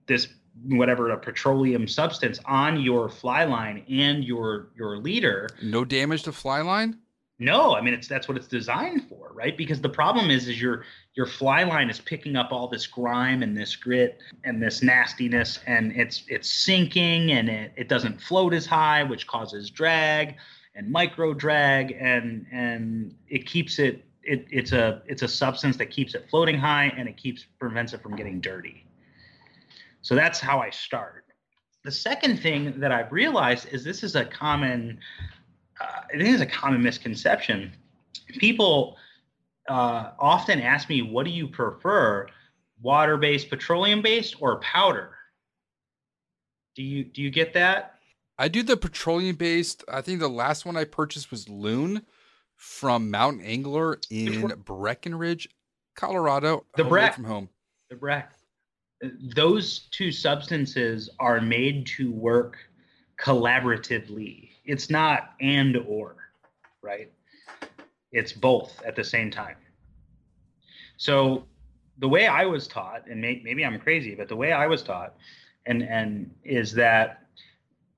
this 0.07 0.29
whatever 0.67 1.11
a 1.11 1.19
petroleum 1.19 1.89
substance 1.89 2.39
on 2.45 2.81
your 2.81 3.09
fly 3.09 3.45
line 3.45 3.85
and 3.89 4.25
your 4.25 4.69
your 4.77 4.99
leader. 4.99 5.49
No 5.63 5.85
damage 5.85 6.23
to 6.25 6.33
fly 6.33 6.61
line 6.61 6.99
no 7.39 7.75
i 7.75 7.81
mean 7.81 7.95
it's 7.95 8.09
that's 8.09 8.29
what 8.29 8.37
it's 8.37 8.49
designed 8.49 9.09
for 9.09 9.25
right? 9.35 9.59
Because 9.59 9.81
the 9.81 9.89
problem 9.89 10.31
is 10.31 10.49
is 10.49 10.61
your 10.61 10.85
your 11.15 11.27
fly 11.27 11.65
line 11.65 11.91
is 11.91 12.01
picking 12.01 12.37
up 12.37 12.53
all 12.53 12.69
this 12.69 12.87
grime 12.87 13.43
and 13.43 13.57
this 13.57 13.77
grit 13.77 14.21
and 14.45 14.63
this 14.63 14.83
nastiness 14.83 15.59
and 15.67 15.93
it's 15.93 16.23
it's 16.29 16.49
sinking 16.49 17.33
and 17.33 17.49
it, 17.49 17.73
it 17.77 17.89
doesn't 17.89 18.21
float 18.21 18.55
as 18.55 18.65
high 18.65 19.03
which 19.03 19.27
causes 19.27 19.71
drag 19.71 20.37
and 20.75 20.91
micro 20.91 21.35
drag 21.35 21.97
and 22.01 22.47
and 22.53 23.15
it 23.29 23.47
keeps 23.47 23.79
it, 23.79 24.05
it 24.23 24.47
it's 24.51 24.73
a 24.73 25.03
it's 25.07 25.23
a 25.23 25.29
substance 25.29 25.77
that 25.77 25.87
keeps 25.87 26.15
it 26.15 26.27
floating 26.31 26.59
high 26.59 26.93
and 26.97 27.09
it 27.09 27.17
keeps 27.17 27.45
prevents 27.59 27.93
it 27.93 28.03
from 28.03 28.17
getting 28.17 28.41
dirty. 28.41 28.87
So 30.03 30.15
that's 30.15 30.39
how 30.39 30.61
i 30.61 30.71
start. 30.71 31.25
The 31.83 31.93
second 31.93 32.39
thing 32.41 32.81
that 32.81 32.93
i've 32.93 33.13
realized 33.13 33.69
is 33.73 33.85
this 33.85 34.03
is 34.03 34.17
a 34.17 34.25
common 34.25 34.99
uh, 35.85 36.01
i 36.13 36.17
think 36.17 36.29
it's 36.29 36.43
a 36.43 36.47
common 36.47 36.83
misconception 36.83 37.73
people 38.39 38.97
uh, 39.69 40.11
often 40.19 40.61
ask 40.61 40.89
me 40.89 41.03
what 41.03 41.25
do 41.25 41.31
you 41.31 41.49
prefer 41.49 42.27
water-based 42.83 43.49
petroleum-based 43.49 44.37
or 44.41 44.59
powder 44.61 45.15
do 46.77 46.83
you 46.83 47.05
do 47.05 47.23
you 47.23 47.31
get 47.31 47.53
that 47.55 47.95
I 48.39 48.49
do 48.49 48.63
the 48.63 48.77
petroleum 48.77 49.37
based. 49.37 49.85
I 49.89 50.01
think 50.01 50.19
the 50.19 50.29
last 50.29 50.67
one 50.67 50.77
I 50.77 50.85
purchased 50.85 51.31
was 51.31 51.49
Loon 51.49 52.05
from 52.57 53.11
Mountain 53.11 53.45
Angler 53.45 53.99
in 54.11 54.53
Breckenridge, 54.65 55.49
Colorado. 55.95 56.65
The 56.77 56.85
Breck 56.85 57.15
from 57.15 57.25
home. 57.25 57.49
The 57.91 57.97
Breck. 57.97 58.33
Those 59.37 59.89
two 59.91 60.11
substances 60.11 61.11
are 61.21 61.41
made 61.41 61.87
to 61.99 62.11
work 62.11 62.57
collaboratively. 63.21 64.51
It's 64.65 64.91
not 64.91 65.35
and 65.41 65.77
or, 65.87 66.17
right? 66.83 67.11
It's 68.13 68.33
both 68.33 68.81
at 68.87 68.97
the 68.97 69.05
same 69.05 69.31
time. 69.31 69.57
So 70.97 71.45
the 71.99 72.09
way 72.09 72.27
I 72.27 72.45
was 72.45 72.67
taught, 72.67 73.07
and 73.09 73.21
may, 73.21 73.41
maybe 73.45 73.65
I'm 73.65 73.79
crazy, 73.79 74.15
but 74.15 74.29
the 74.29 74.37
way 74.37 74.53
I 74.53 74.67
was 74.67 74.83
taught, 74.83 75.15
and 75.67 75.83
and 75.83 76.31
is 76.45 76.73
that 76.75 77.27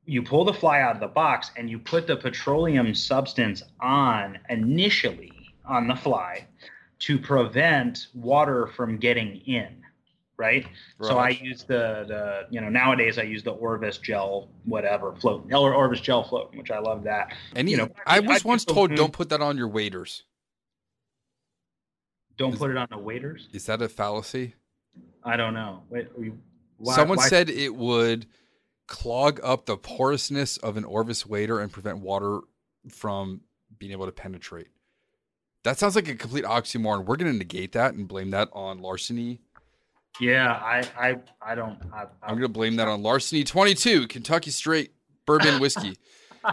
you 0.04 0.22
pull 0.22 0.44
the 0.44 0.54
fly 0.54 0.80
out 0.80 0.94
of 0.94 1.00
the 1.00 1.08
box 1.08 1.50
and 1.56 1.68
you 1.68 1.78
put 1.78 2.06
the 2.06 2.16
petroleum 2.16 2.94
substance 2.94 3.62
on 3.80 4.38
initially 4.48 5.32
on 5.64 5.88
the 5.88 5.96
fly 5.96 6.46
to 7.00 7.18
prevent 7.18 8.06
water 8.14 8.68
from 8.68 8.98
getting 8.98 9.36
in 9.46 9.82
right, 10.38 10.66
right. 10.98 11.08
so 11.08 11.18
i 11.18 11.28
use 11.28 11.64
the 11.64 12.04
the 12.08 12.46
you 12.50 12.60
know 12.60 12.68
nowadays 12.68 13.18
i 13.18 13.22
use 13.22 13.42
the 13.42 13.50
orvis 13.50 13.98
gel 13.98 14.48
whatever 14.64 15.14
float 15.16 15.46
or 15.52 15.74
orvis 15.74 16.00
gel 16.00 16.22
float 16.22 16.54
which 16.54 16.70
i 16.70 16.78
love 16.78 17.04
that 17.04 17.34
and 17.54 17.68
you 17.68 17.76
know 17.76 17.88
i 18.06 18.20
was 18.20 18.44
I 18.44 18.48
once 18.48 18.64
told 18.64 18.94
don't 18.94 19.12
put 19.12 19.28
that 19.30 19.40
on 19.40 19.56
your 19.56 19.68
waders 19.68 20.24
don't 22.36 22.52
is, 22.52 22.58
put 22.58 22.70
it 22.70 22.76
on 22.76 22.88
the 22.90 22.98
waders 22.98 23.48
is 23.52 23.66
that 23.66 23.80
a 23.82 23.88
fallacy 23.88 24.54
i 25.24 25.36
don't 25.36 25.54
know 25.54 25.82
Wait, 25.90 26.08
why, 26.78 26.94
someone 26.94 27.18
why? 27.18 27.28
said 27.28 27.48
it 27.48 27.74
would 27.74 28.26
clog 28.86 29.40
up 29.42 29.66
the 29.66 29.76
porousness 29.76 30.56
of 30.58 30.76
an 30.76 30.84
Orvis 30.84 31.26
wader 31.26 31.60
and 31.60 31.72
prevent 31.72 31.98
water 31.98 32.40
from 32.88 33.40
being 33.78 33.92
able 33.92 34.06
to 34.06 34.12
penetrate. 34.12 34.68
That 35.64 35.78
sounds 35.78 35.96
like 35.96 36.08
a 36.08 36.14
complete 36.14 36.44
oxymoron. 36.44 37.04
We're 37.04 37.16
going 37.16 37.32
to 37.32 37.36
negate 37.36 37.72
that 37.72 37.94
and 37.94 38.06
blame 38.06 38.30
that 38.30 38.48
on 38.52 38.78
larceny. 38.78 39.40
Yeah, 40.20 40.52
I, 40.52 40.82
I, 40.98 41.16
I 41.42 41.54
don't. 41.54 41.78
I, 41.92 42.02
am 42.22 42.36
going 42.36 42.42
to 42.42 42.48
blame 42.48 42.76
that 42.76 42.88
on 42.88 43.02
larceny. 43.02 43.44
Twenty 43.44 43.74
two, 43.74 44.06
Kentucky 44.06 44.50
Straight 44.50 44.92
Bourbon 45.26 45.60
Whiskey, 45.60 45.96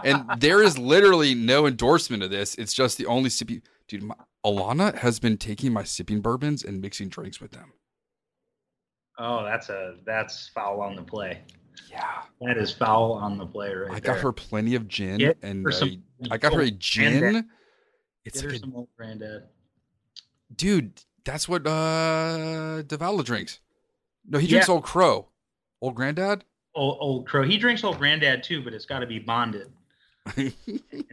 and 0.04 0.24
there 0.38 0.62
is 0.62 0.78
literally 0.78 1.34
no 1.34 1.66
endorsement 1.66 2.22
of 2.22 2.30
this. 2.30 2.54
It's 2.56 2.74
just 2.74 2.98
the 2.98 3.06
only 3.06 3.30
sipping. 3.30 3.62
Dude, 3.88 4.02
my, 4.02 4.14
Alana 4.44 4.94
has 4.96 5.18
been 5.18 5.38
taking 5.38 5.72
my 5.72 5.84
sipping 5.84 6.20
bourbons 6.20 6.64
and 6.64 6.80
mixing 6.80 7.08
drinks 7.08 7.40
with 7.40 7.52
them. 7.52 7.72
Oh, 9.18 9.44
that's 9.44 9.68
a 9.68 9.94
that's 10.04 10.48
foul 10.48 10.80
on 10.80 10.96
the 10.96 11.02
play. 11.02 11.40
Yeah, 11.90 12.22
that 12.42 12.58
is 12.58 12.72
foul 12.72 13.12
on 13.12 13.38
the 13.38 13.46
play 13.46 13.72
right 13.72 13.90
I 13.90 14.00
there. 14.00 14.14
got 14.14 14.22
her 14.22 14.32
plenty 14.32 14.74
of 14.74 14.88
gin, 14.88 15.18
Get 15.18 15.38
and 15.42 15.66
I 16.30 16.36
got 16.36 16.52
her 16.52 16.62
a 16.62 16.70
gin. 16.70 17.20
Granddad. 17.20 17.44
It's 18.24 18.40
Get 18.40 18.52
like 18.52 18.60
some 18.60 18.74
old 18.74 18.88
granddad. 18.96 19.44
Dude, 20.56 21.00
that's 21.24 21.48
what 21.48 21.66
uh 21.66 22.82
Devala 22.82 23.24
drinks. 23.24 23.60
No, 24.28 24.38
he 24.38 24.46
drinks 24.46 24.68
yeah. 24.68 24.74
Old 24.74 24.84
Crow. 24.84 25.28
Old 25.80 25.94
Granddad. 25.94 26.44
Old, 26.74 26.96
old 27.00 27.26
Crow. 27.26 27.42
He 27.42 27.58
drinks 27.58 27.84
Old 27.84 27.98
Granddad 27.98 28.42
too, 28.42 28.62
but 28.62 28.72
it's 28.72 28.86
got 28.86 29.00
to 29.00 29.06
be 29.06 29.18
bonded. 29.18 29.70
and 30.36 30.52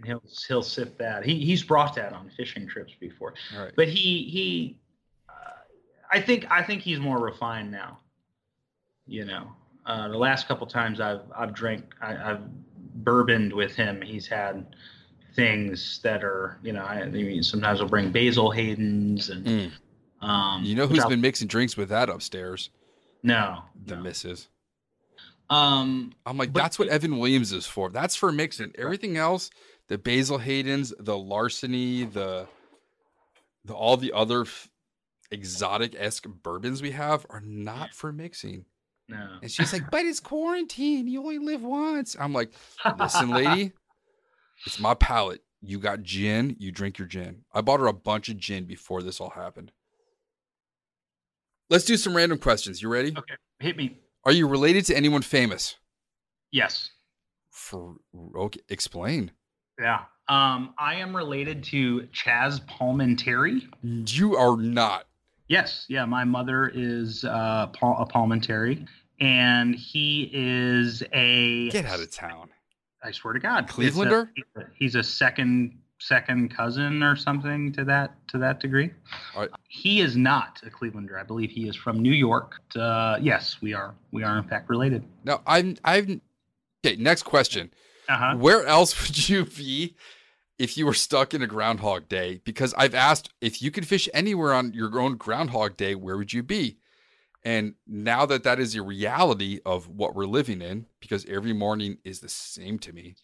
he'll 0.05 0.23
he'll 0.47 0.63
sip 0.63 0.97
that. 0.97 1.25
He 1.25 1.43
he's 1.45 1.63
brought 1.63 1.95
that 1.95 2.13
on 2.13 2.31
fishing 2.37 2.67
trips 2.67 2.93
before. 2.99 3.33
But 3.75 3.89
he 3.89 4.23
he, 4.23 4.79
uh, 5.27 5.59
I 6.09 6.21
think 6.21 6.49
I 6.49 6.63
think 6.63 6.81
he's 6.81 6.99
more 6.99 7.19
refined 7.19 7.71
now. 7.71 7.99
You 9.05 9.25
know, 9.25 9.51
uh, 9.85 10.07
the 10.07 10.17
last 10.17 10.47
couple 10.47 10.65
times 10.65 11.01
I've 11.01 11.23
I've 11.35 11.53
drank 11.53 11.93
I, 12.01 12.13
have 12.13 12.43
bourboned 12.95 13.51
with 13.51 13.75
him. 13.75 14.01
He's 14.01 14.27
had 14.27 14.65
things 15.35 15.99
that 16.03 16.23
are 16.23 16.57
you 16.63 16.71
know 16.71 16.83
I, 16.83 17.01
I 17.01 17.09
mean 17.09 17.43
sometimes 17.43 17.81
I'll 17.81 17.87
bring 17.87 18.13
Basil 18.13 18.49
Hayden's 18.49 19.29
and 19.29 19.45
mm. 19.45 19.71
Um, 20.21 20.63
you 20.63 20.75
know 20.75 20.87
who's 20.87 21.05
been 21.05 21.21
mixing 21.21 21.47
drinks 21.47 21.75
with 21.77 21.89
that 21.89 22.09
upstairs? 22.09 22.69
No, 23.23 23.63
the 23.85 23.95
no. 23.97 24.01
missus. 24.03 24.47
Um, 25.49 26.13
I'm 26.25 26.37
like, 26.37 26.53
But- 26.53 26.61
that's 26.61 26.79
what 26.79 26.87
Evan 26.87 27.17
Williams 27.17 27.51
is 27.51 27.65
for. 27.67 27.89
That's 27.89 28.15
for 28.15 28.31
mixing. 28.31 28.71
Everything 28.77 29.17
else, 29.17 29.49
the 29.87 29.97
Basil 29.97 30.37
Hayden's, 30.37 30.93
the 30.97 31.17
Larceny, 31.17 32.05
the 32.05 32.47
the 33.65 33.73
all 33.73 33.97
the 33.97 34.13
other 34.13 34.41
f- 34.41 34.69
exotic 35.29 35.93
esque 35.97 36.25
bourbons 36.27 36.81
we 36.81 36.91
have 36.91 37.25
are 37.29 37.41
not 37.41 37.93
for 37.93 38.11
mixing. 38.11 38.65
no. 39.07 39.37
And 39.41 39.51
she's 39.51 39.71
like, 39.73 39.91
but 39.91 40.05
it's 40.05 40.19
quarantine. 40.19 41.07
You 41.07 41.21
only 41.21 41.37
live 41.39 41.61
once. 41.61 42.15
I'm 42.19 42.33
like, 42.33 42.51
listen, 42.97 43.29
lady, 43.31 43.73
it's 44.65 44.79
my 44.79 44.93
palate. 44.93 45.43
You 45.61 45.77
got 45.79 46.01
gin, 46.01 46.55
you 46.59 46.71
drink 46.71 46.97
your 46.97 47.07
gin. 47.07 47.43
I 47.53 47.61
bought 47.61 47.81
her 47.81 47.87
a 47.87 47.93
bunch 47.93 48.29
of 48.29 48.37
gin 48.37 48.63
before 48.65 49.03
this 49.03 49.19
all 49.19 49.29
happened. 49.31 49.71
Let's 51.71 51.85
do 51.85 51.95
some 51.95 52.15
random 52.15 52.37
questions. 52.37 52.81
You 52.81 52.89
ready? 52.89 53.13
Okay, 53.17 53.33
hit 53.59 53.77
me. 53.77 53.97
Are 54.25 54.33
you 54.33 54.45
related 54.45 54.85
to 54.87 54.95
anyone 54.95 55.21
famous? 55.21 55.77
Yes. 56.51 56.89
For 57.49 57.95
okay, 58.35 58.59
explain. 58.67 59.31
Yeah. 59.79 60.01
Um, 60.27 60.73
I 60.77 60.95
am 60.95 61.15
related 61.15 61.63
to 61.65 62.01
Chaz 62.13 62.59
Palminteri. 62.67 63.61
You 64.13 64.35
are 64.35 64.57
not. 64.57 65.05
Yes. 65.47 65.85
Yeah. 65.87 66.03
My 66.03 66.25
mother 66.25 66.69
is 66.75 67.23
uh, 67.23 67.67
Paul, 67.67 67.95
a 67.99 68.05
Palminteri, 68.05 68.85
and 69.21 69.73
he 69.73 70.29
is 70.33 71.01
a. 71.13 71.69
Get 71.69 71.85
out 71.85 72.01
of 72.01 72.11
town. 72.11 72.49
I 73.01 73.11
swear 73.11 73.33
to 73.33 73.39
God, 73.39 73.63
It's 73.63 73.71
a- 73.77 73.81
Clevelander? 73.81 74.29
he's 74.77 74.95
a 74.95 75.03
second 75.03 75.79
second 76.01 76.55
cousin 76.55 77.03
or 77.03 77.15
something 77.15 77.71
to 77.73 77.85
that 77.85 78.15
to 78.27 78.37
that 78.39 78.59
degree. 78.59 78.91
Right. 79.37 79.49
He 79.67 80.01
is 80.01 80.17
not 80.17 80.59
a 80.65 80.69
Clevelander. 80.69 81.19
I 81.19 81.23
believe 81.23 81.51
he 81.51 81.67
is 81.67 81.75
from 81.75 81.99
New 81.99 82.13
York. 82.13 82.55
Uh, 82.75 83.17
yes, 83.21 83.57
we 83.61 83.73
are. 83.73 83.93
We 84.11 84.23
are 84.23 84.37
in 84.37 84.43
fact 84.43 84.69
related. 84.69 85.03
Now 85.23 85.41
I'm 85.45 85.77
I'm 85.85 86.21
okay. 86.85 86.95
Next 86.95 87.23
question. 87.23 87.71
Uh 88.09 88.17
huh. 88.17 88.35
Where 88.37 88.65
else 88.65 88.99
would 89.07 89.29
you 89.29 89.45
be 89.45 89.95
if 90.57 90.75
you 90.75 90.85
were 90.85 90.93
stuck 90.93 91.33
in 91.33 91.41
a 91.41 91.47
Groundhog 91.47 92.09
Day? 92.09 92.41
Because 92.43 92.73
I've 92.75 92.95
asked 92.95 93.29
if 93.39 93.61
you 93.61 93.69
could 93.69 93.87
fish 93.87 94.09
anywhere 94.13 94.53
on 94.53 94.73
your 94.73 94.99
own 94.99 95.17
Groundhog 95.17 95.77
Day, 95.77 95.95
where 95.95 96.17
would 96.17 96.33
you 96.33 96.41
be? 96.41 96.77
And 97.43 97.73
now 97.87 98.25
that 98.27 98.43
that 98.43 98.59
is 98.59 98.75
a 98.75 98.83
reality 98.83 99.59
of 99.65 99.87
what 99.87 100.13
we're 100.13 100.25
living 100.25 100.61
in, 100.61 100.85
because 100.99 101.25
every 101.25 101.53
morning 101.53 101.97
is 102.03 102.19
the 102.19 102.29
same 102.29 102.77
to 102.79 102.93
me, 102.93 103.15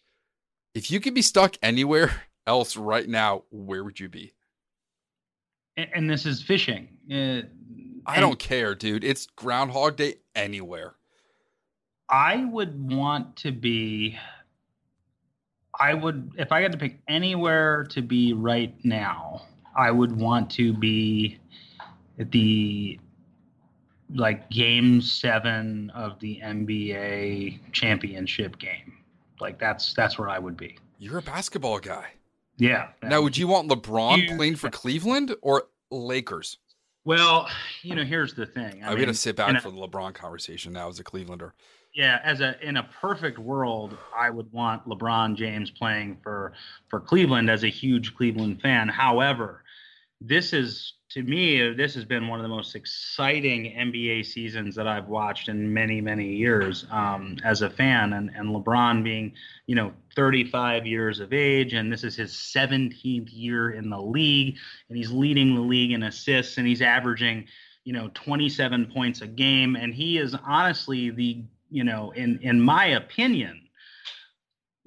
if 0.74 0.90
you 0.90 0.98
could 0.98 1.14
be 1.14 1.22
stuck 1.22 1.56
anywhere 1.62 2.22
else 2.48 2.76
right 2.76 3.08
now, 3.08 3.44
where 3.50 3.84
would 3.84 4.00
you 4.00 4.08
be? 4.08 4.32
And, 5.76 5.88
and 5.94 6.10
this 6.10 6.26
is 6.26 6.42
fishing. 6.42 6.88
Uh, 7.12 7.42
I 8.06 8.20
don't 8.20 8.38
care, 8.38 8.74
dude. 8.74 9.04
It's 9.04 9.26
Groundhog 9.36 9.96
Day 9.96 10.16
anywhere. 10.34 10.94
I 12.08 12.46
would 12.46 12.90
want 12.90 13.36
to 13.36 13.52
be. 13.52 14.18
I 15.78 15.94
would, 15.94 16.32
if 16.38 16.50
I 16.50 16.62
had 16.62 16.72
to 16.72 16.78
pick 16.78 16.98
anywhere 17.06 17.84
to 17.90 18.02
be 18.02 18.32
right 18.32 18.74
now, 18.82 19.42
I 19.76 19.90
would 19.90 20.18
want 20.18 20.50
to 20.52 20.72
be 20.72 21.38
at 22.18 22.32
the 22.32 22.98
like 24.14 24.48
game 24.50 25.00
seven 25.02 25.90
of 25.90 26.18
the 26.18 26.40
NBA 26.42 27.60
championship 27.72 28.58
game. 28.58 28.94
Like 29.38 29.60
that's 29.60 29.92
that's 29.92 30.18
where 30.18 30.30
I 30.30 30.38
would 30.38 30.56
be. 30.56 30.78
You're 30.98 31.18
a 31.18 31.22
basketball 31.22 31.78
guy. 31.78 32.06
Yeah. 32.58 32.88
Now, 33.02 33.22
would 33.22 33.36
you 33.36 33.46
want 33.48 33.70
LeBron 33.70 34.36
playing 34.36 34.56
for 34.56 34.68
Cleveland 34.70 35.34
or 35.42 35.64
Lakers? 35.90 36.58
Well, 37.04 37.48
you 37.82 37.94
know, 37.94 38.04
here's 38.04 38.34
the 38.34 38.44
thing. 38.46 38.82
I'm 38.84 38.98
gonna 38.98 39.14
sit 39.14 39.30
in 39.30 39.36
back 39.36 39.56
a- 39.56 39.60
for 39.60 39.70
the 39.70 39.76
LeBron 39.78 40.12
conversation 40.14 40.72
now 40.72 40.88
as 40.88 40.98
a 41.00 41.04
Clevelander. 41.04 41.52
yeah 41.94 42.20
as 42.22 42.40
a 42.42 42.54
in 42.66 42.76
a 42.76 42.82
perfect 43.00 43.38
world 43.38 43.96
i 44.14 44.28
would 44.28 44.52
want 44.52 44.86
lebron 44.86 45.34
james 45.34 45.70
playing 45.70 46.18
for 46.22 46.52
for 46.88 47.00
cleveland 47.00 47.48
as 47.48 47.64
a 47.64 47.68
huge 47.68 48.14
cleveland 48.14 48.60
fan 48.60 48.88
however 48.88 49.64
this 50.20 50.52
is 50.52 50.92
to 51.10 51.22
me 51.22 51.72
this 51.72 51.94
has 51.94 52.04
been 52.04 52.28
one 52.28 52.38
of 52.38 52.42
the 52.42 52.48
most 52.48 52.74
exciting 52.74 53.74
nba 53.78 54.24
seasons 54.24 54.74
that 54.74 54.86
i've 54.86 55.08
watched 55.08 55.48
in 55.48 55.72
many 55.72 56.00
many 56.00 56.34
years 56.34 56.86
um, 56.90 57.36
as 57.44 57.62
a 57.62 57.70
fan. 57.70 58.12
And, 58.12 58.30
and 58.34 58.48
lebron 58.48 59.02
being 59.02 59.34
you 59.66 59.74
know 59.74 59.92
35 60.14 60.86
years 60.86 61.20
of 61.20 61.32
age 61.32 61.74
and 61.74 61.92
this 61.92 62.04
is 62.04 62.16
his 62.16 62.32
17th 62.32 63.28
year 63.32 63.70
in 63.70 63.90
the 63.90 64.00
league 64.00 64.56
and 64.88 64.98
he's 64.98 65.10
leading 65.10 65.54
the 65.54 65.60
league 65.60 65.92
in 65.92 66.02
assists 66.02 66.58
and 66.58 66.66
he's 66.66 66.82
averaging 66.82 67.46
you 67.88 67.94
know 67.94 68.10
27 68.12 68.90
points 68.92 69.22
a 69.22 69.26
game. 69.26 69.74
And 69.74 69.94
he 69.94 70.18
is 70.18 70.36
honestly 70.46 71.08
the 71.08 71.42
you 71.70 71.84
know 71.84 72.10
in 72.10 72.38
in 72.42 72.60
my 72.60 72.86
opinion 72.88 73.67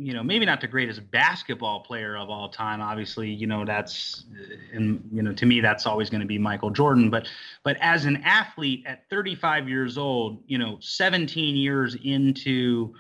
you 0.02 0.14
know 0.14 0.24
maybe 0.24 0.46
not 0.46 0.62
the 0.62 0.68
greatest 0.68 1.10
basketball 1.12 1.82
player 1.82 2.18
of 2.18 2.30
all 2.30 2.50
time. 2.50 2.82
Obviously 2.82 3.30
you 3.30 3.46
know 3.46 3.64
that's 3.66 4.26
uh, 4.34 4.56
and 4.74 5.08
you 5.14 5.22
know 5.22 5.32
to 5.34 5.46
me 5.46 5.62
that's 5.62 5.86
always 5.86 6.10
going 6.10 6.22
to 6.22 6.28
be 6.28 6.40
Michael 6.40 6.72
Jordan. 6.72 7.10
But 7.10 7.28
but 7.64 7.78
as 7.82 8.06
an 8.06 8.18
athlete 8.24 8.84
at 8.88 9.08
35 9.10 9.70
years 9.70 9.98
old 9.98 10.44
you 10.48 10.58
know 10.58 10.78
17 10.82 11.56
years 11.56 11.96
into 12.04 12.96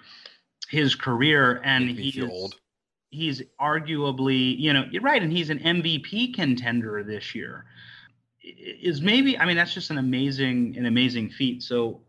his 0.69 0.93
career 0.93 1.59
and 1.63 1.87
Make 1.87 1.97
me 1.97 2.03
he 2.03 2.11
feel 2.11 2.25
is, 2.25 2.31
old. 2.31 2.55
he's 3.09 3.41
arguably 3.59 4.57
you 4.59 4.71
know 4.71 4.85
you're 4.91 5.01
right 5.01 5.23
and 5.23 5.31
he's 5.31 5.49
an 5.49 5.59
MVP 5.59 6.35
contender 6.35 7.03
this 7.03 7.33
year. 7.33 7.65
Is 8.43 9.01
maybe 9.01 9.37
I 9.37 9.45
mean 9.45 9.57
that's 9.57 9.73
just 9.73 9.89
an 9.89 9.97
amazing 9.97 10.75
an 10.77 10.85
amazing 10.85 11.29
feat. 11.31 11.63
So 11.63 12.01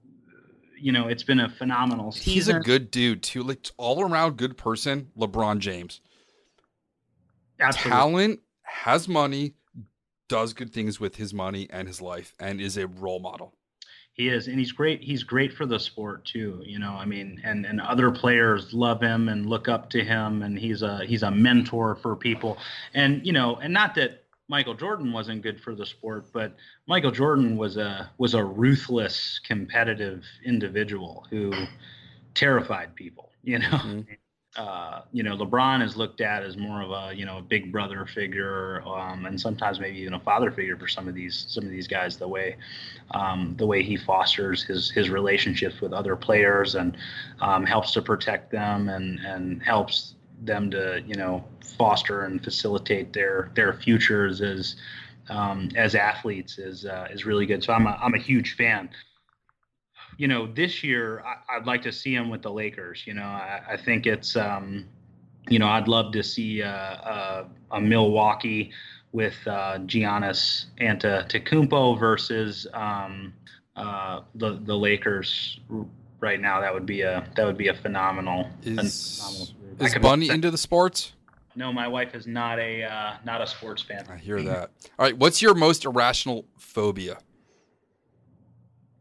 you 0.83 0.93
know 0.93 1.09
it's 1.09 1.23
been 1.23 1.41
a 1.41 1.49
phenomenal 1.49 2.13
season 2.13 2.33
He's 2.33 2.49
a 2.49 2.61
good 2.61 2.91
dude 2.91 3.23
too, 3.23 3.43
like 3.43 3.69
all 3.77 4.03
around 4.03 4.37
good 4.37 4.57
person. 4.57 5.09
LeBron 5.17 5.59
James, 5.59 6.01
Absolutely. 7.61 7.91
talent, 7.91 8.41
has 8.63 9.09
money, 9.09 9.55
does 10.29 10.53
good 10.53 10.73
things 10.73 10.99
with 10.99 11.17
his 11.17 11.33
money 11.33 11.69
and 11.71 11.87
his 11.87 12.01
life, 12.01 12.35
and 12.39 12.61
is 12.61 12.77
a 12.77 12.87
role 12.87 13.21
model. 13.21 13.55
He 14.15 14.29
is, 14.29 14.47
and 14.47 14.59
he's 14.59 14.73
great. 14.73 15.03
He's 15.03 15.23
great 15.23 15.55
for 15.55 15.65
the 15.65 15.79
sport 15.79 16.27
too. 16.27 16.63
You 16.67 16.79
know, 16.79 16.93
I 16.93 17.07
mean, 17.07 17.41
and 17.45 17.65
and 17.65 17.81
other 17.81 18.11
players 18.11 18.75
love 18.75 19.01
him 19.01 19.29
and 19.29 19.47
look 19.47 19.69
up 19.69 19.89
to 19.91 20.05
him, 20.05 20.43
and 20.43 20.59
he's 20.59 20.83
a 20.83 21.05
he's 21.07 21.23
a 21.23 21.31
mentor 21.31 21.95
for 21.95 22.15
people. 22.15 22.59
And 22.93 23.25
you 23.25 23.33
know, 23.33 23.57
and 23.57 23.73
not 23.73 23.95
that 23.95 24.22
Michael 24.53 24.75
Jordan 24.75 25.15
wasn't 25.15 25.41
good 25.41 25.59
for 25.59 25.75
the 25.75 25.87
sport, 25.87 26.27
but 26.31 26.55
Michael 26.87 27.11
Jordan 27.11 27.57
was 27.57 27.79
a 27.79 28.11
was 28.19 28.35
a 28.35 28.45
ruthless, 28.45 29.41
competitive 29.43 30.27
individual 30.45 31.27
who 31.31 31.53
terrified 32.35 32.95
people. 32.95 33.31
You 33.45 33.59
know. 33.59 33.67
Mhm. 33.67 34.07
Uh, 34.57 35.01
you 35.13 35.25
know, 35.25 35.37
LeBron 35.37 35.83
is 35.83 35.97
looked 35.97 36.21
at 36.21 36.45
as 36.45 36.57
more 36.57 36.81
of 36.83 36.91
a 36.93 37.13
you 37.13 37.25
know 37.25 37.39
a 37.39 37.43
big 37.43 37.73
brother 37.73 38.07
figure, 38.07 38.83
um, 38.87 39.27
and 39.27 39.41
sometimes 39.41 39.81
maybe 39.81 39.99
even 39.99 40.15
a 40.15 40.21
father 40.21 40.53
figure 40.53 40.77
for 40.77 40.87
some 40.87 41.09
of 41.09 41.15
these 41.15 41.47
some 41.49 41.65
of 41.65 41.71
these 41.71 41.89
guys. 41.89 42.19
The 42.19 42.29
way 42.29 42.57
um, 43.13 43.55
the 43.59 43.67
way 43.67 43.83
he 43.83 43.97
fosters 43.97 44.63
his 44.63 44.91
his 44.91 45.11
relationships 45.11 45.81
with 45.81 45.93
other 45.93 46.15
players 46.15 46.77
and 46.77 46.97
um, 47.41 47.65
helps 47.65 47.91
to 47.93 48.03
protect 48.03 48.53
them 48.53 48.89
and 48.91 49.19
and 49.21 49.61
helps 49.63 50.15
them 50.45 50.71
to 50.71 51.03
you 51.07 51.15
know 51.15 51.45
foster 51.79 52.25
and 52.25 52.43
facilitate 52.43 53.13
their 53.13 53.51
their 53.55 53.73
futures 53.73 54.41
as 54.41 54.77
um, 55.29 55.69
as 55.77 55.95
athletes 55.95 56.59
is 56.59 56.85
uh, 56.85 57.09
is 57.11 57.25
really 57.25 57.47
good. 57.47 57.63
So 57.63 57.73
I'm 57.73 57.87
a, 57.87 57.99
I'm 58.03 58.15
a 58.15 58.19
huge 58.19 58.57
fan. 58.57 58.91
You 60.19 60.29
know, 60.29 60.47
this 60.47 60.85
year 60.85 61.21
I, 61.21 61.57
I'd 61.57 61.67
like 61.67 61.83
to 61.83 61.93
see 61.93 62.15
him 62.15 62.29
with 62.29 62.43
the 62.43 62.51
Lakers. 62.51 63.07
You 63.07 63.15
know, 63.15 63.23
I, 63.23 63.61
I 63.71 63.77
think 63.77 64.07
it's 64.07 64.37
um, 64.37 64.87
you 65.49 65.59
know 65.59 65.69
I'd 65.69 65.89
love 65.89 66.13
to 66.13 66.23
see 66.23 66.63
uh, 66.63 66.69
uh, 66.69 67.45
a 67.71 67.81
Milwaukee 67.81 68.73
with 69.13 69.37
uh, 69.47 69.79
Giannis 69.81 70.67
Antetokounmpo 70.81 71.99
versus 71.99 72.67
um, 72.75 73.33
uh, 73.77 74.21
the 74.35 74.61
the 74.65 74.77
Lakers 74.77 75.61
right 76.21 76.41
now. 76.41 76.61
That 76.61 76.75
would 76.75 76.87
be 76.87 77.03
a 77.03 77.27
that 77.37 77.47
would 77.47 77.59
be 77.59 77.69
a 77.69 77.75
phenomenal. 77.75 78.51
phenomenal 78.63 78.87
Is 78.87 78.95
series. 78.95 79.62
I 79.83 79.87
is 79.87 79.95
Bunny 79.97 80.29
into 80.29 80.51
the 80.51 80.59
sports? 80.59 81.13
No, 81.55 81.73
my 81.73 81.87
wife 81.87 82.15
is 82.15 82.27
not 82.27 82.59
a 82.59 82.83
uh, 82.85 83.15
not 83.25 83.43
a 83.43 83.47
sports 83.47 83.83
fan. 83.83 84.07
I 84.11 84.17
hear 84.17 84.41
that. 84.43 84.71
All 84.99 85.05
right, 85.05 85.17
what's 85.17 85.43
your 85.43 85.55
most 85.55 85.85
irrational 85.85 86.47
phobia? 86.59 87.19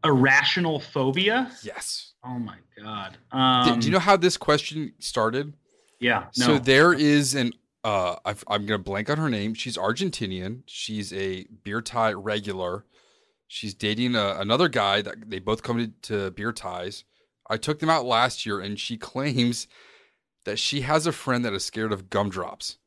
Irrational 0.04 0.80
phobia. 0.80 1.50
Yes. 1.62 2.12
Oh 2.24 2.38
my 2.38 2.56
god. 2.76 3.16
Um, 3.30 3.80
Do 3.80 3.86
you 3.86 3.92
know 3.92 3.98
how 3.98 4.16
this 4.16 4.36
question 4.36 4.92
started? 4.98 5.54
Yeah. 6.00 6.26
No. 6.36 6.46
So 6.46 6.58
there 6.58 6.92
is 6.92 7.34
an 7.34 7.52
uh 7.84 8.16
I've, 8.24 8.44
I'm 8.48 8.66
gonna 8.66 8.78
blank 8.78 9.08
on 9.08 9.18
her 9.18 9.30
name. 9.30 9.54
She's 9.54 9.76
Argentinian. 9.76 10.62
She's 10.66 11.12
a 11.12 11.46
beer 11.64 11.80
tie 11.80 12.12
regular. 12.12 12.84
She's 13.46 13.74
dating 13.74 14.14
a, 14.14 14.36
another 14.38 14.68
guy 14.68 15.02
that 15.02 15.28
they 15.28 15.38
both 15.38 15.62
come 15.62 15.78
to, 15.78 15.88
to 16.08 16.30
beer 16.30 16.52
ties. 16.52 17.04
I 17.50 17.58
took 17.58 17.80
them 17.80 17.90
out 17.90 18.06
last 18.06 18.46
year, 18.46 18.60
and 18.60 18.80
she 18.80 18.96
claims 18.98 19.68
that 20.44 20.58
she 20.58 20.80
has 20.82 21.06
a 21.06 21.12
friend 21.12 21.44
that 21.44 21.52
is 21.52 21.64
scared 21.64 21.92
of 21.92 22.10
gumdrops. 22.10 22.78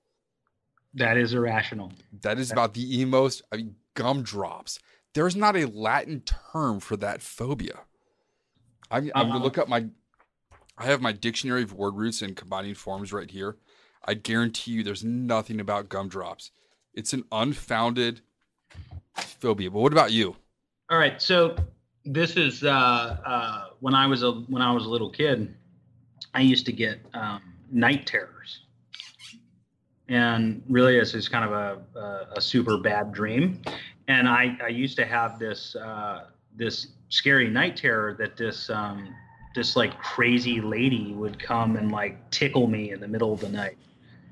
that 0.94 1.18
is 1.18 1.34
irrational. 1.34 1.92
That 2.22 2.40
is 2.40 2.52
about 2.52 2.74
the 2.74 3.06
most 3.06 3.42
I 3.52 3.58
mean, 3.58 3.76
gumdrops. 3.96 4.80
There's 5.14 5.36
not 5.36 5.56
a 5.56 5.66
Latin 5.66 6.22
term 6.22 6.80
for 6.80 6.96
that 6.98 7.22
phobia. 7.22 7.80
I'm, 8.92 9.12
I'm 9.16 9.28
gonna 9.28 9.40
Uh, 9.40 9.44
look 9.44 9.58
up 9.58 9.68
my 9.68 9.88
I 10.78 10.86
have 10.86 11.02
my 11.02 11.12
dictionary 11.14 11.64
of 11.64 11.74
word 11.74 11.96
roots 11.96 12.22
and 12.22 12.36
combining 12.36 12.76
forms 12.76 13.14
right 13.14 13.30
here. 13.32 13.56
I 14.06 14.14
guarantee 14.14 14.72
you 14.72 14.84
there's 14.84 15.04
nothing 15.04 15.60
about 15.62 15.88
gumdrops. 15.90 16.52
It's 16.94 17.14
an 17.14 17.24
unfounded 17.32 18.22
phobia. 19.16 19.72
But 19.72 19.80
what 19.80 19.94
about 19.94 20.12
you? 20.12 20.36
All 20.90 20.98
right, 20.98 21.22
so 21.22 21.56
this 22.04 22.36
is 22.38 22.64
uh, 22.64 22.70
uh, 23.26 23.66
when 23.80 23.96
I 23.96 24.06
was 24.08 24.22
a 24.24 24.32
when 24.32 24.62
I 24.62 24.72
was 24.72 24.86
a 24.86 24.90
little 24.90 25.10
kid. 25.10 25.56
I 26.36 26.42
used 26.42 26.66
to 26.68 26.72
get 26.72 27.00
um, 27.14 27.42
night 27.72 28.06
terrors, 28.06 28.66
and 30.08 30.62
really, 30.70 31.00
this 31.00 31.16
is 31.16 31.28
kind 31.28 31.46
of 31.46 31.52
a, 31.52 32.00
a, 32.00 32.38
a 32.38 32.42
super 32.42 32.78
bad 32.78 33.12
dream. 33.12 33.62
And 34.08 34.30
I, 34.30 34.56
I 34.64 34.68
used 34.68 34.98
to 34.98 35.06
have 35.06 35.40
this 35.40 35.76
uh, 35.76 36.26
this 36.56 36.88
scary 37.10 37.50
night 37.50 37.76
terror 37.78 38.14
that 38.20 38.38
this 38.38 38.70
um, 38.70 39.16
this 39.56 39.76
like 39.76 39.98
crazy 40.00 40.62
lady 40.62 41.14
would 41.14 41.40
come 41.40 41.78
and 41.78 41.92
like 41.92 42.30
tickle 42.30 42.68
me 42.68 42.92
in 42.92 43.00
the 43.00 43.08
middle 43.08 43.34
of 43.34 43.40
the 43.40 43.50
night. 43.50 43.78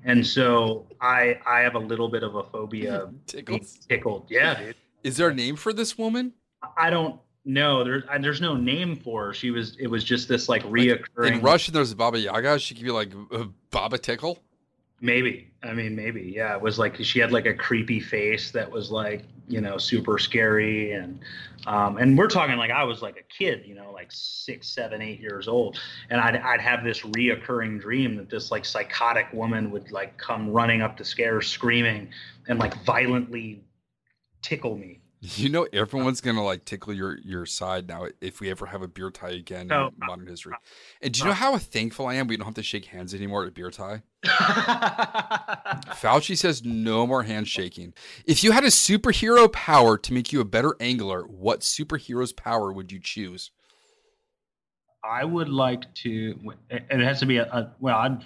And 0.04 0.26
so 0.28 0.86
I 1.02 1.40
I 1.48 1.62
have 1.62 1.76
a 1.76 1.80
little 1.80 2.10
bit 2.10 2.24
of 2.24 2.36
a 2.36 2.44
phobia 2.44 3.04
of 3.04 3.46
being 3.46 3.66
tickled. 3.88 4.28
Yeah, 4.30 4.60
dude. 4.60 4.76
Is 5.04 5.18
there 5.18 5.30
a 5.30 5.34
name 5.34 5.56
for 5.56 5.74
this 5.74 5.98
woman? 5.98 6.34
I 6.78 6.90
don't 6.90 7.20
know. 7.46 7.84
There's 7.84 8.04
there's 8.22 8.42
no 8.42 8.56
name 8.56 8.96
for 8.96 9.28
her. 9.28 9.34
She 9.34 9.52
was 9.52 9.76
it 9.80 9.88
was 9.88 10.04
just 10.04 10.28
this 10.28 10.50
like 10.50 10.64
reoccurring. 10.64 11.34
In 11.34 11.42
Russian, 11.42 11.74
there's 11.74 11.94
Baba 11.94 12.20
Yaga. 12.20 12.60
She 12.60 12.76
could 12.76 12.84
be 12.84 12.92
like 12.92 13.12
uh, 13.32 13.46
Baba 13.72 13.98
Tickle. 13.98 14.40
Maybe. 15.04 15.52
I 15.62 15.74
mean, 15.74 15.98
maybe. 15.98 16.32
Yeah. 16.34 16.56
It 16.56 16.62
was 16.62 16.80
like 16.80 16.96
she 17.04 17.20
had 17.20 17.34
like 17.34 17.46
a 17.46 17.54
creepy 17.54 18.00
face 18.00 18.52
that 18.52 18.72
was 18.72 18.90
like, 18.90 19.26
you 19.50 19.60
know, 19.60 19.78
super 19.78 20.18
scary. 20.18 20.94
And, 20.94 21.20
um, 21.68 21.98
and 21.98 22.18
we're 22.18 22.30
talking 22.30 22.56
like 22.56 22.72
I 22.72 22.86
was 22.86 23.02
like 23.02 23.18
a 23.18 23.24
kid, 23.24 23.64
you 23.66 23.76
know, 23.76 23.92
like 23.92 24.08
six, 24.12 24.70
seven, 24.70 25.02
eight 25.02 25.20
years 25.20 25.50
old. 25.50 25.78
And 26.10 26.22
I'd, 26.22 26.38
I'd 26.38 26.62
have 26.62 26.86
this 26.86 27.02
reoccurring 27.02 27.82
dream 27.82 28.16
that 28.16 28.30
this 28.30 28.50
like 28.50 28.64
psychotic 28.64 29.28
woman 29.34 29.72
would 29.72 29.92
like 29.92 30.18
come 30.18 30.50
running 30.50 30.82
up 30.82 30.96
the 30.96 31.04
stairs 31.04 31.48
screaming 31.48 32.10
and 32.48 32.58
like 32.58 32.82
violently 32.86 33.66
tickle 34.42 34.78
me. 34.78 35.02
You 35.26 35.48
know, 35.48 35.66
everyone's 35.72 36.20
gonna 36.20 36.44
like 36.44 36.66
tickle 36.66 36.94
your 36.94 37.18
your 37.24 37.46
side 37.46 37.88
now 37.88 38.08
if 38.20 38.42
we 38.42 38.52
ever 38.52 38.66
have 38.66 38.82
a 38.82 38.90
beer 38.90 39.10
tie 39.10 39.30
again 39.30 39.72
Oh, 39.72 39.88
in 39.88 39.94
modern 40.06 40.28
history. 40.28 40.52
And 41.02 41.14
do 41.14 41.20
you 41.22 41.26
know 41.28 41.32
how 41.32 41.58
thankful 41.58 42.08
I 42.08 42.16
am 42.16 42.28
we 42.28 42.36
don't 42.36 42.44
have 42.46 42.56
to 42.56 42.64
shake 42.64 42.86
hands 42.86 43.14
anymore 43.14 43.44
at 43.44 43.48
a 43.48 43.52
beer 43.52 43.72
tie? 43.72 44.02
Fauci 45.96 46.38
says 46.38 46.64
no 46.66 47.08
more 47.08 47.24
handshaking. 47.24 47.94
If 48.26 48.44
you 48.44 48.52
had 48.52 48.64
a 48.66 48.68
superhero 48.68 49.50
power 49.52 49.98
to 49.98 50.14
make 50.14 50.34
you 50.34 50.42
a 50.42 50.46
better 50.46 50.76
angler, 50.82 51.24
what 51.24 51.62
superhero's 51.62 52.34
power 52.34 52.74
would 52.74 52.92
you 52.92 53.00
choose? 53.00 53.52
I 55.06 55.24
would 55.26 55.50
like 55.50 55.94
to, 55.96 56.54
it 56.70 56.84
it 56.90 57.00
has 57.02 57.20
to 57.22 57.26
be 57.26 57.38
a, 57.38 57.44
a 57.46 57.72
well, 57.80 57.98
I'd, 57.98 58.24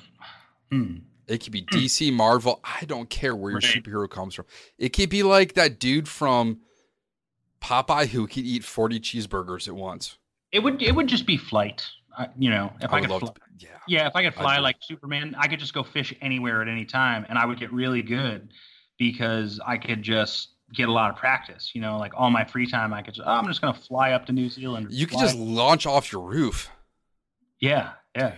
hmm. 0.71 0.95
It 1.27 1.43
could 1.43 1.51
be 1.51 1.61
DC, 1.71 2.13
Marvel. 2.13 2.59
I 2.63 2.85
don't 2.85 3.09
care 3.09 3.35
where 3.35 3.51
your 3.51 3.59
Right. 3.59 3.83
superhero 3.83 4.09
comes 4.09 4.33
from. 4.35 4.45
It 4.77 4.89
could 4.93 5.09
be 5.09 5.23
like 5.23 5.53
that 5.53 5.79
dude 5.79 6.07
from 6.07 6.61
Popeye 7.61 8.07
who 8.07 8.27
could 8.27 8.45
eat 8.45 8.63
40 8.63 8.99
cheeseburgers 8.99 9.67
at 9.67 9.75
once. 9.75 10.17
It 10.51 10.59
would 10.59 10.81
it 10.81 10.95
would 10.95 11.07
just 11.07 11.25
be 11.25 11.37
flight. 11.37 11.85
I, 12.17 12.29
you 12.37 12.49
know, 12.49 12.73
if 12.81 12.91
I, 12.91 12.99
would 12.99 13.09
could 13.09 13.19
fly, 13.19 13.29
to. 13.29 13.41
Yeah. 13.59 13.69
yeah, 13.87 14.07
if 14.07 14.15
I 14.15 14.23
could 14.23 14.33
fly 14.33 14.57
like 14.57 14.77
Superman, 14.81 15.35
I 15.37 15.47
could 15.47 15.59
just 15.59 15.73
go 15.73 15.83
fish 15.83 16.13
anywhere 16.21 16.61
at 16.61 16.67
any 16.67 16.85
time, 16.85 17.25
and 17.29 17.37
I 17.37 17.45
would 17.45 17.59
get 17.59 17.71
really 17.71 18.01
good 18.01 18.49
because 18.97 19.59
I 19.65 19.77
could 19.77 20.01
just 20.01 20.53
get 20.73 20.89
a 20.89 20.91
lot 20.91 21.11
of 21.11 21.17
practice. 21.17 21.71
You 21.75 21.81
know, 21.81 21.97
like 21.97 22.13
all 22.15 22.31
my 22.31 22.43
free 22.43 22.65
time, 22.65 22.93
I 22.93 23.01
could. 23.01 23.13
Just, 23.13 23.27
oh, 23.27 23.31
I'm 23.31 23.45
just 23.45 23.61
gonna 23.61 23.77
fly 23.77 24.11
up 24.11 24.25
to 24.27 24.31
New 24.31 24.49
Zealand. 24.49 24.87
You 24.89 25.05
could 25.05 25.19
just 25.19 25.35
launch 25.35 25.85
off 25.85 26.11
your 26.11 26.21
roof. 26.23 26.69
yeah, 27.59 27.91
yeah. 28.15 28.33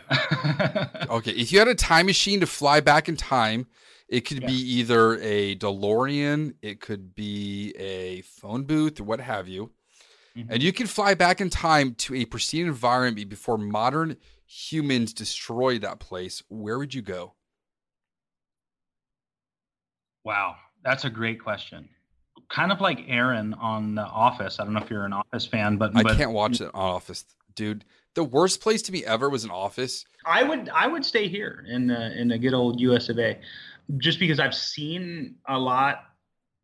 Okay, 1.09 1.31
if 1.31 1.51
you 1.51 1.59
had 1.59 1.67
a 1.67 1.75
time 1.75 2.05
machine 2.05 2.39
to 2.41 2.45
fly 2.45 2.81
back 2.81 3.09
in 3.09 3.15
time, 3.15 3.67
it 4.09 4.21
could 4.21 4.41
Yeah. 4.41 4.47
be 4.47 4.53
either 4.53 5.17
a 5.19 5.55
DeLorean, 5.55 6.55
it 6.61 6.81
could 6.81 7.13
be 7.15 7.71
a 7.77 8.21
phone 8.21 8.63
booth, 8.63 8.99
or 8.99 9.03
what 9.05 9.21
have 9.21 9.47
you. 9.47 9.71
Mhm. 10.35 10.47
And 10.49 10.63
you 10.63 10.73
can 10.73 10.87
fly 10.87 11.13
back 11.13 11.39
in 11.39 11.49
time 11.49 11.95
to 11.95 12.15
a 12.15 12.25
pristine 12.25 12.65
environment 12.67 13.29
before 13.29 13.57
modern 13.57 14.17
humans 14.45 15.13
destroy 15.13 15.77
that 15.79 15.99
place. 15.99 16.41
Where 16.49 16.77
would 16.79 16.93
you 16.93 17.01
go? 17.01 17.35
Wow, 20.23 20.55
that's 20.83 21.05
a 21.05 21.09
great 21.09 21.41
question. 21.41 21.89
Kind 22.49 22.71
of 22.71 22.81
like 22.81 22.99
Aaron 23.07 23.53
on 23.55 23.95
The 23.95 24.03
Office. 24.05 24.59
I 24.59 24.63
don't 24.63 24.73
know 24.73 24.81
if 24.81 24.89
you're 24.89 25.05
an 25.05 25.13
Office 25.13 25.45
fan, 25.45 25.77
but 25.77 25.95
I 25.95 26.03
but 26.03 26.17
can't 26.17 26.31
watch 26.31 26.61
it 26.61 26.71
on 26.73 26.81
Office, 26.81 27.25
dude. 27.55 27.85
The 28.15 28.23
worst 28.23 28.59
place 28.61 28.81
to 28.83 28.91
be 28.91 29.05
ever 29.05 29.29
was 29.29 29.43
an 29.43 29.51
Office. 29.51 30.05
I 30.25 30.43
would 30.43 30.67
I 30.69 30.87
would 30.87 31.05
stay 31.05 31.27
here 31.27 31.63
in 31.69 31.87
the 31.87 32.19
in 32.19 32.27
the 32.27 32.37
good 32.37 32.53
old 32.53 32.79
U.S. 32.81 33.07
of 33.09 33.19
A. 33.19 33.39
just 33.97 34.19
because 34.19 34.39
I've 34.39 34.55
seen 34.55 35.35
a 35.47 35.57
lot, 35.57 36.05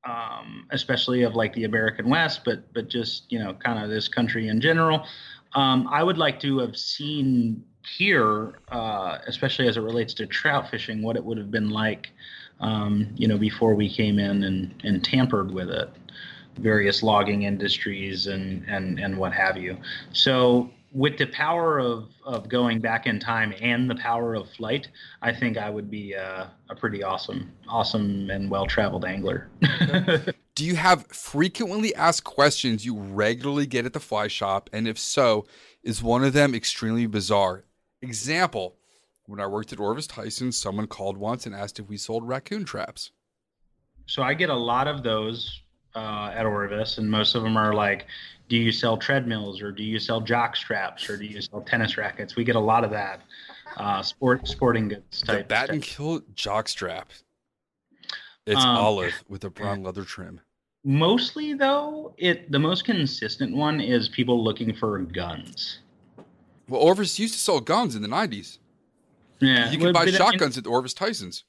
um, 0.08 0.68
especially 0.72 1.24
of 1.24 1.36
like 1.36 1.54
the 1.54 1.64
American 1.64 2.10
West, 2.10 2.42
but 2.46 2.72
but 2.74 2.88
just 2.90 3.32
you 3.32 3.40
know 3.40 3.54
kind 3.54 3.84
of 3.84 3.90
this 3.90 4.08
country 4.08 4.48
in 4.48 4.62
general. 4.62 5.06
Um, 5.54 5.88
I 5.90 6.04
would 6.04 6.18
like 6.18 6.40
to 6.42 6.60
have 6.60 6.76
seen 6.76 7.64
here, 7.98 8.60
uh, 8.70 9.20
especially 9.28 9.68
as 9.68 9.78
it 9.78 9.82
relates 9.82 10.14
to 10.16 10.26
trout 10.26 10.70
fishing, 10.70 11.02
what 11.02 11.16
it 11.16 11.24
would 11.24 11.38
have 11.38 11.52
been 11.52 11.70
like, 11.70 12.10
um, 12.60 13.08
you 13.16 13.28
know, 13.28 13.38
before 13.38 13.76
we 13.76 13.90
came 13.90 14.20
in 14.20 14.44
and, 14.44 14.74
and 14.84 15.04
tampered 15.04 15.52
with 15.52 15.70
it, 15.70 15.90
various 16.58 17.04
logging 17.04 17.44
industries 17.44 18.28
and 18.28 18.66
and 18.68 19.00
and 19.00 19.18
what 19.18 19.34
have 19.34 19.58
you. 19.58 19.78
So 20.14 20.72
with 20.96 21.18
the 21.18 21.26
power 21.28 21.78
of, 21.78 22.08
of 22.24 22.48
going 22.48 22.80
back 22.80 23.06
in 23.06 23.20
time 23.20 23.54
and 23.62 23.90
the 23.90 23.96
power 23.96 24.34
of 24.34 24.50
flight, 24.52 24.88
I 25.22 25.34
think 25.34 25.58
I 25.58 25.70
would 25.70 25.92
be 25.92 26.14
a, 26.14 26.50
a 26.70 26.76
pretty 26.76 27.04
awesome, 27.04 27.52
awesome 27.68 28.30
and 28.30 28.50
well 28.50 28.66
traveled 28.66 29.04
angler. 29.04 29.50
Do 30.56 30.64
you 30.64 30.78
have 30.78 31.06
frequently 31.08 31.94
asked 31.96 32.24
questions 32.24 32.86
you 32.86 32.98
regularly 32.98 33.66
get 33.66 33.86
at 33.86 33.92
the 33.92 34.00
fly 34.00 34.30
shop? 34.30 34.70
And 34.72 34.88
if 34.88 34.98
so, 34.98 35.46
is 35.84 36.02
one 36.02 36.24
of 36.24 36.32
them 36.32 36.56
extremely 36.56 37.08
bizarre? 37.08 37.66
Example 38.02 38.78
When 39.26 39.42
I 39.42 39.48
worked 39.48 39.74
at 39.74 39.82
Orvis 39.82 40.08
Tyson, 40.08 40.54
someone 40.54 40.88
called 40.88 41.18
once 41.18 41.46
and 41.46 41.54
asked 41.54 41.78
if 41.78 41.90
we 41.90 41.98
sold 41.98 42.26
raccoon 42.26 42.64
traps. 42.64 43.12
so 44.06 44.24
I 44.24 44.34
get 44.34 44.50
a 44.50 44.56
lot 44.56 44.88
of 44.88 45.04
those 45.04 45.62
uh, 45.94 46.32
at 46.34 46.46
Orvis, 46.46 46.98
and 46.98 47.10
most 47.10 47.36
of 47.36 47.44
them 47.44 47.58
are 47.58 47.74
like, 47.74 48.06
"Do 48.48 48.58
you 48.58 48.72
sell 48.72 48.98
treadmills, 48.98 49.62
or 49.62 49.72
do 49.72 49.84
you 49.84 50.00
sell 50.00 50.22
jock 50.22 50.56
straps, 50.56 51.10
or 51.10 51.18
do 51.18 51.26
you 51.26 51.42
sell 51.42 51.62
tennis 51.62 51.98
rackets?" 51.98 52.36
We 52.36 52.44
get 52.44 52.56
a 52.56 52.60
lot 52.60 52.84
of 52.84 52.92
that 52.92 53.22
uh, 53.78 54.02
sport 54.02 54.48
sporting 54.48 54.88
goods 54.88 55.22
The 55.22 55.26
type. 55.28 55.48
bat 55.48 55.70
and 55.70 55.82
kill 55.82 56.22
jock 56.36 56.68
strap. 56.68 57.12
It's 58.46 58.64
Um, 58.64 58.78
olive 58.78 59.14
with 59.28 59.44
a 59.44 59.50
brown 59.50 59.82
leather 59.84 60.04
trim. 60.04 60.40
Mostly 60.84 61.54
though, 61.54 62.14
it 62.18 62.52
the 62.52 62.60
most 62.60 62.86
consistent 62.86 63.56
one 63.56 63.82
is 63.82 64.08
people 64.10 64.44
looking 64.44 64.74
for 64.76 65.00
guns. 65.00 65.80
Well, 66.70 66.80
Orvis 66.82 67.18
used 67.20 67.34
to 67.34 67.40
sell 67.40 67.60
guns 67.60 67.96
in 67.96 68.02
the 68.02 68.08
90s. 68.08 68.60
Yeah, 69.40 69.70
You 69.72 69.78
can 69.78 69.88
buy 69.88 69.92
but 69.94 70.02
I 70.02 70.06
mean- 70.06 70.16
shotguns 70.16 70.58
at 70.58 70.64
the 70.64 70.70
Orvis 70.70 70.94
Tysons. 70.94 71.44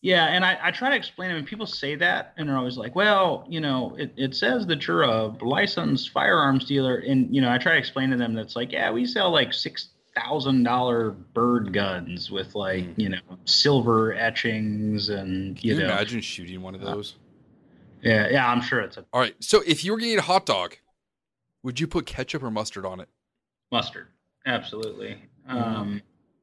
Yeah, 0.00 0.26
and 0.26 0.44
I, 0.44 0.56
I 0.62 0.70
try 0.70 0.90
to 0.90 0.96
explain 0.96 1.28
them, 1.30 1.38
and 1.38 1.46
people 1.46 1.66
say 1.66 1.96
that, 1.96 2.32
and 2.36 2.48
they're 2.48 2.56
always 2.56 2.76
like, 2.76 2.94
well, 2.94 3.44
you 3.48 3.60
know, 3.60 3.96
it, 3.98 4.12
it 4.16 4.34
says 4.36 4.64
that 4.68 4.86
you're 4.86 5.02
a 5.02 5.26
licensed 5.42 6.10
firearms 6.10 6.64
dealer. 6.66 6.98
And, 6.98 7.34
you 7.34 7.40
know, 7.40 7.50
I 7.50 7.58
try 7.58 7.72
to 7.72 7.78
explain 7.78 8.10
to 8.10 8.16
them 8.16 8.32
that's 8.34 8.54
like, 8.54 8.70
yeah, 8.70 8.92
we 8.92 9.04
sell 9.06 9.30
like 9.32 9.50
$6,000 9.50 11.16
bird 11.34 11.72
guns 11.72 12.30
with 12.30 12.54
like, 12.54 12.84
Mm. 12.84 12.94
you 12.98 13.08
know, 13.08 13.18
silver 13.44 14.14
etchings 14.14 15.08
and, 15.08 15.56
Can 15.56 15.68
you, 15.68 15.74
you 15.74 15.80
know. 15.80 15.86
imagine 15.86 16.20
shooting 16.20 16.62
one 16.62 16.74
of 16.76 16.80
those? 16.80 17.16
Yeah, 18.02 18.28
yeah, 18.30 18.48
I'm 18.48 18.60
sure 18.62 18.80
it's 18.80 18.96
a 18.96 19.04
All 19.12 19.20
right. 19.20 19.34
So 19.40 19.62
if 19.66 19.82
you 19.84 19.90
were 19.92 19.98
going 19.98 20.10
to 20.10 20.12
eat 20.14 20.18
a 20.18 20.22
hot 20.22 20.46
dog, 20.46 20.76
would 21.64 21.80
you 21.80 21.88
put 21.88 22.06
ketchup 22.06 22.44
or 22.44 22.50
mustard 22.52 22.86
on 22.86 23.00
it? 23.00 23.08
mustard. 23.72 24.06
Absolutely. 24.46 25.18
Mm-hmm. 25.50 25.58
Um, 25.58 26.02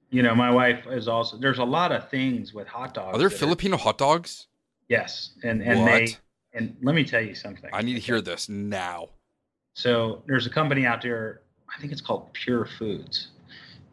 you 0.09 0.21
know, 0.23 0.33
my 0.35 0.51
wife 0.51 0.85
is 0.89 1.07
also, 1.07 1.37
there's 1.37 1.59
a 1.59 1.63
lot 1.63 1.91
of 1.91 2.09
things 2.09 2.53
with 2.53 2.67
hot 2.67 2.93
dogs. 2.93 3.15
Are 3.15 3.19
there 3.19 3.29
Filipino 3.29 3.77
hot 3.77 3.97
dogs? 3.97 4.47
yes. 4.87 5.31
And, 5.43 5.61
and 5.61 5.79
what? 5.81 5.87
they, 5.91 6.17
and 6.53 6.75
let 6.81 6.95
me 6.95 7.03
tell 7.03 7.21
you 7.21 7.35
something. 7.35 7.69
I 7.73 7.81
need 7.81 7.95
to 7.95 7.99
hear 7.99 8.21
this 8.21 8.47
now. 8.47 9.09
So 9.73 10.23
there's 10.27 10.45
a 10.45 10.49
company 10.49 10.85
out 10.85 11.01
there, 11.01 11.41
I 11.75 11.79
think 11.81 11.91
it's 11.91 12.01
called 12.01 12.31
Pure 12.33 12.67
Foods, 12.79 13.29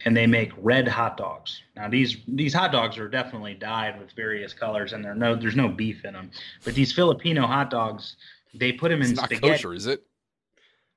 and 0.05 0.17
they 0.17 0.27
make 0.27 0.53
red 0.59 0.87
hot 0.87 1.17
dogs. 1.17 1.61
Now 1.75 1.89
these 1.89 2.19
these 2.29 2.55
hot 2.55 2.71
dogs 2.71 2.99
are 2.99 3.09
definitely 3.09 3.55
dyed 3.55 3.99
with 3.99 4.13
various 4.13 4.53
colors, 4.53 4.93
and 4.93 5.05
there 5.05 5.15
no 5.15 5.35
there's 5.35 5.57
no 5.57 5.69
beef 5.69 6.05
in 6.05 6.13
them. 6.13 6.31
But 6.65 6.75
these 6.75 6.93
Filipino 6.93 7.47
hot 7.49 7.71
dogs, 7.71 8.17
they 8.55 8.71
put 8.73 8.91
them 8.91 9.01
It's 9.01 9.11
in 9.11 9.17
not 9.17 9.25
spaghetti, 9.25 9.49
kosher, 9.55 9.75
is 9.75 9.87
it? 9.87 10.05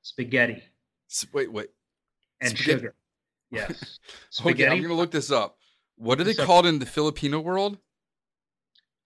spaghetti 0.03 0.61
Wait, 1.33 1.51
wait. 1.51 1.69
and 2.41 2.49
Spaghetti- 2.51 2.71
sugar. 2.79 2.95
Yes, 3.55 3.99
Okay, 4.41 4.51
spaghetti. 4.51 4.71
I'm 4.71 4.77
going 4.79 4.89
to 4.89 4.95
look 4.95 5.11
this 5.11 5.31
up. 5.31 5.57
What 5.97 6.19
are 6.19 6.23
they 6.23 6.33
So- 6.33 6.45
called 6.45 6.65
in 6.65 6.79
the 6.79 6.85
Filipino 6.85 7.39
world? 7.39 7.77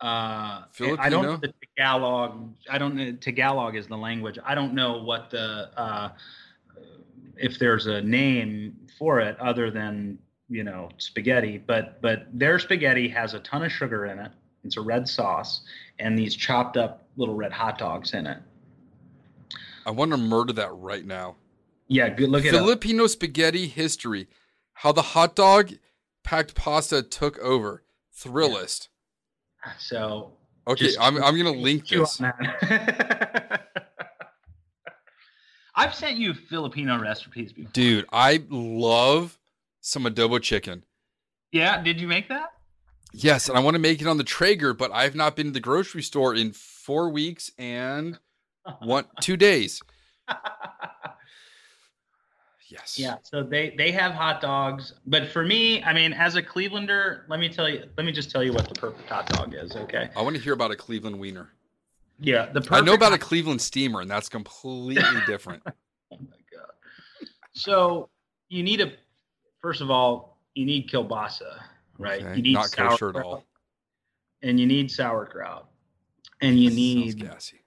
uh, 0.01 0.05
I 0.05 0.63
Filipino? 0.71 1.09
don't 1.09 1.23
know 1.23 1.37
the 1.37 1.53
Tagalog. 1.77 2.53
I 2.69 2.77
don't 2.77 2.95
know 2.95 3.11
Tagalog 3.13 3.75
is 3.75 3.87
the 3.87 3.97
language. 3.97 4.39
I 4.45 4.55
don't 4.55 4.73
know 4.73 5.03
what 5.03 5.29
the 5.29 5.69
uh, 5.77 6.09
if 7.35 7.59
there's 7.59 7.87
a 7.87 8.01
name 8.01 8.77
for 8.97 9.19
it 9.19 9.37
other 9.39 9.69
than 9.71 10.17
you 10.51 10.63
know, 10.63 10.89
spaghetti, 10.97 11.57
but 11.59 12.01
but 12.01 12.27
their 12.33 12.57
spaghetti 12.59 13.07
has 13.09 13.33
a 13.35 13.39
ton 13.41 13.63
of 13.63 13.71
sugar 13.71 14.05
in 14.07 14.17
it. 14.19 14.31
It's 14.63 14.77
a 14.77 14.81
red 14.81 15.07
sauce 15.07 15.61
and 15.99 16.17
these 16.17 16.35
chopped 16.35 16.75
up 16.75 17.05
little 17.17 17.35
red 17.35 17.51
hot 17.51 17.77
dogs 17.77 18.13
in 18.13 18.25
it. 18.25 18.39
I 19.85 19.91
want 19.91 20.11
to 20.11 20.17
murder 20.17 20.53
that 20.53 20.71
right 20.73 21.05
now. 21.05 21.35
Yeah, 21.89 22.09
good 22.09 22.29
look 22.29 22.45
at 22.45 22.51
Filipino 22.51 23.07
spaghetti 23.07 23.67
history. 23.67 24.27
How 24.73 24.91
the 24.93 25.01
hot 25.01 25.35
dog 25.35 25.73
packed 26.23 26.55
pasta 26.55 27.03
took 27.03 27.37
over. 27.39 27.83
Thrillist. 28.15 28.87
So 29.77 30.33
Okay, 30.69 30.85
Just 30.85 30.99
I'm 31.01 31.21
I'm 31.23 31.35
gonna 31.35 31.51
link 31.57 31.87
this. 31.87 32.21
I've 35.75 35.95
sent 35.95 36.17
you 36.17 36.33
Filipino 36.33 36.99
recipes 36.99 37.53
before. 37.53 37.71
Dude, 37.71 38.05
I 38.11 38.43
love 38.49 39.39
some 39.81 40.03
adobo 40.03 40.41
chicken. 40.41 40.83
Yeah, 41.51 41.81
did 41.81 41.99
you 41.99 42.07
make 42.07 42.29
that? 42.29 42.49
Yes, 43.13 43.49
and 43.49 43.57
I 43.57 43.61
want 43.61 43.73
to 43.75 43.79
make 43.79 44.01
it 44.01 44.07
on 44.07 44.17
the 44.17 44.23
Traeger, 44.23 44.75
but 44.75 44.91
I've 44.91 45.15
not 45.15 45.35
been 45.35 45.47
to 45.47 45.51
the 45.51 45.59
grocery 45.59 46.03
store 46.03 46.35
in 46.35 46.51
four 46.51 47.09
weeks 47.09 47.51
and 47.57 48.19
one 48.81 49.05
two 49.21 49.37
days. 49.37 49.81
Yes. 52.69 52.99
Yeah, 52.99 53.15
so 53.23 53.41
they 53.41 53.73
they 53.77 53.91
have 53.91 54.11
hot 54.13 54.41
dogs, 54.41 54.93
but 55.07 55.27
for 55.27 55.43
me, 55.43 55.83
I 55.83 55.91
mean, 55.91 56.13
as 56.13 56.35
a 56.35 56.43
Clevelander, 56.43 57.21
let 57.27 57.39
me 57.39 57.49
tell 57.49 57.67
you, 57.67 57.89
let 57.97 58.05
me 58.05 58.11
just 58.11 58.29
tell 58.29 58.43
you 58.43 58.53
what 58.53 58.69
the 58.69 58.75
perfect 58.75 59.09
hot 59.09 59.27
dog 59.27 59.55
is, 59.55 59.75
okay? 59.75 60.09
I 60.15 60.21
want 60.21 60.35
to 60.35 60.41
hear 60.41 60.53
about 60.53 60.69
a 60.69 60.75
Cleveland 60.75 61.19
wiener. 61.19 61.49
Yeah, 62.19 62.45
the 62.45 62.61
perfect 62.61 62.73
I 62.73 62.81
know 62.81 62.93
about 62.93 63.13
a 63.13 63.17
Cleveland 63.17 63.61
steamer, 63.61 64.01
and 64.01 64.11
that's 64.11 64.29
completely 64.29 65.03
different. 65.25 65.63
Oh 65.65 65.71
my 66.11 66.37
god. 66.51 67.27
So 67.53 68.09
you 68.49 68.61
need 68.61 68.81
a 68.81 68.91
first 69.61 69.81
of 69.81 69.89
all, 69.89 70.37
you 70.53 70.65
need 70.65 70.89
kielbasa, 70.89 71.63
right? 71.97 72.21
Okay, 72.21 72.35
You 72.35 72.43
need 72.43 72.53
not 72.53 72.71
kosher 72.71 73.09
at 73.09 73.15
sauerkraut, 73.15 73.25
all. 73.25 73.45
and 74.43 74.59
you 74.59 74.67
need 74.67 74.91
sauerkraut, 74.91 75.67
and 76.41 76.59
you 76.59 76.69
need 76.69 77.19
gassy. 77.19 77.61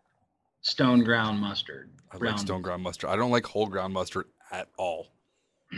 stone 0.61 1.03
ground 1.03 1.41
mustard. 1.41 1.91
I 2.12 2.19
like 2.19 2.39
stone 2.39 2.62
ground 2.62 2.83
mustard. 2.83 3.11
I 3.11 3.16
don't 3.16 3.31
like 3.31 3.47
whole 3.47 3.66
ground 3.66 3.95
mustard 3.95 4.27
at 4.53 4.69
all. 4.77 5.09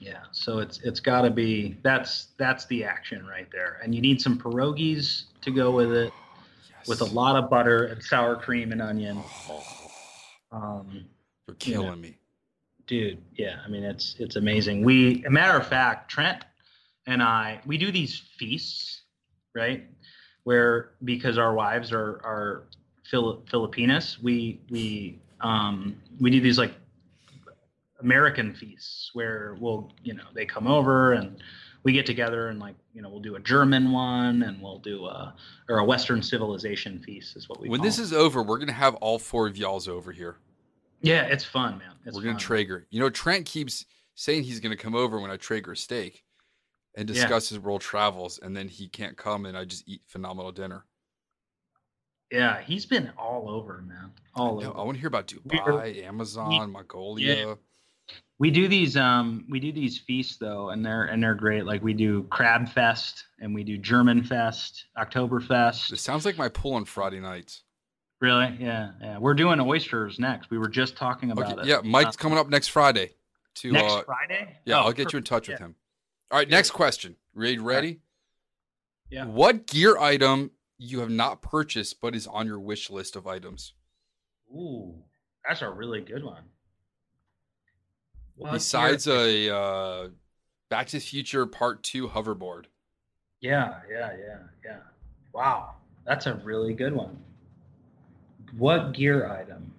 Yeah, 0.00 0.18
so 0.30 0.60
it's 0.60 0.78
it's 0.82 1.00
got 1.00 1.22
to 1.22 1.30
be 1.30 1.76
that's 1.82 2.28
that's 2.38 2.66
the 2.66 2.84
action 2.84 3.26
right 3.26 3.48
there, 3.50 3.80
and 3.82 3.92
you 3.92 4.00
need 4.00 4.20
some 4.22 4.38
pierogies 4.38 5.24
to 5.40 5.50
go 5.50 5.72
with 5.72 5.92
it, 5.92 6.12
Yes. 6.70 6.86
with 6.86 7.00
a 7.00 7.04
lot 7.12 7.34
of 7.34 7.50
butter 7.50 7.86
and 7.86 8.00
sour 8.00 8.36
cream 8.36 8.70
and 8.70 8.80
onion. 8.80 9.20
Oh, 9.50 9.60
Um, 10.52 11.04
you're 11.48 11.56
You 11.64 11.74
know. 11.74 11.82
killing 11.82 12.00
me. 12.00 12.16
dude, 12.86 13.18
yeah, 13.34 13.56
I 13.66 13.68
mean 13.68 13.82
it's 13.82 14.14
it's 14.20 14.36
amazing. 14.36 14.84
We, 14.84 15.24
a 15.24 15.30
matter 15.30 15.58
of 15.58 15.66
fact, 15.66 16.08
Trent 16.08 16.44
and 17.08 17.20
I, 17.20 17.60
we 17.66 17.76
do 17.76 17.90
these 17.90 18.16
feasts, 18.36 19.02
right? 19.52 19.84
Where 20.44 20.92
because 21.02 21.38
our 21.38 21.54
wives 21.54 21.90
are 21.92 22.20
are 22.24 22.62
Filipinas, 23.10 24.16
we 24.22 24.60
we 24.70 25.18
um 25.40 26.00
we 26.20 26.30
do 26.30 26.40
these 26.40 26.56
like 26.56 26.74
American 28.00 28.54
feasts 28.54 29.10
where 29.14 29.56
we'll 29.60 29.90
you 30.02 30.14
know 30.14 30.24
they 30.34 30.46
come 30.46 30.66
over 30.66 31.12
and 31.14 31.42
we 31.82 31.92
get 31.92 32.06
together 32.06 32.48
and 32.48 32.58
like 32.60 32.74
you 32.94 33.02
know 33.02 33.08
we'll 33.08 33.20
do 33.20 33.36
a 33.36 33.40
German 33.40 33.90
one 33.92 34.42
and 34.42 34.60
we'll 34.62 34.78
do 34.78 35.06
a 35.06 35.34
or 35.68 35.78
a 35.78 35.84
Western 35.84 36.22
civilization 36.22 37.00
feast 37.02 37.36
is 37.36 37.48
what 37.48 37.60
we 37.60 37.68
When 37.68 37.80
this 37.82 37.96
them. 37.96 38.04
is 38.04 38.12
over, 38.12 38.42
we're 38.42 38.58
gonna 38.58 38.72
have 38.72 38.94
all 38.96 39.18
four 39.18 39.46
of 39.46 39.56
y'all's 39.56 39.88
over 39.88 40.12
here. 40.12 40.36
yeah 41.02 41.22
it's 41.24 41.44
fun 41.44 41.78
man 41.78 41.92
it's 42.04 42.14
we're 42.16 42.22
gonna 42.22 42.34
fun. 42.34 42.40
Traeger. 42.40 42.86
You 42.90 43.00
know, 43.00 43.10
Trent 43.10 43.46
keeps 43.46 43.84
saying 44.14 44.44
he's 44.44 44.60
gonna 44.60 44.76
come 44.76 44.94
over 44.94 45.20
when 45.20 45.30
I 45.30 45.36
Traeger 45.36 45.74
steak 45.74 46.24
and 46.96 47.08
Yeah. 47.08 47.14
discuss 47.14 47.48
his 47.48 47.58
world 47.58 47.80
travels, 47.80 48.38
and 48.38 48.56
then 48.56 48.68
he 48.68 48.88
can't 48.88 49.16
come, 49.16 49.46
and 49.46 49.56
I 49.56 49.64
just 49.64 49.88
eat 49.88 50.02
phenomenal 50.06 50.50
dinner. 50.52 50.84
Yeah, 52.32 52.60
he's 52.60 52.84
been 52.86 53.10
all 53.16 53.48
over, 53.48 53.80
man. 53.82 54.12
All 54.34 54.60
No, 54.60 54.70
over. 54.70 54.78
I 54.78 54.82
want 54.82 54.96
to 54.96 55.00
hear 55.00 55.08
about 55.08 55.28
Dubai, 55.28 56.02
Amazon, 56.04 56.70
Mongolia. 56.72 57.56
We 58.40 58.50
do 58.52 58.68
these 58.68 58.96
um 58.96 59.44
we 59.48 59.58
do 59.58 59.72
these 59.72 59.98
feasts 59.98 60.36
though, 60.36 60.70
and 60.70 60.84
they're 60.84 61.04
and 61.04 61.22
they're 61.22 61.34
great. 61.34 61.64
Like 61.66 61.82
we 61.82 61.92
do 61.92 62.22
Crab 62.30 62.68
Fest 62.68 63.24
and 63.40 63.52
we 63.54 63.64
do 63.64 63.76
German 63.78 64.22
Fest, 64.22 64.84
Oktoberfest. 64.96 65.92
It 65.92 65.98
sounds 65.98 66.24
like 66.24 66.38
my 66.38 66.48
pool 66.48 66.74
on 66.74 66.84
Friday 66.84 67.18
nights. 67.20 67.62
Really? 68.20 68.56
Yeah, 68.60 68.92
yeah. 69.00 69.18
We're 69.18 69.34
doing 69.34 69.60
oysters 69.60 70.18
next. 70.18 70.50
We 70.50 70.58
were 70.58 70.68
just 70.68 70.96
talking 70.96 71.30
about 71.30 71.52
Okay, 71.52 71.62
it. 71.62 71.66
yeah, 71.66 71.80
Mike's 71.84 72.16
Uh, 72.16 72.20
coming 72.20 72.38
up 72.38 72.48
next 72.48 72.68
Friday. 72.68 73.14
To 73.56 73.72
next 73.72 73.92
uh, 73.92 74.02
Friday. 74.04 74.56
yeah, 74.64 74.76
Oh, 74.78 74.82
I'll 74.86 74.92
get 74.92 75.12
you 75.12 75.18
in 75.18 75.22
perfect. 75.24 75.26
touch 75.28 75.48
with 75.48 75.60
Yeah. 75.60 75.66
him. 75.66 75.74
All 76.30 76.38
right, 76.38 76.48
next 76.48 76.70
question. 76.70 77.16
Read 77.34 77.60
Ready? 77.60 78.00
Yeah. 79.10 79.24
What 79.26 79.66
gear 79.66 79.96
item 79.98 80.50
you 80.78 81.00
have 81.00 81.10
not 81.10 81.42
purchased 81.42 82.00
but 82.00 82.14
is 82.14 82.26
on 82.28 82.46
your 82.46 82.60
wish 82.60 82.88
list 82.90 83.16
of 83.16 83.26
items? 83.26 83.72
Ooh, 84.52 85.02
that's 85.46 85.62
a 85.62 85.70
really 85.70 86.00
good 86.00 86.22
one. 86.24 86.44
Besides 88.52 89.06
a 89.06 89.54
uh, 89.54 90.08
Back 90.70 90.86
to 90.88 90.96
the 90.96 91.00
Future 91.00 91.46
Part 91.46 91.82
Two 91.82 92.08
hoverboard. 92.08 92.64
Yeah, 93.40 93.80
yeah, 93.90 94.12
yeah, 94.18 94.38
yeah. 94.64 94.78
Wow, 95.32 95.74
that's 96.06 96.26
a 96.26 96.34
really 96.34 96.74
good 96.74 96.92
one. 96.94 97.18
What 98.56 98.92
gear 98.92 99.26
item? 99.30 99.72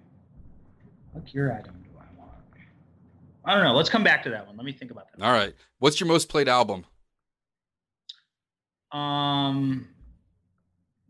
What 1.12 1.26
gear 1.26 1.52
item 1.52 1.74
do 1.82 1.90
I 1.98 2.18
want? 2.18 2.32
I 3.44 3.54
don't 3.54 3.64
know. 3.64 3.74
Let's 3.74 3.90
come 3.90 4.04
back 4.04 4.22
to 4.24 4.30
that 4.30 4.46
one. 4.46 4.56
Let 4.56 4.64
me 4.64 4.72
think 4.72 4.90
about 4.90 5.08
that. 5.12 5.24
All 5.24 5.32
right. 5.32 5.54
What's 5.78 6.00
your 6.00 6.06
most 6.06 6.28
played 6.28 6.48
album? 6.48 6.84
Um, 8.92 9.88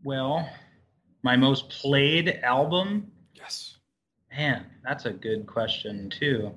well, 0.03 0.49
my 1.23 1.35
most 1.35 1.69
played 1.69 2.39
album. 2.43 3.11
Yes. 3.35 3.77
Man, 4.35 4.65
that's 4.83 5.05
a 5.05 5.11
good 5.11 5.45
question 5.45 6.09
too. 6.09 6.51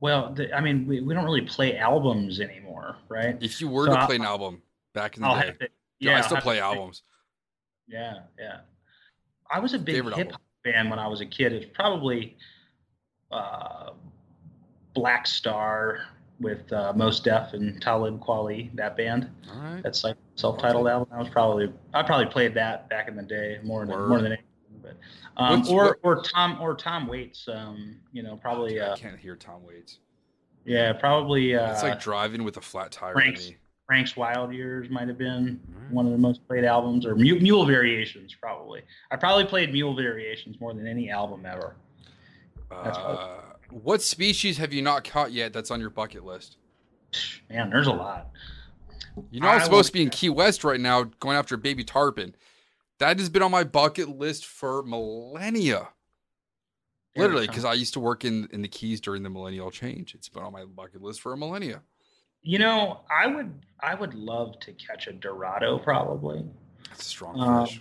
Well, 0.00 0.32
the, 0.32 0.52
I 0.56 0.60
mean, 0.60 0.86
we, 0.86 1.00
we 1.02 1.12
don't 1.14 1.24
really 1.24 1.42
play 1.42 1.76
albums 1.76 2.40
anymore, 2.40 2.96
right? 3.08 3.36
If 3.40 3.60
you 3.60 3.68
were 3.68 3.86
So 3.86 3.92
to 3.94 4.00
I- 4.00 4.06
play 4.06 4.16
an 4.16 4.22
album 4.24 4.62
back 4.94 5.16
in 5.16 5.22
the 5.22 5.28
I'll 5.28 5.40
day, 5.40 5.52
to. 5.60 5.68
yeah, 5.98 6.12
I 6.14 6.16
I'll 6.18 6.22
still 6.22 6.38
play 6.38 6.58
albums. 6.60 7.02
Yeah, 7.86 8.20
yeah. 8.38 8.60
I 9.50 9.58
was 9.60 9.74
a 9.74 9.78
big 9.78 9.96
Favorite 9.96 10.16
hip 10.16 10.32
hop 10.32 10.40
fan 10.64 10.88
when 10.90 10.98
I 10.98 11.06
was 11.08 11.20
a 11.20 11.26
kid. 11.26 11.52
It's 11.52 11.66
probably 11.74 12.36
uh, 13.30 13.90
Black 14.94 15.26
Star 15.26 16.00
with 16.40 16.72
uh, 16.72 16.92
Mos 16.96 17.20
Def 17.20 17.52
and 17.52 17.80
Talib 17.82 18.20
Kweli, 18.20 18.74
that 18.76 18.96
band. 18.96 19.28
All 19.52 19.60
right. 19.60 19.82
That's 19.82 20.04
like 20.04 20.16
self-titled 20.36 20.88
album. 20.88 21.08
I 21.12 21.18
was 21.18 21.28
probably 21.28 21.70
I 21.92 22.02
probably 22.02 22.26
played 22.26 22.54
that 22.54 22.88
back 22.88 23.08
in 23.08 23.16
the 23.16 23.22
day 23.22 23.58
more 23.62 23.84
than 23.84 23.94
Word. 23.94 24.08
more 24.08 24.18
than 24.22 24.32
anything. 24.32 24.44
But 24.82 24.96
um, 25.36 25.60
What's- 25.60 25.70
or 25.70 25.98
or 26.02 26.22
Tom 26.22 26.58
or 26.60 26.74
Tom 26.74 27.06
Waits. 27.06 27.48
Um, 27.48 27.96
you 28.12 28.22
know, 28.22 28.36
probably 28.36 28.80
I 28.80 28.88
uh, 28.88 28.96
can't 28.96 29.18
hear 29.18 29.36
Tom 29.36 29.64
Waits. 29.66 29.98
yeah, 30.64 30.92
probably 30.92 31.54
uh, 31.54 31.72
It's 31.72 31.82
like 31.82 32.00
driving 32.00 32.44
with 32.44 32.56
a 32.56 32.60
flat 32.60 32.92
tire 32.92 33.12
Frank's- 33.14 33.52
Frank's 33.86 34.16
Wild 34.16 34.52
Years 34.54 34.88
might 34.88 35.08
have 35.08 35.18
been 35.18 35.60
Alright. 35.74 35.90
one 35.90 36.06
of 36.06 36.12
the 36.12 36.18
most 36.18 36.46
played 36.46 36.64
albums, 36.64 37.04
or 37.04 37.16
Mule, 37.16 37.40
Mule 37.40 37.66
Variations 37.66 38.34
probably. 38.40 38.82
I 39.10 39.16
probably 39.16 39.44
played 39.46 39.72
Mule 39.72 39.96
Variations 39.96 40.60
more 40.60 40.72
than 40.72 40.86
any 40.86 41.10
album 41.10 41.44
ever. 41.44 41.74
That's 42.70 42.96
Uh, 42.96 43.40
what 43.70 44.00
species 44.00 44.58
have 44.58 44.72
you 44.72 44.80
not 44.82 45.02
caught 45.02 45.32
yet 45.32 45.52
that's 45.52 45.72
on 45.72 45.80
your 45.80 45.90
bucket 45.90 46.24
list? 46.24 46.56
Man, 47.50 47.68
there's 47.70 47.88
a 47.88 47.92
lot. 47.92 48.30
You 49.32 49.40
know, 49.40 49.48
I'm 49.48 49.60
supposed 49.60 49.88
to 49.88 49.92
be 49.92 50.02
in 50.02 50.10
Key 50.10 50.28
West 50.28 50.62
right 50.62 50.78
now 50.78 51.02
going 51.18 51.36
after 51.36 51.56
a 51.56 51.58
baby 51.58 51.82
tarpon. 51.82 52.34
That 53.00 53.18
has 53.18 53.28
been 53.28 53.42
on 53.42 53.50
my 53.50 53.64
bucket 53.64 54.08
list 54.08 54.46
for 54.46 54.82
millennia. 54.82 55.88
Literally, 57.16 57.46
because 57.48 57.64
I 57.64 57.72
used 57.72 57.94
to 57.94 58.00
work 58.00 58.24
in, 58.24 58.48
in 58.52 58.62
the 58.62 58.68
Keys 58.68 59.00
during 59.00 59.22
the 59.24 59.30
millennial 59.30 59.70
change. 59.70 60.14
It's 60.14 60.28
been 60.28 60.42
on 60.44 60.52
my 60.52 60.64
bucket 60.64 61.02
list 61.02 61.20
for 61.20 61.32
a 61.32 61.36
millennia. 61.36 61.82
You 62.42 62.58
know, 62.58 63.00
I 63.10 63.26
would 63.26 63.52
I 63.80 63.94
would 63.94 64.14
love 64.14 64.60
to 64.60 64.72
catch 64.74 65.08
a 65.08 65.12
Dorado 65.12 65.78
probably. 65.78 66.44
That's 66.88 67.02
a 67.02 67.04
strong 67.08 67.40
Um, 67.40 67.66
fish. 67.66 67.80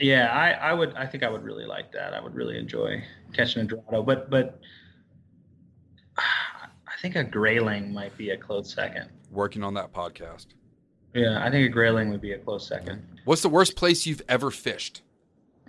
yeah, 0.00 0.32
I, 0.32 0.52
I 0.70 0.72
would. 0.72 0.94
I 0.94 1.06
think 1.06 1.22
I 1.22 1.28
would 1.28 1.42
really 1.42 1.66
like 1.66 1.92
that. 1.92 2.14
I 2.14 2.20
would 2.20 2.34
really 2.34 2.58
enjoy 2.58 3.02
catching 3.34 3.62
a 3.62 3.64
Dorado. 3.66 4.02
But 4.02 4.30
but 4.30 4.58
I 6.16 7.00
think 7.00 7.16
a 7.16 7.24
grayling 7.24 7.92
might 7.92 8.16
be 8.16 8.30
a 8.30 8.36
close 8.36 8.72
second. 8.72 9.08
Working 9.30 9.62
on 9.62 9.74
that 9.74 9.92
podcast. 9.92 10.46
Yeah, 11.14 11.44
I 11.44 11.50
think 11.50 11.66
a 11.66 11.68
grayling 11.68 12.10
would 12.10 12.20
be 12.20 12.32
a 12.32 12.38
close 12.38 12.66
second. 12.66 13.06
What's 13.24 13.42
the 13.42 13.48
worst 13.48 13.76
place 13.76 14.06
you've 14.06 14.22
ever 14.28 14.50
fished? 14.50 15.02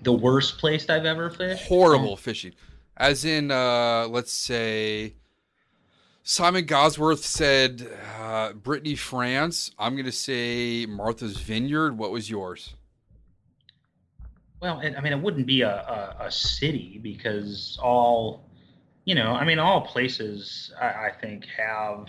The 0.02 0.14
worst 0.14 0.58
place 0.58 0.90
I've 0.90 1.06
ever 1.06 1.30
fished. 1.30 1.64
Horrible 1.66 2.16
fishing. 2.18 2.54
As 2.96 3.26
in, 3.26 3.52
uh, 3.52 4.08
let's 4.10 4.34
say, 4.34 5.16
Simon 6.24 6.66
Gawesworth 6.66 7.24
said 7.24 7.88
uh, 8.20 8.54
Brittany, 8.54 8.96
France. 8.96 9.72
I'm 9.78 9.94
going 9.94 10.06
to 10.06 10.12
say 10.12 10.86
Martha's 10.86 11.38
Vineyard. 11.38 11.98
What 11.98 12.12
was 12.12 12.30
yours? 12.30 12.76
Well, 14.62 14.80
it, 14.80 14.96
I 14.98 15.02
mean, 15.02 15.12
it 15.12 15.20
wouldn't 15.20 15.46
be 15.46 15.62
a, 15.62 15.70
a, 15.70 16.26
a 16.28 16.32
city 16.32 17.00
because 17.04 17.78
all, 17.84 18.46
you 19.04 19.16
know, 19.16 19.34
I 19.34 19.44
mean, 19.44 19.60
all 19.60 19.82
places 19.82 20.72
I, 20.80 20.86
I 20.86 21.12
think 21.20 21.46
have 21.58 22.08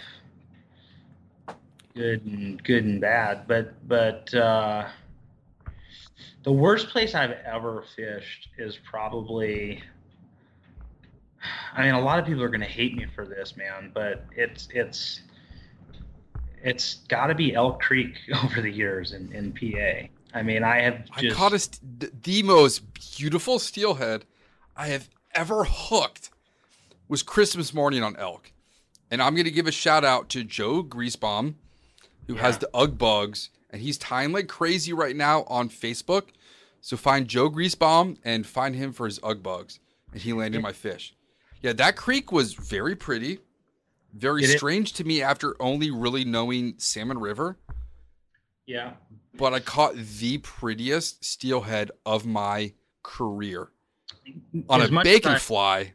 good 1.94 2.24
and 2.24 2.62
good 2.64 2.84
and 2.84 3.00
bad. 3.00 3.46
But 3.46 3.86
but 3.86 4.32
uh, 4.34 4.88
the 6.42 6.52
worst 6.52 6.88
place 6.88 7.14
I've 7.14 7.36
ever 7.44 7.84
fished 7.96 8.48
is 8.58 8.78
probably. 8.84 9.82
I 11.74 11.82
mean, 11.82 11.94
a 11.94 12.00
lot 12.00 12.18
of 12.18 12.24
people 12.24 12.42
are 12.42 12.48
going 12.48 12.60
to 12.60 12.66
hate 12.66 12.96
me 12.96 13.06
for 13.14 13.26
this, 13.26 13.56
man, 13.56 13.90
but 13.92 14.24
it's 14.34 14.68
it's 14.72 15.20
it's 16.62 16.94
got 17.08 17.26
to 17.26 17.34
be 17.34 17.54
Elk 17.54 17.80
Creek 17.80 18.14
over 18.44 18.62
the 18.62 18.70
years 18.70 19.12
in, 19.12 19.30
in 19.32 19.52
PA. 19.52 20.08
I 20.32 20.42
mean, 20.42 20.64
I 20.64 20.80
have 20.80 21.04
just 21.18 21.36
I 21.36 21.38
caught 21.38 21.52
a 21.52 21.58
st- 21.58 22.22
the 22.22 22.42
most 22.42 22.82
beautiful 23.16 23.58
steelhead 23.58 24.24
I 24.76 24.88
have 24.88 25.08
ever 25.34 25.64
hooked 25.64 26.30
was 27.08 27.22
Christmas 27.22 27.74
morning 27.74 28.02
on 28.02 28.16
elk. 28.16 28.52
And 29.10 29.22
I'm 29.22 29.34
going 29.34 29.44
to 29.44 29.50
give 29.50 29.66
a 29.66 29.72
shout 29.72 30.04
out 30.04 30.28
to 30.30 30.42
Joe 30.42 30.82
Greasebaum, 30.82 31.54
who 32.26 32.34
has 32.36 32.58
the 32.58 32.68
Ugg 32.74 32.96
Bugs, 32.98 33.50
and 33.70 33.80
he's 33.82 33.98
tying 33.98 34.32
like 34.32 34.48
crazy 34.48 34.92
right 34.92 35.16
now 35.16 35.44
on 35.48 35.68
Facebook. 35.68 36.28
So 36.80 36.96
find 36.96 37.26
Joe 37.28 37.50
Greasebaum 37.50 38.18
and 38.24 38.46
find 38.46 38.74
him 38.74 38.92
for 38.92 39.06
his 39.06 39.18
Ugg 39.22 39.42
Bugs, 39.42 39.80
and 40.12 40.20
he 40.20 40.32
landed 40.32 40.60
my 40.62 40.72
fish. 40.72 41.14
Yeah, 41.62 41.72
that 41.74 41.96
creek 41.96 42.30
was 42.30 42.52
very 42.54 42.94
pretty, 42.94 43.38
very 44.12 44.44
It 44.44 44.50
is- 44.50 44.56
strange 44.56 44.92
to 44.94 45.04
me 45.04 45.22
after 45.22 45.56
only 45.60 45.90
really 45.90 46.24
knowing 46.24 46.74
Salmon 46.78 47.18
River. 47.18 47.56
yeah. 48.66 48.94
But 49.36 49.52
I 49.52 49.58
caught 49.60 49.96
the 49.96 50.38
prettiest 50.38 51.24
steelhead 51.24 51.90
of 52.06 52.24
my 52.24 52.72
career 53.02 53.72
on 54.68 54.80
As 54.80 54.90
a 54.90 55.00
bacon 55.02 55.32
I- 55.32 55.38
fly 55.38 55.94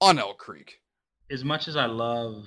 on 0.00 0.18
Elk 0.18 0.38
Creek. 0.38 0.80
as 1.30 1.44
much 1.44 1.68
as 1.68 1.76
I 1.76 1.84
love 1.86 2.46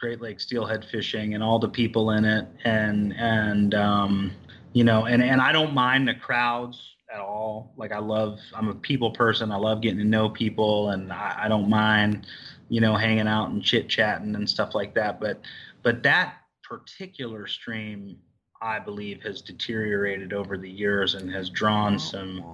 Great 0.00 0.20
Lake 0.20 0.40
steelhead 0.40 0.84
fishing 0.90 1.34
and 1.34 1.42
all 1.42 1.58
the 1.58 1.68
people 1.68 2.12
in 2.12 2.24
it, 2.24 2.46
and 2.64 3.14
and 3.18 3.74
um, 3.74 4.32
you 4.72 4.82
know, 4.82 5.04
and 5.04 5.22
and 5.22 5.40
I 5.40 5.52
don't 5.52 5.74
mind 5.74 6.08
the 6.08 6.14
crowds 6.14 6.94
at 7.12 7.20
all. 7.20 7.72
Like 7.76 7.92
I 7.92 7.98
love, 7.98 8.38
I'm 8.54 8.68
a 8.68 8.74
people 8.74 9.10
person. 9.10 9.50
I 9.50 9.56
love 9.56 9.82
getting 9.82 9.98
to 9.98 10.04
know 10.04 10.30
people, 10.30 10.90
and 10.90 11.12
I, 11.12 11.42
I 11.44 11.48
don't 11.48 11.68
mind, 11.68 12.26
you 12.68 12.80
know, 12.80 12.96
hanging 12.96 13.28
out 13.28 13.50
and 13.50 13.62
chit 13.62 13.88
chatting 13.88 14.34
and 14.34 14.48
stuff 14.48 14.74
like 14.74 14.94
that. 14.94 15.20
But 15.20 15.42
but 15.82 16.02
that 16.04 16.34
particular 16.62 17.46
stream, 17.46 18.16
I 18.62 18.78
believe, 18.78 19.22
has 19.22 19.42
deteriorated 19.42 20.32
over 20.32 20.56
the 20.56 20.70
years 20.70 21.14
and 21.14 21.30
has 21.30 21.50
drawn 21.50 21.98
some 21.98 22.44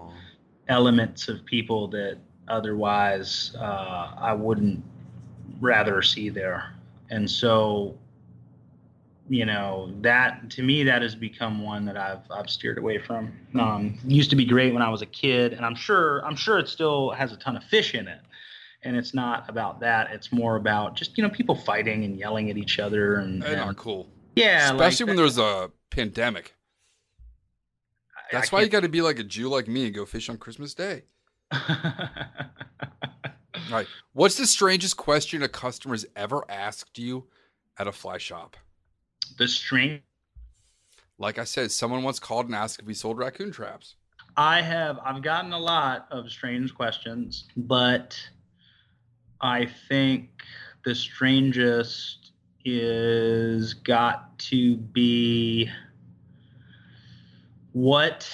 elements 0.69 1.29
of 1.29 1.45
people 1.45 1.87
that 1.89 2.19
otherwise 2.49 3.55
uh, 3.59 4.15
I 4.19 4.33
wouldn't 4.33 4.83
rather 5.61 6.03
see 6.03 6.29
there. 6.29 6.76
And 7.11 7.31
so, 7.31 7.97
you 9.29 9.45
know, 9.47 9.93
that 10.03 10.51
to 10.51 10.63
me 10.63 10.85
that 10.85 11.03
has 11.03 11.15
become 11.15 11.63
one 11.63 11.85
that 11.87 11.97
I've 11.97 12.23
I've 12.31 12.49
steered 12.51 12.79
away 12.79 12.99
from. 12.99 13.33
Um, 13.59 13.99
used 14.05 14.31
to 14.31 14.37
be 14.37 14.45
great 14.45 14.73
when 14.73 14.83
I 14.83 14.89
was 14.89 15.03
a 15.03 15.07
kid, 15.07 15.53
and 15.53 15.65
I'm 15.65 15.75
sure 15.75 16.25
I'm 16.25 16.37
sure 16.37 16.59
it 16.59 16.69
still 16.69 17.11
has 17.11 17.33
a 17.33 17.37
ton 17.37 17.57
of 17.57 17.65
fish 17.65 17.95
in 17.95 18.07
it. 18.09 18.21
And 18.83 18.95
it's 18.97 19.15
not 19.15 19.49
about 19.49 19.81
that. 19.81 20.11
It's 20.13 20.31
more 20.33 20.57
about 20.57 20.95
just 20.97 21.17
you 21.19 21.23
know 21.25 21.31
people 21.31 21.55
fighting 21.57 22.05
and 22.05 22.17
yelling 22.17 22.51
at 22.51 22.57
each 22.57 22.79
other 22.79 23.17
and, 23.17 23.43
They're 23.43 23.57
not 23.57 23.77
cool. 23.77 24.09
yeah, 24.37 24.71
Especially 24.73 25.07
when 25.07 25.17
there's 25.17 25.39
a 25.39 25.71
pandemic. 25.91 26.55
I- 28.17 28.21
That's 28.33 28.53
I 28.53 28.57
why 28.57 28.63
you 28.63 28.69
got 28.69 28.81
to 28.83 28.89
be 28.89 29.01
like 29.03 29.19
a 29.19 29.25
Jew 29.25 29.49
like 29.49 29.67
me 29.67 29.87
and 29.87 29.95
go 29.95 30.05
fish 30.07 30.29
on 30.29 30.37
Christmas 30.39 30.73
Day. 30.75 31.03
All 33.67 33.73
right. 33.73 33.87
What's 34.13 34.37
the 34.37 34.47
strangest 34.47 34.97
question 34.97 35.43
a 35.43 35.49
customer's 35.49 36.07
ever 36.15 36.45
asked 36.49 36.99
you 36.99 37.27
at 37.79 37.87
a 37.87 37.93
fly 37.93 38.19
shop? 38.19 38.57
the 39.39 39.49
string 39.49 40.01
Like 41.19 41.39
I 41.39 41.45
said, 41.45 41.71
someone 41.71 42.03
once 42.03 42.19
called 42.19 42.47
and 42.47 42.55
asked 42.55 42.81
if 42.81 42.87
we 42.87 42.95
sold 42.95 43.19
raccoon 43.19 43.51
traps. 43.51 43.97
I 44.37 44.61
have 44.61 44.99
I've 45.05 45.23
gotten 45.23 45.53
a 45.53 45.59
lot 45.59 46.07
of 46.11 46.31
strange 46.31 46.75
questions, 46.75 47.47
but 47.57 48.19
I 49.41 49.67
think 49.89 50.29
the 50.85 50.95
strangest 50.95 52.33
is 52.65 53.73
got 53.73 54.39
to 54.39 54.77
be 54.77 55.71
what 57.73 58.29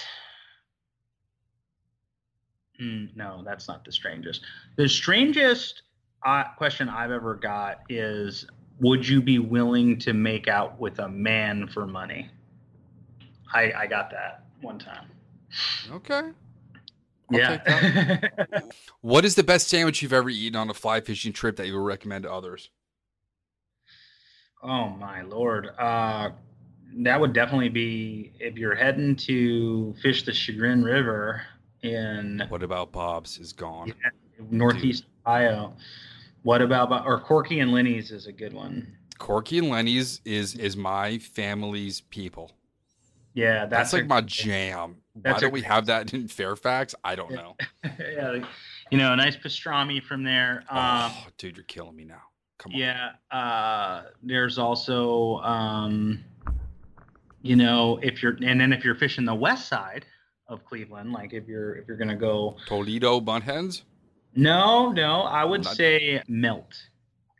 Hmm, 2.83 3.05
no, 3.15 3.41
that's 3.45 3.69
not 3.69 3.85
the 3.85 3.91
strangest. 3.93 4.41
The 4.75 4.89
strangest 4.89 5.83
uh, 6.25 6.43
question 6.57 6.89
I've 6.89 7.11
ever 7.11 7.35
got 7.35 7.79
is 7.87 8.45
would 8.81 9.07
you 9.07 9.21
be 9.21 9.39
willing 9.39 9.97
to 9.99 10.11
make 10.11 10.49
out 10.49 10.77
with 10.79 10.99
a 10.99 11.07
man 11.07 11.69
for 11.69 11.87
money? 11.87 12.29
I 13.53 13.71
I 13.71 13.87
got 13.87 14.11
that 14.11 14.43
one 14.61 14.79
time. 14.79 15.09
Okay. 15.91 16.31
I'll. 17.31 17.39
Yeah. 17.39 18.19
What 19.01 19.25
is 19.25 19.35
the 19.35 19.43
best 19.43 19.67
sandwich 19.67 20.01
you've 20.01 20.13
ever 20.13 20.29
eaten 20.29 20.55
on 20.55 20.69
a 20.69 20.73
fly 20.73 21.01
fishing 21.01 21.33
trip 21.33 21.57
that 21.57 21.67
you 21.67 21.73
would 21.73 21.85
recommend 21.85 22.23
to 22.23 22.31
others? 22.31 22.69
oh 24.61 24.89
my 24.89 25.21
lord. 25.23 25.69
Uh, 25.77 26.29
that 26.99 27.19
would 27.19 27.33
definitely 27.33 27.69
be 27.69 28.31
if 28.39 28.57
you're 28.57 28.75
heading 28.75 29.15
to 29.15 29.93
fish 30.01 30.23
the 30.23 30.31
Chagrin 30.31 30.83
River 30.83 31.41
in 31.83 32.43
What 32.49 32.63
about 32.63 32.91
Bob's 32.91 33.37
is 33.37 33.53
gone? 33.53 33.93
Northeast 34.49 35.05
Ohio. 35.25 35.73
What 36.43 36.61
about 36.61 37.05
or 37.05 37.19
Corky 37.19 37.59
and 37.59 37.71
Lenny's 37.71 38.11
is 38.11 38.27
a 38.27 38.31
good 38.31 38.53
one. 38.53 38.97
Corky 39.17 39.59
and 39.59 39.69
Lenny's 39.69 40.21
is 40.25 40.55
is 40.55 40.75
my 40.75 41.17
family's 41.19 42.01
people. 42.01 42.51
Yeah, 43.35 43.65
That's, 43.65 43.91
that's, 43.91 43.93
like 43.93 44.07
my 44.07 44.21
jam. 44.21 44.97
Why 45.13 45.39
don't 45.39 45.51
we 45.51 45.61
have 45.61 45.87
that 45.87 46.13
in 46.13 46.27
Fairfax? 46.27 46.93
I 47.03 47.15
don't 47.15 47.31
know. 47.31 47.55
yeah, 47.83 48.43
you 48.91 48.97
know, 48.97 49.13
a 49.13 49.15
nice 49.15 49.35
pastrami 49.35 50.03
from 50.03 50.23
there. 50.23 50.63
Um, 50.69 51.11
oh, 51.11 51.27
dude, 51.39 51.57
you're 51.57 51.63
killing 51.63 51.95
me 51.95 52.05
now. 52.05 52.21
Come 52.59 52.73
on. 52.73 52.77
Yeah. 52.77 53.11
Uh, 53.31 54.03
there's 54.21 54.59
also, 54.59 55.37
um, 55.39 56.23
you 57.41 57.55
know, 57.55 57.99
if 58.03 58.21
you're, 58.21 58.37
and 58.45 58.61
then 58.61 58.71
if 58.71 58.85
you're 58.85 58.93
fishing 58.93 59.25
the 59.25 59.33
west 59.33 59.67
side 59.67 60.05
of 60.53 60.63
Cleveland, 60.65 61.11
like 61.11 61.33
if 61.33 61.47
you're 61.47 61.75
if 61.75 61.87
you're 61.87 61.97
gonna 61.97 62.15
go, 62.15 62.55
Toledo 62.67 63.19
buntheads. 63.19 63.83
no, 64.35 64.91
no, 64.91 65.21
I 65.23 65.43
would 65.43 65.63
Not- 65.63 65.75
say 65.75 66.21
melt. 66.27 66.73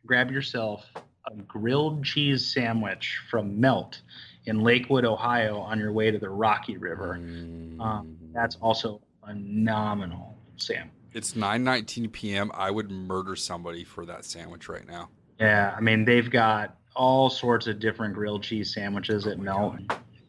Grab 0.06 0.30
yourself 0.32 0.86
a 1.26 1.36
grilled 1.44 2.04
cheese 2.04 2.54
sandwich 2.54 3.20
from 3.32 3.60
Melt 3.62 4.02
in 4.46 4.60
Lakewood, 4.60 5.06
Ohio, 5.06 5.58
on 5.60 5.80
your 5.80 5.94
way 5.94 6.12
to 6.12 6.20
the 6.20 6.30
Rocky 6.30 6.76
River. 6.76 7.18
Mm. 7.22 7.80
Um, 7.80 8.18
That's 8.34 8.58
also 8.58 9.00
a 9.24 9.28
phenomenal 9.28 10.38
sandwich. 10.58 10.92
It's 11.14 11.34
9:19 11.34 12.12
p.m. 12.12 12.52
I 12.54 12.72
would 12.72 12.92
murder 12.92 13.36
somebody 13.38 13.84
for 13.86 14.06
that 14.08 14.26
sandwich 14.26 14.68
right 14.68 14.86
now. 14.86 15.10
Yeah, 15.40 15.74
I 15.78 15.80
mean 15.80 16.04
they've 16.06 16.30
got 16.30 16.76
all 16.96 17.30
sorts 17.30 17.68
of 17.68 17.80
different 17.80 18.14
grilled 18.14 18.44
cheese 18.44 18.74
sandwiches 18.74 19.26
Oh 19.28 19.32
at 19.32 19.38
my 19.40 19.44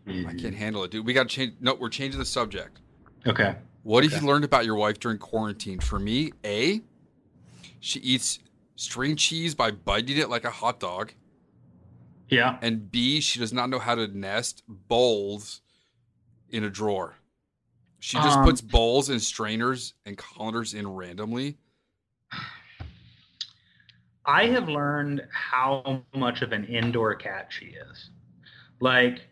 Melt. 0.07 0.27
I 0.27 0.35
can't 0.35 0.55
handle 0.55 0.85
it, 0.85 0.91
dude. 0.91 1.07
We 1.07 1.13
got 1.13 1.29
to 1.29 1.35
change. 1.35 1.55
No, 1.61 1.75
we're 1.75 1.89
changing 1.89 2.19
the 2.19 2.27
subject. 2.27 2.81
Okay. 3.27 3.57
What 3.83 4.05
have 4.05 4.21
you 4.21 4.27
learned 4.27 4.45
about 4.45 4.65
your 4.65 4.77
wife 4.77 4.99
during 4.99 5.19
quarantine? 5.19 5.81
For 5.81 5.99
me, 5.99 6.33
A, 6.45 6.83
she 7.81 8.01
eats 8.01 8.39
string 8.77 9.17
cheese 9.17 9.55
by 9.55 9.71
biting 9.71 10.17
it 10.19 10.29
like 10.31 10.45
a 10.45 10.51
hot 10.51 10.81
dog. 10.81 11.13
Yeah. 12.29 12.59
And 12.63 12.91
B, 12.91 13.21
she 13.21 13.39
does 13.39 13.53
not 13.53 13.69
know 13.69 13.79
how 13.79 13.95
to 13.95 14.09
nest 14.09 14.63
bowls 14.67 15.61
in 16.51 16.65
a 16.65 16.71
drawer. 16.71 17.17
She 18.01 18.17
just 18.19 18.39
Um, 18.39 18.45
puts 18.45 18.61
bowls 18.61 19.09
and 19.09 19.23
strainers 19.23 19.95
and 20.05 20.17
colanders 20.17 20.75
in 20.75 20.87
randomly. 20.87 21.59
I 24.27 24.47
have 24.47 24.69
learned 24.69 25.27
how 25.31 26.05
much 26.15 26.43
of 26.43 26.53
an 26.53 26.65
indoor 26.65 27.15
cat 27.15 27.49
she 27.51 27.67
is. 27.67 28.11
Like, 28.81 29.27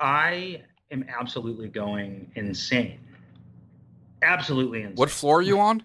I 0.00 0.62
am 0.90 1.04
absolutely 1.08 1.68
going 1.68 2.30
insane. 2.34 2.98
Absolutely 4.22 4.82
insane. 4.82 4.96
What 4.96 5.10
floor 5.10 5.38
are 5.38 5.42
you 5.42 5.60
on? 5.60 5.82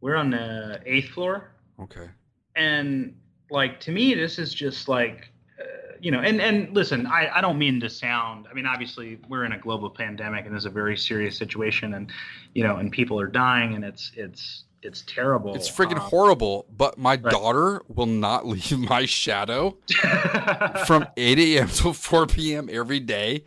We're 0.00 0.16
on 0.16 0.30
the 0.30 0.80
eighth 0.86 1.10
floor. 1.10 1.50
Okay. 1.80 2.08
and 2.54 3.16
like 3.50 3.80
to 3.80 3.90
me 3.90 4.14
this 4.14 4.38
is 4.38 4.54
just 4.54 4.88
like 4.88 5.28
uh, 5.60 5.96
you 6.00 6.10
know 6.10 6.20
and 6.20 6.40
and 6.40 6.72
listen 6.74 7.06
I, 7.06 7.30
I 7.34 7.40
don't 7.40 7.58
mean 7.58 7.80
to 7.80 7.90
sound 7.90 8.46
i 8.50 8.54
mean 8.54 8.66
obviously 8.66 9.18
we're 9.28 9.44
in 9.44 9.52
a 9.52 9.58
global 9.58 9.90
pandemic 9.90 10.46
and 10.46 10.54
this 10.54 10.62
is 10.62 10.66
a 10.66 10.70
very 10.70 10.96
serious 10.96 11.36
situation 11.36 11.94
and 11.94 12.10
you 12.54 12.62
know 12.62 12.76
and 12.76 12.92
people 12.92 13.18
are 13.20 13.26
dying 13.26 13.74
and 13.74 13.84
it's 13.84 14.12
it's 14.14 14.64
it's 14.84 15.02
terrible 15.02 15.54
It's 15.54 15.68
freaking 15.68 15.96
Um, 15.96 16.02
horrible, 16.10 16.66
but 16.70 16.96
my 16.98 17.12
right. 17.16 17.30
daughter 17.30 17.82
will 17.88 18.06
not 18.06 18.46
leave 18.54 18.78
my 18.78 19.06
shadow 19.06 19.78
from 20.86 21.06
8 21.16 21.38
a.m. 21.38 21.68
till 21.68 21.92
4 21.92 22.26
p.m. 22.26 22.68
every 22.70 23.00
day. 23.00 23.44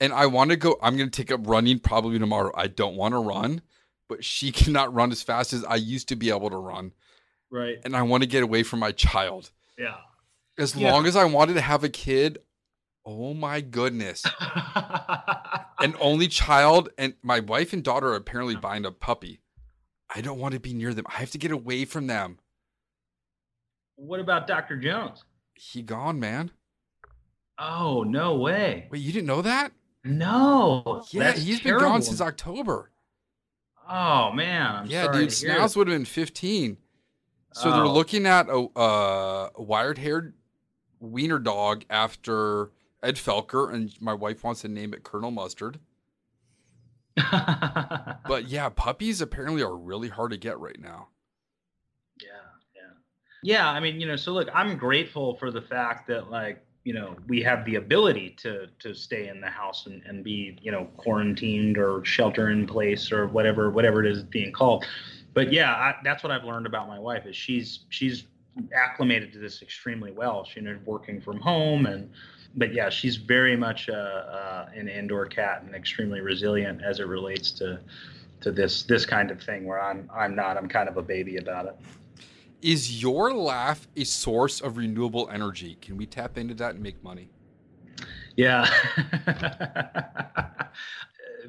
And 0.00 0.12
I 0.12 0.26
want 0.26 0.50
to 0.50 0.56
go, 0.56 0.76
I'm 0.80 0.96
going 0.96 1.10
to 1.10 1.16
take 1.22 1.32
up 1.32 1.40
running 1.46 1.80
probably 1.80 2.18
tomorrow. 2.18 2.52
I 2.54 2.68
don't 2.68 2.94
want 2.96 3.14
to 3.14 3.18
run, 3.18 3.62
but 4.08 4.24
she 4.24 4.52
cannot 4.60 4.94
run 4.94 5.10
as 5.10 5.22
fast 5.22 5.52
as 5.52 5.64
I 5.64 5.74
used 5.76 6.08
to 6.10 6.16
be 6.16 6.30
able 6.30 6.50
to 6.50 6.56
run. 6.56 6.92
right 7.50 7.78
And 7.84 7.96
I 7.96 8.02
want 8.02 8.22
to 8.22 8.28
get 8.28 8.42
away 8.44 8.62
from 8.62 8.78
my 8.80 8.92
child. 8.92 9.50
yeah 9.76 9.96
As 10.56 10.76
Yeah. 10.76 10.92
long 10.92 11.06
as 11.06 11.16
I 11.16 11.24
wanted 11.24 11.54
to 11.54 11.60
have 11.62 11.82
a 11.82 11.88
kid, 11.88 12.38
oh 13.04 13.32
my 13.34 13.60
goodness. 13.60 14.24
An 15.80 15.94
only 16.00 16.28
child, 16.28 16.90
and 16.98 17.14
my 17.22 17.40
wife 17.40 17.72
and 17.72 17.82
daughter 17.82 18.08
are 18.08 18.16
apparently 18.16 18.56
buying 18.56 18.84
a 18.84 18.90
puppy. 18.92 19.40
I 20.14 20.20
don't 20.20 20.38
want 20.38 20.54
to 20.54 20.60
be 20.60 20.72
near 20.74 20.94
them. 20.94 21.04
I 21.08 21.14
have 21.18 21.30
to 21.32 21.38
get 21.38 21.50
away 21.50 21.84
from 21.84 22.06
them. 22.06 22.38
what 23.96 24.20
about 24.20 24.46
Dr. 24.46 24.76
Jones? 24.76 25.24
He 25.54 25.82
gone, 25.82 26.18
man. 26.20 26.50
Oh 27.58 28.04
no 28.04 28.36
way! 28.36 28.86
Wait, 28.90 29.00
you 29.00 29.12
didn't 29.12 29.26
know 29.26 29.42
that? 29.42 29.72
No, 30.04 31.02
Yeah, 31.10 31.32
he's 31.32 31.60
been 31.60 31.78
gone 31.78 32.02
since 32.02 32.20
October. 32.20 32.90
Oh 33.88 34.30
man, 34.32 34.76
I'm 34.76 34.86
yeah, 34.86 35.04
dude, 35.06 35.12
to 35.14 35.18
hear 35.20 35.30
Snouts 35.30 35.74
it. 35.74 35.78
would 35.78 35.88
have 35.88 35.94
been 35.96 36.04
15. 36.04 36.76
So 37.54 37.70
they're 37.72 37.82
Oh. 37.82 37.92
looking 37.92 38.26
at 38.26 38.48
a, 38.48 38.68
uh, 38.78 39.50
a 39.56 39.62
wired-haired 39.62 40.34
wiener 41.00 41.38
dog 41.40 41.84
after 41.90 42.70
Ed 43.02 43.16
Felker, 43.16 43.72
and 43.72 43.90
my 44.00 44.14
wife 44.14 44.44
wants 44.44 44.60
to 44.60 44.68
name 44.68 44.94
it 44.94 45.02
Colonel 45.02 45.30
Mustard. 45.32 45.80
But 48.28 48.48
yeah, 48.48 48.68
puppies 48.68 49.20
apparently 49.22 49.62
are 49.62 49.74
really 49.74 50.08
hard 50.08 50.32
to 50.32 50.36
get 50.36 50.58
right 50.58 50.78
now. 50.78 51.08
Yeah, 52.20 52.28
yeah. 52.74 52.90
Yeah, 53.42 53.70
I 53.70 53.80
mean, 53.80 54.00
you 54.00 54.06
know, 54.06 54.16
so 54.16 54.32
look, 54.32 54.48
I'm 54.52 54.76
grateful 54.76 55.36
for 55.36 55.50
the 55.50 55.62
fact 55.62 56.06
that 56.08 56.30
like, 56.30 56.62
you 56.84 56.92
know, 56.92 57.16
we 57.26 57.42
have 57.42 57.64
the 57.64 57.76
ability 57.76 58.36
to 58.40 58.66
to 58.80 58.94
stay 58.94 59.28
in 59.28 59.40
the 59.40 59.48
house 59.48 59.86
and, 59.86 60.02
and 60.04 60.22
be, 60.22 60.58
you 60.60 60.70
know, 60.70 60.88
quarantined 60.98 61.78
or 61.78 62.04
shelter 62.04 62.50
in 62.50 62.66
place 62.66 63.10
or 63.10 63.26
whatever 63.28 63.70
whatever 63.70 64.04
it 64.04 64.10
is 64.10 64.22
being 64.22 64.52
called. 64.52 64.84
But 65.32 65.52
yeah, 65.52 65.72
I, 65.72 65.94
that's 66.04 66.22
what 66.22 66.30
I've 66.32 66.44
learned 66.44 66.66
about 66.66 66.86
my 66.86 66.98
wife 66.98 67.24
is 67.24 67.34
she's 67.34 67.80
she's 67.88 68.26
acclimated 68.74 69.32
to 69.32 69.38
this 69.38 69.62
extremely 69.62 70.12
well. 70.12 70.44
She's 70.44 70.64
working 70.84 71.20
from 71.20 71.40
home 71.40 71.86
and 71.86 72.10
but 72.58 72.74
yeah, 72.74 72.90
she's 72.90 73.16
very 73.16 73.56
much 73.56 73.88
uh, 73.88 73.92
uh, 73.92 74.68
an 74.74 74.88
indoor 74.88 75.26
cat 75.26 75.62
and 75.62 75.74
extremely 75.74 76.20
resilient 76.20 76.82
as 76.82 77.00
it 77.00 77.06
relates 77.06 77.52
to 77.52 77.80
to 78.40 78.52
this 78.52 78.82
this 78.82 79.06
kind 79.06 79.30
of 79.30 79.40
thing 79.42 79.64
where 79.64 79.80
I'm 79.80 80.10
I'm 80.14 80.34
not. 80.34 80.56
I'm 80.56 80.68
kind 80.68 80.88
of 80.88 80.96
a 80.96 81.02
baby 81.02 81.36
about 81.36 81.66
it. 81.66 81.76
Is 82.60 83.00
your 83.00 83.32
laugh 83.32 83.86
a 83.96 84.04
source 84.04 84.60
of 84.60 84.76
renewable 84.76 85.30
energy? 85.30 85.78
Can 85.80 85.96
we 85.96 86.06
tap 86.06 86.36
into 86.36 86.54
that 86.54 86.74
and 86.74 86.82
make 86.82 87.02
money? 87.04 87.30
Yeah. 88.36 88.68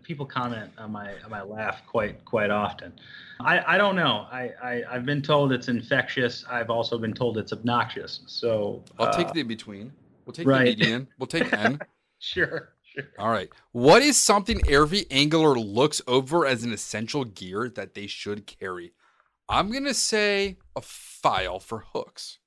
People 0.03 0.26
comment 0.26 0.72
on 0.77 0.91
my 0.91 1.14
on 1.23 1.31
my 1.31 1.41
laugh 1.41 1.81
quite 1.88 2.23
quite 2.26 2.52
often. 2.52 2.94
I, 3.40 3.76
I 3.76 3.77
don't 3.77 3.95
know. 3.95 4.27
I, 4.31 4.52
I 4.61 4.84
I've 4.90 5.06
been 5.06 5.22
told 5.22 5.52
it's 5.52 5.68
infectious. 5.68 6.45
I've 6.49 6.69
also 6.69 6.98
been 6.98 7.14
told 7.14 7.38
it's 7.38 7.53
obnoxious. 7.53 8.22
So 8.27 8.84
I'll 8.98 9.07
uh, 9.07 9.11
take 9.11 9.34
the 9.34 9.41
in 9.41 9.48
between. 9.48 9.91
We'll 10.30 10.36
take 10.36 10.48
right. 10.48 10.78
the 10.78 10.84
median. 10.84 11.08
We'll 11.18 11.28
take 11.28 11.52
N. 11.52 11.80
sure 12.20 12.74
sure. 12.94 13.10
All 13.18 13.30
right. 13.30 13.50
What 13.72 14.02
is 14.02 14.18
something 14.18 14.62
every 14.68 15.06
angler 15.12 15.58
looks 15.58 16.02
over 16.08 16.46
as 16.46 16.64
an 16.64 16.74
essential 16.74 17.26
gear 17.26 17.70
that 17.76 17.94
they 17.94 18.08
should 18.08 18.46
carry? 18.46 18.94
I'm 19.48 19.72
going 19.72 19.86
to 19.86 19.94
say 19.94 20.58
a 20.76 20.82
file 20.82 21.60
for 21.60 21.86
hooks. 21.94 22.40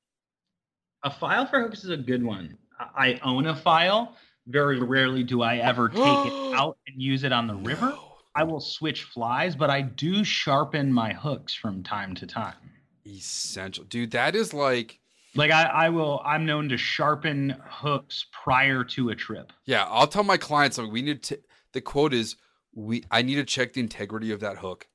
A 1.03 1.11
file 1.11 1.47
for 1.47 1.61
hooks 1.61 1.83
is 1.85 1.91
a 1.91 1.97
good 1.97 2.23
one. 2.23 2.57
I 2.79 3.21
own 3.25 3.47
a 3.47 3.57
file. 3.57 4.17
Very 4.47 4.81
rarely 4.81 5.23
do 5.23 5.43
I 5.43 5.57
ever 5.57 5.89
take 5.89 5.99
it 5.99 6.03
out 6.55 6.79
and 6.87 7.01
use 7.01 7.25
it 7.25 7.33
on 7.33 7.47
the 7.47 7.55
river. 7.55 7.87
No. 7.87 8.09
I 8.35 8.45
will 8.45 8.61
switch 8.61 9.05
flies, 9.05 9.55
but 9.55 9.69
I 9.69 9.83
do 9.83 10.25
sharpen 10.25 10.93
my 10.93 11.13
hooks 11.13 11.55
from 11.55 11.83
time 11.83 12.15
to 12.15 12.27
time. 12.27 12.55
Essential. 13.07 13.85
Dude, 13.85 14.13
that 14.13 14.35
is 14.35 14.55
like, 14.55 15.01
Like 15.35 15.51
I, 15.51 15.63
I 15.65 15.89
will 15.89 16.21
I'm 16.25 16.45
known 16.45 16.69
to 16.71 16.77
sharpen 16.77 17.57
hooks 17.67 18.27
prior 18.33 18.85
to 18.85 19.11
a 19.11 19.15
trip. 19.15 19.53
yeah, 19.65 19.85
I'll 19.89 20.07
tell 20.07 20.25
my 20.25 20.37
clients, 20.37 20.77
like, 20.79 20.91
we 20.93 21.01
need 21.03 21.23
to, 21.25 21.41
the 21.73 21.81
quote 21.81 22.13
is, 22.13 22.37
we, 22.75 23.05
I 23.11 23.23
need 23.23 23.37
to 23.37 23.45
check 23.45 23.73
the 23.73 23.81
integrity 23.81 24.31
of 24.33 24.41
that 24.41 24.59
hook. 24.59 24.89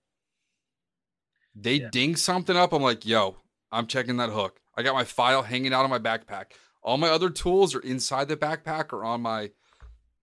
They 1.55 1.75
Yeah. 1.75 1.89
ding 1.91 2.15
something 2.15 2.55
up. 2.55 2.71
I'm 2.73 2.81
like, 2.83 3.05
yo, 3.05 3.37
I'm 3.71 3.87
checking 3.87 4.17
that 4.17 4.29
hook. 4.29 4.59
I 4.75 4.83
got 4.83 4.93
my 4.93 5.03
file 5.03 5.41
hanging 5.43 5.73
out 5.73 5.83
of 5.85 5.89
my 5.89 5.99
backpack. 5.99 6.51
All 6.83 6.97
my 6.97 7.09
other 7.09 7.29
tools 7.31 7.73
are 7.75 7.79
inside 7.79 8.27
the 8.27 8.37
backpack 8.37 8.93
or 8.93 9.03
on 9.03 9.21
my 9.21 9.51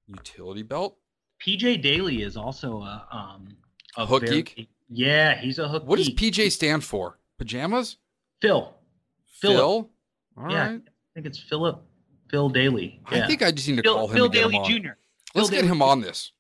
utility 0.07 0.63
belt. 0.63 0.97
PJ 1.45 1.83
Daly 1.83 2.23
is 2.23 2.37
also 2.37 2.83
a 2.83 3.07
um 3.11 3.49
a 3.97 4.07
Hook 4.07 4.23
very- 4.27 4.43
geek? 4.43 4.69
Yeah, 4.89 5.35
he's 5.41 5.59
a 5.59 5.69
hook 5.69 5.85
What 5.87 5.97
does. 5.97 6.11
PJ 6.11 6.51
stand 6.53 6.85
for? 6.85 7.19
Pajamas? 7.39 7.97
Phil. 8.41 8.75
Phil? 9.27 9.53
Philip. 9.57 9.91
All 10.37 10.45
right. 10.45 10.53
yeah, 10.53 10.65
I 10.65 10.81
think 11.15 11.27
it's 11.27 11.39
Philip 11.39 11.83
Phil 12.31 12.49
Daly. 12.49 13.01
Yeah. 13.13 13.25
I 13.25 13.27
think 13.27 13.43
I 13.43 13.51
just 13.51 13.69
need 13.69 13.77
to 13.77 13.83
Phil, 13.83 13.95
call 13.95 14.09
him 14.09 14.15
Phil 14.15 14.29
Daly 14.29 14.57
him 14.57 14.63
on. 14.63 14.71
Jr. 14.71 14.89
Let's 15.35 15.49
Phil 15.49 15.57
get 15.57 15.63
Daly 15.63 15.69
him 15.69 15.83
on 15.83 16.01
this. 16.01 16.33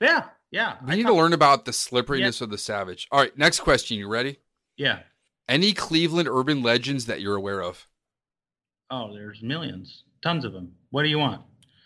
Yeah, 0.00 0.24
yeah. 0.50 0.76
We 0.86 0.92
I 0.92 0.96
need 0.96 1.06
to 1.06 1.14
learn 1.14 1.32
about 1.32 1.64
the 1.64 1.72
slipperiness 1.72 2.40
of 2.40 2.50
the 2.50 2.58
savage. 2.58 3.08
All 3.10 3.20
right, 3.20 3.36
next 3.36 3.60
question. 3.60 3.96
You 3.98 4.08
ready? 4.08 4.38
Yeah. 4.76 5.00
Any 5.48 5.72
Cleveland 5.72 6.28
urban 6.28 6.62
legends 6.62 7.06
that 7.06 7.20
you're 7.20 7.36
aware 7.36 7.62
of? 7.62 7.86
Oh, 8.90 9.12
there's 9.12 9.42
millions, 9.42 10.04
tons 10.22 10.44
of 10.44 10.52
them. 10.52 10.72
What 10.90 11.02
do 11.02 11.08
you 11.08 11.18
want? 11.18 11.42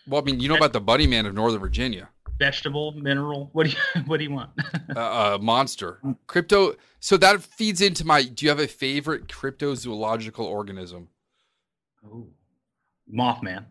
Well, 0.07 0.21
I 0.21 0.23
mean, 0.23 0.39
you 0.39 0.49
know 0.49 0.55
about 0.55 0.73
the 0.73 0.81
Bunny 0.81 1.07
Man 1.07 1.25
of 1.25 1.33
Northern 1.33 1.59
Virginia, 1.59 2.09
Vegetable, 2.39 2.93
mineral. 2.93 3.49
What 3.53 3.67
do 3.67 3.73
you 3.73 4.01
What 4.05 4.17
do 4.17 4.23
you 4.23 4.31
want? 4.31 4.51
uh, 4.95 4.99
uh, 4.99 5.37
monster, 5.41 5.99
crypto. 6.25 6.75
So 7.01 7.17
that 7.17 7.41
feeds 7.41 7.81
into 7.81 8.05
my. 8.05 8.23
Do 8.23 8.45
you 8.45 8.49
have 8.49 8.59
a 8.59 8.67
favorite 8.67 9.27
cryptozoological 9.27 10.39
organism? 10.39 11.09
oh, 12.05 12.27
Mothman 13.13 13.65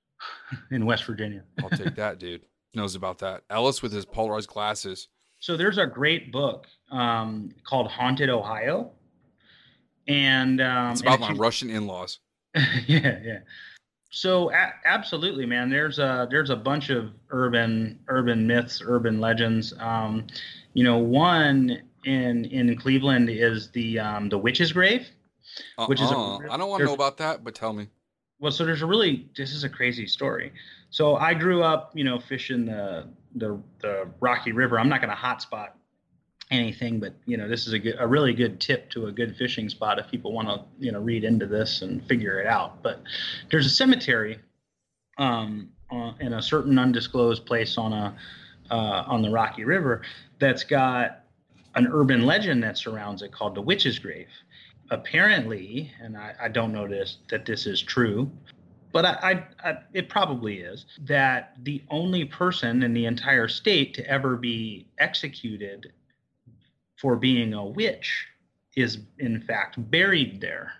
in 0.70 0.84
West 0.84 1.04
Virginia. 1.04 1.44
I'll 1.62 1.70
take 1.70 1.94
that, 1.94 2.18
dude. 2.18 2.42
Knows 2.74 2.94
about 2.94 3.18
that. 3.18 3.42
Ellis 3.50 3.82
with 3.82 3.92
his 3.92 4.04
polarized 4.04 4.48
glasses. 4.48 5.08
So 5.38 5.56
there's 5.56 5.78
a 5.78 5.86
great 5.86 6.32
book 6.32 6.66
um, 6.90 7.50
called 7.64 7.88
Haunted 7.88 8.30
Ohio, 8.30 8.90
and 10.08 10.60
um, 10.60 10.92
It's 10.92 11.00
about 11.02 11.14
if 11.14 11.20
my 11.20 11.32
Russian 11.34 11.68
in-laws. 11.70 12.18
yeah, 12.54 13.18
yeah. 13.24 13.38
So 14.12 14.50
a- 14.52 14.72
absolutely, 14.84 15.46
man. 15.46 15.70
There's 15.70 15.98
a 15.98 16.28
there's 16.30 16.50
a 16.50 16.56
bunch 16.56 16.90
of 16.90 17.10
urban 17.30 17.98
urban 18.08 18.46
myths, 18.46 18.82
urban 18.84 19.20
legends. 19.20 19.72
Um, 19.80 20.26
you 20.74 20.84
know, 20.84 20.98
one 20.98 21.82
in 22.04 22.44
in 22.44 22.76
Cleveland 22.76 23.30
is 23.30 23.70
the 23.70 23.98
um, 23.98 24.28
the 24.28 24.38
witch's 24.38 24.70
grave. 24.72 25.08
Which 25.86 26.00
is 26.00 26.10
a- 26.10 26.14
Uh-uh. 26.14 26.38
I 26.50 26.56
don't 26.56 26.68
want 26.70 26.80
to 26.80 26.86
know 26.86 26.94
about 26.94 27.16
that, 27.18 27.42
but 27.42 27.54
tell 27.54 27.72
me. 27.72 27.88
Well, 28.38 28.52
so 28.52 28.64
there's 28.64 28.82
a 28.82 28.86
really 28.86 29.28
this 29.36 29.52
is 29.52 29.64
a 29.64 29.68
crazy 29.68 30.06
story. 30.06 30.52
So 30.90 31.16
I 31.16 31.32
grew 31.32 31.62
up, 31.62 31.92
you 31.94 32.04
know, 32.04 32.18
fishing 32.18 32.66
the 32.66 33.08
the 33.34 33.58
the 33.80 34.08
Rocky 34.20 34.52
River. 34.52 34.78
I'm 34.78 34.88
not 34.90 35.00
going 35.00 35.10
to 35.10 35.16
hotspot 35.16 35.70
anything, 36.52 37.00
but 37.00 37.14
you 37.26 37.36
know, 37.36 37.48
this 37.48 37.66
is 37.66 37.72
a 37.72 37.78
good, 37.78 37.96
a 37.98 38.06
really 38.06 38.34
good 38.34 38.60
tip 38.60 38.90
to 38.90 39.06
a 39.06 39.12
good 39.12 39.34
fishing 39.36 39.68
spot 39.68 39.98
if 39.98 40.08
people 40.10 40.32
want 40.32 40.48
to, 40.48 40.62
you 40.78 40.92
know, 40.92 41.00
read 41.00 41.24
into 41.24 41.46
this 41.46 41.82
and 41.82 42.04
figure 42.06 42.38
it 42.38 42.46
out. 42.46 42.82
But 42.82 43.02
there's 43.50 43.66
a 43.66 43.70
cemetery 43.70 44.38
um, 45.18 45.70
uh, 45.90 46.12
in 46.20 46.34
a 46.34 46.42
certain 46.42 46.78
undisclosed 46.78 47.46
place 47.46 47.78
on 47.78 47.92
a 47.92 48.16
uh, 48.70 49.04
on 49.06 49.22
the 49.22 49.30
Rocky 49.30 49.64
River 49.64 50.02
that's 50.38 50.64
got 50.64 51.24
an 51.74 51.88
urban 51.90 52.24
legend 52.24 52.62
that 52.62 52.78
surrounds 52.78 53.22
it 53.22 53.32
called 53.32 53.54
the 53.54 53.62
Witch's 53.62 53.98
Grave. 53.98 54.28
Apparently, 54.90 55.90
and 56.00 56.16
I, 56.16 56.34
I 56.42 56.48
don't 56.48 56.72
know 56.72 56.86
this 56.86 57.18
that 57.30 57.46
this 57.46 57.66
is 57.66 57.80
true, 57.80 58.30
but 58.92 59.06
I, 59.06 59.44
I, 59.62 59.70
I 59.70 59.78
it 59.94 60.10
probably 60.10 60.58
is 60.58 60.84
that 61.00 61.56
the 61.62 61.82
only 61.90 62.26
person 62.26 62.82
in 62.82 62.92
the 62.92 63.06
entire 63.06 63.48
state 63.48 63.94
to 63.94 64.06
ever 64.06 64.36
be 64.36 64.86
executed 64.98 65.92
for 67.02 67.16
being 67.16 67.52
a 67.52 67.64
witch 67.64 68.28
is 68.76 69.00
in 69.18 69.42
fact 69.42 69.74
buried 69.90 70.40
there. 70.40 70.72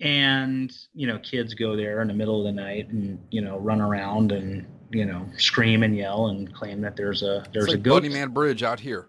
And 0.00 0.72
you 0.94 1.06
know 1.06 1.18
kids 1.18 1.54
go 1.54 1.76
there 1.76 2.00
in 2.02 2.08
the 2.08 2.14
middle 2.14 2.38
of 2.38 2.44
the 2.44 2.60
night 2.60 2.88
and 2.88 3.18
you 3.30 3.40
know 3.40 3.58
run 3.58 3.80
around 3.80 4.32
and 4.32 4.64
you 4.90 5.04
know 5.04 5.26
scream 5.36 5.82
and 5.82 5.96
yell 5.96 6.28
and 6.28 6.52
claim 6.54 6.80
that 6.80 6.96
there's 6.96 7.22
a 7.22 7.44
there's 7.52 7.64
it's 7.66 7.74
a 7.74 7.76
like 7.76 7.82
ghost. 7.82 8.02
Bunny 8.02 8.14
Man 8.14 8.30
Bridge 8.30 8.62
out 8.62 8.80
here. 8.80 9.08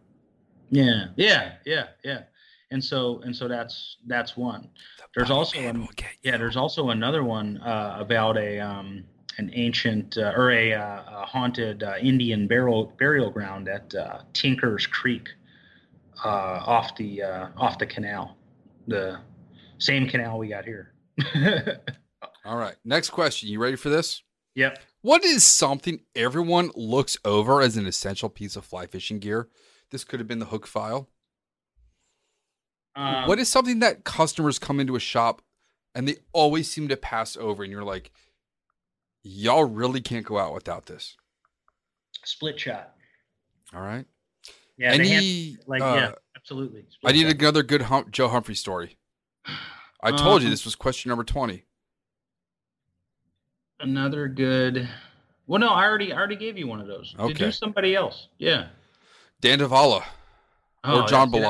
yeah 0.71 1.05
yeah 1.15 1.53
yeah 1.65 1.87
yeah. 2.03 2.23
And 2.71 2.83
so 2.83 3.21
and 3.23 3.35
so 3.35 3.47
that's 3.47 3.97
that's 4.07 4.35
one. 4.35 4.69
There's 5.15 5.29
Buddy 5.29 5.37
also 5.39 5.59
an- 5.59 5.87
yeah, 6.21 6.37
there's 6.37 6.57
also 6.57 6.89
another 6.89 7.23
one 7.23 7.57
uh, 7.59 7.97
about 7.99 8.37
a 8.37 8.59
um, 8.59 9.03
an 9.37 9.51
ancient 9.53 10.17
uh, 10.17 10.33
or 10.35 10.51
a, 10.51 10.73
uh, 10.73 11.03
a 11.07 11.25
haunted 11.25 11.83
uh, 11.83 11.95
Indian 12.01 12.47
burial 12.47 12.93
burial 12.97 13.29
ground 13.29 13.67
at 13.67 13.93
uh, 13.95 14.19
Tinker's 14.33 14.85
Creek, 14.87 15.29
uh, 16.23 16.27
off 16.65 16.95
the 16.97 17.23
uh, 17.23 17.47
off 17.57 17.77
the 17.77 17.85
canal, 17.85 18.37
the 18.87 19.19
same 19.77 20.07
canal 20.07 20.37
we 20.39 20.49
got 20.49 20.65
here. 20.65 20.93
All 22.45 22.57
right. 22.57 22.75
Next 22.83 23.09
question. 23.09 23.49
You 23.49 23.59
ready 23.59 23.75
for 23.75 23.89
this? 23.89 24.23
yep. 24.55 24.79
What 25.01 25.23
is 25.23 25.45
something 25.45 26.01
everyone 26.15 26.71
looks 26.75 27.17
over 27.23 27.61
as 27.61 27.77
an 27.77 27.87
essential 27.87 28.27
piece 28.27 28.55
of 28.57 28.65
fly 28.65 28.85
fishing 28.85 29.19
gear? 29.19 29.47
This 29.91 30.03
could 30.03 30.19
have 30.19 30.27
been 30.27 30.39
the 30.39 30.45
hook 30.45 30.67
file. 30.67 31.09
Um, 32.95 33.27
what 33.27 33.39
is 33.39 33.47
something 33.47 33.79
that 33.79 34.03
customers 34.03 34.59
come 34.59 34.79
into 34.79 34.97
a 34.97 34.99
shop 34.99 35.41
and 35.95 36.07
they 36.07 36.17
always 36.33 36.69
seem 36.69 36.87
to 36.89 36.97
pass 36.97 37.37
over, 37.37 37.63
and 37.63 37.71
you're 37.71 37.83
like, 37.83 38.11
y'all 39.23 39.65
really 39.65 40.01
can't 40.01 40.25
go 40.25 40.37
out 40.37 40.53
without 40.53 40.85
this. 40.85 41.15
Split 42.25 42.59
shot. 42.59 42.93
All 43.73 43.81
right. 43.81 44.05
Yeah. 44.77 44.97
they 44.97 45.07
have- 45.09 45.17
Any 45.17 45.57
like 45.67 45.81
uh, 45.81 45.93
yeah, 45.95 46.11
absolutely. 46.35 46.81
I 46.81 46.91
Split 46.91 47.15
need 47.15 47.27
shot. 47.27 47.41
another 47.41 47.63
good 47.63 47.81
hum- 47.83 48.07
Joe 48.11 48.27
Humphrey 48.29 48.55
story. 48.55 48.97
I 50.01 50.11
told 50.11 50.41
you 50.41 50.47
Um, 50.47 50.51
this 50.51 50.65
was 50.65 50.75
question 50.75 51.09
number 51.09 51.23
twenty. 51.23 51.65
another 53.79 54.27
good. 54.27 54.87
Well, 55.47 55.59
no, 55.59 55.69
I 55.69 55.85
already 55.85 56.13
I 56.13 56.17
already 56.17 56.35
gave 56.35 56.57
you 56.57 56.67
one 56.67 56.79
of 56.79 56.87
those. 56.87 57.13
To 57.13 57.21
Okay. 57.23 57.45
do 57.45 57.51
somebody 57.51 57.95
else. 57.95 58.27
Yeah. 58.37 58.67
Dan 59.41 59.59
Davala 59.59 60.03
Oh, 60.83 61.01
or 61.03 61.07
John 61.07 61.31
yeah, 61.33 61.39
see 61.39 61.45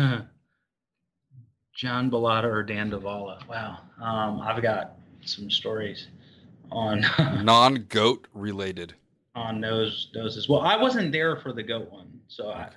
Bellata. 0.00 0.28
John 1.74 2.10
Bellata 2.10 2.44
or 2.44 2.62
Dan 2.62 2.90
Davala. 2.90 3.46
Wow. 3.48 3.78
Um, 4.00 4.40
I've 4.40 4.62
got 4.62 4.92
some 5.24 5.50
stories 5.50 6.08
on 6.70 7.04
Non 7.44 7.86
goat 7.88 8.26
related. 8.34 8.94
on 9.34 9.60
those 9.60 10.08
those 10.14 10.36
as 10.36 10.48
well. 10.48 10.60
I 10.60 10.76
wasn't 10.80 11.12
there 11.12 11.36
for 11.36 11.52
the 11.52 11.62
goat 11.62 11.90
one, 11.90 12.20
so 12.28 12.50
I, 12.50 12.68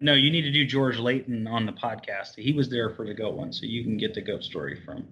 no. 0.00 0.14
You 0.14 0.30
need 0.30 0.42
to 0.42 0.52
do 0.52 0.64
George 0.66 0.98
Layton 0.98 1.46
on 1.46 1.66
the 1.66 1.72
podcast. 1.72 2.34
He 2.36 2.52
was 2.52 2.68
there 2.68 2.90
for 2.90 3.06
the 3.06 3.14
goat 3.14 3.34
one, 3.34 3.52
so 3.52 3.66
you 3.66 3.82
can 3.84 3.96
get 3.96 4.14
the 4.14 4.22
goat 4.22 4.42
story 4.44 4.80
from 4.84 5.06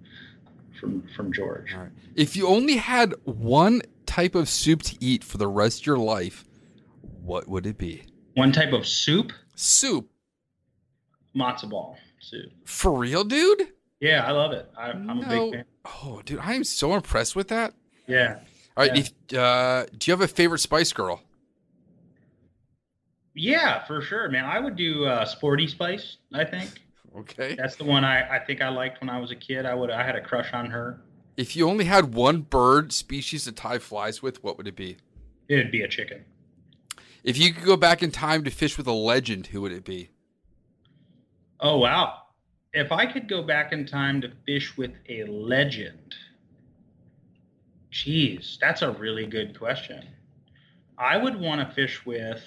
from 0.79 1.03
from 1.15 1.31
George. 1.33 1.73
All 1.73 1.81
right. 1.81 1.91
If 2.15 2.35
you 2.35 2.47
only 2.47 2.77
had 2.77 3.13
one 3.23 3.81
type 4.05 4.35
of 4.35 4.47
soup 4.49 4.81
to 4.83 4.97
eat 4.99 5.23
for 5.23 5.37
the 5.37 5.47
rest 5.47 5.81
of 5.81 5.85
your 5.87 5.97
life, 5.97 6.45
what 7.21 7.47
would 7.47 7.65
it 7.65 7.77
be? 7.77 8.03
One 8.35 8.51
type 8.51 8.73
of 8.73 8.85
soup, 8.85 9.31
Soup. 9.55 10.09
matzo 11.35 11.69
ball 11.69 11.97
soup. 12.19 12.51
For 12.65 12.91
real, 12.91 13.23
dude? 13.23 13.69
Yeah, 14.01 14.25
I 14.27 14.31
love 14.31 14.51
it. 14.51 14.69
I, 14.77 14.89
I'm 14.91 15.09
a 15.09 15.27
big 15.29 15.51
fan. 15.53 15.65
Oh, 16.03 16.21
dude, 16.25 16.39
I 16.39 16.53
am 16.53 16.63
so 16.65 16.93
impressed 16.95 17.35
with 17.35 17.47
that. 17.47 17.73
Yeah. 18.07 18.39
All 18.77 18.85
right. 18.87 19.11
Yeah. 19.29 19.41
Uh, 19.41 19.85
do 19.97 20.11
you 20.11 20.13
have 20.13 20.21
a 20.21 20.27
favorite 20.27 20.59
Spice 20.59 20.91
Girl? 20.93 21.21
Yeah, 23.33 23.85
for 23.85 24.01
sure, 24.01 24.29
man. 24.29 24.45
I 24.45 24.59
would 24.59 24.75
do 24.75 25.05
uh, 25.05 25.25
Sporty 25.25 25.67
Spice. 25.67 26.17
I 26.33 26.45
think 26.45 26.69
Okay. 27.17 27.55
that's 27.55 27.75
the 27.75 27.83
one 27.83 28.03
I, 28.03 28.37
I 28.37 28.39
think 28.39 28.61
I 28.61 28.69
liked 28.69 29.01
when 29.01 29.09
I 29.09 29.19
was 29.19 29.31
a 29.31 29.35
kid. 29.35 29.65
I 29.65 29.73
would 29.73 29.89
I 29.89 30.05
had 30.05 30.15
a 30.15 30.21
crush 30.21 30.53
on 30.53 30.69
her. 30.69 31.01
If 31.37 31.55
you 31.55 31.67
only 31.69 31.85
had 31.85 32.13
one 32.13 32.41
bird 32.41 32.93
species 32.93 33.43
to 33.43 33.51
tie 33.51 33.79
flies 33.79 34.21
with, 34.21 34.41
what 34.43 34.57
would 34.57 34.67
it 34.67 34.75
be? 34.75 34.97
It'd 35.49 35.71
be 35.71 35.81
a 35.81 35.87
chicken. 35.87 36.23
If 37.23 37.37
you 37.37 37.53
could 37.53 37.65
go 37.65 37.75
back 37.75 38.01
in 38.03 38.11
time 38.11 38.43
to 38.45 38.51
fish 38.51 38.77
with 38.77 38.87
a 38.87 38.93
legend, 38.93 39.47
who 39.47 39.61
would 39.61 39.71
it 39.71 39.83
be? 39.83 40.09
Oh 41.59 41.77
wow! 41.77 42.21
If 42.73 42.91
I 42.91 43.05
could 43.05 43.27
go 43.27 43.41
back 43.41 43.71
in 43.73 43.85
time 43.85 44.21
to 44.21 44.31
fish 44.45 44.77
with 44.77 44.91
a 45.09 45.23
legend, 45.25 46.15
geez, 47.95 48.57
that's 48.59 48.81
a 48.81 48.91
really 48.91 49.25
good 49.25 49.57
question. 49.57 50.05
I 50.97 51.15
would 51.17 51.39
want 51.39 51.67
to 51.67 51.73
fish 51.73 52.05
with 52.05 52.43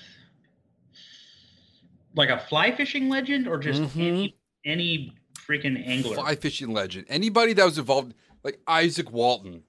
like 2.15 2.29
a 2.29 2.39
fly 2.39 2.75
fishing 2.75 3.09
legend 3.09 3.49
or 3.49 3.59
just 3.59 3.81
Mhm. 3.83 3.97
any 4.07 4.35
any 4.65 5.15
freaking 5.35 5.83
angler. 5.87 6.17
Fly 6.17 6.35
fishing 6.37 6.73
legend. 6.73 7.07
Anybody 7.09 7.55
that 7.55 7.65
was 7.65 7.79
involved, 7.79 8.13
like 8.45 8.61
Izaak 8.67 9.11
Walton, 9.11 9.63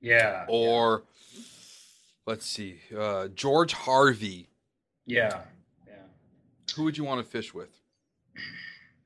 Yeah. 0.00 0.44
or 0.48 1.04
let's 2.26 2.46
see, 2.46 2.80
uh, 2.96 3.28
George 3.28 3.72
Harvey. 3.72 4.48
yeah. 5.06 5.44
Yeah. 5.86 5.94
Who 6.76 6.84
would 6.84 6.96
you 6.96 7.04
want 7.04 7.24
to 7.24 7.30
fish 7.30 7.52
with? 7.52 7.80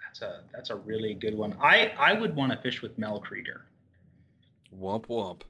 That's 0.04 0.20
a 0.22 0.44
that's 0.52 0.70
a 0.70 0.76
really 0.76 1.14
good 1.14 1.34
one. 1.34 1.54
I 1.60 1.88
I 1.98 2.12
would 2.12 2.34
want 2.36 2.52
to 2.52 2.58
fish 2.58 2.82
with 2.82 2.98
Mel 2.98 3.18
Krieger. 3.20 3.64
Wump 4.74 5.06
wump. 5.06 5.42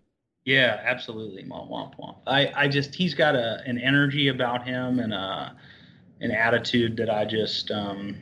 Yeah, 0.48 0.80
absolutely. 0.82 1.44
Womp 1.44 1.70
womp 1.70 1.98
womp. 1.98 2.16
I 2.26 2.50
I 2.56 2.68
just 2.68 2.94
he's 2.94 3.12
got 3.12 3.34
a 3.34 3.60
an 3.66 3.76
energy 3.78 4.28
about 4.28 4.66
him 4.66 4.98
and 4.98 5.12
a 5.12 5.54
an 6.22 6.30
attitude 6.30 6.96
that 6.96 7.10
I 7.10 7.26
just 7.26 7.70
um 7.70 8.16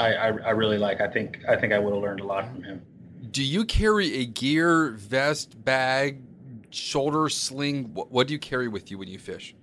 I 0.00 0.14
I, 0.14 0.26
I 0.28 0.50
really 0.52 0.78
like. 0.78 1.02
I 1.02 1.08
think 1.08 1.40
I 1.46 1.56
think 1.56 1.74
I 1.74 1.78
would 1.78 1.92
have 1.92 2.02
learned 2.02 2.20
a 2.20 2.24
lot 2.24 2.46
from 2.46 2.62
him. 2.62 2.80
Do 3.30 3.44
you 3.44 3.66
carry 3.66 4.14
a 4.14 4.24
gear, 4.24 4.92
vest, 4.92 5.62
bag, 5.62 6.22
shoulder 6.70 7.28
sling? 7.28 7.92
What, 7.92 8.10
what 8.10 8.28
do 8.28 8.32
you 8.32 8.38
carry 8.38 8.68
with 8.68 8.90
you 8.90 8.96
when 8.96 9.08
you 9.08 9.18
fish? 9.18 9.54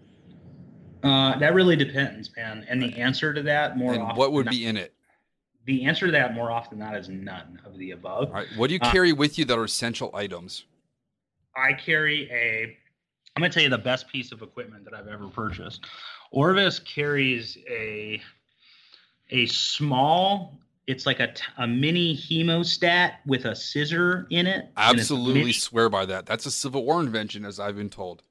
Uh, 1.02 1.40
that 1.40 1.56
really 1.56 1.76
depends, 1.76 2.30
man. 2.38 2.68
And 2.70 2.84
the 2.84 2.98
answer 3.00 3.34
to 3.34 3.42
that 3.42 3.78
more 3.78 3.94
and 3.94 4.04
often 4.04 4.16
what 4.16 4.32
would 4.32 4.46
than 4.46 4.54
be 4.54 4.68
in 4.68 4.78
it? 4.78 4.94
the 5.66 5.86
answer 5.86 6.06
to 6.06 6.12
that 6.12 6.36
more 6.36 6.52
often 6.52 6.78
than 6.78 6.88
not 6.88 7.00
is 7.00 7.10
none 7.10 7.60
of 7.66 7.76
the 7.80 7.90
above. 7.90 8.28
All 8.28 8.36
right. 8.36 8.48
What 8.56 8.68
do 8.68 8.76
you 8.76 8.80
Uh, 8.80 8.92
carry 8.92 9.12
with 9.12 9.40
you 9.40 9.46
that 9.46 9.58
are 9.58 9.64
essential 9.64 10.12
items? 10.14 10.66
I 11.56 11.74
carry 11.74 12.30
a. 12.32 12.76
I'm 13.36 13.42
gonna 13.42 13.52
tell 13.52 13.64
you 13.64 13.70
the 13.70 13.78
best 13.78 14.08
piece 14.08 14.32
of 14.32 14.42
equipment 14.42 14.86
that 14.86 14.94
I've 14.94 15.08
ever 15.08 15.28
purchased. 15.28 15.86
Orvis 16.32 16.80
carries 16.80 17.58
a 17.70 18.22
a 19.30 19.46
small. 19.48 20.58
It's 20.88 21.06
like 21.08 21.20
a, 21.20 21.34
a 21.58 21.66
mini 21.68 22.16
hemostat 22.16 23.14
with 23.26 23.46
a 23.46 23.56
scissor 23.56 24.28
in 24.30 24.46
it. 24.46 24.70
and 24.78 25.00
it's 25.00 25.10
a 25.10 25.16
Absolutely 25.16 25.52
swear 25.52 25.90
by 25.90 26.06
that. 26.06 26.28
That's 26.28 26.46
a 26.46 26.52
Civil 26.52 26.86
War 26.86 27.00
invention, 27.02 27.44
as 27.44 27.60
I've 27.60 27.76
been 27.76 27.90
told. 27.90 28.22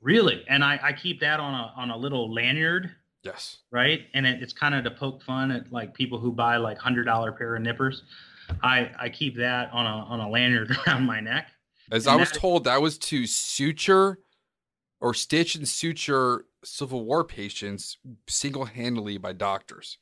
really, 0.00 0.44
and 0.48 0.64
I, 0.64 0.80
I 0.82 0.92
keep 0.92 1.20
that 1.20 1.38
on 1.38 1.54
a 1.54 1.72
on 1.76 1.90
a 1.90 1.96
little 1.96 2.32
lanyard, 2.34 2.90
Yes. 3.22 3.58
right? 3.70 4.00
And 4.14 4.26
it, 4.26 4.42
it's 4.42 4.52
kind 4.52 4.74
of 4.74 4.82
to 4.84 4.90
poke 4.90 5.22
fun 5.22 5.52
at 5.52 5.72
like 5.72 5.94
people 5.94 6.18
who 6.18 6.32
buy 6.32 6.56
like 6.56 6.76
hundred 6.78 7.04
dollar 7.04 7.30
pair 7.32 7.54
of 7.54 7.62
nippers. 7.62 8.02
I 8.62 8.90
I 8.98 9.08
keep 9.08 9.36
that 9.36 9.70
on 9.72 9.86
a 9.86 10.04
on 10.06 10.18
a 10.20 10.28
lanyard 10.28 10.76
around 10.86 11.06
my 11.06 11.20
neck. 11.20 11.50
As 11.92 12.06
And 12.06 12.14
I 12.14 12.16
was 12.16 12.30
that- 12.32 12.38
told, 12.40 12.64
that 12.64 12.82
was 12.82 12.98
to 12.98 13.26
suture 13.26 14.18
or 15.00 15.14
stitch 15.14 15.54
and 15.54 15.68
suture 15.68 16.46
Civil 16.64 17.04
War 17.04 17.22
patients 17.24 17.98
single 18.28 18.64
handedly 18.64 19.18
by 19.18 19.32
doctors, 19.32 19.98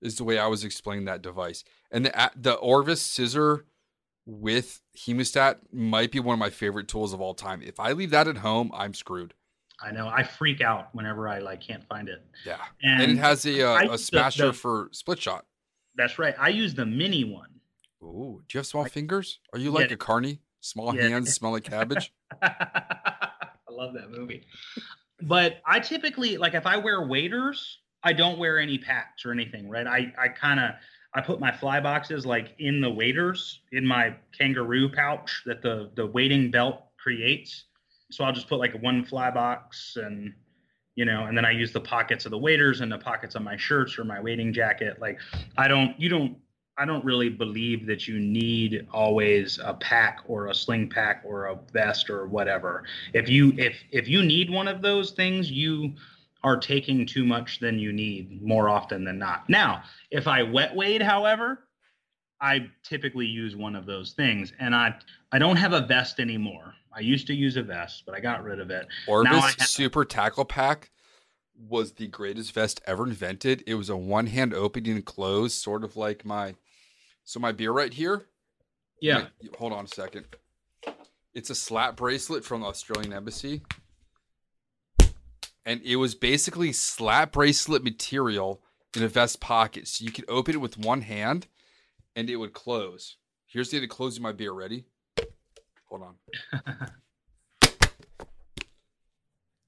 is 0.00 0.16
the 0.16 0.24
way 0.24 0.38
I 0.38 0.46
was 0.46 0.64
explaining 0.64 1.04
that 1.04 1.22
device. 1.22 1.64
And 1.90 2.06
the, 2.06 2.30
the 2.36 2.54
Orvis 2.54 3.02
scissor 3.02 3.66
with 4.26 4.80
hemostat 4.96 5.56
might 5.72 6.12
be 6.12 6.20
one 6.20 6.34
of 6.34 6.38
my 6.38 6.50
favorite 6.50 6.86
tools 6.88 7.12
of 7.12 7.20
all 7.20 7.34
time. 7.34 7.62
If 7.62 7.78
I 7.80 7.92
leave 7.92 8.10
that 8.10 8.28
at 8.28 8.38
home, 8.38 8.70
I'm 8.74 8.94
screwed. 8.94 9.34
I 9.80 9.90
know 9.92 10.08
I 10.08 10.22
freak 10.22 10.60
out 10.60 10.88
whenever 10.94 11.28
I 11.28 11.38
like 11.40 11.60
can't 11.60 11.84
find 11.88 12.08
it. 12.08 12.24
Yeah. 12.44 12.58
And, 12.82 13.02
And, 13.02 13.12
it 13.12 13.18
has 13.18 13.44
a, 13.46 13.62
I 13.64 13.84
uh, 13.84 13.86
a 13.86 13.88
the- 13.92 13.98
smasher 13.98 14.46
the- 14.46 14.52
for 14.52 14.88
split 14.92 15.20
shot. 15.20 15.46
That's 15.96 16.18
right. 16.18 16.34
I 16.38 16.48
use 16.50 16.74
the 16.74 16.86
mini 16.86 17.24
one. 17.24 17.48
Ooh, 18.02 18.40
do 18.48 18.56
you 18.56 18.58
have 18.58 18.66
small 18.66 18.84
fingers? 18.84 19.40
Are 19.52 19.58
you 19.58 19.70
Yeah. 19.72 19.78
like 19.80 19.90
a 19.90 19.96
carny? 19.96 20.40
Small 20.60 20.94
Yeah. 20.94 21.08
hands 21.08 21.32
smell 21.34 21.52
like 21.52 21.64
cabbage? 21.64 22.12
I 22.42 23.30
love 23.70 23.94
that 23.94 24.10
movie. 24.10 24.44
But 25.22 25.60
I 25.66 25.80
typically 25.80 26.36
like 26.36 26.54
if 26.54 26.66
I 26.66 26.76
wear 26.76 27.06
waders, 27.06 27.78
I 28.02 28.12
don't 28.12 28.38
wear 28.38 28.58
any 28.58 28.78
packs 28.78 29.24
or 29.24 29.32
anything, 29.32 29.68
right? 29.68 29.86
I 29.86 30.12
I 30.18 30.28
kind 30.28 30.60
of 30.60 30.70
I 31.14 31.20
put 31.20 31.40
my 31.40 31.50
fly 31.50 31.80
boxes 31.80 32.26
like 32.26 32.54
in 32.58 32.80
the 32.80 32.90
waders 32.90 33.60
in 33.72 33.86
my 33.86 34.14
kangaroo 34.36 34.88
pouch 34.90 35.42
that 35.46 35.62
the 35.62 35.90
the 35.96 36.06
wading 36.06 36.50
belt 36.50 36.82
creates. 36.98 37.64
So 38.10 38.24
I'll 38.24 38.32
just 38.32 38.48
put 38.48 38.58
like 38.58 38.80
one 38.82 39.04
fly 39.04 39.30
box 39.30 39.96
and 39.96 40.32
you 40.94 41.04
know, 41.04 41.26
and 41.26 41.36
then 41.36 41.44
I 41.44 41.52
use 41.52 41.72
the 41.72 41.80
pockets 41.80 42.24
of 42.24 42.32
the 42.32 42.38
waders 42.38 42.80
and 42.80 42.90
the 42.90 42.98
pockets 42.98 43.36
of 43.36 43.42
my 43.42 43.56
shirts 43.56 43.98
or 43.98 44.04
my 44.04 44.20
wading 44.20 44.52
jacket. 44.52 45.00
Like 45.00 45.20
I 45.56 45.68
don't 45.68 45.98
you 45.98 46.08
don't 46.08 46.36
I 46.78 46.84
don't 46.84 47.04
really 47.04 47.28
believe 47.28 47.86
that 47.86 48.06
you 48.06 48.20
need 48.20 48.86
always 48.92 49.58
a 49.62 49.74
pack 49.74 50.20
or 50.28 50.46
a 50.46 50.54
sling 50.54 50.88
pack 50.88 51.22
or 51.26 51.46
a 51.46 51.58
vest 51.72 52.08
or 52.08 52.26
whatever. 52.28 52.84
If 53.12 53.28
you 53.28 53.52
if 53.58 53.76
if 53.90 54.06
you 54.08 54.22
need 54.22 54.48
one 54.48 54.68
of 54.68 54.80
those 54.80 55.10
things, 55.10 55.50
you 55.50 55.94
are 56.44 56.56
taking 56.56 57.04
too 57.04 57.24
much 57.24 57.58
than 57.58 57.80
you 57.80 57.92
need 57.92 58.40
more 58.40 58.68
often 58.68 59.04
than 59.04 59.18
not. 59.18 59.48
Now, 59.48 59.82
if 60.12 60.28
I 60.28 60.44
wet 60.44 60.74
wade, 60.74 61.02
however, 61.02 61.64
I 62.40 62.70
typically 62.84 63.26
use 63.26 63.56
one 63.56 63.74
of 63.74 63.84
those 63.84 64.12
things, 64.12 64.52
and 64.60 64.72
I 64.74 64.94
I 65.32 65.40
don't 65.40 65.56
have 65.56 65.72
a 65.72 65.80
vest 65.80 66.20
anymore. 66.20 66.74
I 66.92 67.00
used 67.00 67.26
to 67.26 67.34
use 67.34 67.56
a 67.56 67.62
vest, 67.62 68.04
but 68.06 68.14
I 68.14 68.20
got 68.20 68.44
rid 68.44 68.60
of 68.60 68.70
it. 68.70 68.86
Orvis 69.08 69.56
have- 69.56 69.68
Super 69.68 70.04
Tackle 70.04 70.44
Pack 70.44 70.90
was 71.58 71.92
the 71.92 72.06
greatest 72.06 72.52
vest 72.52 72.80
ever 72.86 73.04
invented. 73.04 73.64
It 73.66 73.74
was 73.74 73.88
a 73.90 73.96
one 73.96 74.28
hand 74.28 74.54
opening 74.54 74.92
and 74.92 75.04
close, 75.04 75.54
sort 75.54 75.82
of 75.82 75.96
like 75.96 76.24
my. 76.24 76.54
So 77.28 77.38
my 77.38 77.52
beer 77.52 77.72
right 77.72 77.92
here. 77.92 78.24
Yeah, 79.02 79.26
Wait, 79.42 79.54
hold 79.54 79.74
on 79.74 79.84
a 79.84 79.88
second. 79.88 80.24
It's 81.34 81.50
a 81.50 81.54
slap 81.54 81.94
bracelet 81.94 82.42
from 82.42 82.62
the 82.62 82.68
Australian 82.68 83.12
Embassy. 83.12 83.60
And 85.66 85.82
it 85.84 85.96
was 85.96 86.14
basically 86.14 86.72
slap 86.72 87.32
bracelet 87.32 87.84
material 87.84 88.62
in 88.96 89.02
a 89.02 89.08
vest 89.08 89.40
pocket. 89.40 89.88
So 89.88 90.06
you 90.06 90.10
could 90.10 90.24
open 90.26 90.54
it 90.54 90.62
with 90.62 90.78
one 90.78 91.02
hand 91.02 91.48
and 92.16 92.30
it 92.30 92.36
would 92.36 92.54
close. 92.54 93.18
Here's 93.44 93.70
the 93.70 93.78
to 93.78 93.86
closing 93.86 94.22
my 94.22 94.32
beer. 94.32 94.52
Ready? 94.52 94.86
Hold 95.90 96.04
on. 96.04 96.14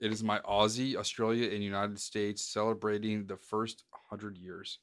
It 0.00 0.10
is 0.10 0.22
my 0.22 0.38
Aussie, 0.38 0.96
Australia, 0.96 1.50
and 1.52 1.62
United 1.62 2.00
States 2.00 2.42
celebrating 2.42 3.26
the 3.26 3.36
first 3.36 3.84
100 4.08 4.38
years. 4.38 4.78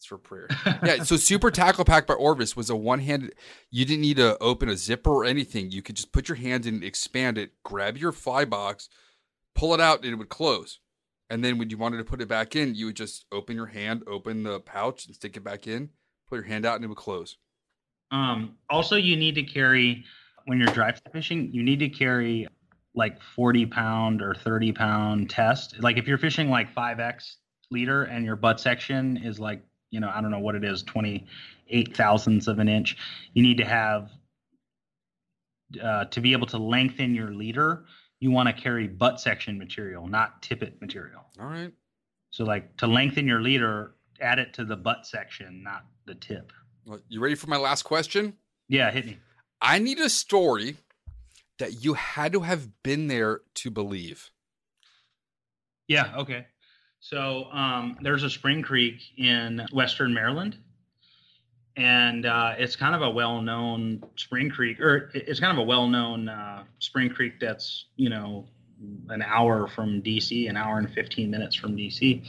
It's 0.00 0.06
for 0.06 0.16
prayer. 0.16 0.48
yeah. 0.82 1.02
So 1.02 1.18
Super 1.18 1.50
Tackle 1.50 1.84
Pack 1.84 2.06
by 2.06 2.14
Orvis 2.14 2.56
was 2.56 2.70
a 2.70 2.74
one-handed. 2.74 3.34
You 3.70 3.84
didn't 3.84 4.00
need 4.00 4.16
to 4.16 4.38
open 4.38 4.70
a 4.70 4.74
zipper 4.74 5.10
or 5.10 5.26
anything. 5.26 5.70
You 5.70 5.82
could 5.82 5.94
just 5.94 6.10
put 6.10 6.26
your 6.26 6.36
hand 6.36 6.64
in, 6.64 6.82
expand 6.82 7.36
it, 7.36 7.52
grab 7.66 7.98
your 7.98 8.10
fly 8.10 8.46
box, 8.46 8.88
pull 9.54 9.74
it 9.74 9.80
out, 9.80 10.02
and 10.02 10.10
it 10.10 10.14
would 10.14 10.30
close. 10.30 10.80
And 11.28 11.44
then 11.44 11.58
when 11.58 11.68
you 11.68 11.76
wanted 11.76 11.98
to 11.98 12.04
put 12.04 12.22
it 12.22 12.28
back 12.28 12.56
in, 12.56 12.74
you 12.74 12.86
would 12.86 12.96
just 12.96 13.26
open 13.30 13.56
your 13.56 13.66
hand, 13.66 14.02
open 14.06 14.42
the 14.42 14.58
pouch, 14.58 15.04
and 15.04 15.14
stick 15.14 15.36
it 15.36 15.44
back 15.44 15.66
in. 15.66 15.90
Put 16.30 16.36
your 16.36 16.44
hand 16.44 16.64
out, 16.64 16.76
and 16.76 16.84
it 16.84 16.88
would 16.88 16.96
close. 16.96 17.36
Um, 18.10 18.56
also, 18.70 18.96
you 18.96 19.16
need 19.16 19.34
to 19.34 19.42
carry 19.42 20.06
when 20.46 20.56
you're 20.56 20.72
dry 20.72 20.92
fly 20.92 21.12
fishing. 21.12 21.50
You 21.52 21.62
need 21.62 21.80
to 21.80 21.90
carry 21.90 22.48
like 22.94 23.20
40 23.20 23.66
pound 23.66 24.22
or 24.22 24.34
30 24.34 24.72
pound 24.72 25.28
test. 25.28 25.76
Like 25.78 25.98
if 25.98 26.06
you're 26.06 26.16
fishing 26.16 26.48
like 26.48 26.74
5x 26.74 27.34
leader 27.70 28.04
and 28.04 28.24
your 28.24 28.36
butt 28.36 28.60
section 28.60 29.18
is 29.18 29.38
like 29.38 29.62
you 29.90 30.00
know 30.00 30.10
I 30.12 30.20
don't 30.20 30.30
know 30.30 30.38
what 30.38 30.54
it 30.54 30.64
is 30.64 30.82
28 30.82 31.96
thousandths 31.96 32.46
of 32.46 32.58
an 32.58 32.68
inch, 32.68 32.96
you 33.34 33.42
need 33.42 33.58
to 33.58 33.64
have 33.64 34.10
uh, 35.82 36.04
to 36.06 36.20
be 36.20 36.32
able 36.32 36.46
to 36.48 36.58
lengthen 36.58 37.14
your 37.14 37.32
leader. 37.32 37.84
You 38.18 38.30
want 38.30 38.54
to 38.54 38.62
carry 38.62 38.86
butt 38.86 39.20
section 39.20 39.58
material, 39.58 40.06
not 40.06 40.42
tippet 40.42 40.80
material. 40.80 41.22
All 41.40 41.46
right. 41.46 41.72
So 42.30 42.44
like 42.44 42.76
to 42.78 42.86
lengthen 42.86 43.26
your 43.26 43.40
leader, 43.40 43.94
add 44.20 44.38
it 44.38 44.54
to 44.54 44.64
the 44.64 44.76
butt 44.76 45.06
section, 45.06 45.62
not 45.62 45.84
the 46.06 46.14
tip. 46.14 46.52
Well, 46.86 47.00
you 47.08 47.20
ready 47.20 47.34
for 47.34 47.48
my 47.48 47.56
last 47.56 47.82
question? 47.82 48.34
Yeah, 48.68 48.90
hit 48.90 49.06
me. 49.06 49.18
I 49.60 49.78
need 49.78 49.98
a 49.98 50.08
story 50.08 50.76
that 51.58 51.84
you 51.84 51.94
had 51.94 52.32
to 52.32 52.40
have 52.40 52.82
been 52.82 53.08
there 53.08 53.40
to 53.54 53.70
believe. 53.70 54.30
Yeah, 55.88 56.12
okay. 56.18 56.46
So 57.00 57.44
um, 57.50 57.96
there's 58.02 58.22
a 58.24 58.30
spring 58.30 58.62
creek 58.62 59.00
in 59.16 59.66
Western 59.72 60.12
Maryland, 60.12 60.56
and 61.76 62.26
uh, 62.26 62.54
it's 62.58 62.76
kind 62.76 62.94
of 62.94 63.00
a 63.00 63.10
well-known 63.10 64.02
spring 64.16 64.50
creek, 64.50 64.80
or 64.80 65.10
it's 65.14 65.40
kind 65.40 65.50
of 65.50 65.58
a 65.58 65.66
well-known 65.66 66.28
uh, 66.28 66.64
spring 66.78 67.08
creek 67.08 67.40
that's 67.40 67.86
you 67.96 68.10
know 68.10 68.46
an 69.08 69.22
hour 69.22 69.66
from 69.66 70.02
DC, 70.02 70.48
an 70.48 70.56
hour 70.56 70.78
and 70.78 70.92
15 70.92 71.30
minutes 71.30 71.56
from 71.56 71.74
DC. 71.74 72.22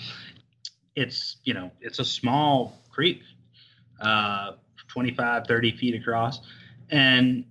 It's 0.96 1.38
you 1.44 1.54
know 1.54 1.70
it's 1.82 2.00
a 2.00 2.06
small 2.06 2.80
creek, 2.90 3.22
uh, 4.00 4.54
25, 4.88 5.48
30 5.48 5.78
feet 5.78 5.96
across, 5.96 6.40
and 6.90 7.44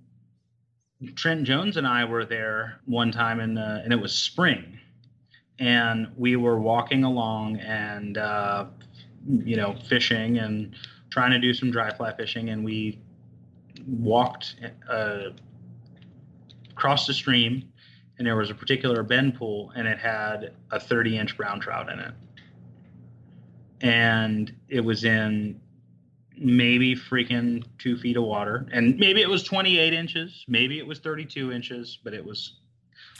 Trent 1.17 1.45
Jones 1.45 1.77
and 1.77 1.87
I 1.87 2.05
were 2.05 2.25
there 2.25 2.81
one 2.87 3.13
time, 3.13 3.41
in 3.41 3.55
the, 3.55 3.83
and 3.85 3.93
it 3.93 4.01
was 4.01 4.17
spring, 4.17 4.79
and 5.61 6.09
we 6.17 6.37
were 6.37 6.59
walking 6.59 7.05
along 7.05 7.59
and 7.59 8.19
uh, 8.19 8.65
you 9.45 9.57
know 9.57 9.77
fishing 9.89 10.39
and 10.39 10.75
trying 11.11 11.31
to 11.31 11.39
do 11.39 11.53
some 11.53 11.71
dry 11.71 11.95
fly 11.95 12.13
fishing, 12.17 12.49
and 12.49 12.65
we 12.65 12.99
walked 13.87 14.57
uh, 14.89 15.31
across 16.71 17.07
the 17.07 17.15
stream, 17.15 17.71
and 18.19 18.27
there 18.27 18.37
was 18.37 18.51
a 18.51 18.55
particular 18.55 19.03
bend 19.03 19.35
pool, 19.35 19.73
and 19.77 19.87
it 19.87 19.99
had 19.99 20.55
a 20.71 20.81
30 20.81 21.19
inch 21.19 21.37
brown 21.37 21.61
trout 21.61 21.91
in 21.91 21.99
it, 21.99 22.15
and 23.83 24.55
it 24.69 24.81
was 24.81 25.05
in 25.05 25.61
maybe 26.37 26.97
freaking 26.97 27.63
two 27.79 27.99
feet 27.99 28.17
of 28.17 28.25
water, 28.25 28.67
and 28.73 28.99
maybe 28.99 29.21
it 29.21 29.29
was 29.29 29.43
28 29.43 29.93
inches, 29.93 30.45
maybe 30.49 30.79
it 30.79 30.87
was 30.87 31.01
32 31.01 31.53
inches, 31.53 31.99
but 32.03 32.15
it 32.15 32.25
was 32.25 32.61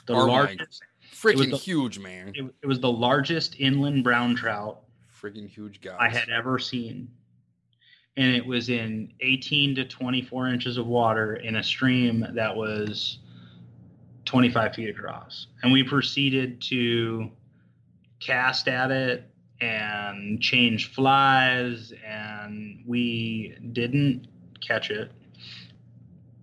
the 0.07 0.15
Oh 0.15 0.25
largest. 0.25 0.83
Freaking 1.11 1.51
the- 1.51 1.57
huge, 1.57 1.99
man. 1.99 2.33
It, 2.35 2.55
it 2.63 2.67
was 2.67 2.81
the 2.81 2.91
largest 2.91 3.57
inland 3.59 4.05
brown 4.05 4.35
trout 4.35 4.83
Freaking 5.21 5.49
huge 5.49 5.81
guy 5.81 5.97
I 5.99 6.09
had 6.09 6.31
ever 6.31 6.59
seen, 6.59 7.09
and 8.17 8.35
it 8.35 8.45
was 8.45 8.71
in 8.71 9.13
18 9.21 9.75
to 9.75 9.85
24 9.85 10.49
inches 10.49 10.79
of 10.79 10.87
water 10.87 11.37
in 11.37 11.57
a 11.57 11.63
stream 11.63 12.27
that 12.33 12.57
was 12.57 13.19
25 14.25 14.75
feet 14.75 14.89
across, 14.89 15.49
and 15.63 15.73
we 15.73 15.83
proceeded 15.83 16.63
to 16.63 17.31
cast 18.19 18.67
at 18.67 18.91
it 18.91 19.31
and 19.61 20.41
change 20.41 20.93
flies 20.93 21.93
and 22.07 22.83
we 22.87 23.57
didn't 23.73 24.27
catch 24.67 24.91
it 24.91 25.13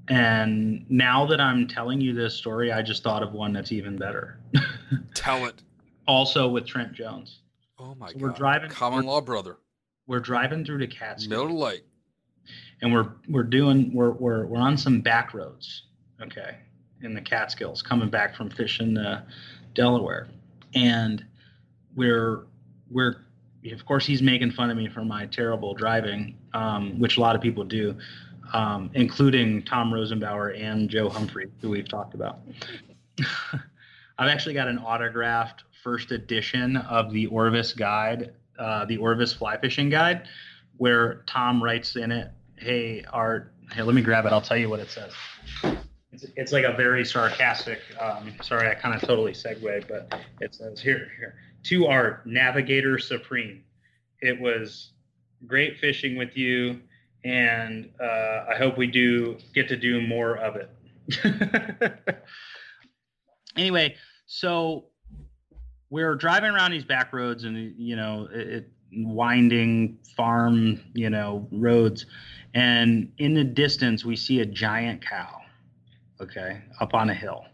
and 0.10 0.86
now 0.90 1.26
that 1.26 1.40
i'm 1.42 1.68
telling 1.68 2.00
you 2.00 2.14
this 2.14 2.34
story 2.36 2.72
i 2.72 2.82
just 2.82 3.04
thought 3.04 3.22
of 3.24 3.34
one 3.34 3.52
that's 3.54 3.72
even 3.72 3.96
better 3.98 4.40
Tell 5.14 5.46
it. 5.46 5.62
also 6.08 6.48
with 6.48 6.66
trent 6.66 6.94
jones 6.94 7.40
Oh 7.80 7.94
my 7.96 8.08
So 8.08 8.14
god. 8.14 8.22
we're 8.22 8.30
driving- 8.30 8.70
Common 8.72 9.06
law 9.06 9.22
brother. 9.22 9.58
we're 10.08 10.20
driving 10.20 10.66
through 10.66 10.80
the 10.80 10.88
Catskills, 10.88 11.30
Middle 11.30 11.64
of 11.64 11.74
the 11.74 11.82
and 12.82 12.92
we're 12.94 13.12
we're 13.30 13.44
doing 13.44 13.94
we're 13.94 14.12
we're 14.12 14.46
we're 14.48 14.58
on 14.60 14.78
some 14.78 15.02
back 15.02 15.34
roads, 15.36 15.84
okay, 16.22 16.58
in 17.04 17.14
the 17.14 17.22
Catskills, 17.22 17.82
coming 17.84 18.10
back 18.10 18.36
from 18.36 18.50
fishing 18.50 18.98
uh, 18.98 19.26
Delaware, 19.76 20.28
and 20.74 21.24
we're 21.96 22.46
we're 22.90 23.18
of 23.72 23.86
course 23.86 24.06
he's 24.08 24.22
making 24.24 24.52
fun 24.52 24.70
of 24.72 24.78
me 24.78 24.88
for 24.90 25.04
my 25.04 25.26
terrible 25.28 25.74
driving, 25.76 26.36
um, 26.54 26.98
which 27.00 27.18
a 27.18 27.20
lot 27.22 27.36
of 27.36 27.42
people 27.42 27.64
do, 27.64 27.96
um, 28.54 28.90
including 28.94 29.64
Tom 29.64 29.92
Rosenbauer 29.92 30.60
and 30.60 30.90
Joe 30.90 31.10
Humphrey, 31.10 31.50
who 31.62 31.70
we've 31.70 31.88
talked 31.88 32.14
about. 32.14 32.40
I've 34.20 34.30
actually 34.30 34.56
got 34.56 34.68
an 34.68 34.80
autographed 34.80 35.64
first 35.84 36.12
edition 36.12 36.78
of 36.78 37.12
the 37.12 37.28
Orvis 37.28 37.74
Guide, 37.74 38.34
uh, 38.58 38.86
the 38.86 38.98
Orvis 38.98 39.34
Fly 39.34 39.58
Fishing 39.58 39.90
Guide, 39.90 40.28
where 40.78 41.24
Tom 41.28 41.64
writes 41.64 41.96
in 41.96 42.12
it, 42.12 42.32
"Hey 42.56 43.04
Art, 43.12 43.54
hey, 43.72 43.84
let 43.84 43.96
me 43.96 44.02
grab 44.02 44.26
it. 44.26 44.34
I'll 44.34 44.42
tell 44.42 44.58
you 44.58 44.70
what 44.70 44.80
it 44.80 44.90
says." 44.90 45.14
It's, 46.12 46.26
it's 46.36 46.52
like 46.52 46.64
a 46.64 46.74
very 46.74 47.06
sarcastic. 47.06 47.80
Um, 48.00 48.34
sorry, 48.42 48.70
I 48.70 48.74
kind 48.74 48.96
of 48.96 49.02
totally 49.02 49.34
segue, 49.34 49.88
but 49.88 50.20
it 50.42 50.56
says 50.56 50.82
here, 50.82 51.12
here 51.20 51.36
to 51.64 51.88
Art, 51.88 52.26
Navigator 52.26 52.98
Supreme. 52.98 53.64
It 54.22 54.40
was 54.40 54.92
great 55.46 55.78
fishing 55.78 56.16
with 56.18 56.36
you, 56.36 56.80
and 57.28 57.90
uh, 58.02 58.46
I 58.50 58.56
hope 58.58 58.78
we 58.78 58.88
do 58.88 59.38
get 59.54 59.68
to 59.68 59.76
do 59.76 60.02
more 60.02 60.38
of 60.38 60.56
it. 60.56 60.72
anyway, 63.58 63.96
so 64.26 64.86
we're 65.90 66.16
driving 66.16 66.52
around 66.52 66.72
these 66.72 66.86
back 66.86 67.12
roads 67.12 67.44
and 67.44 67.76
you 67.78 67.96
know 67.96 68.28
it, 68.34 68.48
it 68.48 68.72
winding 68.94 69.98
farm 70.16 70.80
you 70.94 71.10
know 71.10 71.46
roads 71.52 72.06
and 72.54 73.12
in 73.18 73.34
the 73.34 73.44
distance 73.44 74.06
we 74.06 74.16
see 74.16 74.40
a 74.40 74.46
giant 74.46 75.06
cow 75.06 75.42
okay 76.22 76.62
up 76.80 76.94
on 76.94 77.10
a 77.10 77.14
hill 77.14 77.46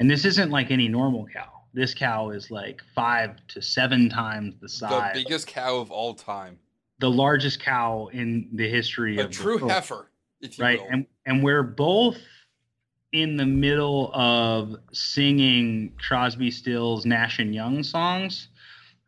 and 0.00 0.10
this 0.10 0.24
isn't 0.24 0.50
like 0.50 0.72
any 0.72 0.88
normal 0.88 1.24
cow 1.32 1.60
this 1.72 1.94
cow 1.94 2.30
is 2.30 2.50
like 2.50 2.82
five 2.94 3.36
to 3.48 3.62
seven 3.62 4.08
times 4.08 4.54
the 4.60 4.68
size. 4.68 5.14
The 5.14 5.24
biggest 5.24 5.46
cow 5.46 5.76
of 5.76 5.90
all 5.90 6.14
time. 6.14 6.58
The 7.00 7.10
largest 7.10 7.60
cow 7.60 8.08
in 8.12 8.48
the 8.52 8.68
history 8.68 9.18
A 9.18 9.24
of 9.24 9.30
the 9.30 9.34
true 9.34 9.58
world 9.58 9.70
heifer, 9.70 10.10
if 10.40 10.58
you 10.58 10.64
right? 10.64 10.80
will. 10.80 10.88
and 10.90 11.06
and 11.26 11.42
we're 11.42 11.62
both 11.62 12.18
in 13.12 13.36
the 13.36 13.46
middle 13.46 14.12
of 14.14 14.76
singing 14.92 15.92
crosby 15.98 16.50
stills 16.50 17.04
nash 17.04 17.40
and 17.40 17.54
young 17.54 17.82
songs. 17.82 18.48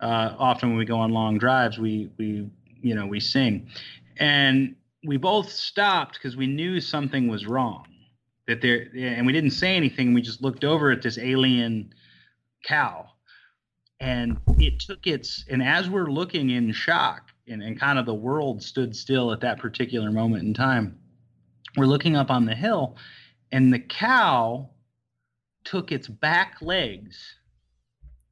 Uh, 0.00 0.34
often 0.36 0.70
when 0.70 0.78
we 0.78 0.84
go 0.84 0.98
on 0.98 1.12
long 1.12 1.38
drives 1.38 1.78
we 1.78 2.10
we 2.18 2.50
you 2.80 2.94
know 2.94 3.06
we 3.06 3.20
sing. 3.20 3.68
And 4.16 4.74
we 5.04 5.16
both 5.16 5.50
stopped 5.50 6.14
because 6.14 6.36
we 6.36 6.46
knew 6.46 6.80
something 6.80 7.28
was 7.28 7.46
wrong 7.46 7.86
that 8.46 8.62
there 8.62 8.88
and 8.96 9.26
we 9.26 9.32
didn't 9.32 9.50
say 9.50 9.76
anything. 9.76 10.14
We 10.14 10.22
just 10.22 10.42
looked 10.42 10.64
over 10.64 10.90
at 10.90 11.02
this 11.02 11.18
alien 11.18 11.92
cow 12.64 13.08
and 14.00 14.38
it 14.58 14.80
took 14.80 15.06
its 15.06 15.44
and 15.50 15.62
as 15.62 15.90
we're 15.90 16.10
looking 16.10 16.50
in 16.50 16.72
shock 16.72 17.31
and, 17.48 17.62
and 17.62 17.78
kind 17.78 17.98
of 17.98 18.06
the 18.06 18.14
world 18.14 18.62
stood 18.62 18.94
still 18.94 19.32
at 19.32 19.40
that 19.40 19.58
particular 19.58 20.10
moment 20.10 20.44
in 20.44 20.54
time 20.54 20.98
we're 21.76 21.86
looking 21.86 22.16
up 22.16 22.30
on 22.30 22.44
the 22.44 22.54
hill 22.54 22.96
and 23.50 23.72
the 23.72 23.78
cow 23.78 24.68
took 25.64 25.92
its 25.92 26.08
back 26.08 26.56
legs 26.60 27.36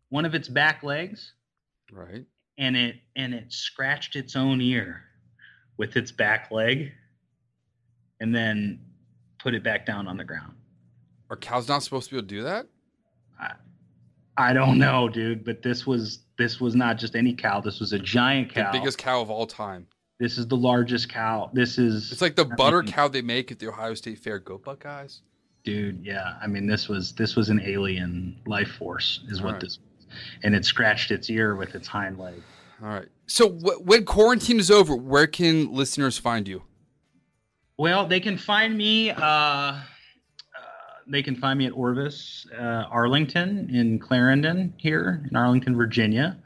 one 0.09 0.25
of 0.25 0.35
its 0.35 0.49
back 0.49 0.83
legs 0.83 1.35
right. 1.93 2.25
and 2.59 2.77
it 2.77 2.97
and 3.17 3.35
it 3.35 3.53
scratched 3.53 4.17
its 4.17 4.37
own 4.37 4.61
ear 4.61 5.03
with 5.77 5.97
its 5.97 6.13
back 6.13 6.51
leg 6.51 6.93
and 8.21 8.35
then 8.35 8.81
put 9.39 9.55
it 9.55 9.63
back 9.65 9.87
down 9.87 10.07
on 10.07 10.17
the 10.17 10.25
ground 10.25 10.55
Are 11.31 11.37
cows 11.37 11.69
not 11.69 11.83
supposed 11.83 12.09
to 12.11 12.15
be 12.15 12.19
able 12.19 12.29
to 12.29 12.35
do 12.35 12.43
that? 12.43 12.67
i 13.41 13.53
don't 14.53 14.79
know 14.79 15.09
dude 15.09 15.45
but 15.45 15.63
this 15.63 15.87
was 15.87 16.21
this 16.39 16.61
was 16.61 16.75
not 16.75 16.99
just 16.99 17.15
any 17.15 17.35
cow 17.35 17.61
this 17.61 17.79
was 17.81 17.93
a 17.93 17.99
giant 17.99 18.53
cow 18.53 18.73
The 18.73 18.79
biggest 18.79 18.99
cow 18.99 19.21
of 19.21 19.31
all 19.31 19.47
time. 19.47 19.87
this 20.19 20.39
is 20.39 20.47
the 20.49 20.57
largest 20.57 21.09
cow 21.09 21.51
this 21.53 21.79
is 21.79 22.11
It's 22.13 22.21
like 22.23 22.37
the 22.37 22.47
I 22.51 22.55
butter 22.57 22.83
mean- 22.83 22.93
cow 22.93 23.09
they 23.09 23.23
make 23.23 23.51
at 23.53 23.59
the 23.59 23.69
Ohio 23.69 23.95
State 23.95 24.19
Fair. 24.19 24.39
Go 24.39 24.59
Buckeyes. 24.59 25.23
dude 25.65 26.05
yeah 26.05 26.35
i 26.43 26.47
mean 26.47 26.67
this 26.67 26.89
was 26.89 27.13
this 27.13 27.37
was 27.37 27.49
an 27.51 27.61
alien 27.65 28.37
life 28.47 28.71
force 28.79 29.21
is 29.29 29.41
what 29.43 29.47
Alright. 29.49 29.61
this 29.63 29.79
was 29.79 30.17
and 30.43 30.55
it 30.55 30.65
scratched 30.65 31.11
its 31.11 31.29
ear 31.31 31.55
with 31.55 31.75
its 31.75 31.87
hind 31.87 32.19
leg 32.19 32.35
All 32.83 32.89
right. 32.89 33.09
So 33.27 33.49
wh- 33.49 33.87
when 33.87 34.05
quarantine 34.05 34.59
is 34.59 34.71
over, 34.73 34.97
where 34.97 35.27
can 35.29 35.73
listeners 35.73 36.19
find 36.19 36.49
you? 36.49 36.63
Well, 37.79 38.07
they 38.07 38.19
can 38.21 38.37
find 38.37 38.77
me. 38.77 39.11
Uh, 39.11 39.79
they 41.11 41.23
can 41.23 41.37
find 41.37 41.59
me 41.59 41.67
at 41.67 41.73
Orvis 41.73 42.47
uh, 42.57 42.85
Arlington 42.91 43.69
in 43.75 43.99
Clarendon 43.99 44.73
here 44.77 45.27
in 45.29 45.37
Arlington, 45.37 45.77
Virginia. 45.77 46.39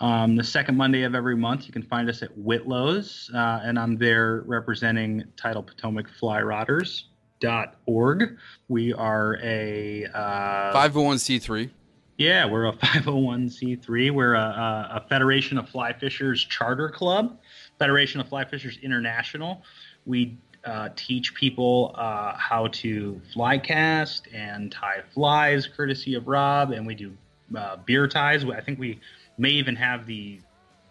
Um, 0.00 0.34
the 0.34 0.44
second 0.44 0.76
Monday 0.76 1.02
of 1.02 1.14
every 1.14 1.36
month, 1.36 1.66
you 1.66 1.72
can 1.72 1.82
find 1.82 2.08
us 2.08 2.22
at 2.22 2.30
Whitlow's, 2.38 3.30
uh, 3.34 3.60
and 3.62 3.78
I'm 3.78 3.98
there 3.98 4.42
representing 4.46 5.24
Tidal 5.36 5.62
Potomac 5.62 6.08
Fly 6.08 6.40
Rodders. 6.40 7.04
Dot 7.38 7.76
org. 7.86 8.36
We 8.68 8.92
are 8.92 9.38
a 9.42 10.04
uh, 10.12 10.74
501c3. 10.74 11.70
Yeah, 12.18 12.44
we're 12.44 12.66
a 12.66 12.72
501c3. 12.76 14.10
We're 14.10 14.34
a, 14.34 14.38
a, 14.38 15.02
a 15.02 15.06
Federation 15.08 15.56
of 15.56 15.66
Fly 15.66 15.94
Fishers 15.94 16.44
charter 16.44 16.90
club, 16.90 17.38
Federation 17.78 18.20
of 18.20 18.28
Fly 18.28 18.44
Fishers 18.44 18.76
International. 18.82 19.62
We 20.04 20.36
uh, 20.64 20.90
teach 20.96 21.34
people 21.34 21.94
uh, 21.96 22.36
how 22.36 22.68
to 22.68 23.20
fly 23.32 23.58
cast 23.58 24.28
and 24.32 24.70
tie 24.70 25.02
flies, 25.14 25.66
courtesy 25.66 26.14
of 26.14 26.28
Rob, 26.28 26.72
and 26.72 26.86
we 26.86 26.94
do 26.94 27.12
uh, 27.56 27.76
beer 27.84 28.06
ties. 28.06 28.44
I 28.44 28.60
think 28.60 28.78
we 28.78 29.00
may 29.38 29.50
even 29.50 29.76
have 29.76 30.06
the 30.06 30.40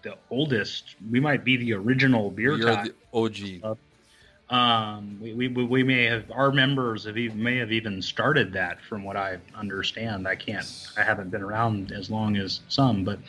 the 0.02 0.16
oldest. 0.30 0.96
We 1.10 1.20
might 1.20 1.44
be 1.44 1.58
the 1.58 1.74
original 1.74 2.32
beer 2.32 2.56
You're 2.56 2.74
tie. 2.74 2.84
the 2.84 2.96
OG. 3.14 3.78
Um, 4.50 5.20
we, 5.22 5.34
we, 5.34 5.48
we 5.48 5.84
may 5.84 6.06
have 6.06 6.24
our 6.32 6.52
members 6.52 7.06
have 7.06 7.18
even, 7.18 7.42
may 7.44 7.58
have 7.58 7.72
even 7.72 8.02
started 8.02 8.52
that 8.54 8.82
from 8.82 9.04
what 9.04 9.16
I 9.16 9.38
understand. 9.54 10.28
I 10.28 10.36
can't 10.36 10.66
I 10.98 11.04
haven't 11.04 11.30
been 11.30 11.44
around 11.44 11.92
as 11.92 12.10
long 12.10 12.36
as 12.36 12.62
some, 12.68 13.04
but 13.04 13.20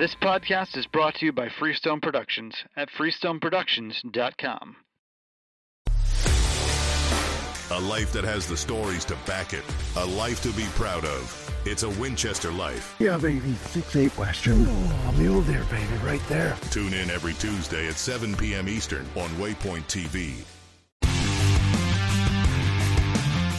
This 0.03 0.17
podcast 0.17 0.77
is 0.77 0.85
brought 0.87 1.15
to 1.21 1.27
you 1.27 1.33
by 1.33 1.49
Freestone 1.61 2.01
Productions 2.01 2.57
at 2.77 2.89
freestoneproductions.com. 2.99 4.77
A 7.71 7.81
life 7.81 8.11
that 8.11 8.25
has 8.25 8.49
the 8.49 8.57
stories 8.57 9.05
to 9.05 9.17
back 9.29 9.53
it. 9.53 9.63
A 9.95 10.05
life 10.05 10.43
to 10.43 10.51
be 10.55 10.65
proud 10.75 11.05
of. 11.05 11.63
It's 11.65 11.85
a 11.85 11.91
Winchester 11.91 12.51
life. 12.51 12.97
Yeah, 12.99 13.17
baby. 13.17 13.53
Six 13.53 13.95
eight 13.95 14.19
Western. 14.19 14.67
Oh, 14.67 15.15
mule 15.17 15.43
deer, 15.43 15.65
baby, 15.71 15.95
right 16.03 16.27
there. 16.29 16.57
Tune 16.73 16.95
in 16.95 17.09
every 17.09 17.35
Tuesday 17.35 17.87
at 17.87 17.95
7 17.95 18.35
p.m. 18.35 18.69
Eastern 18.69 19.07
on 19.15 19.29
Waypoint 19.39 19.85
TV. 19.85 20.45